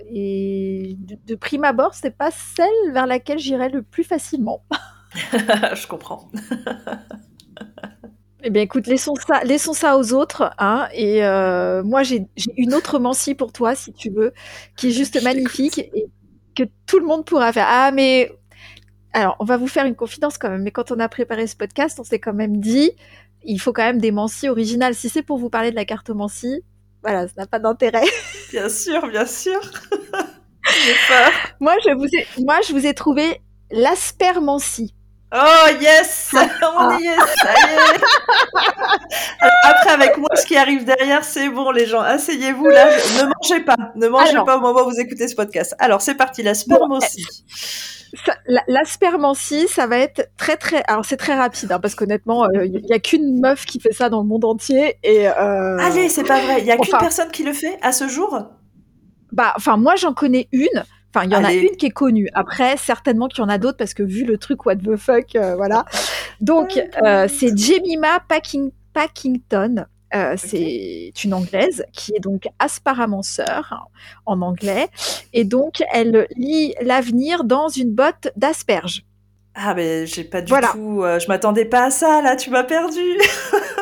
et 0.09 0.97
de, 0.99 1.15
de, 1.25 1.36
prime 1.36 1.63
abord, 1.63 1.93
c'est 1.93 2.15
pas 2.17 2.31
celle 2.31 2.91
vers 2.91 3.05
laquelle 3.05 3.39
j'irais 3.39 3.69
le 3.69 3.81
plus 3.81 4.03
facilement. 4.03 4.63
je 5.76 5.88
comprends. 5.88 6.30
Eh 8.47 8.51
bien, 8.51 8.61
écoute, 8.61 8.86
laissons 8.86 9.16
ça, 9.16 9.43
laissons 9.43 9.74
ça 9.74 9.97
aux 9.97 10.13
autres. 10.13 10.51
Hein, 10.59 10.88
et 10.93 11.26
euh, 11.26 11.82
moi, 11.84 12.03
j'ai 12.03 12.28
une 12.57 12.76
autre 12.76 12.99
Mancy 12.99 13.34
pour 13.34 13.51
toi, 13.51 13.74
si 13.74 13.91
tu 13.91 14.11
veux, 14.11 14.34
qui 14.78 14.89
est 14.89 14.91
juste 14.91 15.20
magnifique 15.24 15.80
et 15.80 16.05
que 16.55 16.61
tout 16.86 16.99
le 16.99 17.07
monde 17.07 17.26
pourra 17.26 17.51
faire. 17.51 17.66
Ah, 17.68 17.89
mais 17.91 18.32
alors, 19.13 19.36
on 19.39 19.45
va 19.45 19.57
vous 19.57 19.68
faire 19.68 19.86
une 19.86 19.95
confidence 19.95 20.38
quand 20.38 20.49
même. 20.49 20.61
Mais 20.61 20.70
quand 20.70 20.91
on 20.91 20.99
a 20.99 21.09
préparé 21.09 21.47
ce 21.47 21.55
podcast, 21.55 21.99
on 21.99 22.03
s'est 22.03 22.20
quand 22.20 22.34
même 22.34 22.57
dit, 22.57 22.91
il 23.43 23.59
faut 23.59 23.74
quand 23.74 23.84
même 23.84 23.99
des 23.99 24.11
Mancy 24.11 24.47
originales. 24.47 24.93
Si 24.93 25.09
c'est 25.09 25.24
pour 25.24 25.39
vous 25.39 25.49
parler 25.49 25.72
de 25.72 25.76
la 25.76 25.86
cartomancie, 25.86 26.61
voilà, 27.01 27.28
ça 27.28 27.34
n'a 27.38 27.47
pas 27.47 27.59
d'intérêt. 27.59 28.05
Bien 28.51 28.70
sûr, 28.70 29.07
bien 29.07 29.26
sûr. 29.26 29.59
J'ai 29.61 30.93
peur. 31.07 31.32
Moi, 31.59 31.76
je 31.86 31.93
vous 31.93 32.05
ai, 32.05 32.26
moi, 32.43 32.59
je 32.68 32.74
vous 32.74 32.86
ai 32.86 32.93
trouvé 32.93 33.41
l'aspermancie. 33.72 34.93
Oh 35.38 35.67
yes 35.81 36.31
On 36.77 36.97
y 36.97 37.07
est, 37.07 37.17
ça 37.17 37.53
y 37.53 37.73
est 37.73 37.99
Après, 39.63 39.89
avec 39.89 40.17
moi, 40.17 40.29
ce 40.36 40.45
qui 40.45 40.55
arrive 40.55 40.86
derrière, 40.86 41.25
c'est 41.25 41.49
bon, 41.49 41.71
les 41.71 41.86
gens, 41.86 41.99
asseyez-vous 41.99 42.67
là, 42.67 42.86
ne 42.86 43.23
mangez 43.23 43.63
pas, 43.65 43.75
ne 43.95 44.07
mangez 44.07 44.38
pas 44.45 44.57
au 44.57 44.61
moment 44.61 44.83
où 44.83 44.91
vous 44.91 44.99
écoutez 44.99 45.27
ce 45.27 45.36
podcast. 45.36 45.75
Alors, 45.79 46.01
c'est 46.01 46.15
parti, 46.15 46.41
la 46.41 46.53
spermancie. 46.53 47.25
la, 48.47 48.86
spermancie, 48.86 49.67
ça 49.67 49.88
va 49.88 49.97
être 49.97 50.29
très 50.38 50.55
très. 50.55 50.83
Alors 50.88 51.03
c'est 51.03 51.17
très 51.17 51.36
rapide 51.36 51.69
hein, 51.69 51.79
parce 51.81 51.95
qu'honnêtement, 51.95 52.49
il 52.53 52.59
euh, 52.59 52.67
n'y 52.67 52.93
a 52.93 52.99
qu'une 52.99 53.41
meuf 53.41 53.65
qui 53.65 53.81
fait 53.81 53.91
ça 53.91 54.07
dans 54.09 54.21
le 54.21 54.27
monde 54.27 54.45
entier 54.45 54.97
et. 55.03 55.27
Euh... 55.27 55.77
Allez, 55.79 56.07
c'est 56.07 56.23
pas 56.23 56.39
vrai. 56.39 56.61
Il 56.61 56.65
y 56.65 56.71
a 56.71 56.77
qu'une 56.77 56.97
personne 56.97 57.29
qui 57.31 57.43
le 57.43 57.51
fait 57.51 57.77
à 57.81 57.91
ce 57.91 58.07
jour? 58.07 58.39
Bah, 59.33 59.53
enfin 59.57 59.75
moi 59.75 59.95
j'en 59.97 60.13
connais 60.13 60.47
une. 60.53 60.86
Enfin, 61.16 61.26
il 61.26 61.32
y 61.32 61.36
en 61.36 61.43
a 61.45 61.53
une 61.53 61.78
qui 61.78 61.86
est 61.86 61.91
connue. 61.91 62.28
Après, 62.34 62.76
certainement 62.76 63.28
qu'il 63.30 63.39
y 63.39 63.41
en 63.41 63.49
a 63.49 63.57
d'autres 63.57 63.78
parce 63.78 63.93
que 63.93 64.03
vu 64.03 64.26
le 64.26 64.38
truc 64.38 64.66
what 64.66 64.76
the 64.76 64.97
fuck, 64.97 65.36
euh, 65.36 65.55
voilà. 65.55 65.86
Donc, 66.41 66.78
euh, 67.03 67.28
c'est 67.30 67.57
Jemima 67.57 68.20
Packington. 68.93 69.86
Euh, 70.13 70.36
c'est 70.38 71.11
une 71.24 71.34
anglaise 71.34 71.86
qui 71.93 72.13
est 72.16 72.20
donc 72.20 72.47
asparamonceur 72.59 73.89
en 74.26 74.41
anglais 74.41 74.88
et 75.34 75.43
donc 75.43 75.84
elle 75.91 76.28
lit 76.38 76.74
l'avenir 76.80 77.43
dans 77.43 77.68
une 77.68 77.91
botte 77.91 78.30
d'asperges. 78.38 79.03
Ah 79.55 79.74
mais 79.74 80.05
j'ai 80.05 80.24
pas 80.24 80.41
du 80.41 80.53
tout, 80.53 81.01
je 81.03 81.28
m'attendais 81.28 81.66
pas 81.66 81.86
à 81.86 81.89
ça 81.89 82.22
là, 82.22 82.36
tu 82.36 82.49
m'as 82.49 82.63
perdu. 82.63 83.01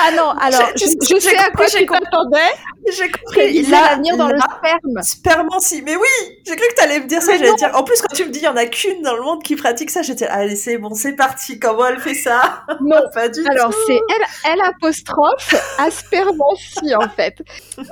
Ah 0.00 0.10
non, 0.12 0.30
alors 0.30 0.70
je, 0.76 0.84
je 0.84 1.20
sais 1.20 1.36
à 1.36 1.50
quoi 1.50 1.66
tu 1.66 1.84
t'attendais. 1.84 2.38
J'ai 2.96 3.10
compris. 3.10 3.54
Il 3.54 3.74
a 3.74 3.90
l'avenir 3.90 4.16
dans 4.16 4.28
le 4.28 4.38
sperme. 4.38 5.02
Spermancie. 5.02 5.82
Mais 5.82 5.96
oui, 5.96 6.36
j'ai 6.46 6.56
cru 6.56 6.66
que 6.68 6.74
tu 6.74 6.82
allais 6.82 7.00
me 7.00 7.06
dire 7.06 7.20
ça. 7.20 7.36
J'allais 7.36 7.54
dire. 7.54 7.70
En 7.74 7.82
plus, 7.82 8.00
quand 8.00 8.14
tu 8.14 8.24
me 8.24 8.30
dis, 8.30 8.38
il 8.38 8.44
y 8.44 8.48
en 8.48 8.56
a 8.56 8.66
qu'une 8.66 9.02
dans 9.02 9.14
le 9.14 9.22
monde 9.22 9.42
qui 9.42 9.56
pratique 9.56 9.90
ça, 9.90 10.02
j'étais, 10.02 10.26
allez, 10.26 10.56
c'est 10.56 10.78
bon, 10.78 10.94
c'est 10.94 11.14
parti. 11.14 11.58
Comment 11.58 11.86
elle 11.86 12.00
fait 12.00 12.14
ça? 12.14 12.64
Non, 12.80 13.02
pas 13.14 13.28
du 13.28 13.40
alors, 13.40 13.70
tout. 13.70 13.76
Alors 13.76 13.86
c'est 13.86 14.00
elle, 14.14 14.52
elle 14.52 14.60
apostrophe 14.62 15.54
aspermancie 15.78 16.94
en 16.94 17.08
fait. 17.08 17.42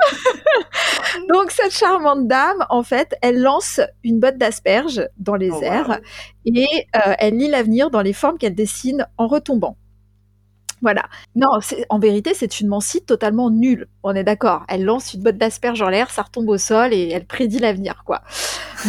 Donc 1.29 1.51
cette 1.51 1.73
charmante 1.73 2.27
dame, 2.27 2.65
en 2.71 2.83
fait, 2.83 3.15
elle 3.23 3.41
lance 3.41 3.81
une 4.05 4.21
botte 4.21 4.39
d'asperges 4.39 5.09
dans 5.19 5.35
les 5.35 5.51
oh, 5.51 5.63
airs 5.63 6.01
et 6.45 6.67
euh, 6.95 7.15
elle 7.19 7.37
lit 7.37 7.49
l'avenir 7.49 7.91
dans 7.91 8.03
les 8.03 8.13
formes 8.13 8.39
qu'elle 8.39 8.55
dessine 8.55 9.07
en 9.19 9.27
retombant. 9.27 9.77
Voilà. 10.87 11.09
Non, 11.35 11.49
en 11.91 11.99
vérité, 11.99 12.31
c'est 12.33 12.61
une 12.61 12.69
mancie 12.69 13.05
totalement 13.05 13.51
nulle. 13.51 13.89
On 14.05 14.15
est 14.15 14.23
d'accord. 14.23 14.63
Elle 14.69 14.85
lance 14.85 15.15
une 15.15 15.23
botte 15.25 15.37
d'asperges 15.37 15.83
en 15.83 15.89
l'air, 15.89 16.13
ça 16.13 16.23
retombe 16.23 16.49
au 16.49 16.59
sol 16.59 16.95
et 16.95 17.09
elle 17.11 17.27
prédit 17.27 17.59
l'avenir, 17.59 18.05
quoi. 18.07 18.23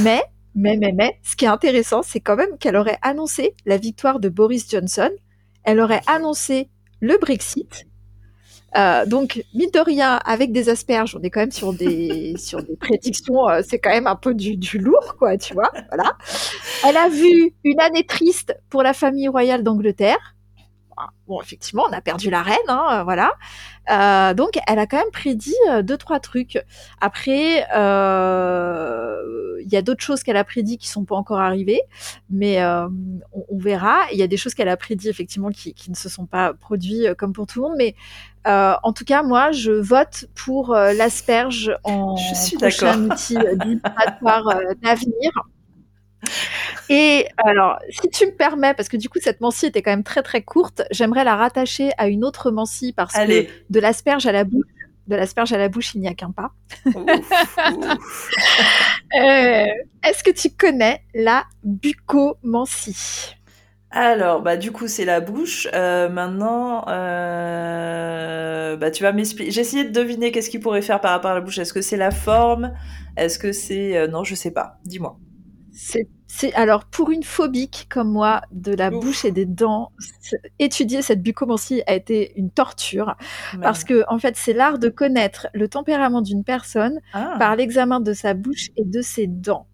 Mais, 0.03 0.21
mais, 0.53 0.77
mais, 0.77 0.91
mais, 0.95 1.17
ce 1.23 1.35
qui 1.35 1.45
est 1.45 1.47
intéressant, 1.47 2.03
c'est 2.03 2.19
quand 2.19 2.35
même 2.35 2.55
qu'elle 2.59 2.75
aurait 2.75 2.99
annoncé 3.01 3.55
la 3.65 3.77
victoire 3.77 4.19
de 4.19 4.29
Boris 4.29 4.69
Johnson. 4.69 5.09
Elle 5.63 5.79
aurait 5.79 6.03
annoncé 6.05 6.69
le 6.99 7.17
Brexit. 7.17 7.87
Euh, 8.77 9.07
donc, 9.07 9.43
mine 9.55 9.71
de 9.73 9.79
rien, 9.79 10.19
avec 10.23 10.51
des 10.51 10.69
asperges, 10.69 11.15
on 11.19 11.23
est 11.23 11.31
quand 11.31 11.39
même 11.39 11.51
sur 11.51 11.73
des, 11.73 12.35
sur 12.37 12.61
des 12.61 12.75
prédictions, 12.75 13.49
euh, 13.49 13.61
c'est 13.67 13.79
quand 13.79 13.89
même 13.89 14.05
un 14.05 14.15
peu 14.15 14.35
du, 14.35 14.55
du 14.55 14.77
lourd, 14.77 15.15
quoi, 15.17 15.35
tu 15.39 15.55
vois. 15.55 15.71
Voilà. 15.91 16.15
Elle 16.85 16.97
a 16.97 17.09
vu 17.09 17.55
une 17.63 17.79
année 17.79 18.05
triste 18.05 18.55
pour 18.69 18.83
la 18.83 18.93
famille 18.93 19.29
royale 19.29 19.63
d'Angleterre 19.63 20.35
Bon, 21.27 21.41
effectivement, 21.41 21.83
on 21.89 21.93
a 21.93 22.01
perdu 22.01 22.29
la 22.29 22.41
reine, 22.41 22.57
hein, 22.67 23.03
voilà. 23.03 23.33
Euh, 23.91 24.33
donc, 24.33 24.57
elle 24.67 24.79
a 24.79 24.87
quand 24.87 24.97
même 24.97 25.11
prédit 25.11 25.53
euh, 25.69 25.81
deux 25.81 25.97
trois 25.97 26.19
trucs. 26.19 26.57
Après, 27.01 27.65
il 29.59 29.73
y 29.73 29.75
a 29.75 29.81
d'autres 29.81 30.03
choses 30.03 30.23
qu'elle 30.23 30.37
a 30.37 30.43
prédit 30.43 30.77
qui 30.77 30.87
sont 30.87 31.05
pas 31.05 31.15
encore 31.15 31.39
arrivées, 31.39 31.81
mais 32.29 32.63
on, 32.63 33.57
verra. 33.57 34.03
Il 34.11 34.17
y 34.17 34.23
a 34.23 34.27
des 34.27 34.37
choses 34.37 34.53
qu'elle 34.53 34.69
a 34.69 34.77
prédit 34.77 35.09
effectivement 35.09 35.49
qui, 35.49 35.73
qui, 35.73 35.91
ne 35.91 35.95
se 35.95 36.09
sont 36.09 36.25
pas 36.25 36.53
produites 36.53 37.13
comme 37.15 37.33
pour 37.33 37.47
tout 37.47 37.61
le 37.61 37.67
monde, 37.69 37.77
mais 37.77 37.95
en 38.45 38.93
tout 38.93 39.05
cas, 39.05 39.23
moi, 39.23 39.51
je 39.51 39.71
vote 39.71 40.25
pour 40.33 40.73
l'asperge 40.73 41.75
en 41.83 42.15
prochain 42.59 43.09
outil 43.09 43.35
d'avenir. 44.81 45.31
Et 46.89 47.27
alors, 47.37 47.77
si 47.89 48.09
tu 48.09 48.25
me 48.25 48.31
permets, 48.31 48.73
parce 48.73 48.89
que 48.89 48.97
du 48.97 49.09
coup, 49.09 49.19
cette 49.21 49.41
Mancy 49.41 49.67
était 49.67 49.81
quand 49.81 49.91
même 49.91 50.03
très 50.03 50.23
très 50.23 50.41
courte, 50.41 50.83
j'aimerais 50.91 51.23
la 51.23 51.35
rattacher 51.35 51.91
à 51.97 52.07
une 52.07 52.23
autre 52.23 52.51
Mancy 52.51 52.93
parce 52.93 53.13
que 53.13 53.47
de 53.69 53.79
l'asperge 53.79 54.25
à 54.25 54.31
la 54.31 54.43
bouche, 54.43 54.65
de 55.07 55.15
l'asperge 55.15 55.53
à 55.53 55.57
la 55.57 55.69
bouche, 55.69 55.95
il 55.95 56.01
n'y 56.01 56.07
a 56.07 56.13
qu'un 56.13 56.31
pas. 56.31 56.51
Euh, 59.15 59.65
est-ce 60.03 60.21
que 60.21 60.31
tu 60.31 60.49
connais 60.49 61.01
la 61.13 61.45
bucomancie 61.63 63.33
alors, 63.89 64.41
bah 64.41 64.57
du 64.57 64.73
coup, 64.73 64.89
c'est 64.89 65.05
la 65.05 65.21
bouche. 65.21 65.65
Euh, 65.73 66.09
maintenant, 66.09 66.83
euh, 66.89 68.75
bah 68.75 68.91
tu 68.91 69.01
vas 69.01 69.13
m'expliquer. 69.13 69.49
J'ai 69.49 69.61
essayé 69.61 69.85
de 69.85 69.91
deviner 69.91 70.33
qu'est-ce 70.33 70.49
qu'il 70.49 70.59
pourrait 70.59 70.81
faire 70.81 70.99
par 70.99 71.11
rapport 71.11 71.31
à 71.31 71.35
la 71.35 71.41
bouche. 71.41 71.57
Est-ce 71.57 71.71
que 71.73 71.81
c'est 71.81 71.95
la 71.95 72.11
forme? 72.11 72.73
Est-ce 73.15 73.39
que 73.39 73.53
c'est 73.53 74.09
non 74.09 74.25
Je 74.25 74.35
sais 74.35 74.51
pas. 74.51 74.77
Dis-moi. 74.83 75.17
C'est 75.77 76.53
alors 76.55 76.85
pour 76.85 77.09
une 77.11 77.23
phobique 77.23 77.87
comme 77.89 78.11
moi 78.11 78.41
de 78.51 78.73
la 78.73 78.89
bouche 78.89 79.25
et 79.25 79.31
des 79.31 79.45
dents, 79.45 79.91
étudier 80.59 81.01
cette 81.01 81.21
bucomancie 81.21 81.81
a 81.87 81.93
été 81.95 82.33
une 82.35 82.49
torture 82.49 83.15
parce 83.61 83.83
que 83.83 84.03
en 84.09 84.19
fait 84.19 84.35
c'est 84.35 84.53
l'art 84.53 84.77
de 84.77 84.89
connaître 84.89 85.47
le 85.53 85.67
tempérament 85.67 86.21
d'une 86.21 86.43
personne 86.43 86.99
ah. 87.13 87.35
par 87.39 87.55
l'examen 87.55 88.01
de 88.01 88.11
sa 88.11 88.33
bouche 88.33 88.69
et 88.75 88.83
de 88.83 89.01
ses 89.01 89.27
dents. 89.27 89.67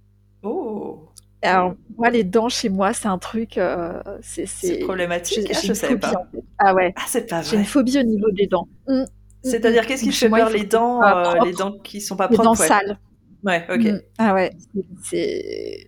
Oh. 0.44 1.10
Alors 1.42 1.74
moi 1.98 2.10
les 2.10 2.24
dents 2.24 2.50
chez 2.50 2.70
moi 2.70 2.94
c'est 2.94 3.08
un 3.08 3.18
truc 3.18 3.58
euh, 3.58 4.02
c'est 4.22 4.80
problématique. 4.80 5.52
Ah, 5.54 5.60
je 5.64 5.74
savais 5.74 5.98
pas. 5.98 6.14
Ah 6.60 6.76
ouais. 6.76 6.94
Ah 6.98 7.04
c'est 7.08 7.28
pas 7.28 7.42
vrai. 7.42 7.50
J'ai 7.50 7.58
une 7.58 7.66
phobie 7.66 7.98
au 7.98 8.04
niveau 8.04 8.30
des 8.32 8.48
dents. 8.48 8.68
Mmh, 8.88 9.02
mmh, 9.02 9.06
C'est-à-dire 9.44 9.88
qu'est-ce 9.88 10.04
qui 10.04 10.12
fait 10.12 10.30
peur 10.30 10.50
les 10.50 10.66
dents 10.66 11.02
euh, 11.02 11.44
les 11.46 11.54
dents 11.54 11.74
qui 11.84 12.00
sont 12.00 12.16
pas 12.16 12.28
propres 12.28 12.44
Les 12.44 12.46
dents 12.46 12.56
sales. 12.56 13.00
Ouais, 13.44 13.66
ok. 13.70 13.84
Mm. 13.84 14.02
Ah 14.18 14.34
ouais, 14.34 14.56
c'est 15.04 15.88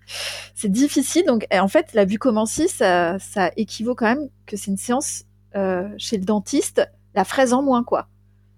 c'est 0.53 0.71
difficile. 0.71 1.25
Donc, 1.25 1.47
en 1.51 1.67
fait, 1.67 1.93
la 1.93 2.05
bucomancie, 2.05 2.67
ça, 2.67 3.17
ça 3.19 3.51
équivaut 3.55 3.95
quand 3.95 4.07
même 4.07 4.29
que 4.45 4.57
c'est 4.57 4.71
une 4.71 4.77
séance 4.77 5.23
euh, 5.55 5.87
chez 5.97 6.17
le 6.17 6.25
dentiste, 6.25 6.87
la 7.13 7.23
fraise 7.23 7.53
en 7.53 7.63
moins, 7.63 7.83
quoi. 7.83 8.07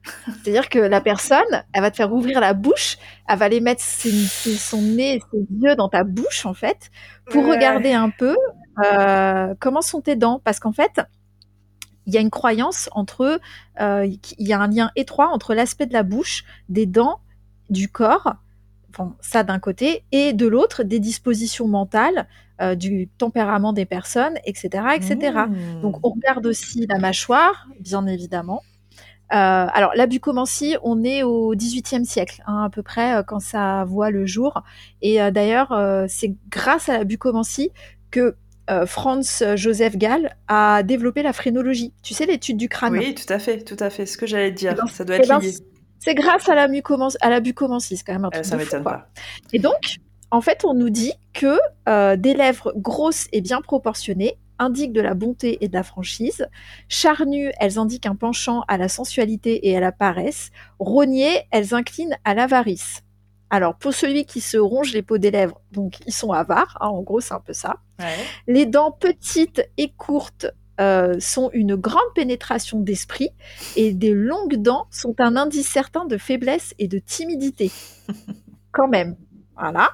C'est-à-dire 0.26 0.70
que 0.70 0.80
la 0.80 1.02
personne, 1.02 1.64
elle 1.74 1.82
va 1.82 1.92
te 1.92 1.98
faire 1.98 2.12
ouvrir 2.14 2.40
la 2.40 2.54
bouche, 2.54 2.98
elle 3.28 3.38
va 3.38 3.46
aller 3.46 3.60
mettre 3.60 3.84
son 3.84 4.82
nez 4.82 5.16
et 5.16 5.22
ses 5.32 5.46
yeux 5.62 5.76
dans 5.76 5.90
ta 5.90 6.04
bouche, 6.04 6.46
en 6.46 6.54
fait, 6.54 6.90
pour 7.30 7.46
regarder 7.46 7.94
un 7.94 8.10
peu 8.10 8.36
euh, 8.84 9.54
comment 9.60 9.82
sont 9.82 10.02
tes 10.02 10.16
dents. 10.16 10.42
Parce 10.44 10.60
qu'en 10.60 10.72
fait, 10.72 11.02
il 12.08 12.14
y 12.14 12.18
a 12.18 12.22
une 12.22 12.30
croyance 12.30 12.90
entre, 12.94 13.40
euh, 13.82 14.06
il 14.06 14.48
y 14.48 14.54
a 14.54 14.60
un 14.60 14.68
lien 14.68 14.92
étroit 14.96 15.28
entre 15.28 15.54
l'aspect 15.54 15.86
de 15.86 15.94
la 15.94 16.04
bouche, 16.04 16.46
des 16.70 16.86
dents, 16.86 17.20
du 17.70 17.90
corps 17.90 18.38
ça 19.20 19.44
d'un 19.44 19.60
côté, 19.60 20.04
et 20.12 20.34
de 20.34 20.48
l'autre, 20.48 20.84
des 20.84 21.00
dispositions 21.00 21.68
mentales, 21.68 22.28
euh, 22.60 22.74
du 22.74 23.08
tempérament 23.20 23.72
des 23.72 23.86
personnes, 23.86 24.34
etc. 24.44 24.84
etc. 24.96 25.32
Mmh. 25.48 25.82
Donc 25.82 26.00
on 26.04 26.10
regarde 26.10 26.44
aussi 26.48 26.88
la 26.90 26.98
mâchoire, 26.98 27.68
bien 27.80 28.08
évidemment. 28.08 28.64
Euh, 29.32 29.36
alors 29.36 29.92
la 29.94 30.08
bucomancie, 30.08 30.76
on 30.82 31.04
est 31.04 31.22
au 31.22 31.54
XVIIIe 31.54 32.04
siècle, 32.04 32.42
hein, 32.48 32.64
à 32.64 32.70
peu 32.72 32.82
près, 32.82 33.18
euh, 33.18 33.22
quand 33.22 33.40
ça 33.40 33.84
voit 33.86 34.10
le 34.10 34.26
jour. 34.26 34.64
Et 35.04 35.20
d'ailleurs, 35.32 35.72
c'est 36.10 36.34
grâce 36.50 36.90
à 36.90 36.98
la 36.98 37.04
bucomancie 37.04 37.70
que 38.10 38.36
Franz 38.88 39.56
Joseph 39.56 39.96
Gall 39.96 40.36
a 40.48 40.82
développé 40.82 41.22
la 41.22 41.34
phrénologie. 41.34 41.94
Tu 42.02 42.16
sais, 42.16 42.26
l'étude 42.26 42.58
du 42.58 42.70
crâne. 42.70 42.94
Oui, 42.94 43.14
tout 43.14 43.32
à 43.32 43.38
fait, 43.38 43.64
tout 43.64 43.78
à 43.80 43.92
fait. 43.92 44.08
Ce 44.08 44.18
que 44.18 44.26
j'allais 44.26 44.52
dire, 44.52 44.74
eh 44.74 44.82
ben, 44.82 44.88
ça 44.88 45.06
doit 45.06 45.18
être 45.18 45.26
eh 45.26 45.28
ben, 45.28 45.40
lié. 45.40 45.54
C'est 46.00 46.16
grâce 46.16 46.48
à 46.50 46.56
la, 46.56 46.64
à 46.64 47.30
la 47.30 47.42
c'est 47.80 48.04
quand 48.04 48.14
même 48.14 48.26
un 48.26 48.28
euh, 48.28 48.32
truc 48.32 48.46
Ça 48.46 48.58
m'étonne 48.58 48.84
pas. 48.84 49.10
Et 49.54 49.60
donc, 49.60 49.98
en 50.32 50.42
fait, 50.42 50.66
on 50.66 50.74
nous 50.74 50.90
dit 50.90 51.14
que 51.34 51.58
euh, 51.88 52.16
des 52.16 52.34
lèvres 52.34 52.74
grosses 52.76 53.28
et 53.32 53.42
bien 53.42 53.62
proportionnées 53.62 54.38
indiquent 54.60 54.94
de 54.94 55.02
la 55.02 55.14
bonté 55.14 55.64
et 55.64 55.68
de 55.68 55.74
la 55.74 55.84
franchise. 55.84 56.48
Charnues, 56.90 57.52
elles 57.60 57.78
indiquent 57.78 58.08
un 58.08 58.16
penchant 58.16 58.64
à 58.68 58.78
la 58.78 58.90
sensualité 58.90 59.68
et 59.68 59.78
à 59.78 59.80
la 59.80 59.92
paresse. 59.92 60.50
Rognées, 60.80 61.44
elles 61.52 61.74
inclinent 61.74 62.18
à 62.24 62.34
l'avarice. 62.34 63.02
Alors, 63.50 63.76
pour 63.76 63.94
celui 63.94 64.26
qui 64.26 64.42
se 64.42 64.58
ronge 64.58 64.94
les 64.94 65.02
peaux 65.02 65.18
des 65.18 65.32
lèvres, 65.32 65.62
donc 65.72 66.00
ils 66.06 66.14
sont 66.14 66.34
avares, 66.34 66.78
hein, 66.82 66.88
en 66.88 67.02
gros, 67.02 67.22
c'est 67.22 67.34
un 67.34 67.40
peu 67.40 67.54
ça. 67.54 67.78
Les 68.46 68.66
dents 68.66 68.92
petites 68.92 69.62
et 69.78 69.90
courtes 69.96 70.48
euh, 70.80 71.20
sont 71.20 71.50
une 71.54 71.76
grande 71.76 72.14
pénétration 72.16 72.80
d'esprit 72.80 73.30
et 73.76 73.94
des 73.94 74.14
longues 74.14 74.58
dents 74.58 74.88
sont 74.92 75.16
un 75.20 75.36
indice 75.36 75.68
certain 75.68 76.06
de 76.06 76.18
faiblesse 76.18 76.74
et 76.80 76.88
de 76.88 77.00
timidité. 77.00 77.72
Quand 78.72 78.88
même. 78.88 79.16
Voilà. 79.60 79.92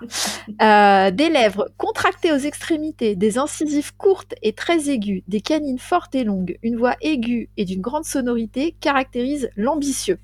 Euh, 0.61 1.11
des 1.11 1.29
lèvres 1.29 1.69
contractées 1.77 2.33
aux 2.33 2.37
extrémités, 2.37 3.15
des 3.15 3.37
incisives 3.37 3.95
courtes 3.95 4.35
et 4.41 4.51
très 4.51 4.89
aiguës, 4.89 5.23
des 5.29 5.39
canines 5.39 5.79
fortes 5.79 6.15
et 6.15 6.25
longues, 6.25 6.57
une 6.63 6.75
voix 6.75 6.95
aiguë 7.01 7.49
et 7.55 7.63
d'une 7.63 7.79
grande 7.79 8.03
sonorité 8.03 8.75
caractérisent 8.81 9.49
l'ambitieux 9.55 10.19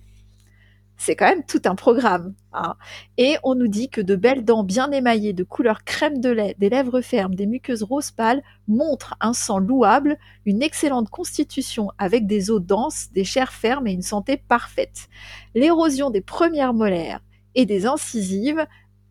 c'est 0.99 1.15
quand 1.15 1.29
même 1.29 1.45
tout 1.45 1.61
un 1.65 1.75
programme. 1.75 2.35
Hein. 2.51 2.75
Et 3.17 3.37
on 3.43 3.55
nous 3.55 3.69
dit 3.69 3.89
que 3.89 4.01
de 4.01 4.17
belles 4.17 4.43
dents 4.43 4.65
bien 4.65 4.91
émaillées 4.91 5.31
de 5.31 5.45
couleur 5.45 5.85
crème 5.85 6.19
de 6.19 6.29
lait, 6.29 6.55
des 6.59 6.69
lèvres 6.69 6.99
fermes, 6.99 7.35
des 7.35 7.45
muqueuses 7.45 7.83
rose 7.83 8.11
pâle 8.11 8.43
montrent 8.67 9.15
un 9.21 9.31
sang 9.31 9.59
louable, 9.59 10.17
une 10.45 10.61
excellente 10.61 11.09
constitution 11.09 11.89
avec 11.97 12.27
des 12.27 12.51
os 12.51 12.61
denses, 12.61 13.11
des 13.13 13.23
chairs 13.23 13.53
fermes 13.53 13.87
et 13.87 13.93
une 13.93 14.01
santé 14.01 14.35
parfaite. 14.35 15.07
L'érosion 15.55 16.09
des 16.09 16.21
premières 16.21 16.73
molaires 16.73 17.21
et 17.55 17.65
des 17.65 17.85
incisives, 17.85 18.67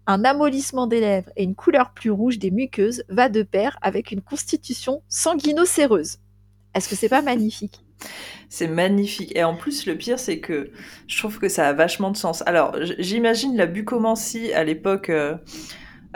un 0.07 0.25
amollissement 0.25 0.87
des 0.87 1.01
lèvres 1.01 1.31
et 1.37 1.45
une 1.45 1.55
couleur 1.55 1.95
plus 1.95 2.11
rouge 2.11 2.39
des 2.39 2.51
muqueuses 2.51 3.03
va 3.09 3.31
de 3.31 3.43
pair 3.43 3.79
avec 3.81 4.13
une 4.13 4.21
constitution 4.21 5.03
sanguinocéreuse. 5.09 6.19
Est-ce 6.75 6.91
que 6.91 6.97
c'est 6.97 7.09
pas 7.09 7.23
magnifique? 7.23 7.83
C'est 8.49 8.69
magnifique. 8.69 9.37
Et 9.37 9.45
en 9.45 9.57
plus, 9.57 9.87
le 9.87 9.97
pire, 9.97 10.19
c'est 10.19 10.41
que 10.41 10.71
je 11.07 11.19
trouve 11.19 11.39
que 11.39 11.49
ça 11.49 11.69
a 11.69 11.73
vachement 11.73 12.11
de 12.11 12.17
sens. 12.17 12.43
Alors, 12.47 12.75
j'imagine 12.99 13.57
la 13.57 13.67
bucomancie 13.67 14.53
à 14.53 14.65
l'époque 14.65 15.11
euh, 15.11 15.37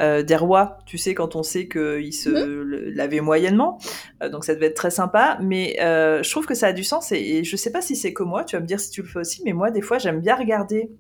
euh, 0.01 0.23
des 0.23 0.37
rois, 0.37 0.79
tu 0.87 0.97
sais, 0.97 1.15
quand 1.15 1.37
on 1.37 1.43
sait 1.43 1.69
qu'ils 1.69 2.15
se 2.15 2.31
mmh. 2.31 2.95
lavaient 2.95 3.21
moyennement. 3.21 3.79
Euh, 4.23 4.31
donc, 4.31 4.45
ça 4.45 4.55
devait 4.55 4.67
être 4.67 4.77
très 4.77 4.91
sympa. 4.91 5.39
Mais 5.43 5.77
je 5.79 6.31
trouve 6.31 6.47
que 6.47 6.55
ça 6.55 6.69
a 6.69 6.73
du 6.73 6.85
sens. 6.85 7.13
Et, 7.13 7.21
et 7.21 7.45
je 7.45 7.57
sais 7.57 7.71
pas 7.71 7.83
si 7.83 7.97
c'est 7.97 8.13
comme 8.13 8.31
moi, 8.31 8.45
tu 8.45 8.57
vas 8.57 8.61
me 8.61 8.67
dire 8.67 8.81
si 8.81 8.91
tu 8.91 9.03
le 9.03 9.09
fais 9.09 9.21
aussi. 9.21 9.43
Mais 9.45 9.53
moi, 9.53 9.71
des 9.71 9.83
fois, 9.83 9.99
j'aime 9.99 10.21
bien 10.21 10.37
regarder 10.37 10.91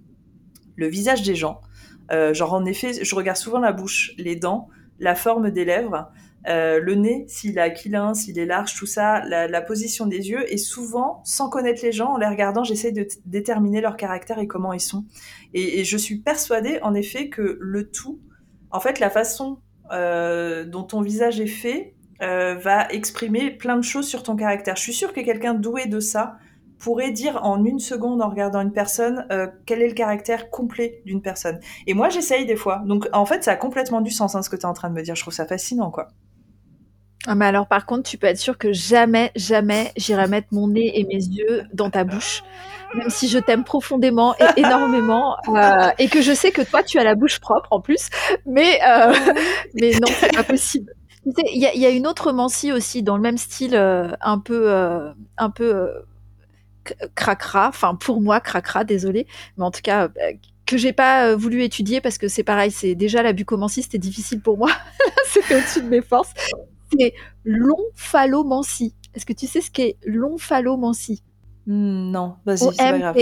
le 0.76 0.86
visage 0.86 1.22
des 1.22 1.34
gens. 1.34 1.62
genre, 2.32 2.52
en 2.52 2.66
effet, 2.66 3.02
je 3.02 3.14
regarde 3.14 3.38
souvent 3.38 3.58
la 3.60 3.72
bouche, 3.72 4.12
les 4.18 4.36
dents, 4.36 4.68
la 4.98 5.14
forme 5.14 5.50
des 5.50 5.64
lèvres. 5.64 6.10
Euh, 6.48 6.80
le 6.80 6.94
nez, 6.94 7.24
s'il 7.28 7.58
est 7.58 7.60
aquilin, 7.60 8.14
s'il 8.14 8.38
est 8.38 8.46
large, 8.46 8.74
tout 8.74 8.86
ça, 8.86 9.24
la, 9.24 9.62
position 9.62 10.06
des 10.06 10.30
yeux, 10.30 10.52
et 10.52 10.56
souvent, 10.56 11.20
sans 11.24 11.48
connaître 11.48 11.82
les 11.84 11.92
gens, 11.92 12.14
en 12.14 12.16
les 12.16 12.26
regardant, 12.26 12.64
j'essaie 12.64 12.92
de 12.92 13.06
déterminer 13.26 13.80
leur 13.80 13.96
caractère 13.96 14.38
et 14.38 14.46
comment 14.46 14.72
ils 14.72 14.80
sont. 14.80 15.04
Et, 15.54 15.84
je 15.84 15.96
suis 15.96 16.18
persuadée, 16.18 16.78
en 16.82 16.94
effet, 16.94 17.28
que 17.28 17.58
le 17.60 17.90
tout, 17.90 18.20
en 18.70 18.80
fait, 18.80 18.98
la 18.98 19.10
façon 19.10 19.58
euh, 19.92 20.64
dont 20.64 20.82
ton 20.82 21.00
visage 21.00 21.40
est 21.40 21.46
fait, 21.46 21.94
euh, 22.22 22.54
va 22.54 22.88
exprimer 22.88 23.50
plein 23.50 23.76
de 23.76 23.82
choses 23.82 24.06
sur 24.06 24.22
ton 24.22 24.36
caractère. 24.36 24.76
Je 24.76 24.82
suis 24.82 24.92
sûre 24.92 25.12
que 25.12 25.20
quelqu'un 25.20 25.54
doué 25.54 25.86
de 25.86 26.00
ça 26.00 26.36
pourrait 26.78 27.12
dire 27.12 27.44
en 27.44 27.64
une 27.64 27.78
seconde 27.78 28.22
en 28.22 28.28
regardant 28.28 28.60
une 28.60 28.72
personne 28.72 29.24
quel 29.66 29.82
est 29.82 29.88
le 29.88 29.94
caractère 29.94 30.50
complet 30.50 31.00
d'une 31.06 31.22
personne. 31.22 31.60
Et 31.86 31.94
moi, 31.94 32.08
j'essaye 32.08 32.44
des 32.44 32.56
fois. 32.56 32.82
Donc, 32.86 33.08
en 33.12 33.24
fait, 33.24 33.44
ça 33.44 33.52
a 33.52 33.56
complètement 33.56 34.00
du 34.00 34.10
sens, 34.10 34.34
hein, 34.34 34.42
ce 34.42 34.50
que 34.50 34.56
tu 34.56 34.62
es 34.62 34.66
en 34.66 34.72
train 34.72 34.90
de 34.90 34.94
me 34.94 35.02
dire. 35.02 35.14
Je 35.14 35.22
trouve 35.22 35.34
ça 35.34 35.46
fascinant, 35.46 35.92
quoi. 35.92 36.08
Ah 37.26 37.36
mais 37.36 37.46
alors 37.46 37.68
par 37.68 37.86
contre, 37.86 38.08
tu 38.08 38.18
peux 38.18 38.26
être 38.26 38.38
sûr 38.38 38.58
que 38.58 38.72
jamais, 38.72 39.30
jamais 39.36 39.92
j'irai 39.96 40.26
mettre 40.26 40.48
mon 40.50 40.68
nez 40.68 40.98
et 40.98 41.04
mes 41.04 41.14
yeux 41.24 41.62
dans 41.72 41.88
ta 41.88 42.02
bouche, 42.02 42.42
même 42.96 43.10
si 43.10 43.28
je 43.28 43.38
t'aime 43.38 43.62
profondément 43.62 44.34
et 44.36 44.44
énormément, 44.60 45.36
euh, 45.48 45.90
et 45.98 46.08
que 46.08 46.20
je 46.20 46.32
sais 46.32 46.50
que 46.50 46.62
toi 46.62 46.82
tu 46.82 46.98
as 46.98 47.04
la 47.04 47.14
bouche 47.14 47.38
propre 47.38 47.68
en 47.70 47.80
plus, 47.80 48.08
mais 48.44 48.80
euh, 48.86 49.14
mais 49.80 49.92
non, 49.92 50.08
c'est 50.18 50.34
pas 50.34 50.42
possible. 50.42 50.92
Il 51.24 51.34
y, 51.52 51.78
y, 51.78 51.86
a 51.86 51.90
une 51.90 52.08
autre 52.08 52.32
Mancie 52.32 52.72
aussi 52.72 53.04
dans 53.04 53.14
le 53.14 53.22
même 53.22 53.38
style, 53.38 53.76
euh, 53.76 54.10
un 54.20 54.40
peu 54.40 54.72
un 55.38 55.50
peu 55.50 55.92
cracra, 57.14 57.68
enfin 57.68 57.94
pour 57.94 58.20
moi 58.20 58.40
cracra, 58.40 58.82
désolé, 58.82 59.28
mais 59.56 59.64
en 59.64 59.70
tout 59.70 59.82
cas 59.82 60.08
que 60.66 60.76
j'ai 60.76 60.92
pas 60.92 61.36
voulu 61.36 61.62
étudier 61.62 62.00
parce 62.00 62.18
que 62.18 62.26
c'est 62.26 62.42
pareil, 62.42 62.72
c'est 62.72 62.96
déjà 62.96 63.22
la 63.22 63.32
bucomancie, 63.32 63.84
c'était 63.84 63.98
difficile 63.98 64.40
pour 64.40 64.58
moi, 64.58 64.70
c'était 65.26 65.54
au-dessus 65.54 65.82
de 65.82 65.88
mes 65.88 66.02
forces 66.02 66.34
c'est 66.98 67.14
l'omphalomancie. 67.44 68.94
Est-ce 69.14 69.26
que 69.26 69.32
tu 69.32 69.46
sais 69.46 69.60
ce 69.60 69.70
qu'est 69.70 69.96
l'omphalomancie 70.04 71.22
hmm, 71.66 72.10
Non, 72.10 72.36
vas-y, 72.44 72.58
c'est 72.58 72.76
pas 72.76 72.98
grave. 72.98 73.16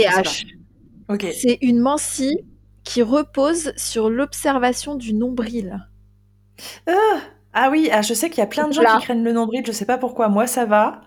Ok. 1.08 1.26
C'est 1.32 1.58
une 1.62 1.80
mancie 1.80 2.38
qui 2.84 3.02
repose 3.02 3.72
sur 3.76 4.10
l'observation 4.10 4.94
du 4.94 5.12
nombril. 5.12 5.86
Ah, 6.86 7.18
ah 7.52 7.68
oui, 7.70 7.88
ah, 7.92 8.02
je 8.02 8.14
sais 8.14 8.30
qu'il 8.30 8.38
y 8.38 8.42
a 8.42 8.46
plein 8.46 8.68
de 8.68 8.72
gens 8.72 8.82
qui 8.82 9.04
craignent 9.04 9.24
le 9.24 9.32
nombril, 9.32 9.62
je 9.66 9.72
sais 9.72 9.86
pas 9.86 9.98
pourquoi. 9.98 10.28
Moi, 10.28 10.46
ça 10.46 10.66
va. 10.66 11.02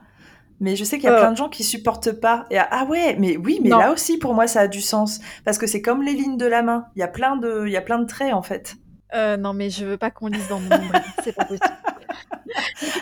Mais 0.59 0.76
je 0.76 0.84
sais 0.84 0.97
qu'il 0.97 1.09
y 1.09 1.11
a 1.11 1.16
euh. 1.16 1.20
plein 1.20 1.32
de 1.32 1.38
gens 1.38 1.49
qui 1.49 1.64
supportent 1.64 2.11
pas. 2.11 2.45
Et, 2.49 2.57
ah 2.57 2.86
ouais, 2.89 3.16
mais 3.20 3.38
oui, 3.38 3.59
mais 3.61 3.70
là 3.70 3.91
aussi 3.91 4.18
pour 4.18 4.34
moi 4.34 4.47
ça 4.47 4.61
a 4.61 4.68
du 4.68 4.80
sens 4.82 5.20
parce 5.43 5.57
que 5.57 5.68
c'est 5.68 5.82
comme 5.82 6.03
les 6.03 6.14
lignes 6.14 6.38
de 6.38 6.45
la 6.45 6.61
main. 6.61 6.86
Il 6.95 6.99
y 6.99 7.03
a 7.03 7.07
plein 7.07 7.36
de, 7.36 7.66
il 7.66 7.72
y 7.72 7.76
a 7.76 7.82
plein 7.82 7.99
de 7.99 8.05
traits 8.05 8.34
en 8.34 8.41
fait. 8.41 8.76
Euh, 9.14 9.38
non 9.38 9.53
mais 9.53 9.70
je 9.70 9.86
veux 9.86 9.97
pas 9.97 10.11
qu'on 10.11 10.28
lise 10.28 10.47
dans 10.47 10.59
mon 10.59 10.70
nombril, 10.70 11.01
c'est 11.24 11.34
pas 11.34 11.45
possible. 11.45 11.66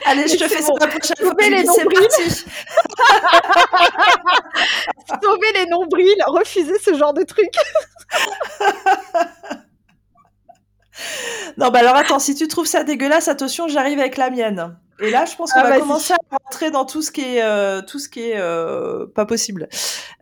Allez, 0.05 0.27
je 0.27 0.37
te 0.37 0.47
fais 0.47 0.61
ça 0.61 0.71
la 0.79 0.87
prochaine 0.87 1.17
fois. 1.17 1.33
les 1.39 1.63
nombrils. 1.63 2.07
Sauver 5.21 5.51
les 5.55 5.65
nombrils, 5.67 6.23
refuser 6.27 6.77
ce 6.79 6.93
genre 6.95 7.13
de 7.13 7.23
truc. 7.23 7.47
non, 11.57 11.69
bah 11.69 11.79
alors 11.79 11.95
attends, 11.95 12.19
si 12.19 12.35
tu 12.35 12.47
trouves 12.47 12.67
ça 12.67 12.83
dégueulasse, 12.83 13.27
attention, 13.27 13.67
j'arrive 13.67 13.99
avec 13.99 14.17
la 14.17 14.29
mienne. 14.29 14.77
Et 15.01 15.09
là, 15.09 15.25
je 15.25 15.35
pense 15.35 15.51
qu'on 15.51 15.61
ah, 15.61 15.69
va 15.69 15.79
commencer 15.79 16.13
à 16.13 16.37
rentrer 16.43 16.69
dans 16.69 16.85
tout 16.85 17.01
ce 17.01 17.11
qui 17.11 17.21
est, 17.21 17.41
euh, 17.41 17.81
tout 17.81 17.97
ce 17.97 18.07
qui 18.07 18.29
est 18.29 18.37
euh, 18.37 19.07
pas 19.07 19.25
possible. 19.25 19.67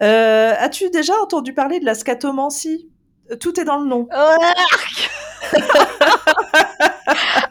Euh, 0.01 0.53
as-tu 0.57 0.89
déjà 0.89 1.13
entendu 1.21 1.53
parler 1.53 1.79
de 1.79 1.85
la 1.85 1.95
scatomancie 1.95 2.89
Tout 3.39 3.59
est 3.59 3.65
dans 3.65 3.77
le 3.77 3.87
nom. 3.87 4.07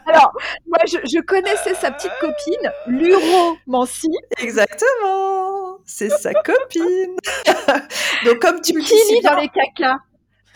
Alors, 0.05 0.33
moi, 0.67 0.79
je, 0.85 1.21
connaissais 1.21 1.75
sa 1.75 1.91
petite 1.91 2.11
copine, 2.19 2.71
l'uromancie. 2.87 4.17
Exactement, 4.39 5.77
c'est 5.85 6.09
sa 6.09 6.33
copine. 6.33 7.15
Donc, 8.25 8.39
comme 8.39 8.61
tu 8.61 8.73
le 8.73 8.81
dis, 8.81 9.21
dans 9.21 9.35
les 9.35 9.49
cacas. 9.49 9.97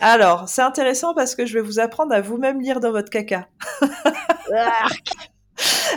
Alors, 0.00 0.48
c'est 0.48 0.62
intéressant 0.62 1.14
parce 1.14 1.34
que 1.34 1.46
je 1.46 1.54
vais 1.54 1.60
vous 1.60 1.78
apprendre 1.78 2.12
à 2.12 2.20
vous-même 2.20 2.60
lire 2.60 2.80
dans 2.80 2.90
votre 2.90 3.10
caca. 3.10 3.48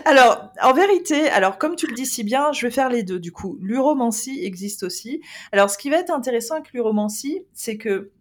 Alors, 0.06 0.52
en 0.62 0.74
vérité, 0.74 1.30
alors 1.30 1.58
comme 1.58 1.76
tu 1.76 1.88
le 1.88 1.96
dis 1.96 2.06
si 2.06 2.24
bien, 2.24 2.52
je 2.52 2.66
vais 2.66 2.72
faire 2.72 2.90
les 2.90 3.02
deux 3.02 3.20
du 3.20 3.32
coup. 3.32 3.58
L'uromancie 3.60 4.46
existe 4.46 4.84
aussi. 4.84 5.22
Alors, 5.52 5.70
ce 5.70 5.78
qui 5.78 5.90
va 5.90 5.98
être 5.98 6.12
intéressant 6.12 6.56
avec 6.56 6.72
l'uromancie, 6.74 7.42
c'est 7.54 7.78
que 7.78 8.12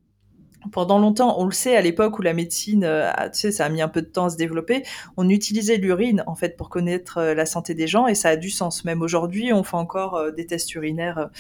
pendant 0.73 0.99
longtemps, 0.99 1.41
on 1.41 1.45
le 1.45 1.53
sait, 1.53 1.77
à 1.77 1.81
l'époque 1.81 2.19
où 2.19 2.23
la 2.23 2.35
médecine, 2.35 2.85
euh, 2.85 3.11
tu 3.33 3.41
sais, 3.41 3.53
ça 3.53 3.67
a 3.67 3.69
mis 3.69 3.83
un 3.83 3.89
peu 3.89 4.03
de 4.03 4.07
temps 4.07 4.27
à 4.27 4.31
se 4.31 4.37
développer, 4.37 4.83
on 5.17 5.29
utilisait 5.29 5.77
l'urine 5.77 6.23
en 6.27 6.35
fait 6.35 6.57
pour 6.57 6.69
connaître 6.69 7.19
euh, 7.19 7.35
la 7.35 7.47
santé 7.47 7.75
des 7.75 7.87
gens 7.87 8.07
et 8.07 8.15
ça 8.15 8.31
a 8.31 8.37
du 8.37 8.51
sens. 8.51 8.85
Même 8.85 9.03
aujourd'hui, 9.03 9.53
on 9.53 9.63
fait 9.63 9.77
encore 9.77 10.17
euh, 10.17 10.31
des 10.31 10.47
tests 10.47 10.75
urinaires 10.75 11.31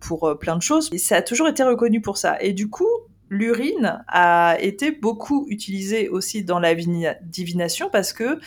pour 0.00 0.38
plein 0.38 0.56
de 0.56 0.62
choses 0.62 0.88
et 0.92 0.98
ça 0.98 1.16
a 1.16 1.22
toujours 1.22 1.48
été 1.48 1.62
reconnu 1.62 2.00
pour 2.00 2.18
ça. 2.18 2.40
Et 2.40 2.52
du 2.52 2.68
coup, 2.68 2.88
l'urine 3.30 4.02
a 4.08 4.56
été 4.60 4.90
beaucoup 4.90 5.46
utilisée 5.48 6.08
aussi 6.08 6.44
dans 6.44 6.58
la 6.58 6.74
divination 6.74 7.88
parce 7.90 8.12
que 8.12 8.38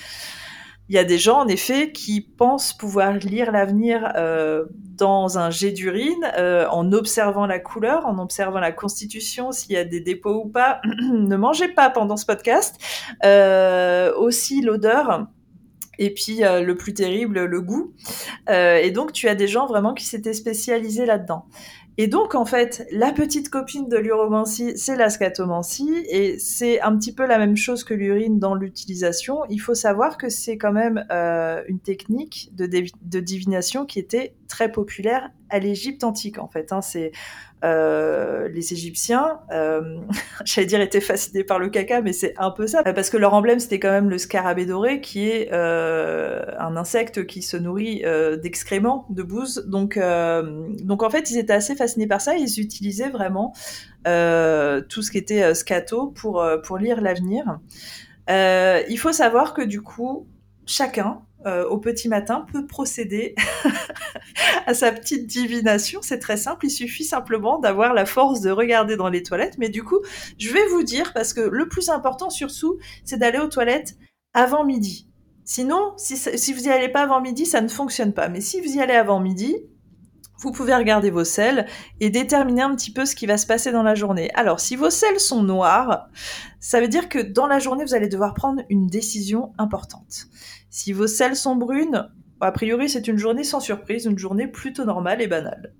il 0.91 0.95
y 0.95 0.97
a 0.97 1.05
des 1.05 1.17
gens, 1.17 1.39
en 1.39 1.47
effet, 1.47 1.93
qui 1.93 2.19
pensent 2.19 2.73
pouvoir 2.73 3.13
lire 3.13 3.53
l'avenir 3.53 4.11
euh, 4.17 4.65
dans 4.97 5.37
un 5.37 5.49
jet 5.49 5.71
d'urine, 5.71 6.29
euh, 6.37 6.67
en 6.67 6.91
observant 6.91 7.45
la 7.45 7.59
couleur, 7.59 8.05
en 8.05 8.19
observant 8.19 8.59
la 8.59 8.73
constitution, 8.73 9.53
s'il 9.53 9.71
y 9.71 9.77
a 9.77 9.85
des 9.85 10.01
dépôts 10.01 10.41
ou 10.43 10.49
pas. 10.49 10.81
ne 11.13 11.37
mangez 11.37 11.69
pas 11.69 11.89
pendant 11.89 12.17
ce 12.17 12.25
podcast. 12.25 12.75
Euh, 13.23 14.13
aussi 14.17 14.61
l'odeur. 14.61 15.27
Et 15.97 16.13
puis 16.13 16.39
le 16.41 16.73
plus 16.73 16.93
terrible, 16.93 17.45
le 17.45 17.61
goût. 17.61 17.93
et 18.49 18.89
donc 18.89 19.13
tu 19.13 19.27
as 19.27 19.35
des 19.35 19.47
gens 19.47 19.67
vraiment 19.67 19.93
qui 19.93 20.03
s'étaient 20.03 20.33
spécialisés 20.33 21.05
là-dedans. 21.05 21.45
Et 21.97 22.07
donc, 22.07 22.35
en 22.35 22.45
fait, 22.45 22.87
la 22.91 23.11
petite 23.11 23.49
copine 23.49 23.89
de 23.89 23.97
l'uromancie, 23.97 24.77
c'est 24.77 24.95
la 24.95 25.09
scatomancie, 25.09 26.05
et 26.09 26.39
c'est 26.39 26.79
un 26.81 26.97
petit 26.97 27.13
peu 27.13 27.25
la 27.25 27.37
même 27.37 27.57
chose 27.57 27.83
que 27.83 27.93
l'urine 27.93 28.39
dans 28.39 28.55
l'utilisation. 28.55 29.41
Il 29.49 29.59
faut 29.59 29.75
savoir 29.75 30.17
que 30.17 30.29
c'est 30.29 30.57
quand 30.57 30.71
même 30.71 31.05
euh, 31.11 31.61
une 31.67 31.79
technique 31.79 32.49
de, 32.53 33.19
divination 33.19 33.85
qui 33.85 33.99
était 33.99 34.35
très 34.47 34.71
populaire 34.71 35.31
à 35.49 35.59
l'Égypte 35.59 36.03
antique, 36.03 36.39
en 36.39 36.47
fait. 36.47 36.71
Hein. 36.71 36.79
Euh, 37.63 38.47
les 38.49 38.73
Égyptiens, 38.73 39.39
euh, 39.51 39.97
j'allais 40.45 40.67
dire, 40.67 40.81
étaient 40.81 41.01
fascinés 41.01 41.43
par 41.43 41.59
le 41.59 41.69
caca, 41.69 42.01
mais 42.01 42.13
c'est 42.13 42.33
un 42.37 42.51
peu 42.51 42.67
ça, 42.67 42.83
parce 42.83 43.09
que 43.09 43.17
leur 43.17 43.33
emblème 43.33 43.59
c'était 43.59 43.79
quand 43.79 43.91
même 43.91 44.09
le 44.09 44.17
scarabée 44.17 44.65
doré, 44.65 45.01
qui 45.01 45.29
est 45.29 45.49
euh, 45.51 46.41
un 46.59 46.75
insecte 46.75 47.25
qui 47.25 47.41
se 47.41 47.57
nourrit 47.57 48.01
euh, 48.05 48.37
d'excréments, 48.37 49.05
de 49.09 49.23
bouse. 49.23 49.65
Donc, 49.67 49.97
euh, 49.97 50.67
donc 50.83 51.03
en 51.03 51.09
fait, 51.09 51.29
ils 51.31 51.37
étaient 51.37 51.53
assez 51.53 51.75
fascinés 51.75 52.07
par 52.07 52.21
ça. 52.21 52.35
Ils 52.35 52.59
utilisaient 52.59 53.09
vraiment 53.09 53.53
tout 54.03 55.01
ce 55.01 55.11
qui 55.11 55.17
était 55.19 55.53
scato 55.53 56.07
pour 56.07 56.43
pour 56.63 56.77
lire 56.79 57.01
l'avenir. 57.01 57.59
il 58.27 58.97
faut 58.97 59.11
savoir 59.11 59.53
que 59.53 59.61
du 59.61 59.81
coup, 59.81 60.27
chacun 60.65 61.21
euh, 61.45 61.67
au 61.67 61.77
petit 61.77 62.07
matin 62.07 62.45
peut 62.51 62.65
procéder 62.65 63.35
à 64.65 64.73
sa 64.73 64.91
petite 64.91 65.27
divination. 65.27 66.01
C'est 66.01 66.19
très 66.19 66.37
simple, 66.37 66.65
il 66.67 66.69
suffit 66.69 67.03
simplement 67.03 67.59
d'avoir 67.59 67.93
la 67.93 68.05
force 68.05 68.41
de 68.41 68.51
regarder 68.51 68.95
dans 68.95 69.09
les 69.09 69.23
toilettes. 69.23 69.57
Mais 69.57 69.69
du 69.69 69.83
coup, 69.83 69.99
je 70.37 70.51
vais 70.51 70.65
vous 70.67 70.83
dire, 70.83 71.13
parce 71.13 71.33
que 71.33 71.41
le 71.41 71.67
plus 71.67 71.89
important 71.89 72.29
surtout, 72.29 72.77
c'est 73.03 73.17
d'aller 73.17 73.39
aux 73.39 73.47
toilettes 73.47 73.95
avant 74.33 74.63
midi. 74.63 75.07
Sinon, 75.43 75.93
si, 75.97 76.15
si 76.15 76.53
vous 76.53 76.61
n'y 76.61 76.69
allez 76.69 76.89
pas 76.89 77.01
avant 77.01 77.19
midi, 77.19 77.45
ça 77.45 77.61
ne 77.61 77.67
fonctionne 77.67 78.13
pas. 78.13 78.29
Mais 78.29 78.41
si 78.41 78.61
vous 78.61 78.75
y 78.75 78.79
allez 78.79 78.93
avant 78.93 79.19
midi, 79.19 79.55
vous 80.41 80.51
pouvez 80.51 80.75
regarder 80.75 81.11
vos 81.11 81.23
selles 81.23 81.67
et 81.99 82.09
déterminer 82.09 82.63
un 82.63 82.75
petit 82.75 82.91
peu 82.91 83.05
ce 83.05 83.15
qui 83.15 83.27
va 83.27 83.37
se 83.37 83.45
passer 83.45 83.71
dans 83.71 83.83
la 83.83 83.93
journée. 83.93 84.31
Alors, 84.33 84.59
si 84.59 84.75
vos 84.75 84.89
selles 84.89 85.19
sont 85.19 85.43
noires, 85.43 86.09
ça 86.59 86.81
veut 86.81 86.87
dire 86.87 87.09
que 87.09 87.19
dans 87.19 87.47
la 87.47 87.59
journée, 87.59 87.85
vous 87.85 87.93
allez 87.93 88.09
devoir 88.09 88.33
prendre 88.33 88.63
une 88.69 88.87
décision 88.87 89.53
importante. 89.59 90.27
Si 90.71 90.93
vos 90.93 91.07
selles 91.07 91.35
sont 91.35 91.55
brunes, 91.55 92.09
a 92.41 92.51
priori, 92.51 92.89
c'est 92.89 93.07
une 93.07 93.19
journée 93.19 93.43
sans 93.43 93.59
surprise, 93.59 94.05
une 94.05 94.17
journée 94.17 94.47
plutôt 94.47 94.83
normale 94.83 95.21
et 95.21 95.27
banale. 95.27 95.75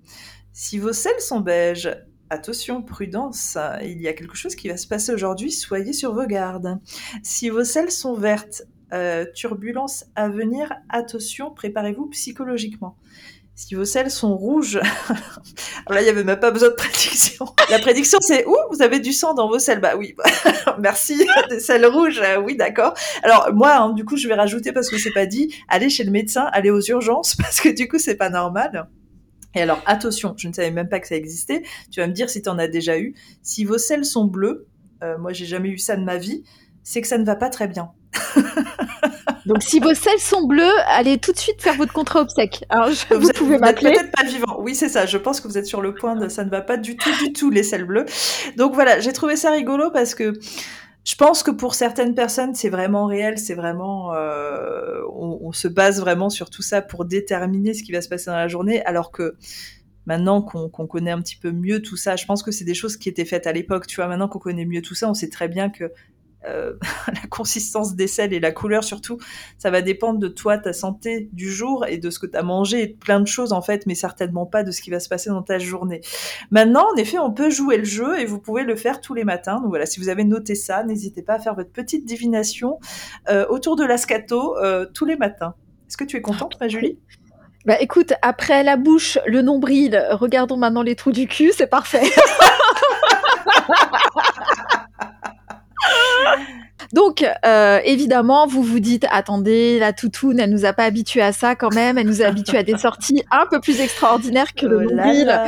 Si 0.52 0.78
vos 0.78 0.92
selles 0.92 1.20
sont 1.20 1.40
beiges, 1.40 1.90
attention, 2.30 2.82
prudence, 2.82 3.58
il 3.82 4.00
y 4.00 4.06
a 4.06 4.12
quelque 4.12 4.36
chose 4.36 4.54
qui 4.54 4.68
va 4.68 4.76
se 4.76 4.86
passer 4.86 5.12
aujourd'hui, 5.12 5.50
soyez 5.50 5.92
sur 5.92 6.14
vos 6.14 6.26
gardes. 6.26 6.78
Si 7.24 7.50
vos 7.50 7.64
selles 7.64 7.90
sont 7.90 8.14
vertes, 8.14 8.62
euh, 8.92 9.24
turbulence 9.34 10.04
à 10.14 10.28
venir, 10.28 10.72
attention, 10.88 11.50
préparez-vous 11.50 12.06
psychologiquement. 12.10 12.96
Si 13.54 13.74
vos 13.74 13.84
selles 13.84 14.10
sont 14.10 14.34
rouges, 14.36 14.80
là, 15.90 16.00
il 16.00 16.04
n'y 16.04 16.08
avait 16.08 16.24
même 16.24 16.40
pas 16.40 16.50
besoin 16.50 16.70
de 16.70 16.74
prédiction. 16.74 17.46
La 17.70 17.78
prédiction, 17.78 18.18
c'est 18.20 18.46
où 18.46 18.56
vous 18.70 18.80
avez 18.80 18.98
du 18.98 19.12
sang 19.12 19.34
dans 19.34 19.48
vos 19.48 19.58
selles 19.58 19.80
Bah 19.80 19.94
oui, 19.96 20.16
merci, 20.78 21.26
des 21.50 21.60
selles 21.60 21.84
rouges, 21.86 22.20
euh, 22.20 22.40
oui, 22.40 22.56
d'accord. 22.56 22.94
Alors 23.22 23.50
moi, 23.52 23.74
hein, 23.76 23.92
du 23.92 24.04
coup, 24.04 24.16
je 24.16 24.26
vais 24.26 24.34
rajouter 24.34 24.72
parce 24.72 24.88
que 24.88 24.96
c'est 24.96 25.12
pas 25.12 25.26
dit, 25.26 25.54
allez 25.68 25.90
chez 25.90 26.04
le 26.04 26.10
médecin, 26.10 26.48
allez 26.52 26.70
aux 26.70 26.80
urgences 26.80 27.36
parce 27.36 27.60
que 27.60 27.68
du 27.68 27.88
coup, 27.88 27.98
c'est 27.98 28.16
pas 28.16 28.30
normal. 28.30 28.88
Et 29.54 29.60
alors, 29.60 29.82
attention, 29.84 30.34
je 30.38 30.48
ne 30.48 30.54
savais 30.54 30.70
même 30.70 30.88
pas 30.88 30.98
que 30.98 31.06
ça 31.06 31.16
existait. 31.16 31.62
Tu 31.90 32.00
vas 32.00 32.06
me 32.06 32.12
dire 32.12 32.30
si 32.30 32.40
tu 32.40 32.48
en 32.48 32.58
as 32.58 32.68
déjà 32.68 32.98
eu. 32.98 33.14
Si 33.42 33.64
vos 33.64 33.76
selles 33.76 34.06
sont 34.06 34.24
bleues, 34.24 34.66
euh, 35.02 35.18
moi, 35.18 35.32
j'ai 35.32 35.46
jamais 35.46 35.68
eu 35.68 35.78
ça 35.78 35.96
de 35.96 36.04
ma 36.04 36.16
vie, 36.16 36.42
c'est 36.82 37.02
que 37.02 37.08
ça 37.08 37.18
ne 37.18 37.24
va 37.24 37.36
pas 37.36 37.50
très 37.50 37.68
bien. 37.68 37.90
Donc, 39.46 39.62
si 39.62 39.80
vos 39.80 39.94
selles 39.94 40.18
sont 40.18 40.46
bleues, 40.46 40.78
allez 40.86 41.18
tout 41.18 41.32
de 41.32 41.38
suite 41.38 41.60
faire 41.60 41.74
votre 41.74 41.92
contrat 41.92 42.20
obsèque. 42.20 42.64
Alors, 42.68 42.90
vous, 43.10 43.28
pouvez 43.34 43.58
m'appeler. 43.58 43.92
Peut-être 43.92 44.12
pas 44.12 44.24
vivant. 44.24 44.56
Oui, 44.60 44.74
c'est 44.74 44.88
ça. 44.88 45.06
Je 45.06 45.18
pense 45.18 45.40
que 45.40 45.48
vous 45.48 45.58
êtes 45.58 45.66
sur 45.66 45.80
le 45.80 45.94
point 45.94 46.16
de 46.16 46.28
ça 46.28 46.44
ne 46.44 46.50
va 46.50 46.60
pas 46.60 46.76
du 46.76 46.96
tout, 46.96 47.10
du 47.24 47.32
tout 47.32 47.50
les 47.50 47.62
selles 47.62 47.84
bleues. 47.84 48.06
Donc 48.56 48.74
voilà, 48.74 49.00
j'ai 49.00 49.12
trouvé 49.12 49.36
ça 49.36 49.50
rigolo 49.50 49.90
parce 49.90 50.14
que 50.14 50.32
je 51.04 51.16
pense 51.16 51.42
que 51.42 51.50
pour 51.50 51.74
certaines 51.74 52.14
personnes, 52.14 52.54
c'est 52.54 52.68
vraiment 52.68 53.06
réel, 53.06 53.38
c'est 53.38 53.54
vraiment, 53.54 54.14
euh, 54.14 55.00
on, 55.12 55.52
se 55.52 55.66
base 55.66 56.00
vraiment 56.00 56.30
sur 56.30 56.48
tout 56.48 56.62
ça 56.62 56.80
pour 56.80 57.04
déterminer 57.04 57.74
ce 57.74 57.82
qui 57.82 57.92
va 57.92 58.00
se 58.00 58.08
passer 58.08 58.26
dans 58.26 58.36
la 58.36 58.48
journée, 58.48 58.84
alors 58.84 59.10
que 59.10 59.34
maintenant 60.06 60.42
qu'on 60.42 60.86
connaît 60.86 61.10
un 61.10 61.20
petit 61.20 61.36
peu 61.36 61.50
mieux 61.50 61.82
tout 61.82 61.96
ça, 61.96 62.14
je 62.14 62.24
pense 62.24 62.42
que 62.42 62.52
c'est 62.52 62.64
des 62.64 62.74
choses 62.74 62.96
qui 62.96 63.08
étaient 63.08 63.24
faites 63.24 63.48
à 63.48 63.52
l'époque. 63.52 63.88
Tu 63.88 63.96
vois, 63.96 64.06
maintenant 64.06 64.28
qu'on 64.28 64.38
connaît 64.38 64.64
mieux 64.64 64.80
tout 64.80 64.94
ça, 64.94 65.10
on 65.10 65.14
sait 65.14 65.28
très 65.28 65.48
bien 65.48 65.70
que 65.70 65.90
euh, 66.46 66.74
la 67.08 67.28
consistance 67.28 67.94
des 67.94 68.06
sels 68.06 68.32
et 68.32 68.40
la 68.40 68.52
couleur 68.52 68.84
surtout, 68.84 69.18
ça 69.58 69.70
va 69.70 69.82
dépendre 69.82 70.18
de 70.18 70.28
toi, 70.28 70.58
ta 70.58 70.72
santé 70.72 71.28
du 71.32 71.50
jour 71.50 71.86
et 71.86 71.98
de 71.98 72.10
ce 72.10 72.18
que 72.18 72.26
tu 72.26 72.36
as 72.36 72.42
mangé 72.42 72.82
et 72.82 72.86
de 72.88 72.96
plein 72.96 73.20
de 73.20 73.26
choses 73.26 73.52
en 73.52 73.62
fait, 73.62 73.86
mais 73.86 73.94
certainement 73.94 74.46
pas 74.46 74.62
de 74.62 74.70
ce 74.70 74.82
qui 74.82 74.90
va 74.90 75.00
se 75.00 75.08
passer 75.08 75.30
dans 75.30 75.42
ta 75.42 75.58
journée. 75.58 76.00
Maintenant, 76.50 76.86
en 76.92 76.96
effet, 76.96 77.18
on 77.18 77.32
peut 77.32 77.50
jouer 77.50 77.76
le 77.78 77.84
jeu 77.84 78.18
et 78.18 78.24
vous 78.24 78.38
pouvez 78.38 78.64
le 78.64 78.76
faire 78.76 79.00
tous 79.00 79.14
les 79.14 79.24
matins. 79.24 79.60
Donc 79.60 79.68
voilà, 79.68 79.86
si 79.86 80.00
vous 80.00 80.08
avez 80.08 80.24
noté 80.24 80.54
ça, 80.54 80.84
n'hésitez 80.84 81.22
pas 81.22 81.34
à 81.34 81.38
faire 81.38 81.54
votre 81.54 81.70
petite 81.70 82.04
divination 82.04 82.78
euh, 83.28 83.46
autour 83.48 83.76
de 83.76 83.84
l'ascato 83.84 84.56
euh, 84.58 84.86
tous 84.92 85.04
les 85.04 85.16
matins. 85.16 85.54
Est-ce 85.88 85.96
que 85.96 86.04
tu 86.04 86.16
es 86.16 86.22
contente, 86.22 86.58
ma 86.60 86.68
Julie? 86.68 86.98
Bah 87.64 87.76
écoute, 87.80 88.12
après 88.22 88.64
la 88.64 88.76
bouche, 88.76 89.18
le 89.26 89.40
nombril, 89.40 90.04
regardons 90.10 90.56
maintenant 90.56 90.82
les 90.82 90.96
trous 90.96 91.12
du 91.12 91.28
cul, 91.28 91.52
c'est 91.54 91.68
parfait. 91.68 92.02
Donc, 96.92 97.24
évidemment, 97.84 98.46
vous 98.46 98.62
vous 98.62 98.80
dites, 98.80 99.06
attendez, 99.10 99.78
la 99.78 99.92
toutoune, 99.92 100.40
elle 100.40 100.50
nous 100.50 100.64
a 100.64 100.72
pas 100.72 100.84
habitués 100.84 101.22
à 101.22 101.32
ça 101.32 101.54
quand 101.54 101.72
même. 101.74 101.96
Elle 101.96 102.06
nous 102.06 102.22
a 102.22 102.26
habitués 102.26 102.58
à 102.58 102.62
des 102.62 102.76
sorties 102.76 103.22
un 103.30 103.46
peu 103.50 103.60
plus 103.60 103.80
extraordinaires 103.80 104.52
que 104.54 104.66
le 104.66 104.78
oh 104.78 104.82
nombril 104.82 105.40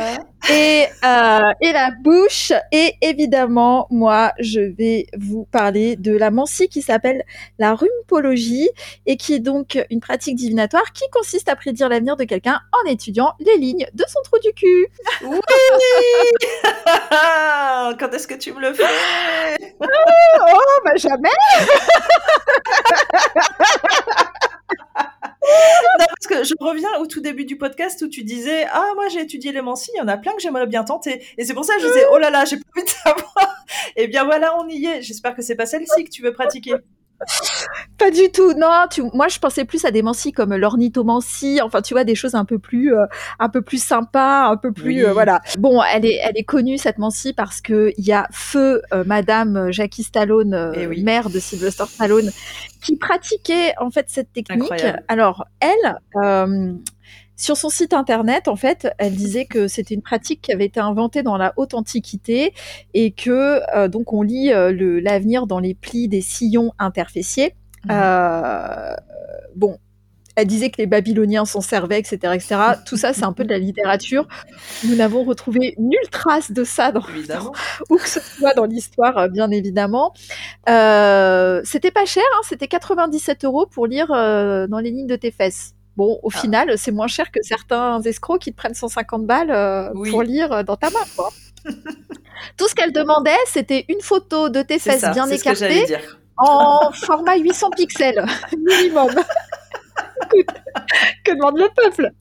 et, 0.49 0.85
euh, 1.03 1.51
et 1.61 1.71
la 1.71 1.91
bouche. 1.91 2.51
Et 2.71 2.95
évidemment, 3.01 3.87
moi, 3.89 4.31
je 4.39 4.61
vais 4.61 5.07
vous 5.17 5.45
parler 5.45 5.95
de 5.95 6.15
la 6.15 6.31
mancie 6.31 6.67
qui 6.67 6.81
s'appelle 6.81 7.23
la 7.59 7.75
rumepologie 7.75 8.69
et 9.05 9.17
qui 9.17 9.33
est 9.33 9.39
donc 9.39 9.83
une 9.89 9.99
pratique 9.99 10.35
divinatoire 10.35 10.91
qui 10.93 11.03
consiste 11.11 11.49
à 11.49 11.55
prédire 11.55 11.89
l'avenir 11.89 12.15
de 12.15 12.23
quelqu'un 12.23 12.59
en 12.71 12.89
étudiant 12.89 13.33
les 13.39 13.57
lignes 13.57 13.87
de 13.93 14.03
son 14.07 14.19
trou 14.23 14.37
du 14.39 14.51
cul. 14.53 14.87
Oui 15.23 15.39
Quand 17.99 18.13
est-ce 18.13 18.27
que 18.27 18.35
tu 18.35 18.53
me 18.53 18.61
le 18.61 18.73
fais? 18.73 18.83
Oh, 19.79 20.81
bah 20.83 20.95
jamais 20.95 21.29
parce 25.97 26.27
que 26.27 26.43
je 26.43 26.53
reviens 26.59 26.89
au 26.99 27.07
tout 27.07 27.21
début 27.21 27.45
du 27.45 27.57
podcast 27.57 28.01
où 28.01 28.07
tu 28.07 28.23
disais 28.23 28.65
Ah, 28.71 28.91
moi 28.95 29.07
j'ai 29.09 29.21
étudié 29.21 29.51
les 29.51 29.61
mancies, 29.61 29.91
il 29.95 29.99
y 29.99 30.01
en 30.01 30.07
a 30.07 30.17
plein 30.17 30.33
que 30.33 30.41
j'aimerais 30.41 30.67
bien 30.67 30.83
tenter. 30.83 31.23
Et 31.37 31.45
c'est 31.45 31.53
pour 31.53 31.65
ça 31.65 31.75
que 31.75 31.81
je 31.81 31.87
disais 31.87 32.05
Oh 32.11 32.17
là 32.17 32.29
là, 32.29 32.45
j'ai 32.45 32.57
pas 32.57 32.63
envie 32.75 32.85
de 32.85 32.89
savoir. 32.89 33.65
Et 33.95 34.03
eh 34.03 34.07
bien 34.07 34.23
voilà, 34.25 34.57
on 34.59 34.67
y 34.67 34.85
est. 34.85 35.01
J'espère 35.01 35.35
que 35.35 35.41
c'est 35.41 35.55
pas 35.55 35.65
celle-ci 35.65 36.03
que 36.03 36.09
tu 36.09 36.21
veux 36.21 36.33
pratiquer. 36.33 36.75
Pas 37.97 38.11
du 38.11 38.31
tout. 38.31 38.53
Non, 38.53 38.85
tu, 38.91 39.03
moi 39.13 39.27
je 39.27 39.39
pensais 39.39 39.65
plus 39.65 39.85
à 39.85 39.91
des 39.91 40.01
mancies 40.01 40.31
comme 40.31 40.55
l'ornithomancie, 40.55 41.59
enfin 41.61 41.81
tu 41.81 41.93
vois 41.93 42.03
des 42.03 42.15
choses 42.15 42.35
un 42.35 42.45
peu 42.45 42.59
plus 42.59 42.95
euh, 42.95 43.05
un 43.39 43.49
peu 43.49 43.61
plus 43.61 43.81
sympas, 43.81 44.47
un 44.47 44.57
peu 44.57 44.71
plus 44.71 45.05
euh, 45.05 45.13
voilà. 45.13 45.41
Bon, 45.57 45.81
elle 45.81 46.05
est 46.05 46.19
elle 46.23 46.37
est 46.37 46.43
connue 46.43 46.77
cette 46.77 46.97
mancie 46.97 47.33
parce 47.33 47.61
que 47.61 47.93
il 47.97 48.05
y 48.05 48.13
a 48.13 48.27
feu 48.31 48.81
euh, 48.93 49.03
madame 49.05 49.71
Jackie 49.71 50.03
Stallone, 50.03 50.73
eh 50.75 50.87
mère 51.03 51.29
de 51.29 51.39
Sylvester 51.39 51.85
Stallone 51.87 52.31
qui 52.83 52.97
pratiquait 52.97 53.73
en 53.79 53.89
fait 53.89 54.05
cette 54.09 54.33
technique. 54.33 54.71
Alors 55.07 55.45
elle 55.59 55.99
sur 57.37 57.57
son 57.57 57.69
site 57.69 57.93
internet, 57.93 58.47
en 58.47 58.55
fait, 58.55 58.87
elle 58.97 59.13
disait 59.13 59.45
que 59.45 59.67
c'était 59.67 59.93
une 59.93 60.01
pratique 60.01 60.41
qui 60.41 60.53
avait 60.53 60.65
été 60.65 60.79
inventée 60.79 61.21
dans 61.21 61.37
la 61.37 61.53
haute 61.57 61.73
antiquité 61.73 62.53
et 62.93 63.11
que 63.11 63.61
euh, 63.75 63.87
donc 63.89 64.13
on 64.13 64.21
lit 64.21 64.53
euh, 64.53 64.71
l'avenir 65.01 65.45
dans 65.45 65.59
les 65.59 65.73
plis 65.73 66.07
des 66.07 66.21
sillons 66.21 66.71
interféciés. 66.79 67.53
Mmh. 67.83 67.89
Euh, 67.91 68.95
bon, 69.55 69.77
elle 70.37 70.47
disait 70.47 70.69
que 70.69 70.77
les 70.77 70.85
Babyloniens 70.85 71.43
s'en 71.43 71.59
servaient, 71.59 71.99
etc., 71.99 72.17
etc. 72.33 72.55
Tout 72.85 72.97
ça, 72.97 73.11
c'est 73.11 73.25
un 73.25 73.33
peu 73.33 73.43
de 73.43 73.49
la 73.49 73.59
littérature. 73.59 74.27
Nous 74.85 74.95
n'avons 74.95 75.25
retrouvé 75.25 75.75
nulle 75.77 76.09
trace 76.11 76.51
de 76.51 76.63
ça 76.63 76.93
dans, 76.93 77.01
ou 77.89 77.97
que 77.97 78.07
ce 78.07 78.21
soit 78.21 78.53
dans 78.53 78.65
l'histoire, 78.65 79.29
bien 79.29 79.51
évidemment. 79.51 80.13
c'était 80.65 81.91
pas 81.91 82.05
cher, 82.05 82.23
hein, 82.33 82.41
c'était 82.43 82.67
97 82.67 83.43
euros 83.43 83.65
pour 83.65 83.87
lire 83.87 84.07
dans 84.07 84.79
les 84.81 84.91
lignes 84.91 85.07
de 85.07 85.17
tes 85.17 85.31
fesses. 85.31 85.74
Bon, 85.97 86.19
au 86.23 86.29
ah. 86.33 86.37
final, 86.37 86.77
c'est 86.77 86.91
moins 86.91 87.07
cher 87.07 87.31
que 87.31 87.39
certains 87.41 88.01
escrocs 88.01 88.41
qui 88.41 88.51
te 88.51 88.57
prennent 88.57 88.73
150 88.73 89.25
balles 89.25 89.51
euh, 89.51 89.89
pour 90.09 90.23
lire 90.23 90.51
euh, 90.51 90.63
dans 90.63 90.75
ta 90.75 90.89
main. 90.89 90.99
Quoi. 91.15 91.29
Tout 92.57 92.67
ce 92.67 92.75
qu'elle 92.75 92.91
demandait, 92.91 93.31
c'était 93.47 93.85
une 93.87 94.01
photo 94.01 94.49
de 94.49 94.61
tes 94.61 94.79
fesses 94.79 95.05
bien 95.13 95.27
écartées 95.29 95.97
en 96.37 96.91
format 96.91 97.37
800 97.37 97.69
pixels 97.71 98.25
minimum. 98.57 99.09
que 101.23 101.31
demande 101.33 101.57
le 101.57 101.69
peuple? 101.73 102.11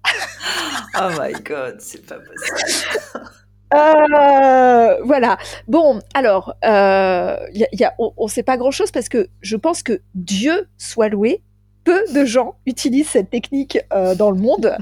Oh 1.01 1.09
my 1.21 1.33
god, 1.43 1.77
c'est 1.81 2.07
pas 2.07 2.17
possible. 2.17 3.29
Euh, 3.75 5.03
voilà. 5.03 5.37
Bon, 5.67 5.99
alors, 6.15 6.55
y 6.63 7.67
on 7.99 8.25
ne 8.25 8.29
sait 8.29 8.45
pas 8.45 8.57
grand-chose 8.57 8.93
parce 8.93 9.09
que 9.09 9.29
je 9.41 9.57
pense 9.57 9.83
que 9.83 10.01
Dieu 10.15 10.69
soit 10.79 11.09
loué, 11.09 11.43
peu 11.85 12.03
de 12.13 12.25
gens 12.25 12.57
utilisent 12.67 13.11
cette 13.11 13.31
technique 13.31 13.79
euh, 13.93 14.15
dans 14.15 14.31
le 14.31 14.39
monde. 14.39 14.77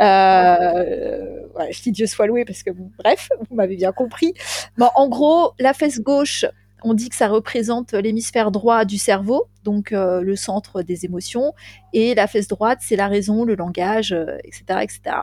Euh, 0.00 1.40
je 1.70 1.82
dis 1.82 1.92
Dieu 1.92 2.06
soit 2.06 2.26
loué 2.26 2.44
parce 2.44 2.62
que, 2.62 2.70
bref, 2.98 3.30
vous 3.48 3.56
m'avez 3.56 3.76
bien 3.76 3.92
compris. 3.92 4.34
Bon, 4.76 4.88
en 4.94 5.08
gros, 5.08 5.52
la 5.58 5.72
fesse 5.72 6.00
gauche, 6.00 6.44
on 6.84 6.94
dit 6.94 7.08
que 7.08 7.16
ça 7.16 7.28
représente 7.28 7.92
l'hémisphère 7.92 8.50
droit 8.50 8.84
du 8.84 8.98
cerveau, 8.98 9.46
donc 9.64 9.92
euh, 9.92 10.20
le 10.20 10.36
centre 10.36 10.82
des 10.82 11.04
émotions, 11.04 11.54
et 11.92 12.14
la 12.14 12.26
fesse 12.26 12.48
droite, 12.48 12.78
c'est 12.82 12.96
la 12.96 13.08
raison, 13.08 13.44
le 13.44 13.54
langage, 13.54 14.14
etc., 14.44 14.80
etc. 14.82 15.16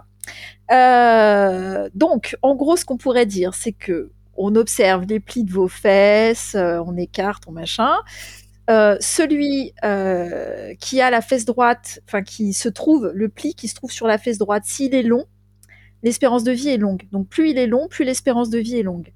donc, 1.96 2.38
en 2.42 2.56
gros, 2.56 2.76
ce 2.76 2.86
qu'on 2.86 2.98
pourrait 2.98 3.26
dire, 3.26 3.54
c'est 3.54 3.74
que 3.74 4.12
on 4.42 4.56
observe 4.56 5.06
les 5.06 5.20
plis 5.20 5.44
de 5.44 5.52
vos 5.52 5.68
fesses, 5.68 6.56
on 6.56 6.96
écarte, 6.96 7.44
on 7.48 7.52
machin. 7.52 7.96
Euh, 8.70 8.98
celui 9.00 9.74
euh, 9.84 10.76
qui 10.80 11.02
a 11.02 11.10
la 11.10 11.22
fesse 11.22 11.46
droite, 11.46 12.02
enfin 12.08 12.22
qui 12.22 12.54
se 12.54 12.70
trouve, 12.70 13.12
le 13.16 13.28
pli 13.28 13.56
qui 13.56 13.68
se 13.68 13.74
trouve 13.74 13.92
sur 13.92 14.06
la 14.06 14.20
fesse 14.20 14.38
droite, 14.38 14.64
s'il 14.66 14.94
est 14.94 15.02
long, 15.02 15.26
l'espérance 16.04 16.44
de 16.44 16.52
vie 16.52 16.70
est 16.70 16.78
longue. 16.78 17.08
Donc 17.12 17.28
plus 17.28 17.50
il 17.50 17.58
est 17.58 17.66
long, 17.66 17.88
plus 17.88 18.06
l'espérance 18.06 18.52
de 18.52 18.60
vie 18.60 18.78
est 18.78 18.84
longue. 18.84 19.12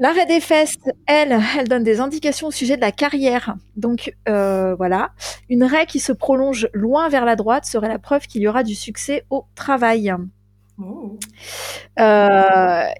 L'arrêt 0.00 0.26
des 0.26 0.40
fesses, 0.40 0.76
elle, 1.06 1.38
elle 1.56 1.68
donne 1.68 1.84
des 1.84 2.00
indications 2.00 2.48
au 2.48 2.50
sujet 2.50 2.74
de 2.74 2.80
la 2.80 2.90
carrière. 2.90 3.54
Donc 3.76 4.12
euh, 4.28 4.74
voilà, 4.74 5.12
une 5.48 5.62
raie 5.62 5.86
qui 5.86 6.00
se 6.00 6.12
prolonge 6.12 6.68
loin 6.72 7.08
vers 7.08 7.24
la 7.24 7.36
droite 7.36 7.66
serait 7.66 7.88
la 7.88 8.00
preuve 8.00 8.26
qu'il 8.26 8.42
y 8.42 8.48
aura 8.48 8.64
du 8.64 8.74
succès 8.74 9.24
au 9.30 9.44
travail. 9.54 10.12
Oh. 10.78 11.16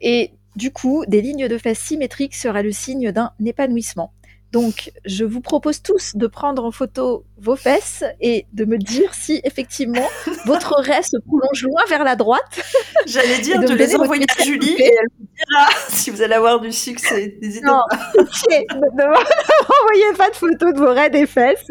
et 0.00 0.30
du 0.54 0.70
coup, 0.70 1.04
des 1.06 1.20
lignes 1.20 1.48
de 1.48 1.58
fesses 1.58 1.80
symétriques 1.80 2.34
seraient 2.34 2.62
le 2.62 2.72
signe 2.72 3.10
d'un 3.10 3.32
épanouissement. 3.44 4.12
Donc, 4.52 4.92
je 5.04 5.24
vous 5.24 5.40
propose 5.40 5.82
tous 5.82 6.16
de 6.16 6.26
prendre 6.26 6.64
en 6.64 6.70
photo 6.70 7.24
vos 7.38 7.56
fesses 7.56 8.04
et 8.20 8.46
de 8.52 8.64
me 8.64 8.78
dire 8.78 9.12
si 9.12 9.40
effectivement 9.44 10.08
votre 10.46 10.80
raie 10.80 11.02
se 11.02 11.18
prolonge 11.18 11.62
loin 11.62 11.82
vers 11.88 12.04
la 12.04 12.16
droite. 12.16 12.62
J'allais 13.06 13.40
dire 13.40 13.60
de, 13.60 13.74
les 13.74 13.96
envoyer 13.96 14.24
à 14.38 14.44
Julie 14.44 14.74
et 14.78 14.94
elle 14.94 15.08
vous 15.18 15.26
dira 15.36 15.66
si 15.88 16.10
vous 16.10 16.22
allez 16.22 16.34
avoir 16.34 16.60
du 16.60 16.72
succès. 16.72 17.36
N'hésitez 17.42 17.66
pas. 17.66 17.84
ne 18.14 19.04
m'envoyez 19.04 20.12
pas 20.16 20.30
de 20.30 20.36
photos 20.36 20.72
de 20.72 20.78
vos 20.78 20.92
raies 20.92 21.10
des 21.10 21.26
fesses. 21.26 21.68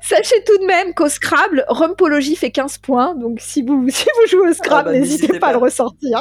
Sachez 0.00 0.42
tout 0.44 0.58
de 0.58 0.66
même 0.66 0.94
qu'au 0.94 1.08
Scrabble, 1.08 1.64
Rumpologie 1.68 2.36
fait 2.36 2.50
15 2.50 2.78
points. 2.78 3.14
Donc 3.14 3.38
si 3.40 3.62
vous, 3.62 3.88
si 3.90 4.04
vous 4.04 4.28
jouez 4.28 4.50
au 4.50 4.52
Scrabble, 4.52 4.90
ah 4.90 4.92
bah, 4.92 4.98
n'hésitez 4.98 5.38
pas, 5.38 5.48
à 5.48 5.52
le 5.52 5.58
ressortir. 5.58 6.20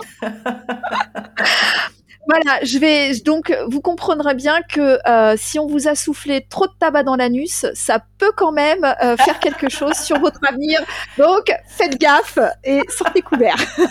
Voilà, 2.30 2.64
je 2.64 2.78
vais 2.78 3.12
donc 3.26 3.52
vous 3.66 3.82
comprendrez 3.82 4.36
bien 4.36 4.62
que 4.62 5.00
euh, 5.10 5.34
si 5.36 5.58
on 5.58 5.66
vous 5.66 5.88
a 5.88 5.96
soufflé 5.96 6.46
trop 6.48 6.68
de 6.68 6.72
tabac 6.80 7.02
dans 7.02 7.16
l'anus, 7.16 7.66
ça 7.74 8.04
peut 8.20 8.32
quand 8.38 8.52
même 8.52 8.84
euh, 8.84 9.18
faire 9.18 9.40
quelque 9.40 9.68
chose 9.68 9.96
sur 9.96 10.20
votre 10.20 10.40
avenir. 10.48 10.80
Donc 11.18 11.52
faites 11.68 12.00
gaffe 12.00 12.38
et 12.64 12.82
sortez 12.88 13.24
couverts. 13.24 13.58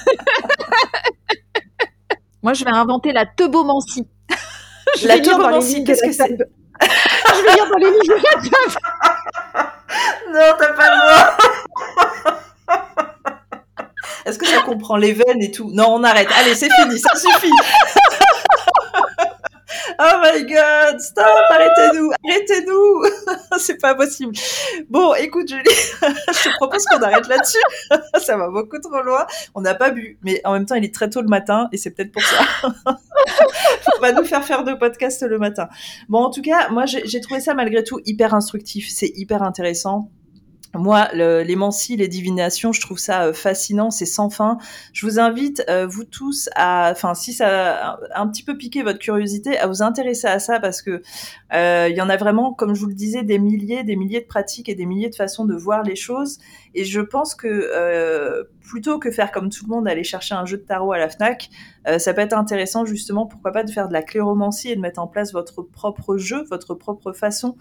Moi, 2.44 2.52
je 2.52 2.65
vais 2.65 2.70
inventer 2.70 3.12
la 3.12 3.27
teubomancie. 3.27 4.06
la 5.02 5.19
teubomancie, 5.19 5.82
qu'est-ce 5.82 6.02
que 6.02 6.12
c'est 6.12 6.28
Je 6.81 7.43
vais 7.43 7.55
lire 7.55 7.69
dans 7.69 7.78
les 7.78 7.90
livres. 7.90 8.19
non, 10.32 10.55
t'as 10.56 10.73
pas 10.74 10.90
le 10.90 10.97
droit. 11.01 11.36
Est-ce 14.24 14.39
que 14.39 14.47
ça 14.47 14.60
comprend 14.60 14.97
les 14.97 15.12
veines 15.12 15.43
et 15.43 15.51
tout? 15.51 15.73
Non, 15.73 15.94
on 15.94 16.05
arrête. 16.05 16.28
Allez, 16.39 16.55
c'est 16.55 16.70
fini, 16.70 17.01
ça 17.01 17.16
suffit. 17.16 17.51
Oh 19.98 20.22
my 20.22 20.44
god, 20.44 21.00
stop, 21.00 21.26
arrêtez-nous, 21.50 22.10
arrêtez-nous, 22.26 23.02
c'est 23.58 23.80
pas 23.80 23.94
possible. 23.94 24.32
Bon, 24.88 25.14
écoute 25.14 25.48
Julie, 25.48 25.62
je 26.02 26.48
te 26.48 26.56
propose 26.56 26.84
qu'on 26.86 27.02
arrête 27.02 27.28
là-dessus. 27.28 27.58
ça 28.20 28.36
va 28.36 28.48
beaucoup 28.48 28.78
trop 28.78 29.02
loin. 29.02 29.26
On 29.54 29.60
n'a 29.60 29.74
pas 29.74 29.90
bu, 29.90 30.18
mais 30.22 30.40
en 30.44 30.52
même 30.52 30.66
temps, 30.66 30.74
il 30.74 30.84
est 30.84 30.94
très 30.94 31.10
tôt 31.10 31.20
le 31.20 31.28
matin 31.28 31.68
et 31.72 31.76
c'est 31.76 31.90
peut-être 31.90 32.12
pour 32.12 32.22
ça. 32.22 32.44
Faut 33.84 34.00
pas 34.00 34.12
nous 34.12 34.24
faire 34.24 34.44
faire 34.44 34.64
de 34.64 34.72
podcast 34.74 35.22
le 35.22 35.38
matin. 35.38 35.68
Bon, 36.08 36.24
en 36.24 36.30
tout 36.30 36.42
cas, 36.42 36.68
moi, 36.70 36.84
j'ai 36.86 37.20
trouvé 37.20 37.40
ça 37.40 37.54
malgré 37.54 37.84
tout 37.84 38.00
hyper 38.06 38.34
instructif. 38.34 38.88
C'est 38.88 39.12
hyper 39.16 39.42
intéressant 39.42 40.10
moi, 40.74 41.08
le, 41.14 41.42
les 41.42 41.56
mancies, 41.56 41.96
les 41.96 42.08
divinations, 42.08 42.72
je 42.72 42.80
trouve 42.80 42.98
ça 42.98 43.24
euh, 43.24 43.32
fascinant, 43.32 43.90
c'est 43.90 44.06
sans 44.06 44.28
fin. 44.28 44.58
Je 44.92 45.06
vous 45.06 45.18
invite, 45.18 45.64
euh, 45.70 45.86
vous 45.86 46.04
tous, 46.04 46.50
à, 46.54 46.90
enfin, 46.92 47.14
si 47.14 47.32
ça 47.32 47.94
a 47.94 48.20
un 48.20 48.28
petit 48.28 48.42
peu 48.42 48.56
piqué 48.56 48.82
votre 48.82 48.98
curiosité, 48.98 49.58
à 49.58 49.66
vous 49.66 49.82
intéresser 49.82 50.26
à 50.26 50.38
ça 50.38 50.60
parce 50.60 50.82
que 50.82 51.02
euh, 51.54 51.88
il 51.90 51.96
y 51.96 52.02
en 52.02 52.10
a 52.10 52.16
vraiment, 52.16 52.52
comme 52.52 52.74
je 52.74 52.80
vous 52.80 52.86
le 52.86 52.94
disais, 52.94 53.22
des 53.22 53.38
milliers, 53.38 53.82
des 53.82 53.96
milliers 53.96 54.20
de 54.20 54.26
pratiques 54.26 54.68
et 54.68 54.74
des 54.74 54.84
milliers 54.84 55.08
de 55.08 55.14
façons 55.14 55.46
de 55.46 55.56
voir 55.56 55.82
les 55.82 55.96
choses. 55.96 56.38
Et 56.78 56.84
je 56.84 57.00
pense 57.00 57.34
que 57.34 58.46
plutôt 58.60 58.98
que 58.98 59.10
faire 59.10 59.32
comme 59.32 59.48
tout 59.48 59.64
le 59.66 59.74
monde, 59.74 59.88
aller 59.88 60.05
chercher 60.05 60.34
un 60.34 60.44
jeu 60.44 60.59
de 60.59 60.62
tarot 60.62 60.92
à 60.92 60.98
la 60.98 61.09
Fnac, 61.09 61.50
ça 61.98 62.12
peut 62.12 62.20
être 62.20 62.34
intéressant 62.34 62.84
justement, 62.84 63.26
pourquoi 63.26 63.52
pas, 63.52 63.64
de 63.64 63.70
faire 63.70 63.88
de 63.88 63.92
la 63.92 64.02
cléromancie 64.02 64.70
et 64.70 64.76
de 64.76 64.80
mettre 64.80 65.00
en 65.00 65.06
place 65.06 65.32
votre 65.32 65.62
propre 65.62 66.18
jeu, 66.18 66.44
votre 66.50 66.74
propre 66.74 67.12
façon 67.12 67.56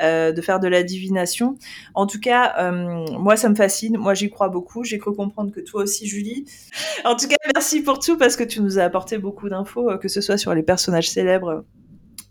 de 0.00 0.40
faire 0.40 0.60
de 0.60 0.68
la 0.68 0.82
divination. 0.82 1.56
En 1.94 2.06
tout 2.06 2.20
cas, 2.20 2.54
euh, 2.58 2.72
moi, 3.18 3.36
ça 3.36 3.48
me 3.48 3.54
fascine. 3.54 3.96
Moi, 3.96 4.14
j'y 4.14 4.30
crois 4.30 4.48
beaucoup. 4.48 4.84
J'ai 4.84 4.98
cru 4.98 5.14
comprendre 5.14 5.52
que 5.52 5.60
toi 5.60 5.82
aussi, 5.82 6.06
Julie. 6.06 6.44
En 7.04 7.16
tout 7.16 7.28
cas, 7.28 7.36
merci 7.54 7.82
pour 7.82 7.98
tout 7.98 8.16
parce 8.16 8.36
que 8.36 8.44
tu 8.44 8.60
nous 8.60 8.78
as 8.78 8.84
apporté 8.84 9.18
beaucoup 9.18 9.48
d'infos, 9.48 9.90
euh, 9.90 9.98
que 9.98 10.08
ce 10.08 10.20
soit 10.20 10.36
sur 10.36 10.54
les 10.54 10.62
personnages 10.62 11.10
célèbres 11.10 11.64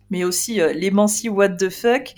mais 0.09 0.23
aussi 0.23 0.61
euh, 0.61 0.73
les 0.73 0.91
What 1.29 1.49
the 1.49 1.69
fuck. 1.69 2.13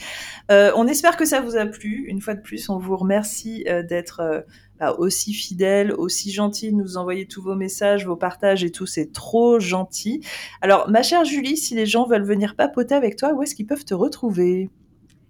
Euh, 0.52 0.72
on 0.76 0.88
espère 0.88 1.18
que 1.18 1.26
ça 1.26 1.42
vous 1.42 1.56
a 1.56 1.66
plu. 1.66 2.06
Une 2.08 2.22
fois 2.22 2.34
de 2.34 2.42
plus, 2.42 2.70
on 2.70 2.78
vous 2.78 2.98
remercie 2.98 3.64
euh, 3.68 3.84
d'être 3.84 4.46
bah, 4.80 4.96
aussi 4.98 5.34
fidèle, 5.34 5.94
aussi 5.94 6.32
gentil, 6.32 6.72
de 6.72 6.76
nous 6.76 6.98
envoyer 6.98 7.28
tous 7.28 7.42
vos 7.42 7.56
messages, 7.56 8.06
vos 8.06 8.16
partages 8.16 8.64
et 8.64 8.72
tout. 8.72 8.86
C'est 8.86 9.12
trop 9.12 9.60
gentil. 9.60 10.26
Alors, 10.62 10.90
ma 10.90 11.04
chère 11.04 11.26
Julie, 11.26 11.58
si 11.58 11.76
les 11.76 11.86
gens 11.86 12.08
veulent 12.08 12.26
venir 12.26 12.56
papoter 12.56 12.96
avec 12.96 13.18
toi, 13.18 13.34
où 13.34 13.44
est-ce 13.44 13.56
qu'ils 13.56 13.68
peuvent 13.68 13.86
te 13.86 13.94
retrouver? 13.94 14.70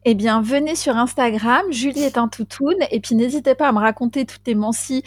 Eh 0.06 0.16
bien, 0.16 0.42
venez 0.42 0.76
sur 0.76 0.98
Instagram, 0.98 1.64
Julie 1.72 2.04
est 2.04 2.18
un 2.18 2.28
toutoun, 2.28 2.76
et 2.90 3.00
puis 3.00 3.16
n'hésitez 3.16 3.56
pas 3.56 3.68
à 3.68 3.72
me 3.72 3.80
raconter 3.80 4.26
toutes 4.26 4.46
les 4.48 4.56
mancies 4.56 5.04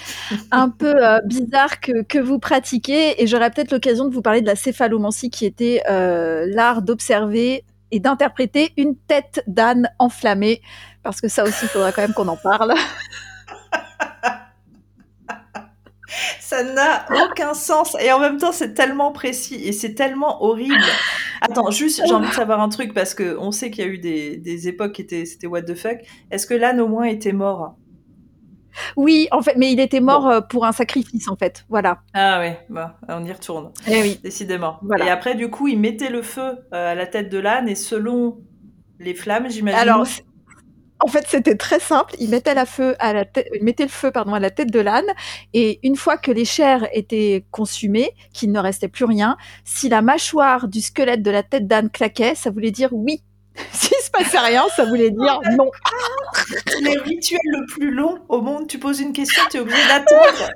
un 0.51 0.69
peu 0.71 0.95
bizarres 1.25 1.81
que, 1.81 2.19
vous 2.19 2.39
pratiquez, 2.39 3.23
et 3.23 3.27
j'aurai 3.27 3.51
peut-être 3.51 3.73
l'occasion 3.73 4.07
de 4.07 4.15
vous 4.15 4.23
parler 4.23 4.41
de 4.41 4.47
la 4.47 4.57
céphalomancie, 4.57 5.31
qui 5.31 5.47
était 5.47 5.83
l'art 5.89 6.83
d'observer 6.83 7.65
et 7.91 8.01
d'interpréter 8.01 8.73
une 8.77 8.97
tête 8.97 9.43
d'âne 9.47 9.91
enflammée, 9.99 10.62
parce 11.03 11.21
que 11.21 11.29
ça 11.29 11.45
aussi, 11.45 11.65
il 11.65 11.69
faudra 11.69 11.93
quand 11.93 12.03
même 12.03 12.15
qu'on 12.15 12.29
en 12.29 12.37
parle. 12.37 12.75
ça 16.41 16.62
n'a 16.62 17.07
aucun 17.24 17.55
sens. 17.55 17.97
Et 18.01 18.12
en 18.12 18.19
même 18.19 18.39
temps, 18.39 18.53
c'est 18.53 18.74
tellement 18.74 19.12
précis 19.12 19.61
et 19.65 19.73
c'est 19.73 19.95
tellement 19.95 20.43
horrible. 20.43 20.74
Attends, 21.41 21.70
juste, 21.70 22.03
j'ai 22.07 22.15
envie 22.15 22.28
de 22.28 22.35
savoir 22.35 22.61
un 22.61 22.69
truc 22.69 22.95
parce 22.95 23.15
que 23.15 23.36
on 23.39 23.53
sait 23.53 23.70
qu'il 23.70 23.85
y 23.85 23.89
a 23.89 23.91
eu 23.91 23.99
des, 23.99 24.69
époques 24.69 24.93
qui 24.93 25.03
étaient, 25.03 25.24
c'était 25.24 25.47
what 25.47 25.62
the 25.62 25.74
fuck. 25.74 25.99
Est-ce 26.31 26.47
que 26.47 26.55
l'âne 26.55 26.81
au 26.81 26.89
moins 26.89 27.05
était 27.05 27.32
mort? 27.32 27.77
Oui, 28.97 29.28
en 29.31 29.41
fait, 29.43 29.55
mais 29.57 29.73
il 29.73 29.78
était 29.78 30.01
mort 30.01 30.28
euh, 30.28 30.41
pour 30.41 30.66
un 30.66 30.73
sacrifice, 30.73 31.28
en 31.28 31.36
fait. 31.36 31.65
Voilà. 31.69 32.01
Ah 32.12 32.41
oui, 32.41 32.53
bah, 32.69 32.99
on 33.09 33.24
y 33.24 33.32
retourne. 33.32 33.70
Eh 33.86 34.03
oui. 34.03 34.20
Décidément. 34.23 34.81
Et 34.99 35.09
après, 35.09 35.35
du 35.35 35.49
coup, 35.49 35.69
il 35.69 35.78
mettait 35.78 36.11
le 36.11 36.23
feu 36.23 36.59
euh, 36.73 36.93
à 36.93 36.95
la 36.95 37.07
tête 37.07 37.28
de 37.28 37.39
l'âne 37.39 37.69
et 37.69 37.77
selon 37.77 38.39
les 38.99 39.15
flammes, 39.15 39.49
j'imagine. 39.49 39.78
Alors, 39.78 40.07
en 41.05 41.09
fait, 41.09 41.26
c'était 41.28 41.55
très 41.55 41.81
simple. 41.81 42.14
Il 42.18 42.31
mettait, 42.31 42.55
la 42.55 42.64
feu 42.64 42.97
à 42.98 43.12
la 43.12 43.26
tête, 43.26 43.48
mettait 43.60 43.82
le 43.82 43.90
feu 43.90 44.10
à 44.14 44.40
la 44.40 44.51
tête 44.51 44.70
de 44.70 44.81
l'âne. 44.81 45.05
Et 45.52 45.78
une 45.86 45.97
fois 45.97 46.16
que 46.16 46.31
les 46.31 46.47
chairs 46.47 46.89
étaient 46.93 47.44
consumées, 47.51 48.12
qu'il 48.32 48.51
ne 48.52 48.59
restait 48.59 48.89
plus 48.89 49.05
rien, 49.05 49.36
si 49.64 49.90
la 49.90 50.01
mâchoire 50.01 50.66
du 50.66 50.81
squelette 50.81 51.22
de 51.22 51.31
la 51.31 51.43
tête 51.43 51.66
d'âne 51.66 51.90
claquait, 51.90 52.35
ça 52.35 52.51
voulait 52.51 52.70
dire 52.70 52.89
oui. 52.93 53.22
Passait 54.16 54.39
rien, 54.39 54.65
ça 54.74 54.85
voulait 54.85 55.11
dire 55.11 55.41
non. 55.57 55.70
Le 56.82 57.01
rituel 57.03 57.41
le 57.45 57.66
plus 57.66 57.91
long 57.91 58.19
au 58.28 58.41
monde, 58.41 58.69
tu 58.69 58.78
poses 58.78 59.01
une 59.01 59.12
question, 59.12 59.43
tu 59.51 59.57
es 59.57 59.61
obligé 59.61 59.82
d'attendre. 59.89 60.51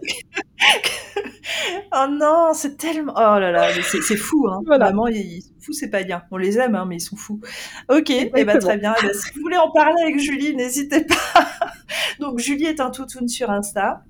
oh 1.95 2.07
non, 2.11 2.53
c'est 2.55 2.77
tellement. 2.77 3.13
Oh 3.17 3.39
là 3.39 3.51
là, 3.51 3.69
c'est 3.83 4.17
fou, 4.17 4.49
hein. 4.49 4.61
Vraiment, 4.67 5.09
ils 5.09 5.43
sont 5.43 5.55
fous, 5.61 5.73
c'est 5.73 5.91
pas 5.91 6.03
bien. 6.03 6.23
On 6.31 6.37
les 6.37 6.59
aime, 6.59 6.75
hein, 6.75 6.85
mais 6.87 6.97
ils 6.97 7.01
sont 7.01 7.17
fous. 7.17 7.41
Ok, 7.89 8.11
et 8.11 8.31
eh 8.35 8.45
ben, 8.45 8.59
très 8.59 8.79
bien. 8.79 8.95
Eh 9.03 9.07
ben, 9.07 9.15
si 9.15 9.35
vous 9.35 9.43
voulez 9.43 9.57
en 9.57 9.71
parler 9.71 10.01
avec 10.03 10.19
Julie, 10.19 10.55
n'hésitez 10.55 11.05
pas. 11.05 11.49
Donc, 12.21 12.39
Julie 12.39 12.67
est 12.67 12.81
un 12.81 12.91
toutoun 12.91 13.29
sur 13.29 13.51
Insta. 13.51 14.03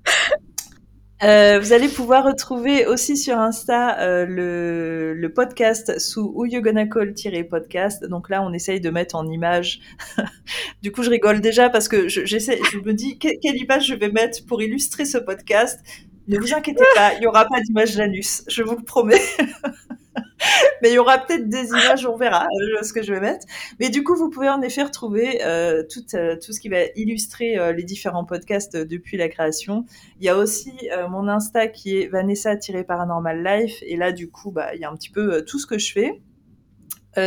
Euh, 1.25 1.59
vous 1.59 1.73
allez 1.73 1.89
pouvoir 1.89 2.25
retrouver 2.25 2.87
aussi 2.87 3.17
sur 3.17 3.37
Insta 3.39 3.99
euh, 3.99 4.25
le, 4.25 5.15
le, 5.15 5.33
podcast 5.33 5.99
sous 5.99 6.33
Who 6.33 6.47
You 6.47 6.63
Gonna 6.63 6.87
Call-podcast. 6.87 8.05
Donc 8.05 8.29
là, 8.29 8.41
on 8.43 8.53
essaye 8.53 8.81
de 8.81 8.89
mettre 8.91 9.17
en 9.17 9.27
image. 9.29 9.81
du 10.83 10.93
coup, 10.93 11.03
je 11.03 11.11
rigole 11.11 11.41
déjà 11.41 11.71
parce 11.71 11.89
que 11.89 12.09
j'essaie, 12.09 12.61
je, 12.73 12.79
me 12.79 12.93
dis 12.93 13.19
quelle 13.19 13.57
image 13.57 13.89
je 13.89 13.95
vais 13.95 14.11
mettre 14.11 14.47
pour 14.47 14.63
illustrer 14.63 15.05
ce 15.05 15.19
podcast? 15.19 15.81
Ne 16.29 16.39
vous 16.39 16.55
inquiétez 16.55 16.85
pas, 16.95 17.15
il 17.15 17.21
n'y 17.21 17.27
aura 17.27 17.47
pas 17.47 17.61
d'image 17.63 17.97
d'anus, 17.97 18.45
je 18.49 18.63
vous 18.63 18.77
le 18.77 18.85
promets. 18.85 19.21
Mais 20.83 20.91
il 20.91 20.95
y 20.95 20.99
aura 20.99 21.19
peut-être 21.19 21.49
des 21.49 21.69
images, 21.69 22.07
on 22.07 22.17
verra 22.17 22.45
euh, 22.45 22.83
ce 22.83 22.93
que 22.93 23.03
je 23.03 23.13
vais 23.13 23.21
mettre. 23.21 23.47
Mais 23.81 23.91
du 23.91 24.03
coup, 24.05 24.15
vous 24.15 24.31
pouvez 24.31 24.49
en 24.49 24.63
effet 24.63 24.83
retrouver 24.83 25.45
euh, 25.45 25.83
tout, 25.83 26.05
euh, 26.15 26.37
tout 26.37 26.53
ce 26.53 26.61
qui 26.61 26.69
va 26.69 26.85
illustrer 26.97 27.57
les 27.75 27.83
différents 27.83 28.25
podcasts 28.25 28.77
depuis 28.77 29.17
la 29.17 29.29
création. 29.29 29.85
Il 30.21 30.27
y 30.27 30.29
a 30.29 30.37
aussi 30.37 30.73
mon 31.11 31.29
Insta 31.29 31.69
qui 31.69 31.99
est 31.99 32.09
Vanessa-Paranormal 32.09 33.43
Life. 33.43 33.79
Et 33.83 33.97
là, 33.97 34.13
du 34.13 34.31
coup, 34.31 34.51
bah, 34.51 34.75
il 34.75 34.81
y 34.81 34.85
a 34.85 34.91
un 34.91 34.97
petit 34.97 35.11
peu 35.11 35.45
tout 35.45 35.59
ce 35.59 35.67
que 35.67 35.79
je 35.79 35.93
fais. 35.93 36.21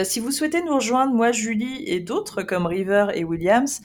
si 0.05 0.19
vous 0.19 0.31
souhaitez 0.31 0.63
nous 0.63 0.75
rejoindre, 0.75 1.13
moi, 1.13 1.31
Julie 1.31 1.83
et 1.85 1.99
d'autres 1.99 2.43
comme 2.43 2.65
River 2.65 3.07
et 3.13 3.23
Williams, 3.23 3.81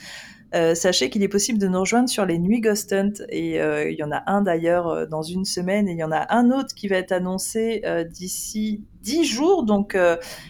euh, 0.55 0.75
sachez 0.75 1.11
qu'il 1.11 1.23
est 1.23 1.29
possible 1.29 1.59
de 1.59 1.67
nous 1.67 1.81
rejoindre 1.81 2.09
sur 2.09 2.25
les 2.25 2.39
nuits 2.39 2.61
Ghost 2.61 2.93
Hunt. 2.93 3.13
Et 3.29 3.61
euh, 3.61 3.91
il 3.91 3.99
y 3.99 4.05
en 4.05 4.13
a 4.13 4.23
un 4.27 4.43
d'ailleurs 4.43 4.89
euh, 4.89 5.07
dans 5.07 5.23
une 5.23 5.45
semaine. 5.45 5.89
Et 5.89 5.93
il 5.93 5.99
y 5.99 6.05
en 6.05 6.13
a 6.13 6.33
un 6.35 6.51
autre 6.51 6.75
qui 6.75 6.89
va 6.89 6.97
être 6.97 7.13
annoncé 7.13 7.83
d'ici 8.11 8.85
dix 9.01 9.25
jours. 9.25 9.65
Donc 9.65 9.97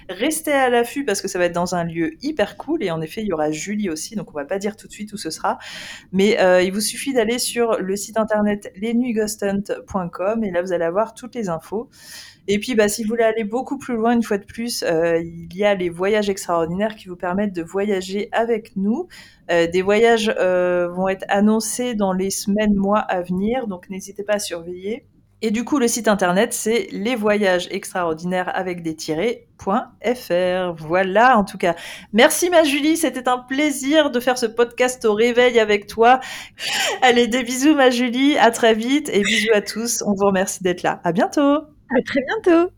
restez 0.09 0.53
à 0.53 0.69
l'affût 0.71 1.05
parce 1.05 1.21
que 1.21 1.29
ça 1.29 1.39
va 1.39 1.47
être 1.47 1.55
dans 1.55 1.75
un 1.75 1.85
lieu 1.85 2.13
hyper 2.23 2.57
cool. 2.57 2.83
Et 2.83 2.91
en 2.91 3.01
effet 3.01 3.23
il 3.23 3.29
y 3.29 3.33
aura 3.33 3.51
Julie 3.51 3.91
aussi. 3.91 4.17
Donc 4.17 4.31
on 4.31 4.35
va 4.35 4.45
pas 4.45 4.59
dire 4.59 4.77
tout 4.77 4.87
de 4.87 4.93
suite 4.93 5.13
où 5.13 5.17
ce 5.17 5.31
sera. 5.31 5.59
Mais 6.13 6.37
il 6.65 6.73
vous 6.73 6.81
suffit 6.81 7.13
d'aller 7.13 7.39
sur 7.39 7.79
le 7.79 7.97
site 7.97 8.17
internet 8.17 8.73
lesnuitsghosthunt.com 8.77 10.45
et 10.45 10.51
là 10.51 10.63
vous 10.63 10.73
allez 10.73 10.85
avoir 10.85 11.15
toutes 11.15 11.35
les 11.35 11.49
infos 11.49 11.89
et 12.49 12.59
puis, 12.59 12.75
bah, 12.75 12.89
si 12.89 13.03
vous 13.03 13.09
voulez 13.09 13.25
aller 13.25 13.45
beaucoup 13.45 13.79
plus 13.79 13.97
loin, 13.97 14.13
une 14.13 14.23
fois 14.23 14.39
de 14.39 14.45
plus, 14.45 14.83
euh, 14.83 15.19
il 15.21 15.55
y 15.57 15.65
a 15.65 15.75
les 15.75 15.89
voyages 15.89 16.31
extraordinaires 16.31 16.95
qui 16.95 17.09
vous 17.09 17.17
permettent 17.17 17.55
de 17.55 17.63
voyager 17.63 18.29
avec 18.33 18.77
nous. 18.77 19.09
Euh, 19.51 19.67
des 19.67 19.83
voyages 19.83 20.33
euh, 20.39 20.89
vont 20.89 21.09
être 21.09 21.25
annoncés 21.29 21.95
dans 21.95 22.13
les 22.13 22.31
semaines, 22.31 22.75
mois 22.75 23.01
à 23.01 23.23
venir, 23.23 23.67
donc 23.67 23.91
n'hésitez 23.91 24.23
pas 24.23 24.35
à 24.35 24.39
surveiller. 24.39 25.07
Et 25.43 25.51
du 25.51 25.65
coup, 25.65 25.79
le 25.79 25.87
site 25.87 26.09
internet, 26.09 26.55
c'est 26.55 26.89
les 26.93 27.15
voyages 27.15 27.69
extraordinaires 27.71 28.51
avec 28.55 28.83
des 28.83 28.97
tirés.fr. 28.97 30.73
Voilà, 30.79 31.37
en 31.37 31.45
tout 31.45 31.59
cas. 31.59 31.75
Merci 32.15 32.49
ma 32.49 32.65
Julie, 32.65 32.97
c'était 32.97 33.29
un 33.29 33.39
plaisir 33.39 34.11
de 34.11 34.19
faire 34.19 34.39
ce 34.39 34.47
podcast 34.47 35.05
au 35.05 35.13
réveil 35.13 35.61
avec 35.61 35.89
toi. 35.89 36.21
Allez, 37.03 37.27
des 37.27 37.43
bisous 37.43 37.75
ma 37.75 37.91
Julie, 37.91 38.39
à 38.39 38.51
très 38.51 38.73
vite 38.73 39.11
et 39.13 39.21
bisous 39.21 39.53
à 39.53 39.61
tous. 39.61 40.03
On 40.07 40.15
vous 40.15 40.27
remercie 40.27 40.63
d'être 40.63 40.83
là. 40.83 41.01
À 41.05 41.13
bientôt. 41.13 41.76
À 41.91 42.01
très 42.03 42.21
bientôt. 42.23 42.76